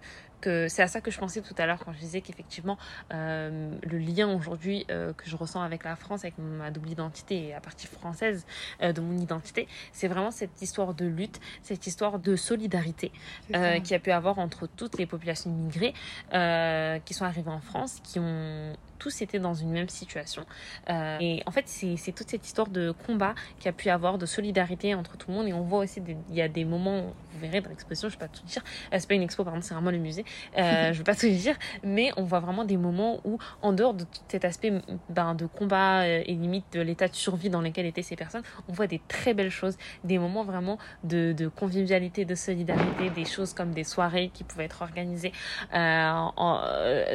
c'est 0.69 0.83
à 0.83 0.89
ça 0.89 1.01
que 1.01 1.13
je 1.13 1.19
pensais 1.21 1.41
tout 1.41 1.55
à 1.57 1.67
l'heure 1.67 1.79
quand 1.85 1.93
je 1.93 2.01
disais 2.01 2.21
qu'effectivement 2.21 2.77
euh, 3.15 3.71
le 3.85 3.99
lien 3.99 4.29
aujourd'hui 4.35 4.85
euh, 4.91 5.13
que 5.13 5.31
je 5.31 5.37
ressens 5.37 5.63
avec 5.63 5.85
la 5.85 5.95
France, 5.95 6.25
avec 6.25 6.37
ma 6.37 6.73
double 6.73 6.91
identité 6.91 7.47
et 7.47 7.51
la 7.51 7.61
partie 7.61 7.87
française 7.87 8.45
euh, 8.83 8.93
de 8.93 9.01
mon 9.01 9.17
identité, 9.17 9.69
c'est 9.93 10.09
vraiment 10.09 10.33
cette 10.33 10.61
histoire 10.61 10.95
de 10.95 11.07
lutte, 11.07 11.41
cette 11.63 11.87
histoire 11.87 12.19
de 12.19 12.35
solidarité 12.35 13.13
y 13.51 13.95
a 13.95 13.99
pu 14.01 14.11
avoir 14.11 14.41
entre 14.41 14.67
toutes 14.67 14.99
les 14.99 15.07
populations 15.07 15.51
immigrées 15.51 15.93
qui 17.05 17.15
sont 17.15 17.25
arrivées 17.25 17.51
en 17.51 17.61
France, 17.61 18.01
qui 18.03 18.19
ont 18.19 18.73
tous 19.03 19.21
été 19.23 19.39
dans 19.41 19.55
une 19.55 19.71
même 19.71 19.89
situation. 19.89 20.45
Euh, 20.89 21.17
et 21.21 21.43
en 21.47 21.51
fait, 21.51 21.65
c'est 21.67 22.13
toute 22.13 22.31
cette 22.31 22.47
histoire 22.47 22.69
de 22.69 22.93
combat 23.07 23.35
qu'il 23.59 23.67
y 23.67 23.69
a 23.69 23.73
pu 23.73 23.89
avoir, 23.91 24.17
de 24.19 24.27
solidarité 24.27 24.95
entre 24.95 25.17
tout 25.17 25.31
le 25.31 25.37
monde. 25.37 25.49
Et 25.49 25.53
on 25.53 25.63
voit 25.63 25.81
aussi, 25.81 26.01
des- 26.01 26.17
il 26.29 26.35
y 26.37 26.43
a 26.43 26.49
des 26.49 26.65
moments, 26.65 27.01
vous 27.33 27.39
verrez 27.41 27.61
dans 27.61 27.71
l'exposition, 27.71 28.09
je 28.09 28.15
ne 28.17 28.21
vais 28.21 28.27
pas 28.27 28.33
tout 28.33 28.45
dire, 28.45 28.63
euh, 28.93 28.97
c'est 28.99 29.09
pas 29.09 29.15
une 29.15 29.23
expo, 29.23 29.43
pardon, 29.45 29.61
c'est 29.61 29.75
vraiment 29.75 29.91
le 29.91 29.99
musée, 29.99 30.25
euh, 30.57 30.63
je 30.87 30.89
ne 30.89 30.93
vais 30.99 31.03
pas 31.05 31.15
tout 31.17 31.29
dire, 31.29 31.57
mais 31.83 32.11
on 32.17 32.23
voit 32.23 32.41
vraiment 32.41 32.65
des 32.65 32.77
moments 32.77 33.21
où, 33.25 33.39
en 33.63 33.73
dehors 33.73 33.95
de 33.95 34.05
tout 34.05 34.21
cet 34.29 34.45
aspect 34.45 34.73
ben, 35.09 35.35
de 35.35 35.47
combat 35.47 36.07
et 36.07 36.35
limite 36.35 36.67
de 36.73 36.81
l'état 36.81 37.09
de 37.09 37.15
survie 37.15 37.51
dans 37.51 37.61
lequel 37.61 37.87
étaient 37.87 38.03
ces 38.03 38.17
personnes, 38.17 38.43
on 38.69 38.73
voit 38.73 38.87
des 38.87 39.01
très 39.09 39.35
belles 39.35 39.51
choses, 39.51 39.77
des 40.05 40.19
moments 40.19 40.45
vraiment 40.45 40.79
de, 41.03 41.33
de 41.33 41.49
convivialité, 41.49 42.25
de 42.25 42.35
solidarité, 42.35 43.11
des 43.11 43.25
choses 43.25 43.53
comme 43.55 43.73
des 43.73 43.85
soirées 43.85 44.31
qui 44.33 44.45
pouvaient 44.45 44.65
être 44.67 44.83
organisées, 44.83 45.33
en- 45.73 46.63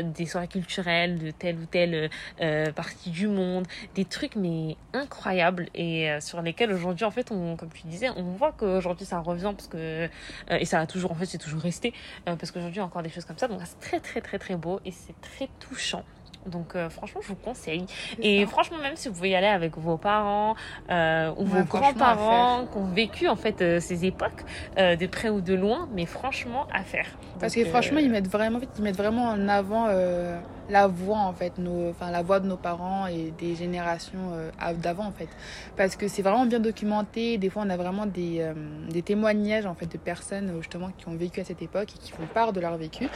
des 0.04 0.26
soirées 0.26 0.48
culturelles 0.48 1.18
de 1.20 1.32
telle 1.32 1.58
ou 1.60 1.66
telle 1.78 2.10
euh, 2.42 2.72
partie 2.72 3.12
du 3.12 3.28
monde, 3.28 3.66
des 3.96 4.06
trucs 4.06 4.36
mais 4.36 4.78
incroyables 4.94 5.68
et 5.76 6.10
euh, 6.10 6.20
sur 6.22 6.42
lesquels 6.42 6.72
aujourd'hui 6.72 7.06
en 7.06 7.12
fait, 7.12 7.32
on, 7.32 7.56
comme 7.56 7.70
tu 7.70 7.86
disais, 7.88 8.10
on 8.16 8.24
voit 8.40 8.54
qu'aujourd'hui 8.60 9.06
ça 9.06 9.20
revient 9.20 9.54
parce 9.56 9.68
que 9.68 9.78
euh, 9.78 10.08
et 10.50 10.66
ça 10.66 10.80
a 10.80 10.88
toujours 10.88 11.12
en 11.12 11.16
fait 11.16 11.26
c'est 11.26 11.38
toujours 11.38 11.62
resté 11.62 11.94
euh, 12.28 12.36
parce 12.36 12.52
qu'aujourd'hui 12.52 12.82
encore 12.82 13.04
des 13.04 13.10
choses 13.10 13.26
comme 13.26 13.38
ça 13.38 13.48
donc 13.48 13.62
c'est 13.64 13.80
très 13.80 14.00
très 14.00 14.22
très 14.22 14.40
très 14.40 14.56
beau 14.56 14.80
et 14.86 14.92
c'est 14.92 15.20
très 15.22 15.50
touchant. 15.60 16.04
Donc 16.46 16.76
euh, 16.76 16.90
franchement, 16.90 17.22
je 17.22 17.28
vous 17.28 17.36
conseille. 17.36 17.86
Et 18.22 18.46
ça. 18.46 18.52
franchement, 18.52 18.78
même 18.78 18.96
si 18.96 19.10
vous 19.10 19.16
pouvez 19.16 19.32
y 19.32 19.36
aller 19.36 19.48
avec 19.48 19.78
vos 19.78 19.98
parents 19.98 20.56
euh, 20.90 21.32
ou 21.38 21.44
Ouais, 21.44 21.62
vos 21.62 21.64
grands-parents 21.66 22.68
qui 22.72 22.78
ont 22.78 22.88
vécu 22.88 23.28
en 23.28 23.36
fait 23.36 23.62
euh, 23.62 23.80
ces 23.82 24.06
époques 24.06 24.44
euh, 24.78 24.96
de 24.96 25.08
près 25.08 25.30
ou 25.30 25.42
de 25.42 25.54
loin, 25.54 25.90
mais 25.94 26.06
franchement 26.06 26.66
à 26.74 26.84
faire. 26.84 27.08
Parce 27.40 27.54
Donc, 27.54 27.64
que 27.64 27.68
euh, 27.68 27.72
franchement, 27.72 28.00
ils 28.00 28.10
mettent 28.10 28.30
vraiment, 28.30 28.58
en 28.58 28.62
fait, 28.62 28.70
ils 28.78 28.84
mettent 28.84 28.98
vraiment 28.98 29.26
en 29.26 29.48
avant 29.50 29.88
euh, 29.90 30.40
la 30.70 30.88
voix 30.88 31.20
en 31.20 31.34
fait, 31.34 31.58
nos, 31.58 31.90
enfin 31.90 32.12
la 32.12 32.22
voix 32.22 32.40
de 32.40 32.48
nos 32.48 32.58
parents 32.58 33.08
et 33.08 33.32
des 33.38 33.56
générations 33.56 34.32
euh, 34.34 34.52
av- 34.60 34.80
d'avant 34.80 35.06
en 35.06 35.12
fait. 35.12 35.30
Parce 35.76 35.96
que 35.96 36.08
c'est 36.08 36.22
vraiment 36.22 36.46
bien 36.46 36.60
documenté. 36.60 37.38
Des 37.38 37.50
fois, 37.50 37.64
on 37.66 37.70
a 37.70 37.78
vraiment 37.78 38.06
des, 38.06 38.40
euh, 38.42 38.54
des 38.90 39.02
témoignages 39.02 39.66
en 39.66 39.76
fait 39.76 39.86
de 39.92 39.98
personnes 39.98 40.50
euh, 40.50 40.62
justement 40.62 40.90
qui 40.98 41.08
ont 41.08 41.16
vécu 41.16 41.40
à 41.40 41.44
cette 41.46 41.62
époque 41.62 41.90
et 41.96 42.00
qui 42.00 42.12
font 42.12 42.26
part 42.34 42.54
de 42.54 42.60
leur 42.60 42.78
vécu. 42.78 43.08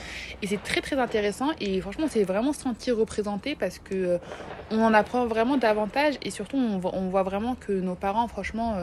Et 0.42 0.48
c'est 0.48 0.62
très 0.64 0.82
très 0.82 0.98
intéressant. 0.98 1.50
Et 1.60 1.82
franchement, 1.82 2.06
c'est 2.10 2.24
vraiment 2.24 2.54
senti 2.54 2.92
représenté 2.92 3.56
parce 3.56 3.80
que 3.80 4.20
on 4.72 4.82
en 4.82 4.94
apprend 4.94 5.26
vraiment 5.26 5.58
davantage 5.58 6.16
et 6.22 6.32
surtout 6.32 6.58
on 6.58 6.78
voit, 6.80 6.96
on 6.96 7.10
voit 7.10 7.24
vraiment 7.24 7.56
que 7.56 7.74
nos 7.74 7.96
parents, 7.96 8.28
franchement, 8.28 8.76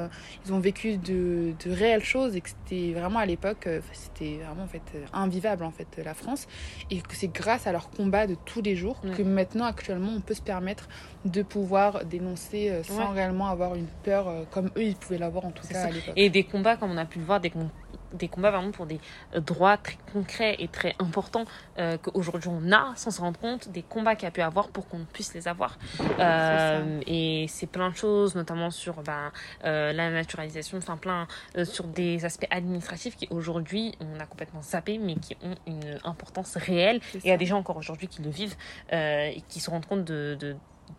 ils 0.45 0.53
ont 0.53 0.59
vécu 0.59 0.99
de, 0.99 1.55
de 1.65 1.71
réelles 1.73 2.05
choses 2.05 2.37
et 2.37 2.41
que 2.43 2.51
c'était 2.51 2.93
vraiment 2.93 3.19
à 3.19 3.27
l'époque, 3.27 3.69
c'était 3.93 4.39
vraiment 4.47 4.65
en 4.65 4.67
fait 4.67 4.83
invivable 5.13 5.65
en 5.65 5.71
fait 5.71 5.87
la 6.05 6.15
France 6.15 6.47
et 6.91 7.01
que 7.01 7.15
c'est 7.15 7.29
grâce 7.33 7.67
à 7.67 7.73
leur 7.73 7.91
combat 7.91 8.27
de 8.27 8.35
tous 8.59 8.63
les 8.65 8.75
jours 8.77 8.97
Ouais. 9.05 9.13
que 9.13 9.23
maintenant 9.23 9.65
actuellement 9.67 10.11
on 10.17 10.21
peut 10.21 10.35
se 10.35 10.43
permettre 10.43 10.89
de 11.25 11.43
pouvoir 11.43 12.05
dénoncer 12.05 12.71
euh, 12.71 12.83
sans 12.83 12.99
Ouais. 13.11 13.15
réellement 13.15 13.47
avoir 13.47 13.77
une 13.77 13.87
peur 14.03 14.27
euh, 14.29 14.43
comme 14.51 14.67
eux 14.77 14.83
ils 14.83 14.97
pouvaient 14.97 15.19
l'avoir 15.19 15.45
en 15.45 15.51
tout 15.53 15.67
cas 15.69 15.75
ça. 15.75 15.85
à 15.87 15.91
l'époque. 15.91 16.15
Et 16.17 16.29
des 16.29 16.43
combats, 16.43 16.77
comme 16.77 16.91
on 16.91 16.97
a 16.97 17.05
pu 17.05 17.21
le 17.21 17.25
voir, 17.25 17.41
des, 17.41 17.51
com- 17.51 17.69
des 18.13 18.29
combats 18.29 18.51
vraiment 18.51 18.71
pour 18.71 18.87
des 18.87 19.01
euh, 19.35 19.41
droits 19.41 19.77
très 19.77 19.99
concrets 20.13 20.57
et 20.59 20.69
très 20.69 20.95
importants 20.99 21.45
euh, 21.79 21.97
qu'aujourd'hui 21.99 22.51
on 22.53 22.73
a 22.73 22.93
sans 22.97 23.11
se 23.11 23.21
rendre 23.21 23.39
compte 23.39 23.69
des 23.71 23.83
combats 23.83 24.15
qu'il 24.15 24.25
y 24.25 24.29
a 24.29 24.31
pu 24.31 24.41
avoir 24.41 24.69
pour 24.69 24.89
qu'on 24.89 25.05
puisse 25.13 25.35
les 25.35 25.49
avoir. 25.49 25.79
Euh, 26.19 27.01
et 27.07 27.47
c'est 27.49 27.67
plein 27.67 27.91
de 27.91 27.97
choses, 27.97 28.35
notamment 28.35 28.71
sur 28.71 29.03
ben, 29.03 29.33
euh, 29.65 29.93
la 29.93 30.11
naturalisation, 30.11 30.79
enfin 30.79 30.97
plein 30.97 31.27
sur 31.65 31.85
des 31.85 32.25
aspects 32.25 32.47
administratifs 32.51 33.17
qui 33.17 33.29
aujourd'hui 33.31 33.95
on 34.01 34.21
a 34.21 34.27
complètement 34.27 34.63
zappé, 34.63 34.99
mais 34.99 35.15
qui 35.17 35.37
ont 35.43 35.55
une 35.67 35.99
importance 36.05 36.57
réelle. 36.57 37.01
Et 37.15 37.21
il 37.25 37.29
y 37.29 37.33
a 37.33 37.37
des 37.37 37.47
gens 37.47 37.59
encore 37.59 37.77
aujourd'hui 37.77 38.09
qui 38.09 38.23
le 38.23 38.31
vivent 38.31 38.57
et 38.93 39.43
qui 39.49 39.61
se 39.61 39.71
rendent 39.71 39.87
compte 39.87 40.05
de, 40.05 40.37
de, 40.39 40.57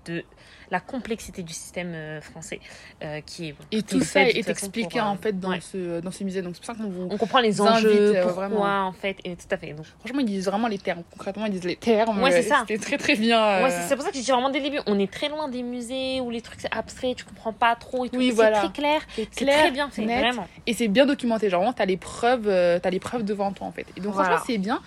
de 0.09 0.23
la 0.71 0.79
complexité 0.79 1.41
du 1.41 1.51
système 1.53 1.93
euh, 1.95 2.21
français 2.21 2.59
euh, 3.03 3.21
qui 3.21 3.47
est 3.49 3.55
Et 3.71 3.77
qui 3.77 3.83
tout 3.83 4.01
ça 4.01 4.21
est 4.21 4.47
expliqué 4.47 4.99
euh, 4.99 5.03
en 5.03 5.15
fait 5.17 5.39
dans, 5.39 5.49
ouais. 5.49 5.61
ce, 5.61 5.99
dans 5.99 6.11
ce 6.11 6.23
musée. 6.23 6.41
Donc 6.43 6.53
c'est 6.55 6.63
pour 6.65 6.75
ça 6.75 6.81
qu'on 6.83 6.89
vous. 6.89 7.07
on 7.09 7.17
comprend 7.17 7.39
les 7.39 7.59
invite, 7.59 7.73
enjeux, 7.73 8.13
pourquoi 8.21 8.47
vraiment. 8.47 8.87
en 8.87 8.91
fait, 8.91 9.17
et 9.23 9.35
tout 9.35 9.45
à 9.49 9.57
fait. 9.57 9.73
Donc, 9.73 9.85
Franchement, 9.99 10.19
ils 10.19 10.25
disent 10.25 10.45
vraiment 10.45 10.67
les 10.67 10.77
termes. 10.77 11.01
Concrètement, 11.11 11.45
ils 11.47 11.51
disent 11.51 11.63
les 11.63 11.75
termes. 11.75 12.21
Ouais, 12.21 12.31
c'est 12.31 12.43
ça. 12.43 12.63
C'était 12.67 12.77
très 12.77 12.97
très 12.97 13.15
bien. 13.15 13.41
euh, 13.43 13.63
Ouais, 13.63 13.71
c'est 13.87 13.95
pour 13.95 14.03
ça 14.05 14.11
que 14.11 14.17
je 14.17 14.21
dis 14.23 14.31
vraiment 14.31 14.49
dès 14.51 14.59
le 14.59 14.65
début, 14.65 14.79
on 14.85 14.99
est 14.99 15.11
très 15.11 15.29
loin 15.29 15.47
des 15.49 15.63
musées 15.63 16.21
où 16.21 16.29
les 16.29 16.41
trucs 16.41 16.59
c'est 16.61 16.71
abstrait, 16.73 17.15
tu 17.15 17.25
comprends 17.25 17.53
pas 17.53 17.75
trop 17.75 18.05
et 18.05 18.09
tout. 18.09 18.17
Oui, 18.17 18.29
voilà. 18.31 18.61
C'est 18.61 18.67
très 18.67 18.73
clair, 18.81 19.01
c'est 19.15 19.45
très 19.45 19.71
bien 19.71 19.89
fait, 19.89 20.05
net. 20.05 20.19
vraiment. 20.19 20.47
Et 20.67 20.73
c'est 20.73 20.87
bien 20.87 21.05
documenté. 21.07 21.49
Genre, 21.49 21.61
vraiment, 21.61 21.73
t'as 21.73 21.85
les 21.85 21.97
preuves, 21.97 22.45
t'as 22.81 22.89
les 22.89 22.99
preuves 22.99 23.23
devant 23.23 23.51
toi 23.53 23.65
en 23.67 23.71
fait. 23.71 23.87
Et 23.97 24.01
donc, 24.01 24.13
Voilà. 24.13 24.29
franchement, 24.37 24.45
c'est 24.47 24.57
bien. 24.59 24.81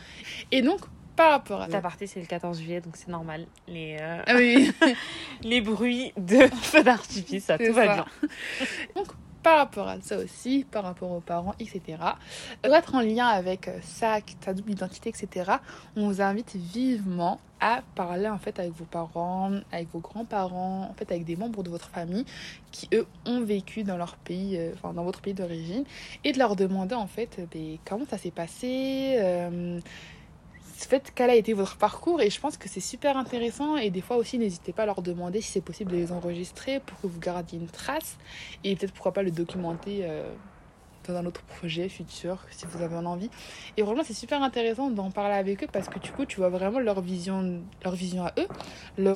Et 0.53 0.63
donc, 0.63 0.81
par 1.17 1.31
rapport 1.33 1.61
à 1.63 1.69
Ta 1.69 1.81
partie 1.81 2.07
c'est 2.07 2.21
le 2.21 2.27
14 2.27 2.59
juillet, 2.59 2.81
donc 2.81 2.97
c'est 2.97 3.09
normal. 3.09 3.47
Les, 3.69 3.97
euh, 4.01 4.23
Ah 4.27 4.35
oui, 4.37 4.73
les 5.43 5.61
bruits 5.61 6.13
de 6.17 6.47
feux 6.63 6.83
d'artifice, 6.83 7.45
ça, 7.45 7.59
tout 7.59 7.73
va 7.73 7.87
ça. 7.87 7.95
bien. 7.95 8.07
donc, 8.97 9.09
par 9.43 9.59
rapport 9.59 9.89
à 9.89 10.01
ça 10.01 10.19
aussi, 10.19 10.65
par 10.71 10.85
rapport 10.85 11.11
aux 11.11 11.21
parents, 11.21 11.55
etc. 11.59 11.81
Pour 12.63 12.73
être 12.75 12.95
en 12.95 13.01
lien 13.01 13.27
avec 13.27 13.67
euh, 13.67 13.77
ça, 13.83 14.19
ta 14.41 14.55
double 14.55 14.71
identité, 14.71 15.09
etc., 15.11 15.51
on 15.97 16.07
vous 16.07 16.21
invite 16.23 16.55
vivement 16.55 17.41
à 17.61 17.83
parler 17.97 18.29
en 18.29 18.39
fait 18.39 18.59
avec 18.61 18.73
vos 18.73 18.85
parents, 18.85 19.51
avec 19.73 19.89
vos 19.93 19.99
grands-parents, 19.99 20.89
en 20.91 20.95
fait 20.95 21.11
avec 21.11 21.25
des 21.25 21.35
membres 21.37 21.65
de 21.65 21.71
votre 21.71 21.89
famille 21.91 22.25
qui 22.71 22.89
eux 22.95 23.07
ont 23.27 23.41
vécu 23.41 23.83
dans 23.83 23.97
leur 23.97 24.15
pays, 24.17 24.57
euh, 24.59 24.73
enfin 24.75 24.93
dans 24.93 25.03
votre 25.05 25.21
pays 25.21 25.35
d'origine, 25.35 25.85
et 26.23 26.31
de 26.33 26.39
leur 26.39 26.55
demander 26.55 26.95
en 26.95 27.09
fait 27.09 27.39
euh, 27.41 27.77
comment 27.85 28.05
ça 28.09 28.19
s'est 28.19 28.31
passé. 28.31 29.17
euh, 29.21 29.81
en 30.87 30.89
fait, 30.89 31.13
quel 31.15 31.31
a 31.31 31.35
été 31.35 31.53
votre 31.53 31.77
parcours 31.77 32.21
et 32.21 32.31
je 32.31 32.41
pense 32.41 32.57
que 32.57 32.69
c'est 32.69 32.81
super 32.81 33.17
intéressant 33.17 33.77
et 33.77 33.91
des 33.91 34.01
fois 34.01 34.17
aussi 34.17 34.39
n'hésitez 34.39 34.73
pas 34.73 34.83
à 34.83 34.87
leur 34.87 35.03
demander 35.03 35.41
si 35.41 35.51
c'est 35.51 35.61
possible 35.61 35.93
de 35.93 35.97
les 35.97 36.13
enregistrer 36.13 36.81
pour 36.81 37.01
que 37.01 37.07
vous 37.07 37.21
gardiez 37.21 37.59
une 37.59 37.69
trace 37.69 38.17
et 38.65 38.75
peut-être 38.77 38.93
pourquoi 38.93 39.13
pas 39.13 39.23
le 39.23 39.31
documenter 39.31 40.01
euh, 40.03 40.33
dans 41.07 41.17
un 41.17 41.27
autre 41.27 41.43
projet 41.43 41.89
futur 41.89 42.39
si 42.51 42.67
vous 42.67 42.83
avez 42.83 42.97
en 42.97 43.05
envie. 43.07 43.31
Et 43.77 43.83
vraiment 43.83 44.03
c'est 44.05 44.15
super 44.15 44.43
intéressant 44.43 44.91
d'en 44.91 45.11
parler 45.11 45.35
avec 45.35 45.65
eux 45.65 45.69
parce 45.73 45.89
que 45.89 45.99
du 45.99 46.11
coup 46.11 46.27
tu 46.27 46.39
vois 46.39 46.49
vraiment 46.49 46.79
leur 46.79 47.01
vision 47.01 47.63
leur 47.85 47.95
vision 47.95 48.25
à 48.25 48.33
eux 48.39 49.15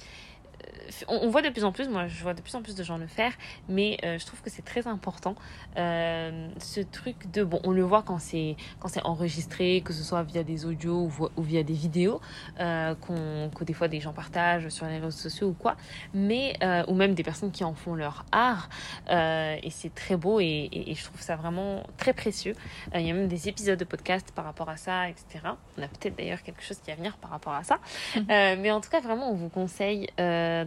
on, 1.09 1.19
on 1.23 1.29
voit 1.31 1.43
de 1.43 1.49
plus 1.51 1.65
en 1.65 1.73
plus, 1.73 1.89
moi 1.89 2.07
je 2.07 2.23
vois 2.23 2.35
de 2.35 2.41
plus 2.41 2.55
en 2.55 2.63
plus 2.63 2.75
de 2.75 2.83
gens 2.85 2.99
le 2.99 3.07
faire, 3.07 3.33
mais 3.69 3.99
euh, 4.05 4.19
je 4.19 4.27
trouve 4.27 4.41
que 4.43 4.51
c'est 4.51 4.65
très 4.65 4.87
important 4.87 5.35
euh, 5.77 6.49
ce 6.59 6.81
truc 6.81 7.31
de 7.33 7.45
bon, 7.45 7.61
on 7.65 7.71
le 7.73 7.83
voit 7.83 8.03
quand 8.03 8.19
c'est 8.19 8.57
quand 8.81 8.89
c'est 8.89 9.03
enregistré, 9.05 9.83
que 9.85 9.93
ce 9.93 10.03
soit 10.03 10.23
via 10.23 10.43
des 10.43 10.65
audios 10.67 11.11
ou, 11.37 11.43
via 11.43 11.63
des 11.63 11.75
vidéos, 11.75 12.21
euh, 12.61 12.95
qu'on 12.95 13.51
que 13.55 13.65
des 13.65 13.73
fois 13.75 13.89
des 13.89 14.01
gens 14.01 14.13
partagent 14.13 14.69
sur 14.69 14.87
les 14.87 14.99
réseaux 14.99 15.11
sociaux 15.11 15.49
ou 15.49 15.55
quoi, 15.55 15.77
mais 16.15 16.59
ou 16.89 16.95
même 16.95 17.15
des 17.15 17.23
personnes 17.23 17.51
qui 17.53 17.65
en 17.65 17.75
font 17.75 17.95
leur 17.95 18.25
art, 18.33 18.69
et 19.11 19.71
c'est 19.71 19.95
très 19.95 20.17
beau 20.17 20.41
et, 20.41 20.45
et- 20.73 20.91
et 20.91 20.95
je 20.95 21.05
trouve 21.05 21.21
ça 21.21 21.37
vraiment 21.37 21.83
très 21.97 22.13
précieux. 22.13 22.55
Il 22.95 23.01
y 23.07 23.11
a 23.11 23.15
même 23.15 23.29
des 23.29 23.49
épisodes 23.49 23.79
de 23.79 23.85
podcast 23.85 24.33
par 24.35 24.45
rapport 24.45 24.69
à 24.69 24.77
ça, 24.77 25.09
etc. 25.09 25.41
On 25.79 25.83
a 25.83 25.89
peut-être 25.89 26.17
d'ailleurs 26.17 26.43
quelque 26.43 26.63
chose 26.63 26.79
qui 26.79 26.91
va 26.91 26.97
venir 26.97 27.17
par 27.19 27.31
rapport 27.31 27.53
à 27.55 27.65
ça. 27.65 27.79
Euh, 28.17 28.57
mais 28.59 28.71
en 28.71 28.81
tout 28.81 28.91
cas, 28.91 29.01
vraiment, 29.01 29.31
on 29.31 29.35
vous 29.35 29.49
conseille, 29.49 30.09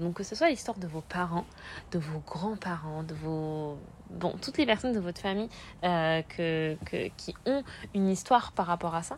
donc 0.10 0.16
que 0.16 0.24
ce 0.24 0.34
soit 0.34 0.50
l'histoire 0.50 0.80
de 0.80 0.88
vos 0.88 1.02
parents, 1.02 1.46
de 1.92 2.00
vos 2.00 2.18
grands-parents, 2.26 3.04
de 3.04 3.14
vos... 3.14 3.78
Bon, 4.10 4.34
toutes 4.42 4.58
les 4.58 4.66
personnes 4.66 4.92
de 4.92 5.00
votre 5.00 5.22
famille 5.22 5.50
euh, 5.84 6.24
que, 6.24 6.76
que- 6.88 7.10
qui 7.16 7.36
ont 7.46 7.62
une 7.94 8.10
histoire 8.10 8.52
par 8.54 8.66
rapport 8.66 8.96
à 8.96 9.04
ça, 9.04 9.18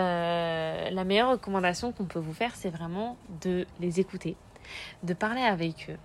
euh, 0.00 0.90
la 0.90 1.04
meilleure 1.04 1.30
recommandation 1.30 1.92
qu'on 1.92 2.06
peut 2.06 2.18
vous 2.18 2.32
faire, 2.34 2.56
c'est 2.56 2.70
vraiment 2.70 3.16
de 3.40 3.68
les 3.78 4.00
écouter, 4.00 4.34
de 5.04 5.14
parler 5.14 5.42
avec 5.42 5.88
eux, 5.90 5.98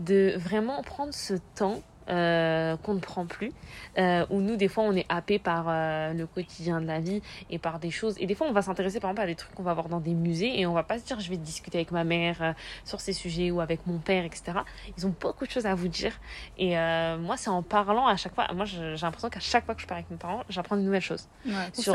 de 0.00 0.34
vraiment 0.36 0.82
prendre 0.82 1.14
ce 1.14 1.32
temps 1.54 1.80
euh, 2.08 2.76
qu'on 2.78 2.94
ne 2.94 3.00
prend 3.00 3.26
plus, 3.26 3.52
euh, 3.98 4.24
où 4.30 4.40
nous, 4.40 4.56
des 4.56 4.68
fois, 4.68 4.84
on 4.84 4.94
est 4.94 5.06
happé 5.08 5.38
par 5.38 5.66
euh, 5.68 6.12
le 6.12 6.26
quotidien 6.26 6.80
de 6.80 6.86
la 6.86 7.00
vie 7.00 7.22
et 7.50 7.58
par 7.58 7.78
des 7.78 7.90
choses. 7.90 8.16
Et 8.18 8.26
des 8.26 8.34
fois, 8.34 8.46
on 8.48 8.52
va 8.52 8.62
s'intéresser, 8.62 9.00
par 9.00 9.10
exemple, 9.10 9.22
à 9.22 9.26
des 9.26 9.34
trucs 9.34 9.54
qu'on 9.54 9.62
va 9.62 9.74
voir 9.74 9.88
dans 9.88 10.00
des 10.00 10.14
musées 10.14 10.60
et 10.60 10.66
on 10.66 10.72
va 10.72 10.82
pas 10.82 10.98
se 10.98 11.04
dire, 11.04 11.20
je 11.20 11.28
vais 11.30 11.36
discuter 11.36 11.78
avec 11.78 11.90
ma 11.92 12.04
mère 12.04 12.36
euh, 12.40 12.52
sur 12.84 13.00
ces 13.00 13.12
sujets 13.12 13.50
ou 13.50 13.60
avec 13.60 13.86
mon 13.86 13.98
père, 13.98 14.24
etc. 14.24 14.52
Ils 14.96 15.06
ont 15.06 15.14
beaucoup 15.20 15.46
de 15.46 15.50
choses 15.50 15.66
à 15.66 15.74
vous 15.74 15.88
dire. 15.88 16.12
Et 16.58 16.74
moi, 17.18 17.36
c'est 17.36 17.50
en 17.50 17.62
parlant 17.62 18.06
à 18.06 18.16
chaque 18.16 18.34
fois. 18.34 18.46
Moi, 18.54 18.64
j'ai 18.64 18.94
l'impression 19.00 19.28
qu'à 19.30 19.40
chaque 19.40 19.64
fois 19.64 19.74
que 19.74 19.80
je 19.82 19.86
parle 19.86 19.98
avec 20.00 20.10
mes 20.10 20.16
parents, 20.16 20.42
j'apprends 20.48 20.76
de 20.76 20.82
nouvelles 20.82 21.00
choses 21.00 21.28
sur, 21.72 21.94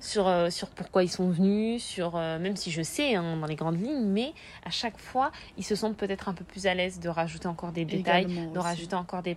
sur, 0.00 0.52
sur 0.52 0.68
pourquoi 0.68 1.02
ils 1.02 1.08
sont 1.08 1.30
venus, 1.30 1.82
sur 1.82 2.16
même 2.16 2.56
si 2.56 2.70
je 2.70 2.82
sais 2.82 3.14
hein, 3.14 3.36
dans 3.36 3.46
les 3.46 3.56
grandes 3.56 3.80
lignes, 3.80 4.06
mais 4.06 4.32
à 4.64 4.70
chaque 4.70 4.98
fois, 4.98 5.30
ils 5.56 5.64
se 5.64 5.74
sentent 5.74 5.96
peut-être 5.96 6.28
un 6.28 6.34
peu 6.34 6.44
plus 6.44 6.66
à 6.66 6.74
l'aise 6.74 7.00
de 7.00 7.08
rajouter 7.08 7.48
encore 7.48 7.72
des 7.72 7.84
détails, 7.84 8.24
Également 8.24 8.52
de 8.52 8.58
aussi. 8.58 8.68
rajouter 8.68 8.94
encore 8.94 9.22
des 9.22 9.34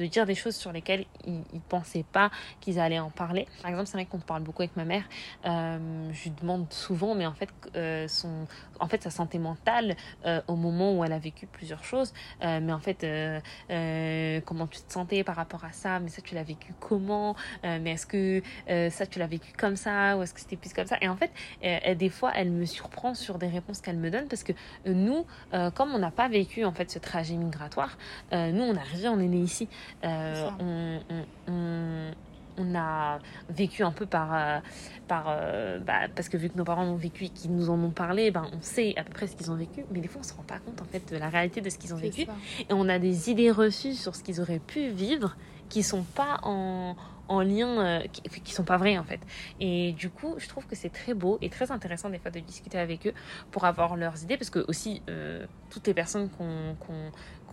de 0.00 0.06
dire 0.06 0.26
des 0.26 0.34
choses 0.34 0.56
sur 0.56 0.72
lesquelles 0.72 1.04
ils 1.26 1.38
ne 1.52 1.60
pensaient 1.68 2.04
pas 2.10 2.30
qu'ils 2.60 2.78
allaient 2.78 2.98
en 2.98 3.10
parler. 3.10 3.46
Par 3.62 3.70
exemple, 3.70 3.86
c'est 3.86 3.96
vrai 3.98 4.06
qu'on 4.06 4.18
parle 4.18 4.42
beaucoup 4.42 4.62
avec 4.62 4.76
ma 4.76 4.84
mère. 4.84 5.04
euh, 5.44 6.10
je 6.12 6.24
lui 6.24 6.30
demande 6.30 6.72
souvent, 6.72 7.14
mais 7.14 7.26
en 7.26 7.34
fait, 7.34 7.50
euh, 7.76 8.08
son, 8.08 8.46
en 8.80 8.88
fait 8.88 9.02
sa 9.02 9.10
santé 9.10 9.38
mentale 9.38 9.96
euh, 10.26 10.40
au 10.48 10.56
moment 10.56 10.96
où 10.96 11.04
elle 11.04 11.12
a 11.12 11.18
vécu 11.18 11.46
plusieurs 11.46 11.84
choses. 11.84 12.12
Euh, 12.42 12.60
mais 12.60 12.72
en 12.72 12.78
fait, 12.80 13.04
euh, 13.04 14.40
comment 14.44 14.66
tu 14.66 14.80
te 14.80 14.92
sentais 14.92 15.22
par 15.24 15.36
rapport 15.36 15.64
à 15.64 15.72
ça? 15.72 16.00
Mais 16.00 16.08
ça, 16.08 16.22
tu 16.22 16.34
l'as 16.34 16.42
vécu 16.42 16.74
comment? 16.80 17.36
Mais 17.62 17.92
est-ce 17.92 18.06
que 18.06 18.42
ça, 18.90 19.06
tu 19.06 19.18
l'as 19.18 19.26
vécu 19.26 19.52
comme 19.56 19.76
ça? 19.76 20.16
Ou 20.16 20.22
est-ce 20.22 20.34
que 20.34 20.40
c'était 20.40 20.56
plus 20.56 20.72
comme 20.72 20.86
ça? 20.86 20.96
Et 21.00 21.08
en 21.08 21.16
fait, 21.16 21.30
elle- 21.60 21.96
des 21.96 22.08
fois, 22.08 22.32
elle 22.34 22.50
me 22.50 22.64
surprend 22.64 23.14
sur 23.14 23.38
des 23.38 23.48
réponses 23.48 23.80
qu'elle 23.80 23.98
me 23.98 24.10
donne 24.10 24.28
parce 24.28 24.42
que 24.42 24.52
nous, 24.86 25.26
comme 25.74 25.94
on 25.94 25.98
n'a 25.98 26.10
pas 26.10 26.28
vécu 26.28 26.64
en 26.64 26.72
fait 26.72 26.90
ce 26.90 26.98
trajet 26.98 27.34
migratoire, 27.34 27.96
nous, 28.32 28.62
on 28.62 28.74
est 28.74 28.78
arrivé, 28.78 29.08
on 29.08 29.20
est 29.20 29.28
né 29.28 29.38
ici. 29.38 29.68
On- 31.48 32.10
on 32.60 32.74
a 32.74 33.18
vécu 33.48 33.82
un 33.82 33.90
peu 33.92 34.06
par, 34.06 34.34
euh, 34.34 34.60
par 35.08 35.26
euh, 35.28 35.78
bah, 35.78 36.08
parce 36.14 36.28
que 36.28 36.36
vu 36.36 36.50
que 36.50 36.58
nos 36.58 36.64
parents 36.64 36.84
l'ont 36.84 36.96
vécu 36.96 37.24
et 37.24 37.28
qu'ils 37.28 37.52
nous 37.52 37.70
en 37.70 37.82
ont 37.82 37.90
parlé, 37.90 38.30
ben, 38.30 38.46
on 38.52 38.60
sait 38.60 38.94
à 38.96 39.04
peu 39.04 39.12
près 39.12 39.26
ce 39.26 39.36
qu'ils 39.36 39.50
ont 39.50 39.56
vécu, 39.56 39.84
mais 39.90 40.00
des 40.00 40.08
fois 40.08 40.20
on 40.20 40.28
se 40.28 40.34
rend 40.34 40.42
pas 40.42 40.58
compte 40.58 40.80
en 40.80 40.84
fait 40.84 41.12
de 41.12 41.16
la 41.16 41.28
réalité 41.28 41.60
de 41.60 41.70
ce 41.70 41.78
qu'ils 41.78 41.94
ont 41.94 41.98
vécu 41.98 42.24
ça. 42.24 42.32
et 42.60 42.72
on 42.72 42.88
a 42.88 42.98
des 42.98 43.30
idées 43.30 43.50
reçues 43.50 43.94
sur 43.94 44.14
ce 44.14 44.22
qu'ils 44.22 44.40
auraient 44.40 44.60
pu 44.60 44.88
vivre 44.88 45.36
qui 45.68 45.82
sont 45.82 46.02
pas 46.02 46.40
en, 46.42 46.96
en 47.30 47.42
lien, 47.42 47.78
euh, 47.78 48.00
qui, 48.12 48.40
qui 48.42 48.52
sont 48.52 48.64
pas 48.64 48.76
vraies 48.76 48.98
en 48.98 49.04
fait. 49.04 49.20
Et 49.60 49.92
du 49.92 50.10
coup, 50.10 50.34
je 50.38 50.48
trouve 50.48 50.66
que 50.66 50.74
c'est 50.74 50.90
très 50.90 51.14
beau 51.14 51.38
et 51.40 51.48
très 51.48 51.70
intéressant 51.70 52.10
des 52.10 52.18
fois 52.18 52.32
de 52.32 52.40
discuter 52.40 52.76
avec 52.76 53.06
eux 53.06 53.14
pour 53.52 53.64
avoir 53.64 53.96
leurs 53.96 54.22
idées 54.22 54.36
parce 54.36 54.50
que 54.50 54.64
aussi 54.68 55.00
euh, 55.08 55.46
toutes 55.70 55.86
les 55.86 55.94
personnes 55.94 56.28
qui 56.28 56.42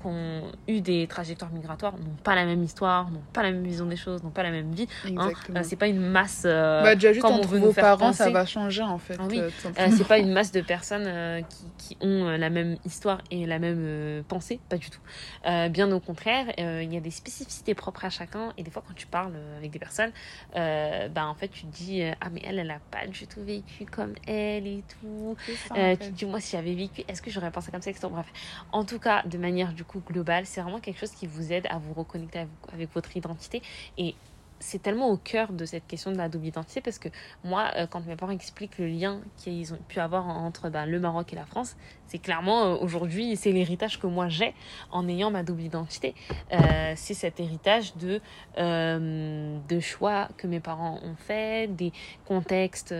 ont- 0.07 0.51
eu 0.67 0.81
des 0.81 1.07
trajectoires 1.07 1.51
migratoires 1.51 1.97
n'ont 1.97 2.15
pas 2.23 2.35
la 2.35 2.45
même 2.45 2.63
histoire, 2.63 3.11
n'ont 3.11 3.23
pas 3.33 3.43
la 3.43 3.51
même 3.51 3.63
vision 3.63 3.85
des 3.85 3.95
choses, 3.95 4.23
n'ont 4.23 4.31
pas 4.31 4.43
la 4.43 4.51
même 4.51 4.71
vie. 4.73 4.87
hein. 5.03 5.09
Exactement. 5.09 5.59
Euh, 5.59 5.63
c'est 5.63 5.75
pas 5.75 5.87
une 5.87 5.99
masse. 5.99 6.43
euh, 6.45 6.83
bah, 6.83 6.95
déjà 6.95 7.13
juste 7.13 7.21
comme 7.21 7.35
on 7.35 7.39
entre 7.39 7.49
veut 7.49 7.59
vos 7.59 7.73
parents, 7.73 8.13
ça 8.13 8.29
va 8.31 8.45
changer 8.45 8.81
en 8.81 8.97
fait. 8.97 9.15
Ah 9.19 9.27
oui. 9.29 9.37
euh, 9.79 9.89
c'est 9.95 10.07
pas 10.07 10.17
une 10.17 10.31
masse 10.31 10.51
de 10.51 10.61
personnes 10.61 11.43
qui, 11.49 11.65
qui 11.77 11.97
ont 12.01 12.25
la 12.37 12.49
même 12.49 12.77
histoire 12.85 13.21
et 13.31 13.45
la 13.45 13.59
même 13.59 14.23
pensée, 14.27 14.59
pas 14.69 14.77
du 14.77 14.89
tout. 14.89 15.01
Bien 15.45 15.91
au 15.91 15.99
contraire, 15.99 16.45
il 16.57 16.93
y 16.93 16.97
a 16.97 17.01
des 17.01 17.11
spécificités 17.11 17.75
propres 17.75 18.05
à 18.05 18.09
chacun 18.09 18.53
et 18.57 18.63
des 18.63 18.71
fois 18.71 18.83
quand 18.87 18.93
tu 18.95 19.07
parles 19.07 19.35
avec 19.57 19.71
des 19.71 19.79
personnes, 19.79 20.11
bah 20.55 21.27
en 21.27 21.35
fait 21.35 21.49
tu 21.49 21.65
te 21.67 21.71
dis 21.75 22.01
ah 22.21 22.29
mais 22.31 22.41
elle 22.43 22.59
elle 22.59 22.71
a 22.71 22.79
pas 22.91 23.05
du 23.07 23.27
tout 23.27 23.43
vécu 23.43 23.85
comme 23.85 24.13
elle 24.25 24.67
et 24.67 24.83
tout. 24.99 25.35
Ça, 25.75 25.95
tu 25.97 26.07
te 26.09 26.13
dis 26.13 26.25
moi 26.25 26.39
si 26.39 26.51
j'avais 26.55 26.73
vécu, 26.73 27.03
est-ce 27.07 27.21
que 27.21 27.29
j'aurais 27.31 27.51
pensé 27.51 27.71
comme 27.71 27.81
ça, 27.81 27.89
etc. 27.91 28.07
Bref, 28.11 28.31
en 28.71 28.83
tout 28.85 28.99
cas 28.99 29.23
de 29.25 29.37
manière 29.37 29.73
du 29.73 29.83
coup 29.83 29.96
globale, 29.99 30.45
c'est 30.45 30.61
vraiment 30.61 30.79
quelque 30.79 30.99
chose 30.99 31.11
qui 31.11 31.27
vous 31.27 31.51
aide 31.51 31.67
à 31.69 31.77
vous 31.77 31.93
reconnecter 31.93 32.45
avec 32.71 32.93
votre 32.93 33.15
identité. 33.15 33.61
Et 33.97 34.15
c'est 34.59 34.81
tellement 34.81 35.09
au 35.09 35.17
cœur 35.17 35.51
de 35.51 35.65
cette 35.65 35.87
question 35.87 36.11
de 36.11 36.17
la 36.17 36.29
double 36.29 36.47
identité 36.47 36.81
parce 36.81 36.99
que 36.99 37.09
moi, 37.43 37.71
euh, 37.75 37.87
quand 37.87 38.05
mes 38.05 38.15
parents 38.15 38.31
expliquent 38.31 38.77
le 38.77 38.87
lien 38.87 39.19
qu'ils 39.37 39.73
ont 39.73 39.79
pu 39.87 39.99
avoir 39.99 40.27
entre 40.27 40.69
ben, 40.69 40.85
le 40.85 40.99
Maroc 40.99 41.33
et 41.33 41.35
la 41.35 41.45
France, 41.45 41.75
c'est 42.07 42.17
clairement 42.17 42.65
euh, 42.65 42.77
aujourd'hui, 42.77 43.35
c'est 43.35 43.51
l'héritage 43.51 43.99
que 43.99 44.07
moi 44.07 44.29
j'ai 44.29 44.53
en 44.91 45.07
ayant 45.07 45.29
ma 45.31 45.43
double 45.43 45.61
identité. 45.61 46.15
Euh, 46.53 46.93
c'est 46.95 47.13
cet 47.13 47.39
héritage 47.39 47.95
de, 47.97 48.19
de 48.57 49.79
choix 49.79 50.29
que 50.37 50.47
mes 50.47 50.59
parents 50.59 50.99
ont 51.03 51.15
fait, 51.15 51.67
des 51.67 51.91
contextes 52.25 52.93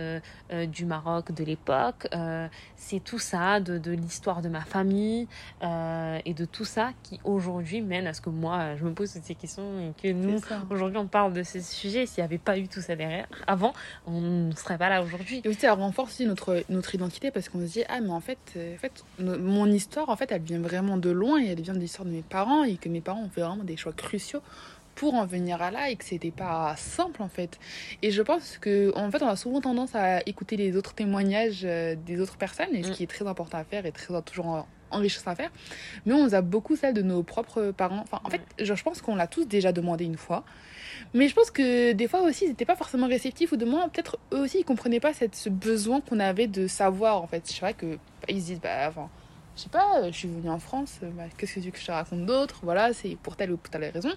du 0.50 0.84
Maroc 0.84 1.32
de 1.32 1.44
l'époque. 1.44 2.08
C'est 2.76 3.02
tout 3.02 3.18
ça, 3.18 3.60
de, 3.60 3.78
de 3.78 3.92
l'histoire 3.92 4.42
de 4.42 4.48
ma 4.48 4.60
famille 4.60 5.26
et 5.62 6.34
de 6.34 6.44
tout 6.44 6.64
ça 6.64 6.90
qui 7.02 7.20
aujourd'hui 7.24 7.80
mène 7.80 8.06
à 8.06 8.12
ce 8.12 8.20
que 8.20 8.30
moi, 8.30 8.76
je 8.76 8.84
me 8.84 8.92
pose 8.92 9.12
toutes 9.12 9.24
ces 9.24 9.34
questions 9.34 9.80
et 9.80 9.92
que 10.00 10.12
nous. 10.12 10.40
Aujourd'hui, 10.70 10.98
on 10.98 11.06
parle 11.06 11.32
de 11.32 11.42
ce 11.52 11.60
sujet. 11.60 12.06
S'il 12.06 12.22
n'y 12.22 12.26
avait 12.26 12.38
pas 12.38 12.58
eu 12.58 12.68
tout 12.68 12.80
ça 12.80 12.96
derrière, 12.96 13.26
avant, 13.46 13.72
on 14.06 14.20
ne 14.20 14.52
serait 14.54 14.78
pas 14.78 14.88
là 14.88 15.02
aujourd'hui. 15.02 15.40
Et 15.44 15.48
aussi, 15.48 15.60
ça 15.60 15.74
renforce 15.74 16.20
notre, 16.20 16.62
notre 16.68 16.94
identité 16.94 17.30
parce 17.30 17.48
qu'on 17.48 17.60
se 17.60 17.72
dit, 17.72 17.84
ah, 17.88 18.00
mais 18.00 18.10
en 18.10 18.20
fait, 18.20 18.38
euh, 18.56 18.74
en 18.74 18.78
fait, 18.78 19.04
no- 19.18 19.38
mon 19.38 19.66
histoire, 19.66 20.08
en 20.08 20.16
fait, 20.16 20.30
elle 20.32 20.42
vient 20.42 20.60
vraiment 20.60 20.96
de 20.96 21.10
loin 21.10 21.42
et 21.42 21.48
elle 21.48 21.60
vient 21.60 21.74
de 21.74 21.78
l'histoire 21.80 22.06
de 22.06 22.12
mes 22.12 22.22
parents 22.22 22.64
et 22.64 22.76
que 22.76 22.88
mes 22.88 23.00
parents 23.00 23.22
ont 23.22 23.28
fait 23.30 23.40
vraiment 23.40 23.64
des 23.64 23.76
choix 23.76 23.92
cruciaux 23.92 24.42
pour 24.94 25.14
en 25.14 25.26
venir 25.26 25.62
à 25.62 25.70
là 25.70 25.90
et 25.90 25.96
que 25.96 26.04
c'était 26.04 26.32
pas 26.32 26.74
simple, 26.76 27.22
en 27.22 27.28
fait. 27.28 27.58
Et 28.02 28.10
je 28.10 28.20
pense 28.20 28.58
que, 28.58 28.92
en 28.96 29.10
fait, 29.12 29.22
on 29.22 29.28
a 29.28 29.36
souvent 29.36 29.60
tendance 29.60 29.94
à 29.94 30.20
écouter 30.26 30.56
les 30.56 30.76
autres 30.76 30.92
témoignages 30.94 31.60
euh, 31.64 31.94
des 31.94 32.20
autres 32.20 32.36
personnes 32.36 32.74
et 32.74 32.82
ce 32.82 32.88
Mm. 32.90 32.92
qui 32.94 33.02
est 33.04 33.06
très 33.06 33.26
important 33.26 33.58
à 33.58 33.64
faire 33.64 33.86
et 33.86 33.92
très 33.92 34.20
toujours 34.22 34.46
en- 34.46 34.66
enrichissant 34.90 35.30
à 35.30 35.34
faire. 35.36 35.50
Mais 36.04 36.14
on 36.14 36.32
a 36.32 36.40
beaucoup 36.40 36.74
celle 36.74 36.94
de 36.94 37.02
nos 37.02 37.22
propres 37.22 37.72
parents. 37.76 38.00
Enfin, 38.02 38.20
en 38.24 38.30
fait, 38.30 38.40
je 38.58 38.72
pense 38.82 39.00
qu'on 39.00 39.14
l'a 39.14 39.26
tous 39.28 39.46
déjà 39.46 39.70
demandé 39.70 40.04
une 40.04 40.16
fois. 40.16 40.42
Mais 41.14 41.28
je 41.28 41.34
pense 41.34 41.50
que 41.50 41.92
des 41.92 42.08
fois 42.08 42.22
aussi, 42.22 42.44
ils 42.44 42.48
n'étaient 42.48 42.64
pas 42.64 42.76
forcément 42.76 43.06
réceptifs 43.06 43.52
ou 43.52 43.56
de 43.56 43.64
moins, 43.64 43.88
peut-être 43.88 44.18
eux 44.32 44.40
aussi, 44.40 44.58
ils 44.60 44.64
comprenaient 44.64 45.00
pas 45.00 45.12
cette, 45.14 45.34
ce 45.34 45.48
besoin 45.48 46.00
qu'on 46.00 46.20
avait 46.20 46.46
de 46.46 46.66
savoir, 46.66 47.22
en 47.22 47.26
fait. 47.26 47.46
Sais 47.46 47.60
pas 47.60 47.72
que, 47.72 47.96
bah, 47.96 48.26
ils 48.28 48.40
se 48.40 48.46
disent, 48.46 48.60
bah, 48.60 48.88
enfin, 48.88 49.08
je 49.56 49.62
sais 49.62 49.70
pas, 49.70 50.08
je 50.10 50.16
suis 50.16 50.28
venue 50.28 50.50
en 50.50 50.60
France, 50.60 51.00
euh, 51.02 51.10
bah, 51.10 51.24
qu'est-ce 51.36 51.54
que 51.54 51.60
tu 51.60 51.66
veux 51.66 51.72
que 51.72 51.80
je 51.80 51.86
te 51.86 51.90
raconte 51.90 52.26
d'autre? 52.26 52.60
Voilà, 52.62 52.92
c'est 52.92 53.16
pour 53.22 53.36
telle 53.36 53.50
ou 53.50 53.56
pour 53.56 53.70
telle 53.70 53.90
raison. 53.90 54.12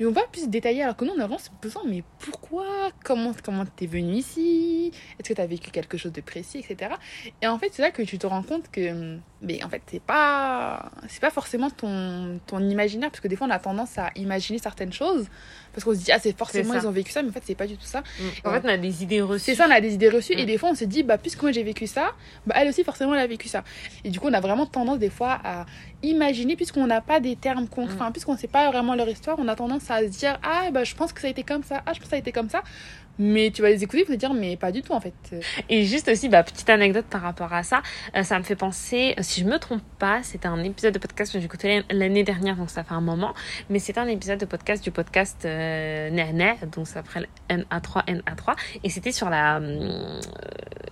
Mais 0.00 0.06
on 0.06 0.10
va 0.10 0.22
plus 0.32 0.48
détailler, 0.48 0.82
alors 0.82 0.96
que 0.96 1.04
nous, 1.04 1.12
on 1.12 1.18
a 1.18 1.26
vraiment 1.26 1.38
ce 1.38 1.50
besoin, 1.62 1.82
mais 1.86 2.02
pourquoi? 2.18 2.90
Comment 3.04 3.32
comment 3.44 3.64
t'es 3.64 3.86
venu 3.86 4.14
ici? 4.14 4.90
Est-ce 5.18 5.28
que 5.28 5.34
t'as 5.34 5.46
vécu 5.46 5.70
quelque 5.70 5.96
chose 5.96 6.12
de 6.12 6.20
précis, 6.20 6.58
etc. 6.58 6.94
Et 7.40 7.46
en 7.46 7.58
fait, 7.58 7.68
c'est 7.72 7.82
là 7.82 7.92
que 7.92 8.02
tu 8.02 8.18
te 8.18 8.26
rends 8.26 8.42
compte 8.42 8.68
que, 8.72 8.90
hum, 8.90 9.20
mais 9.44 9.62
en 9.62 9.68
fait, 9.68 9.82
c'est 9.86 10.02
pas, 10.02 10.90
c'est 11.08 11.20
pas 11.20 11.30
forcément 11.30 11.70
ton, 11.70 12.40
ton 12.46 12.60
imaginaire, 12.60 13.10
parce 13.10 13.20
que 13.20 13.28
des 13.28 13.36
fois, 13.36 13.46
on 13.46 13.50
a 13.50 13.58
tendance 13.58 13.98
à 13.98 14.10
imaginer 14.16 14.58
certaines 14.58 14.92
choses, 14.92 15.26
parce 15.72 15.84
qu'on 15.84 15.92
se 15.92 15.98
dit, 15.98 16.12
ah, 16.12 16.18
c'est 16.18 16.36
forcément, 16.36 16.74
ils 16.74 16.86
ont 16.86 16.90
vécu 16.92 17.10
ça, 17.12 17.22
mais 17.22 17.28
en 17.28 17.32
fait, 17.32 17.42
c'est 17.44 17.54
pas 17.54 17.66
du 17.66 17.76
tout 17.76 17.84
ça. 17.86 18.02
En 18.44 18.50
fait, 18.52 18.60
on 18.64 18.68
a 18.68 18.76
des 18.76 19.02
idées 19.02 19.20
reçues. 19.20 19.44
C'est 19.44 19.54
ça, 19.54 19.66
on 19.68 19.72
a 19.72 19.80
des 19.80 19.94
idées 19.94 20.08
reçues, 20.08 20.34
Mm. 20.34 20.38
et 20.38 20.46
des 20.46 20.58
fois, 20.58 20.70
on 20.70 20.74
se 20.74 20.84
dit, 20.84 21.02
bah, 21.02 21.18
puisque 21.18 21.42
moi 21.42 21.52
j'ai 21.52 21.62
vécu 21.62 21.86
ça, 21.86 22.12
bah, 22.46 22.54
elle 22.58 22.68
aussi, 22.68 22.82
forcément, 22.84 23.14
elle 23.14 23.20
a 23.20 23.26
vécu 23.26 23.48
ça. 23.48 23.62
Et 24.04 24.10
du 24.10 24.18
coup, 24.20 24.28
on 24.28 24.32
a 24.32 24.40
vraiment 24.40 24.66
tendance, 24.66 24.98
des 24.98 25.10
fois, 25.10 25.38
à 25.44 25.66
imaginer, 26.02 26.56
puisqu'on 26.56 26.86
n'a 26.86 27.00
pas 27.00 27.20
des 27.20 27.36
termes 27.36 27.66
concrets, 27.68 27.94
Mm. 27.94 27.96
enfin, 28.00 28.12
puisqu'on 28.12 28.36
sait 28.36 28.48
pas 28.48 28.70
vraiment 28.70 28.94
leur 28.94 29.08
histoire, 29.08 29.36
on 29.38 29.48
a 29.48 29.56
tendance 29.56 29.90
à 29.90 30.00
se 30.00 30.06
dire, 30.08 30.38
ah, 30.42 30.70
bah, 30.72 30.84
je 30.84 30.94
pense 30.94 31.12
que 31.12 31.20
ça 31.20 31.26
a 31.26 31.30
été 31.30 31.42
comme 31.42 31.62
ça, 31.64 31.82
ah, 31.86 31.92
je 31.92 31.98
pense 31.98 32.04
que 32.06 32.10
ça 32.10 32.16
a 32.16 32.18
été 32.20 32.32
comme 32.32 32.48
ça. 32.50 32.62
Mais 33.18 33.50
tu 33.50 33.62
vas 33.62 33.70
les 33.70 33.82
écouter, 33.82 34.04
pour 34.04 34.14
te 34.14 34.18
dire, 34.18 34.34
mais 34.34 34.56
pas 34.56 34.72
du 34.72 34.82
tout, 34.82 34.92
en 34.92 35.00
fait. 35.00 35.14
Et 35.68 35.84
juste 35.84 36.08
aussi, 36.08 36.28
bah, 36.28 36.42
petite 36.42 36.68
anecdote 36.70 37.06
par 37.08 37.22
rapport 37.22 37.52
à 37.52 37.62
ça, 37.62 37.82
euh, 38.16 38.22
ça 38.22 38.38
me 38.38 38.44
fait 38.44 38.56
penser, 38.56 39.14
euh, 39.18 39.22
si 39.22 39.40
je 39.40 39.46
me 39.46 39.58
trompe 39.58 39.82
pas, 39.98 40.22
c'était 40.22 40.48
un 40.48 40.62
épisode 40.62 40.94
de 40.94 40.98
podcast 40.98 41.32
que 41.32 41.38
j'ai 41.38 41.44
écouté 41.44 41.82
l'année 41.90 42.24
dernière, 42.24 42.56
donc 42.56 42.70
ça 42.70 42.84
fait 42.84 42.94
un 42.94 43.00
moment, 43.00 43.34
mais 43.70 43.78
c'était 43.78 44.00
un 44.00 44.06
épisode 44.06 44.38
de 44.38 44.46
podcast 44.46 44.82
du 44.82 44.90
podcast 44.90 45.44
euh, 45.44 46.10
Nene, 46.10 46.56
donc 46.72 46.86
ça 46.86 47.02
s'appelle 47.02 47.28
NA3, 47.50 48.06
NA3, 48.06 48.56
et 48.82 48.90
c'était 48.90 49.12
sur 49.12 49.30
la, 49.30 49.58
hum, 49.58 50.20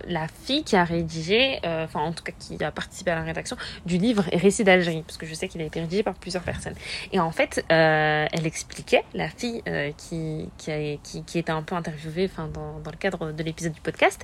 la 0.07 0.27
fille 0.27 0.63
qui 0.63 0.75
a 0.75 0.83
rédigé, 0.83 1.59
euh, 1.65 1.85
enfin 1.85 2.01
en 2.01 2.11
tout 2.11 2.23
cas 2.23 2.33
qui 2.37 2.61
a 2.63 2.71
participé 2.71 3.11
à 3.11 3.15
la 3.15 3.23
rédaction 3.23 3.57
du 3.85 3.97
livre 3.97 4.23
Récit 4.33 4.63
d'Algérie, 4.63 5.03
parce 5.05 5.17
que 5.17 5.25
je 5.25 5.33
sais 5.33 5.47
qu'il 5.47 5.61
a 5.61 5.65
été 5.65 5.79
rédigé 5.79 6.03
par 6.03 6.15
plusieurs 6.15 6.43
personnes. 6.43 6.75
Et 7.11 7.19
en 7.19 7.31
fait, 7.31 7.63
euh, 7.71 8.25
elle 8.31 8.45
expliquait, 8.45 9.03
la 9.13 9.29
fille 9.29 9.61
euh, 9.67 9.91
qui, 9.97 10.49
qui, 10.57 10.99
qui, 11.03 11.23
qui 11.23 11.39
était 11.39 11.51
un 11.51 11.63
peu 11.63 11.75
interviewée 11.75 12.12
enfin, 12.25 12.47
dans, 12.53 12.79
dans 12.79 12.91
le 12.91 12.97
cadre 12.97 13.31
de 13.31 13.43
l'épisode 13.43 13.73
du 13.73 13.81
podcast, 13.81 14.23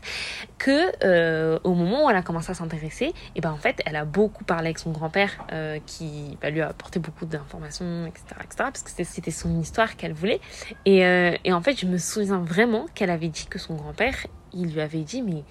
que 0.58 0.92
euh, 1.04 1.60
au 1.64 1.74
moment 1.74 2.06
où 2.06 2.10
elle 2.10 2.16
a 2.16 2.22
commencé 2.22 2.52
à 2.52 2.54
s'intéresser, 2.54 3.14
et 3.36 3.42
ben 3.42 3.52
en 3.52 3.58
fait, 3.58 3.82
elle 3.86 3.96
a 3.96 4.06
beaucoup 4.06 4.44
parlé 4.44 4.68
avec 4.68 4.80
son 4.80 4.92
grand-père 4.92 5.32
euh, 5.52 5.80
qui 5.86 6.38
bah, 6.42 6.50
lui 6.50 6.62
a 6.62 6.68
apporté 6.70 7.00
beaucoup 7.00 7.26
d'informations, 7.26 8.06
etc., 8.06 8.24
etc., 8.40 8.56
parce 8.58 8.84
que 8.84 8.90
c'était- 8.90 9.04
c'était 9.04 9.32
son 9.32 9.60
histoire 9.60 9.96
qu'elle 9.98 10.14
voulait. 10.14 10.40
Et, 10.86 11.06
euh, 11.06 11.36
et 11.44 11.54
en 11.54 11.62
fait, 11.62 11.80
je 11.80 11.86
me 11.86 11.98
souviens 11.98 12.40
vraiment 12.40 12.86
qu'elle 12.96 13.10
avait 13.10 13.30
dit 13.30 13.46
que 13.48 13.60
son 13.60 13.76
grand-père, 13.76 14.28
il 14.54 14.74
lui 14.74 14.82
avait 14.82 15.02
dit, 15.04 15.22
mais 15.22 15.44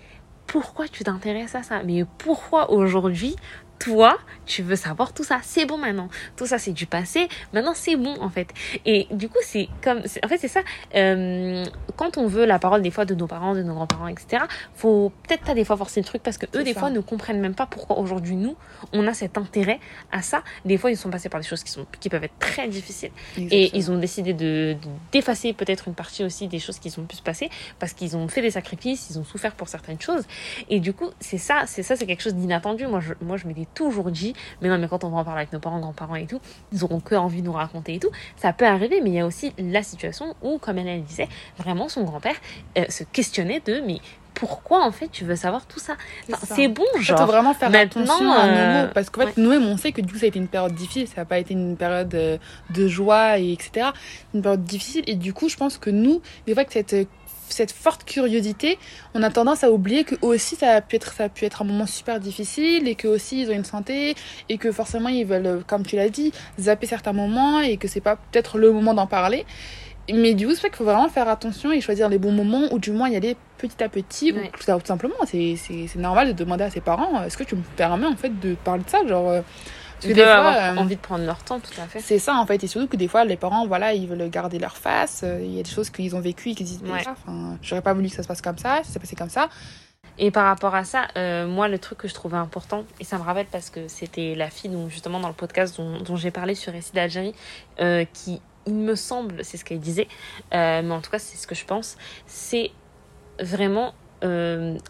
pourquoi 0.46 0.88
tu 0.88 1.04
t'intéresses 1.04 1.54
à 1.54 1.62
ça? 1.62 1.82
Mais 1.84 2.04
pourquoi 2.18 2.70
aujourd'hui 2.70 3.36
toi, 3.78 4.18
tu 4.46 4.62
veux 4.62 4.76
savoir 4.76 5.12
tout 5.12 5.24
ça. 5.24 5.38
C'est 5.42 5.66
bon 5.66 5.78
maintenant. 5.78 6.08
Tout 6.36 6.46
ça, 6.46 6.58
c'est 6.58 6.72
du 6.72 6.86
passé. 6.86 7.28
Maintenant, 7.52 7.74
c'est 7.74 7.96
bon, 7.96 8.16
en 8.20 8.28
fait. 8.28 8.48
Et 8.86 9.06
du 9.10 9.28
coup, 9.28 9.38
c'est 9.42 9.68
comme. 9.82 9.98
En 10.24 10.28
fait, 10.28 10.38
c'est 10.38 10.48
ça. 10.48 10.60
euh, 10.94 11.64
quand 11.96 12.16
on 12.18 12.26
veut 12.26 12.44
la 12.44 12.58
parole, 12.58 12.82
des 12.82 12.90
fois, 12.90 13.04
de 13.04 13.14
nos 13.14 13.26
parents, 13.26 13.54
de 13.54 13.62
nos 13.62 13.74
grands-parents, 13.74 14.08
etc., 14.08 14.44
faut 14.74 15.12
peut-être 15.26 15.44
pas 15.44 15.54
des 15.54 15.64
fois 15.64 15.76
forcer 15.76 16.00
le 16.00 16.06
truc 16.06 16.22
parce 16.22 16.38
que 16.38 16.46
eux, 16.56 16.64
des 16.64 16.74
ça. 16.74 16.80
fois, 16.80 16.90
ne 16.90 17.00
comprennent 17.00 17.40
même 17.40 17.54
pas 17.54 17.66
pourquoi 17.66 17.98
aujourd'hui, 17.98 18.36
nous, 18.36 18.56
on 18.92 19.06
a 19.06 19.14
cet 19.14 19.38
intérêt 19.38 19.80
à 20.12 20.22
ça. 20.22 20.42
Des 20.64 20.76
fois, 20.78 20.90
ils 20.90 20.96
sont 20.96 21.10
passés 21.10 21.28
par 21.28 21.40
des 21.40 21.46
choses 21.46 21.62
qui, 21.62 21.70
sont, 21.72 21.86
qui 22.00 22.08
peuvent 22.08 22.24
être 22.24 22.38
très 22.38 22.68
difficiles. 22.68 23.10
Et 23.36 23.76
ils 23.76 23.90
ont 23.90 23.98
décidé 23.98 24.32
de 24.32 24.38
de- 24.38 24.76
d'effacer 25.12 25.52
peut-être 25.52 25.88
une 25.88 25.94
partie 25.94 26.24
aussi 26.24 26.48
des 26.48 26.58
choses 26.58 26.78
qui 26.78 26.92
ont 26.98 27.04
pu 27.04 27.16
se 27.16 27.22
passer 27.22 27.50
parce 27.78 27.92
qu'ils 27.92 28.16
ont 28.16 28.28
fait 28.28 28.40
des 28.42 28.50
sacrifices, 28.52 29.10
ils 29.10 29.18
ont 29.18 29.24
souffert 29.24 29.52
pour 29.54 29.68
certaines 29.68 30.00
choses. 30.00 30.24
Et 30.70 30.80
du 30.80 30.92
coup, 30.92 31.10
c'est 31.20 31.38
ça, 31.38 31.64
c'est 31.66 31.82
ça, 31.82 31.96
c'est 31.96 32.06
quelque 32.06 32.22
chose 32.22 32.34
d'inattendu. 32.34 32.86
Moi, 32.86 33.00
je, 33.00 33.12
moi, 33.20 33.36
je 33.36 33.46
m'étais 33.46 33.66
toujours 33.74 34.10
dit, 34.10 34.34
mais 34.60 34.68
non, 34.68 34.78
mais 34.78 34.88
quand 34.88 35.04
on 35.04 35.10
va 35.10 35.18
en 35.18 35.24
parler 35.24 35.40
avec 35.40 35.52
nos 35.52 35.60
parents, 35.60 35.80
grands-parents 35.80 36.16
et 36.16 36.26
tout, 36.26 36.40
ils 36.72 36.84
auront 36.84 37.00
que 37.00 37.14
envie 37.14 37.42
de 37.42 37.46
nous 37.46 37.52
raconter 37.52 37.94
et 37.94 37.98
tout. 37.98 38.10
Ça 38.36 38.52
peut 38.52 38.66
arriver, 38.66 39.00
mais 39.02 39.10
il 39.10 39.14
y 39.14 39.20
a 39.20 39.26
aussi 39.26 39.52
la 39.58 39.82
situation 39.82 40.34
où, 40.42 40.58
comme 40.58 40.78
elle, 40.78 40.88
elle 40.88 41.02
disait, 41.02 41.28
vraiment 41.58 41.88
son 41.88 42.04
grand-père 42.04 42.36
euh, 42.76 42.84
se 42.88 43.04
questionnait 43.04 43.60
de, 43.60 43.80
mais 43.86 44.00
pourquoi 44.38 44.84
en 44.84 44.92
fait 44.92 45.08
tu 45.08 45.24
veux 45.24 45.34
savoir 45.34 45.66
tout 45.66 45.80
ça? 45.80 45.94
Enfin. 46.32 46.54
C'est 46.54 46.68
bon, 46.68 46.84
Il 46.94 46.98
faut 46.98 47.16
genre. 47.16 47.26
vraiment 47.26 47.54
faire 47.54 47.70
maintenant, 47.70 48.02
attention 48.02 48.32
à 48.32 48.46
nos 48.46 48.52
euh, 48.52 48.82
mots. 48.82 48.90
Parce 48.94 49.10
qu'en 49.10 49.26
fait, 49.26 49.36
nous-mêmes, 49.36 49.66
on 49.66 49.76
sait 49.76 49.92
que 49.92 50.00
du 50.00 50.12
coup, 50.12 50.18
ça 50.18 50.26
a 50.26 50.28
été 50.28 50.38
une 50.38 50.48
période 50.48 50.74
difficile. 50.74 51.08
Ça 51.08 51.22
n'a 51.22 51.24
pas 51.24 51.38
été 51.38 51.54
une 51.54 51.76
période 51.76 52.14
euh, 52.14 52.38
de 52.70 52.86
joie, 52.86 53.38
et 53.38 53.52
etc. 53.52 53.88
Une 54.34 54.42
période 54.42 54.64
difficile. 54.64 55.02
Et 55.06 55.16
du 55.16 55.32
coup, 55.32 55.48
je 55.48 55.56
pense 55.56 55.78
que 55.78 55.90
nous, 55.90 56.22
des 56.46 56.54
fois, 56.54 56.64
que 56.64 56.72
cette, 56.72 57.08
cette 57.52 57.72
forte 57.72 58.04
curiosité, 58.04 58.78
on 59.14 59.22
a 59.22 59.30
tendance 59.30 59.64
à 59.64 59.70
oublier 59.70 60.04
que 60.04 60.14
aussi, 60.22 60.56
ça 60.56 60.72
a 60.72 60.80
pu 60.80 60.96
être, 60.96 61.12
ça 61.12 61.24
a 61.24 61.28
pu 61.28 61.44
être 61.44 61.62
un 61.62 61.64
moment 61.64 61.86
super 61.86 62.20
difficile 62.20 62.88
et 62.88 62.94
que 62.94 63.08
aussi, 63.08 63.42
ils 63.42 63.50
ont 63.50 63.54
une 63.54 63.64
santé 63.64 64.14
et 64.48 64.58
que 64.58 64.72
forcément, 64.72 65.08
ils 65.08 65.24
veulent, 65.24 65.46
euh, 65.46 65.60
comme 65.66 65.84
tu 65.84 65.96
l'as 65.96 66.08
dit, 66.08 66.32
zapper 66.58 66.86
certains 66.86 67.12
moments 67.12 67.60
et 67.60 67.76
que 67.76 67.88
c'est 67.88 68.00
pas 68.00 68.16
peut-être 68.16 68.58
le 68.58 68.72
moment 68.72 68.94
d'en 68.94 69.06
parler. 69.06 69.46
Mais 70.12 70.34
du 70.34 70.46
coup, 70.46 70.54
c'est 70.54 70.60
vrai 70.60 70.68
qu'il 70.70 70.78
faut 70.78 70.84
vraiment 70.84 71.08
faire 71.08 71.28
attention 71.28 71.70
et 71.70 71.80
choisir 71.80 72.08
les 72.08 72.18
bons 72.18 72.32
moments 72.32 72.72
ou 72.72 72.78
du 72.78 72.92
moins 72.92 73.10
y 73.10 73.16
aller 73.16 73.36
petit 73.58 73.82
à 73.82 73.88
petit. 73.88 74.32
Ouais. 74.32 74.50
Ou 74.54 74.78
tout, 74.78 74.86
simplement, 74.86 75.14
c'est 75.26 75.56
normal 75.96 76.28
de 76.28 76.32
demander 76.32 76.64
à 76.64 76.70
ses 76.70 76.80
parents 76.80 77.22
est-ce 77.22 77.36
que 77.36 77.44
tu 77.44 77.56
me 77.56 77.62
permets 77.76 78.06
en 78.06 78.16
fait 78.16 78.38
de 78.40 78.54
parler 78.54 78.84
de 78.84 78.88
ça 78.90 79.06
genre, 79.06 79.28
euh, 79.28 79.42
parce 80.00 80.04
Ils 80.06 80.10
que 80.10 80.14
des 80.14 80.22
fois, 80.22 80.32
avoir 80.34 80.54
euh, 80.76 80.80
envie 80.80 80.96
de 80.96 81.00
prendre 81.00 81.24
leur 81.24 81.42
temps, 81.42 81.60
tout 81.60 81.80
à 81.80 81.86
fait. 81.86 82.00
c'est 82.00 82.18
ça 82.18 82.34
en 82.36 82.46
fait. 82.46 82.62
Et 82.62 82.66
surtout 82.66 82.86
que 82.88 82.96
des 82.96 83.08
fois, 83.08 83.24
les 83.24 83.36
parents, 83.36 83.66
voilà, 83.66 83.92
ils 83.94 84.06
veulent 84.08 84.28
garder 84.30 84.58
leur 84.58 84.76
face. 84.76 85.22
euh, 85.24 85.40
Il 85.42 85.54
y 85.54 85.60
a 85.60 85.62
des 85.62 85.70
choses 85.70 85.90
qu'ils 85.90 86.14
ont 86.16 86.20
vécues 86.20 86.50
et 86.50 86.54
qu'ils 86.54 86.66
disent 86.66 86.82
Ouais. 86.82 86.98
déjà, 86.98 87.12
enfin, 87.12 87.58
j'aurais 87.62 87.82
pas 87.82 87.92
voulu 87.94 88.08
que 88.08 88.14
ça 88.14 88.22
se 88.22 88.28
passe 88.28 88.40
comme 88.42 88.58
ça, 88.58 88.80
ça 88.84 88.92
s'est 88.92 88.98
passé 89.00 89.16
comme 89.16 89.28
ça. 89.30 89.48
Et 90.20 90.30
par 90.32 90.46
rapport 90.46 90.74
à 90.74 90.84
ça, 90.84 91.06
euh, 91.16 91.46
moi, 91.46 91.68
le 91.68 91.78
truc 91.78 91.98
que 91.98 92.08
je 92.08 92.14
trouvais 92.14 92.36
important, 92.38 92.84
et 92.98 93.04
ça 93.04 93.18
me 93.18 93.22
rappelle 93.22 93.46
parce 93.46 93.70
que 93.70 93.86
c'était 93.88 94.34
la 94.34 94.50
fille, 94.50 94.70
dont, 94.70 94.88
justement, 94.88 95.20
dans 95.20 95.28
le 95.28 95.34
podcast 95.34 95.76
dont, 95.76 96.00
dont 96.00 96.16
j'ai 96.16 96.30
parlé 96.32 96.54
sur 96.56 96.72
Récit 96.72 96.92
d'Algérie, 96.92 97.34
euh, 97.80 98.04
qui, 98.12 98.40
il 98.66 98.74
me 98.74 98.96
semble, 98.96 99.44
c'est 99.44 99.56
ce 99.56 99.64
qu'elle 99.64 99.78
disait, 99.80 100.08
euh, 100.54 100.82
mais 100.82 100.92
en 100.92 101.00
tout 101.00 101.10
cas, 101.10 101.20
c'est 101.20 101.36
ce 101.36 101.46
que 101.46 101.54
je 101.54 101.64
pense, 101.64 101.96
c'est 102.26 102.70
vraiment 103.40 103.94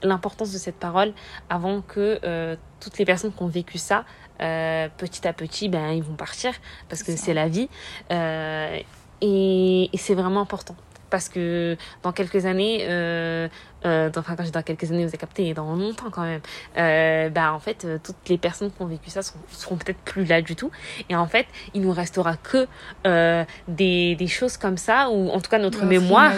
l'importance 0.02 0.50
de 0.54 0.58
cette 0.58 0.76
parole 0.78 1.12
avant 1.50 1.82
que 1.82 2.56
toutes 2.80 2.96
les 2.96 3.04
personnes 3.04 3.30
qui 3.30 3.42
ont 3.42 3.46
vécu 3.48 3.76
ça, 3.76 4.06
euh, 4.40 4.88
petit 4.96 5.26
à 5.26 5.32
petit, 5.32 5.68
ben, 5.68 5.90
ils 5.90 6.02
vont 6.02 6.14
partir 6.14 6.52
parce 6.88 7.02
que 7.02 7.16
C'est 7.16 7.34
la 7.34 7.48
vie. 7.48 7.68
Euh, 8.10 8.78
et, 9.20 9.90
et 9.92 9.96
c'est 9.96 10.14
vraiment 10.14 10.40
important. 10.40 10.76
Parce 11.10 11.28
que 11.28 11.76
dans 12.02 12.12
quelques 12.12 12.44
années, 12.46 12.80
euh, 12.82 13.48
euh, 13.84 14.10
enfin 14.16 14.36
quand 14.36 14.42
dis 14.42 14.50
dans 14.50 14.62
quelques 14.62 14.90
années, 14.90 15.02
vous 15.02 15.08
avez 15.08 15.18
capté, 15.18 15.54
dans 15.54 15.74
longtemps 15.74 16.10
quand 16.10 16.22
même, 16.22 16.40
euh, 16.76 17.28
bah 17.30 17.52
en 17.52 17.58
fait, 17.58 17.84
euh, 17.84 17.98
toutes 18.02 18.28
les 18.28 18.38
personnes 18.38 18.70
qui 18.70 18.82
ont 18.82 18.86
vécu 18.86 19.10
ça 19.10 19.22
seront, 19.22 19.38
seront 19.50 19.76
peut-être 19.76 19.98
plus 20.00 20.24
là 20.24 20.42
du 20.42 20.56
tout. 20.56 20.70
Et 21.08 21.16
en 21.16 21.26
fait, 21.26 21.46
il 21.74 21.82
nous 21.82 21.92
restera 21.92 22.36
que 22.36 22.66
euh, 23.06 23.44
des, 23.68 24.16
des 24.16 24.26
choses 24.26 24.56
comme 24.56 24.76
ça, 24.76 25.10
ou 25.10 25.30
en 25.30 25.40
tout 25.40 25.50
cas 25.50 25.58
notre 25.58 25.78
Notre 25.78 25.90
mémoire, 25.90 26.32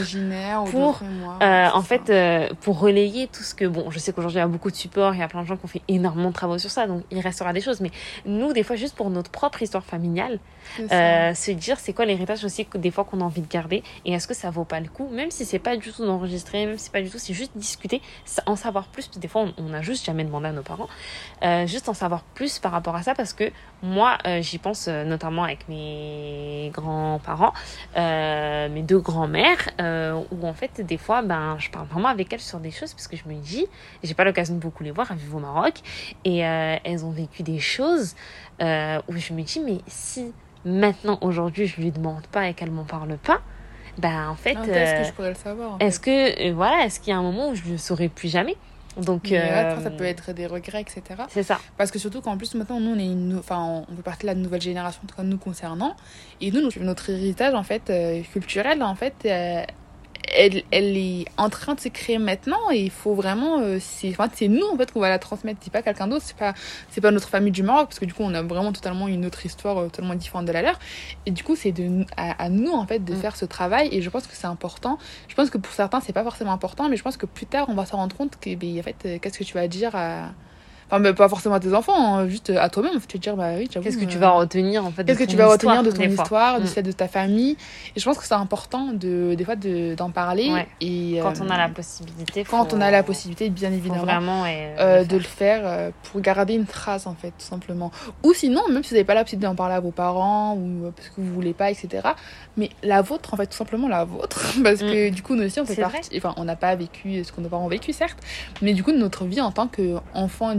pour, 0.71 1.03
mémoire, 1.03 1.39
euh, 1.43 1.69
en 1.73 1.83
fait, 1.83 2.11
euh, 2.11 2.49
pour 2.61 2.79
relayer 2.79 3.27
tout 3.29 3.43
ce 3.43 3.55
que... 3.55 3.65
Bon, 3.65 3.91
je 3.91 3.99
sais 3.99 4.13
qu'aujourd'hui, 4.13 4.39
il 4.39 4.43
y 4.43 4.45
a 4.45 4.49
beaucoup 4.49 4.71
de 4.71 4.77
supports, 4.77 5.15
il 5.15 5.21
y 5.21 5.23
a 5.23 5.29
plein 5.29 5.43
de 5.43 5.47
gens 5.47 5.57
qui 5.57 5.65
ont 5.65 5.69
fait 5.69 5.83
énormément 5.89 6.29
de 6.29 6.35
travaux 6.35 6.59
sur 6.59 6.71
ça, 6.71 6.87
donc 6.87 7.05
il 7.11 7.21
restera 7.21 7.53
des 7.53 7.61
choses. 7.61 7.81
Mais 7.81 7.91
nous, 8.27 8.53
des 8.53 8.63
fois, 8.63 8.77
juste 8.77 8.97
pour 8.97 9.09
notre 9.11 9.31
propre 9.31 9.63
histoire 9.63 9.85
familiale, 9.85 10.39
euh, 10.93 11.35
se 11.35 11.51
dire 11.51 11.79
c'est 11.81 11.93
quoi 11.93 12.05
l'héritage 12.05 12.45
aussi 12.45 12.67
que 12.67 12.79
des 12.79 12.91
fois 12.91 13.05
qu'on 13.05 13.21
a 13.21 13.25
envie 13.25 13.41
de 13.41 13.49
garder 13.49 13.83
et 14.05 14.13
est-ce 14.13 14.29
que 14.29 14.35
ça 14.35 14.51
vaut 14.51 14.65
pas 14.65 14.79
le 14.79 14.89
coup 14.89 15.09
même 15.11 15.31
si 15.31 15.45
c'est 15.45 15.59
pas 15.59 15.77
du 15.77 15.91
tout 15.91 16.05
d'enregistrer 16.05 16.67
même 16.67 16.79
si 16.79 16.85
c'est 16.85 16.93
pas 16.93 17.03
du 17.03 17.11
tout 17.11 17.19
juste 17.35 17.57
discuter 17.57 18.01
en 18.47 18.57
savoir 18.57 18.89
plus 18.89 19.07
parce 19.07 19.17
que 19.17 19.21
des 19.21 19.29
fois 19.29 19.43
on, 19.43 19.55
on 19.59 19.75
a 19.75 19.83
juste 19.83 20.05
jamais 20.05 20.25
demandé 20.25 20.49
à 20.49 20.53
nos 20.53 20.63
parents. 20.63 20.89
Euh, 21.43 21.67
juste 21.67 21.89
en 21.89 21.95
savoir 21.95 22.23
plus 22.23 22.59
par 22.59 22.73
rapport 22.73 22.95
à 22.95 23.03
ça 23.03 23.15
parce 23.15 23.33
que 23.33 23.51
moi 23.83 24.19
euh, 24.27 24.43
j'y 24.43 24.59
pense 24.59 24.89
euh, 24.89 25.05
notamment 25.05 25.45
avec 25.45 25.69
mes 25.69 26.71
grands-parents 26.75 27.53
mes 27.97 28.83
deux 28.83 28.99
grands-mères 28.99 29.71
où 30.31 30.47
en 30.47 30.53
fait 30.55 30.81
des 30.81 30.99
fois 30.99 31.23
ben 31.23 31.57
je 31.59 31.71
parle 31.71 31.87
vraiment 31.87 32.09
avec 32.09 32.33
elles 32.33 32.41
sur 32.41 32.61
des 32.61 32.71
choses 32.71 32.93
parce 32.93 33.09
que 33.09 33.17
je 33.17 33.27
me 33.27 33.35
dis 33.35 33.67
j'ai 34.03 34.15
pas 34.15 34.25
l'occasion 34.25 34.55
de 34.55 34.61
beaucoup 34.61 34.85
les 34.85 34.91
voir 34.91 35.11
elles 35.11 35.19
vivent 35.19 35.37
au 35.37 35.41
Maroc 35.41 35.75
et 36.25 36.39
elles 36.39 37.05
ont 37.05 37.11
vécu 37.11 37.43
des 37.43 37.59
choses 37.59 38.15
où 38.61 39.17
je 39.17 39.33
me 39.33 39.43
dis 39.43 39.61
mais 39.61 39.79
si 39.87 40.33
maintenant 40.65 41.19
aujourd'hui 41.23 41.67
je 41.67 41.81
lui 41.81 41.91
demande 41.91 42.27
pas 42.27 42.49
et 42.49 42.55
qu'elle 42.55 42.71
m'en 42.71 42.85
parle 42.85 43.17
pas 43.17 43.41
bah 44.01 44.31
en 44.31 44.37
fait, 44.37 44.53
Est-ce 44.53 44.71
euh, 44.71 45.03
que 45.03 45.09
je 45.09 45.13
pourrais 45.13 45.29
le 45.31 45.35
savoir 45.35 45.73
en 45.73 45.79
fait 45.79 45.85
est-ce 45.87 46.01
que 46.01 46.49
euh, 46.49 46.53
voilà, 46.55 46.85
est-ce 46.85 47.01
qu'il 47.01 47.11
y 47.11 47.13
a 47.13 47.19
un 47.19 47.23
moment 47.23 47.51
où 47.51 47.55
je 47.55 47.69
ne 47.69 47.77
saurai 47.77 48.09
plus 48.09 48.29
jamais? 48.29 48.57
Donc 48.97 49.29
Mais 49.31 49.39
euh, 49.39 49.71
après, 49.71 49.83
ça 49.85 49.91
peut 49.91 50.05
être 50.05 50.33
des 50.33 50.47
regrets, 50.47 50.81
etc. 50.81 51.03
c'est 51.29 51.43
ça. 51.43 51.61
Parce 51.77 51.91
que 51.91 51.99
surtout 51.99 52.21
qu'en 52.21 52.37
plus, 52.37 52.55
maintenant, 52.55 52.81
nous, 52.81 52.91
on, 52.91 52.99
est 52.99 53.07
une, 53.07 53.37
enfin, 53.39 53.85
on 53.91 53.97
fait 53.97 54.03
partie 54.03 54.23
de 54.23 54.27
la 54.27 54.35
nouvelle 54.35 54.61
génération, 54.61 55.01
en 55.05 55.07
tout 55.07 55.17
cas 55.17 55.23
nous 55.23 55.39
concernant. 55.39 55.97
Et 56.41 56.51
nous, 56.51 56.69
notre, 56.81 57.11
héritage, 57.11 57.55
en 57.55 57.63
fait, 57.63 57.89
euh, 57.89 58.21
culturel, 58.33 58.83
en 58.83 58.95
fait, 58.95 59.15
euh, 59.27 59.63
elle, 60.37 60.63
elle 60.71 60.97
est 60.97 61.25
en 61.37 61.49
train 61.51 61.75
de 61.75 61.81
se 61.81 61.89
créer 61.89 62.19
maintenant. 62.19 62.71
Et 62.73 62.81
il 62.81 62.91
faut 62.91 63.15
vraiment. 63.15 63.61
euh, 63.61 63.79
c'est 63.81 64.11
enfin, 64.11 64.29
c'est 64.35 64.49
nous, 64.49 64.67
en 64.67 64.77
fait, 64.77 64.93
qu'on 64.93 65.01
va 65.01 65.09
la 65.09 65.19
transmettre. 65.19 65.61
C'est 65.63 65.73
pas 65.73 65.83
quelqu'un 65.83 66.07
d'autre. 66.09 66.25
C'est 66.27 66.37
pas, 66.37 66.55
c'est 66.91 67.01
pas 67.01 67.11
notre 67.11 67.29
famille 67.29 67.53
du 67.53 67.63
Maroc. 67.63 67.89
Parce 67.89 67.99
que 67.99 68.05
du 68.05 68.15
coup, 68.15 68.23
on 68.25 68.35
a 68.35 68.43
vraiment 68.43 68.73
totalement 68.73 69.09
une 69.09 69.27
autre 69.27 69.45
histoire, 69.47 69.79
euh, 69.79 69.85
totalement 69.87 70.15
différente 70.15 70.47
de 70.47 70.53
la 70.53 70.63
leur. 70.63 70.79
Et 71.27 71.31
du 71.31 71.43
coup, 71.45 71.57
c'est 71.57 71.73
de, 71.73 72.05
à, 72.17 72.43
à 72.45 72.49
nous, 72.49 72.73
en 72.73 72.87
fait, 72.87 73.05
de 73.05 73.15
Mm. 73.15 73.17
faire 73.17 73.37
ce 73.37 73.45
travail. 73.45 73.89
Et 73.93 74.03
je 74.03 74.11
pense 74.11 74.27
que 74.27 74.35
c'est 74.35 74.47
important. 74.47 74.99
Je 75.29 75.35
pense 75.35 75.51
que 75.51 75.59
pour 75.59 75.73
certains, 75.73 76.01
c'est 76.01 76.13
pas 76.13 76.23
forcément 76.25 76.53
important. 76.53 76.89
Mais 76.89 76.97
je 76.97 77.03
pense 77.03 77.17
que 77.17 77.27
plus 77.27 77.47
tard, 77.47 77.67
on 77.69 77.75
va 77.75 77.87
s'en 77.87 77.97
rendre 77.99 78.17
compte 78.17 78.39
que, 78.41 78.55
ben, 78.55 78.79
en 78.79 78.83
fait, 78.83 78.97
euh, 79.07 79.19
qu'est-ce 79.21 79.39
que 79.39 79.45
tu 79.45 79.55
vas 79.55 79.69
dire 79.69 79.95
à. 79.95 80.31
Enfin, 80.91 80.99
mais 80.99 81.13
pas 81.15 81.29
forcément 81.29 81.55
à 81.55 81.61
tes 81.61 81.73
enfants, 81.73 82.17
hein, 82.19 82.27
juste 82.29 82.51
à 82.51 82.69
toi-même. 82.69 82.93
Tu 83.07 83.07
te 83.07 83.19
dire, 83.19 83.37
bah 83.37 83.51
oui, 83.57 83.69
Qu'est-ce 83.69 83.97
que 83.97 84.05
tu 84.05 84.17
euh, 84.17 84.21
vas 84.21 84.31
retenir 84.31 84.85
en 84.85 84.91
fait 84.91 85.05
de 85.05 85.07
Qu'est-ce 85.07 85.19
que 85.21 85.25
ton 85.25 85.31
tu 85.31 85.37
vas 85.37 85.47
retenir 85.47 85.75
histoire, 85.75 85.83
de 85.85 85.91
ton 85.91 86.03
histoire, 86.23 86.59
de 86.59 86.65
Mm. 86.65 86.67
celle 86.67 86.85
de 86.85 86.93
ta 86.93 87.07
famille 87.09 87.57
Et 87.95 88.01
je 88.01 88.05
pense 88.05 88.19
que 88.19 88.25
c'est 88.25 88.35
important 88.35 88.89
de, 88.93 89.35
des 89.35 89.45
fois 89.45 89.55
de- 89.57 89.95
d'en 89.95 90.11
parler. 90.11 90.51
Ouais. 90.51 90.67
Et, 90.81 91.19
Quand 91.23 91.29
euh, 91.41 91.45
on 91.45 91.51
a 91.51 91.57
la 91.59 91.69
possibilité. 91.69 92.45
quand 92.45 92.73
on 92.75 92.81
a 92.81 92.91
la 92.91 93.03
possibilité, 93.03 93.51
bien 93.51 93.73
évidemment, 93.73 94.03
vraiment 94.05 94.47
et, 94.47 94.75
euh, 94.79 95.01
le 95.01 95.07
de 95.07 95.17
le 95.17 95.23
faire 95.23 95.61
euh, 95.65 95.91
pour 96.11 96.21
garder 96.21 96.55
une 96.55 96.67
trace, 96.67 97.07
en 97.07 97.15
fait, 97.15 97.29
tout 97.31 97.47
simplement. 97.47 97.91
Ou 98.25 98.33
sinon, 98.35 98.63
même 98.69 98.83
si 98.83 98.91
vous 98.91 98.95
n'avez 98.97 99.05
pas 99.05 99.15
la 99.15 99.23
possibilité 99.25 99.47
d'en 99.47 99.55
parler 99.55 99.75
à 99.75 99.81
vos 99.81 99.91
parents 99.93 100.55
ou 100.55 100.87
euh, 100.87 100.91
parce 100.97 101.09
que 101.11 101.15
vous 101.21 101.33
voulez 101.33 101.53
pas, 101.55 101.71
etc. 101.71 102.09
Mais 102.57 102.71
la 102.83 103.01
vôtre, 103.03 103.33
en 103.33 103.37
fait, 103.37 103.47
tout 103.47 103.57
simplement 103.57 103.87
la 103.89 104.05
vôtre. 104.05 104.41
Parce 104.65 104.81
que 104.81 105.11
du 105.11 105.23
coup, 105.23 105.35
nous 105.37 105.45
aussi, 105.45 105.61
on 105.61 105.65
fait 105.65 105.77
Mm. 105.81 105.83
Partie. 105.83 106.17
Enfin, 106.19 106.35
on 106.37 106.45
n'a 106.45 106.57
pas 106.57 106.75
vécu 106.75 107.23
ce 107.25 107.33
nos 107.41 107.49
parents 107.49 107.65
ont 107.65 107.69
vécu, 107.69 107.93
certes. 107.93 108.19
Mais 108.61 108.73
du 108.75 108.83
coup, 108.83 108.93
notre 108.93 109.25
vie 109.25 109.41
en 109.41 109.51
tant 109.53 109.67
qu'enfant 109.69 110.55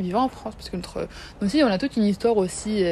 vivant 0.00 0.24
en 0.24 0.28
France. 0.28 0.54
Parce 0.54 0.70
que 0.70 0.76
notre, 0.76 1.08
nous 1.40 1.46
aussi, 1.46 1.62
on 1.62 1.68
a 1.68 1.78
toute 1.78 1.96
une 1.96 2.04
histoire 2.04 2.36
aussi. 2.36 2.84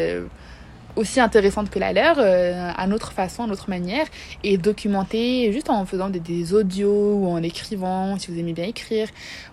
Aussi 0.97 1.21
intéressante 1.21 1.71
que 1.71 1.79
la 1.79 1.93
leur, 1.93 2.17
euh, 2.19 2.71
à 2.77 2.87
notre 2.87 3.13
façon, 3.13 3.45
à 3.45 3.47
notre 3.47 3.69
manière, 3.71 4.07
et 4.45 4.57
documenter 4.59 5.53
juste 5.53 5.71
en 5.71 5.85
faisant 5.87 6.09
des, 6.09 6.21
des 6.21 6.55
audios 6.55 7.15
ou 7.15 7.29
en 7.29 7.43
écrivant, 7.43 8.19
si 8.19 8.31
vous 8.31 8.39
aimez 8.39 8.53
bien 8.53 8.65
écrire, 8.65 9.09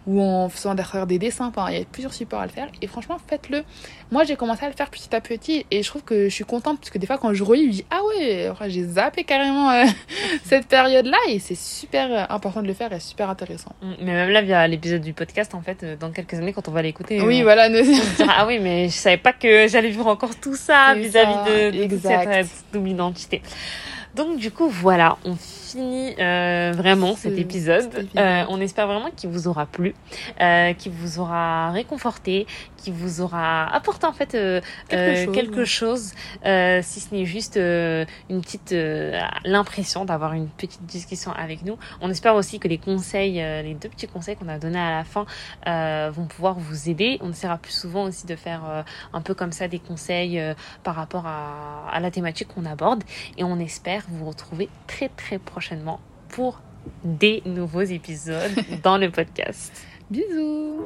ou 0.05 0.22
en 0.22 0.49
faisant 0.49 0.76
derrière 0.76 1.07
des 1.07 1.19
dessins. 1.19 1.47
Enfin, 1.47 1.69
il 1.72 1.77
y 1.77 1.81
a 1.81 1.85
plusieurs 1.85 2.14
supports 2.14 2.39
à 2.41 2.45
le 2.45 2.51
faire. 2.51 2.68
Et 2.81 2.88
franchement, 2.88 3.18
faites-le. 3.27 3.64
Moi, 4.11 4.23
j'ai 4.23 4.35
commencé 4.35 4.64
à 4.65 4.69
le 4.69 4.76
faire 4.76 4.89
petit 4.89 5.14
à 5.15 5.19
petit, 5.22 5.65
et 5.69 5.84
je 5.84 5.89
trouve 5.89 6.03
que 6.03 6.30
je 6.30 6.34
suis 6.34 6.45
contente, 6.45 6.80
parce 6.80 6.89
que 6.89 6.97
des 6.97 7.07
fois, 7.07 7.18
quand 7.18 7.34
je 7.34 7.43
relis, 7.43 7.64
je 7.64 7.68
me 7.68 7.73
dis, 7.73 7.85
ah 7.91 7.99
ouais, 8.07 8.47
enfin, 8.49 8.69
j'ai 8.69 8.84
zappé 8.84 9.23
carrément 9.26 9.69
euh, 9.72 9.84
cette 10.43 10.68
période-là, 10.68 11.18
et 11.27 11.39
c'est 11.39 11.57
super 11.57 12.09
euh, 12.11 12.23
important 12.30 12.61
de 12.61 12.68
le 12.68 12.73
faire 12.73 12.91
et 12.93 12.99
super 12.99 13.30
intéressant. 13.30 13.73
Mm. 13.81 13.91
Mais 14.01 14.14
même 14.14 14.30
là, 14.30 14.41
via 14.41 14.68
l'épisode 14.68 15.01
du 15.01 15.14
podcast, 15.14 15.53
en 15.55 15.61
fait, 15.61 15.85
dans 15.99 16.11
quelques 16.11 16.35
années, 16.35 16.53
quand 16.53 16.68
on 16.69 16.72
va 16.72 16.81
l'écouter, 16.81 17.22
Oui, 17.22 17.39
on- 17.41 17.43
voilà. 17.43 17.68
on 17.69 17.84
se 17.84 18.15
dira, 18.15 18.34
ah 18.38 18.47
oui, 18.47 18.59
mais 18.59 18.88
je 18.88 18.93
savais 18.93 19.18
pas 19.18 19.34
que 19.34 19.68
j'allais 19.68 19.89
vivre 19.89 20.07
encore 20.07 20.35
tout 20.39 20.55
ça 20.55 20.93
C'est 20.95 21.09
vis-à-vis 21.28 21.45
ça, 21.45 21.49
de, 21.49 21.66
de 21.66 21.84
toute 21.84 21.94
exact. 21.94 22.48
cette 22.48 22.66
double 22.74 22.90
identité. 22.90 23.41
Donc 24.16 24.38
du 24.38 24.52
coup, 24.52 24.68
voilà, 24.68 25.18
on 25.26 25.36
finit 25.72 26.15
euh, 26.19 26.72
vraiment 26.76 27.15
Ce- 27.15 27.23
cet 27.23 27.38
épisode. 27.38 28.07
Euh, 28.15 28.44
on 28.49 28.60
espère 28.61 28.88
vraiment 28.88 29.10
qu'il 29.15 29.30
vous 29.30 29.48
aura 29.48 29.65
plu, 29.65 29.94
euh, 30.41 30.73
qu'il 30.73 30.91
vous 30.91 31.19
aura 31.19 31.72
réconforté, 31.72 32.48
qu'il 32.77 32.94
vous 32.94 33.22
aura 33.22 33.65
apporté 33.76 34.06
en 34.07 34.14
fait 34.14 34.31
Quelque 34.89 35.26
chose. 35.26 35.34
quelque 35.35 35.65
chose, 35.65 36.14
si 36.84 36.99
ce 36.99 37.14
n'est 37.14 37.26
juste 37.26 37.57
une 37.57 38.41
petite 38.41 38.73
l'impression 39.44 40.06
d'avoir 40.06 40.34
une 40.34 40.48
petite 40.48 40.85
discussion 40.85 41.31
avec 41.31 41.64
nous. 41.65 41.77
On 42.02 42.10
espère 42.10 42.35
aussi 42.35 42.60
que 42.60 42.68
les 42.68 42.77
conseils, 42.77 43.34
les 43.64 43.73
deux 43.73 43.89
petits 43.89 44.07
conseils 44.07 44.35
qu'on 44.35 44.48
a 44.48 44.57
donnés 44.60 44.80
à 44.80 44.91
la 44.98 45.03
fin, 45.03 45.26
vont 46.11 46.26
pouvoir 46.26 46.56
vous 46.60 46.89
aider. 46.89 47.18
On 47.22 47.31
essaiera 47.31 47.57
plus 47.57 47.73
souvent 47.73 48.03
aussi 48.03 48.26
de 48.26 48.35
faire 48.35 48.85
un 49.14 49.22
peu 49.22 49.34
comme 49.34 49.52
ça 49.52 49.68
des 49.68 49.80
conseils 49.80 50.41
par 50.84 50.95
rapport 50.95 51.26
à, 51.26 51.89
à 51.91 51.99
la 51.99 52.11
thématique 52.11 52.48
qu'on 52.53 52.65
aborde. 52.65 53.03
Et 53.38 53.44
on 53.44 53.60
espère 53.60 54.03
vous 54.10 54.26
retrouver 54.27 54.69
très 54.88 55.10
très 55.10 55.39
prochainement 55.58 56.00
pour 56.30 56.62
des 57.04 57.42
nouveaux 57.48 57.82
épisodes 57.82 58.52
dans 58.84 59.00
le 59.00 59.10
podcast. 59.10 59.72
Bisous 60.12 60.84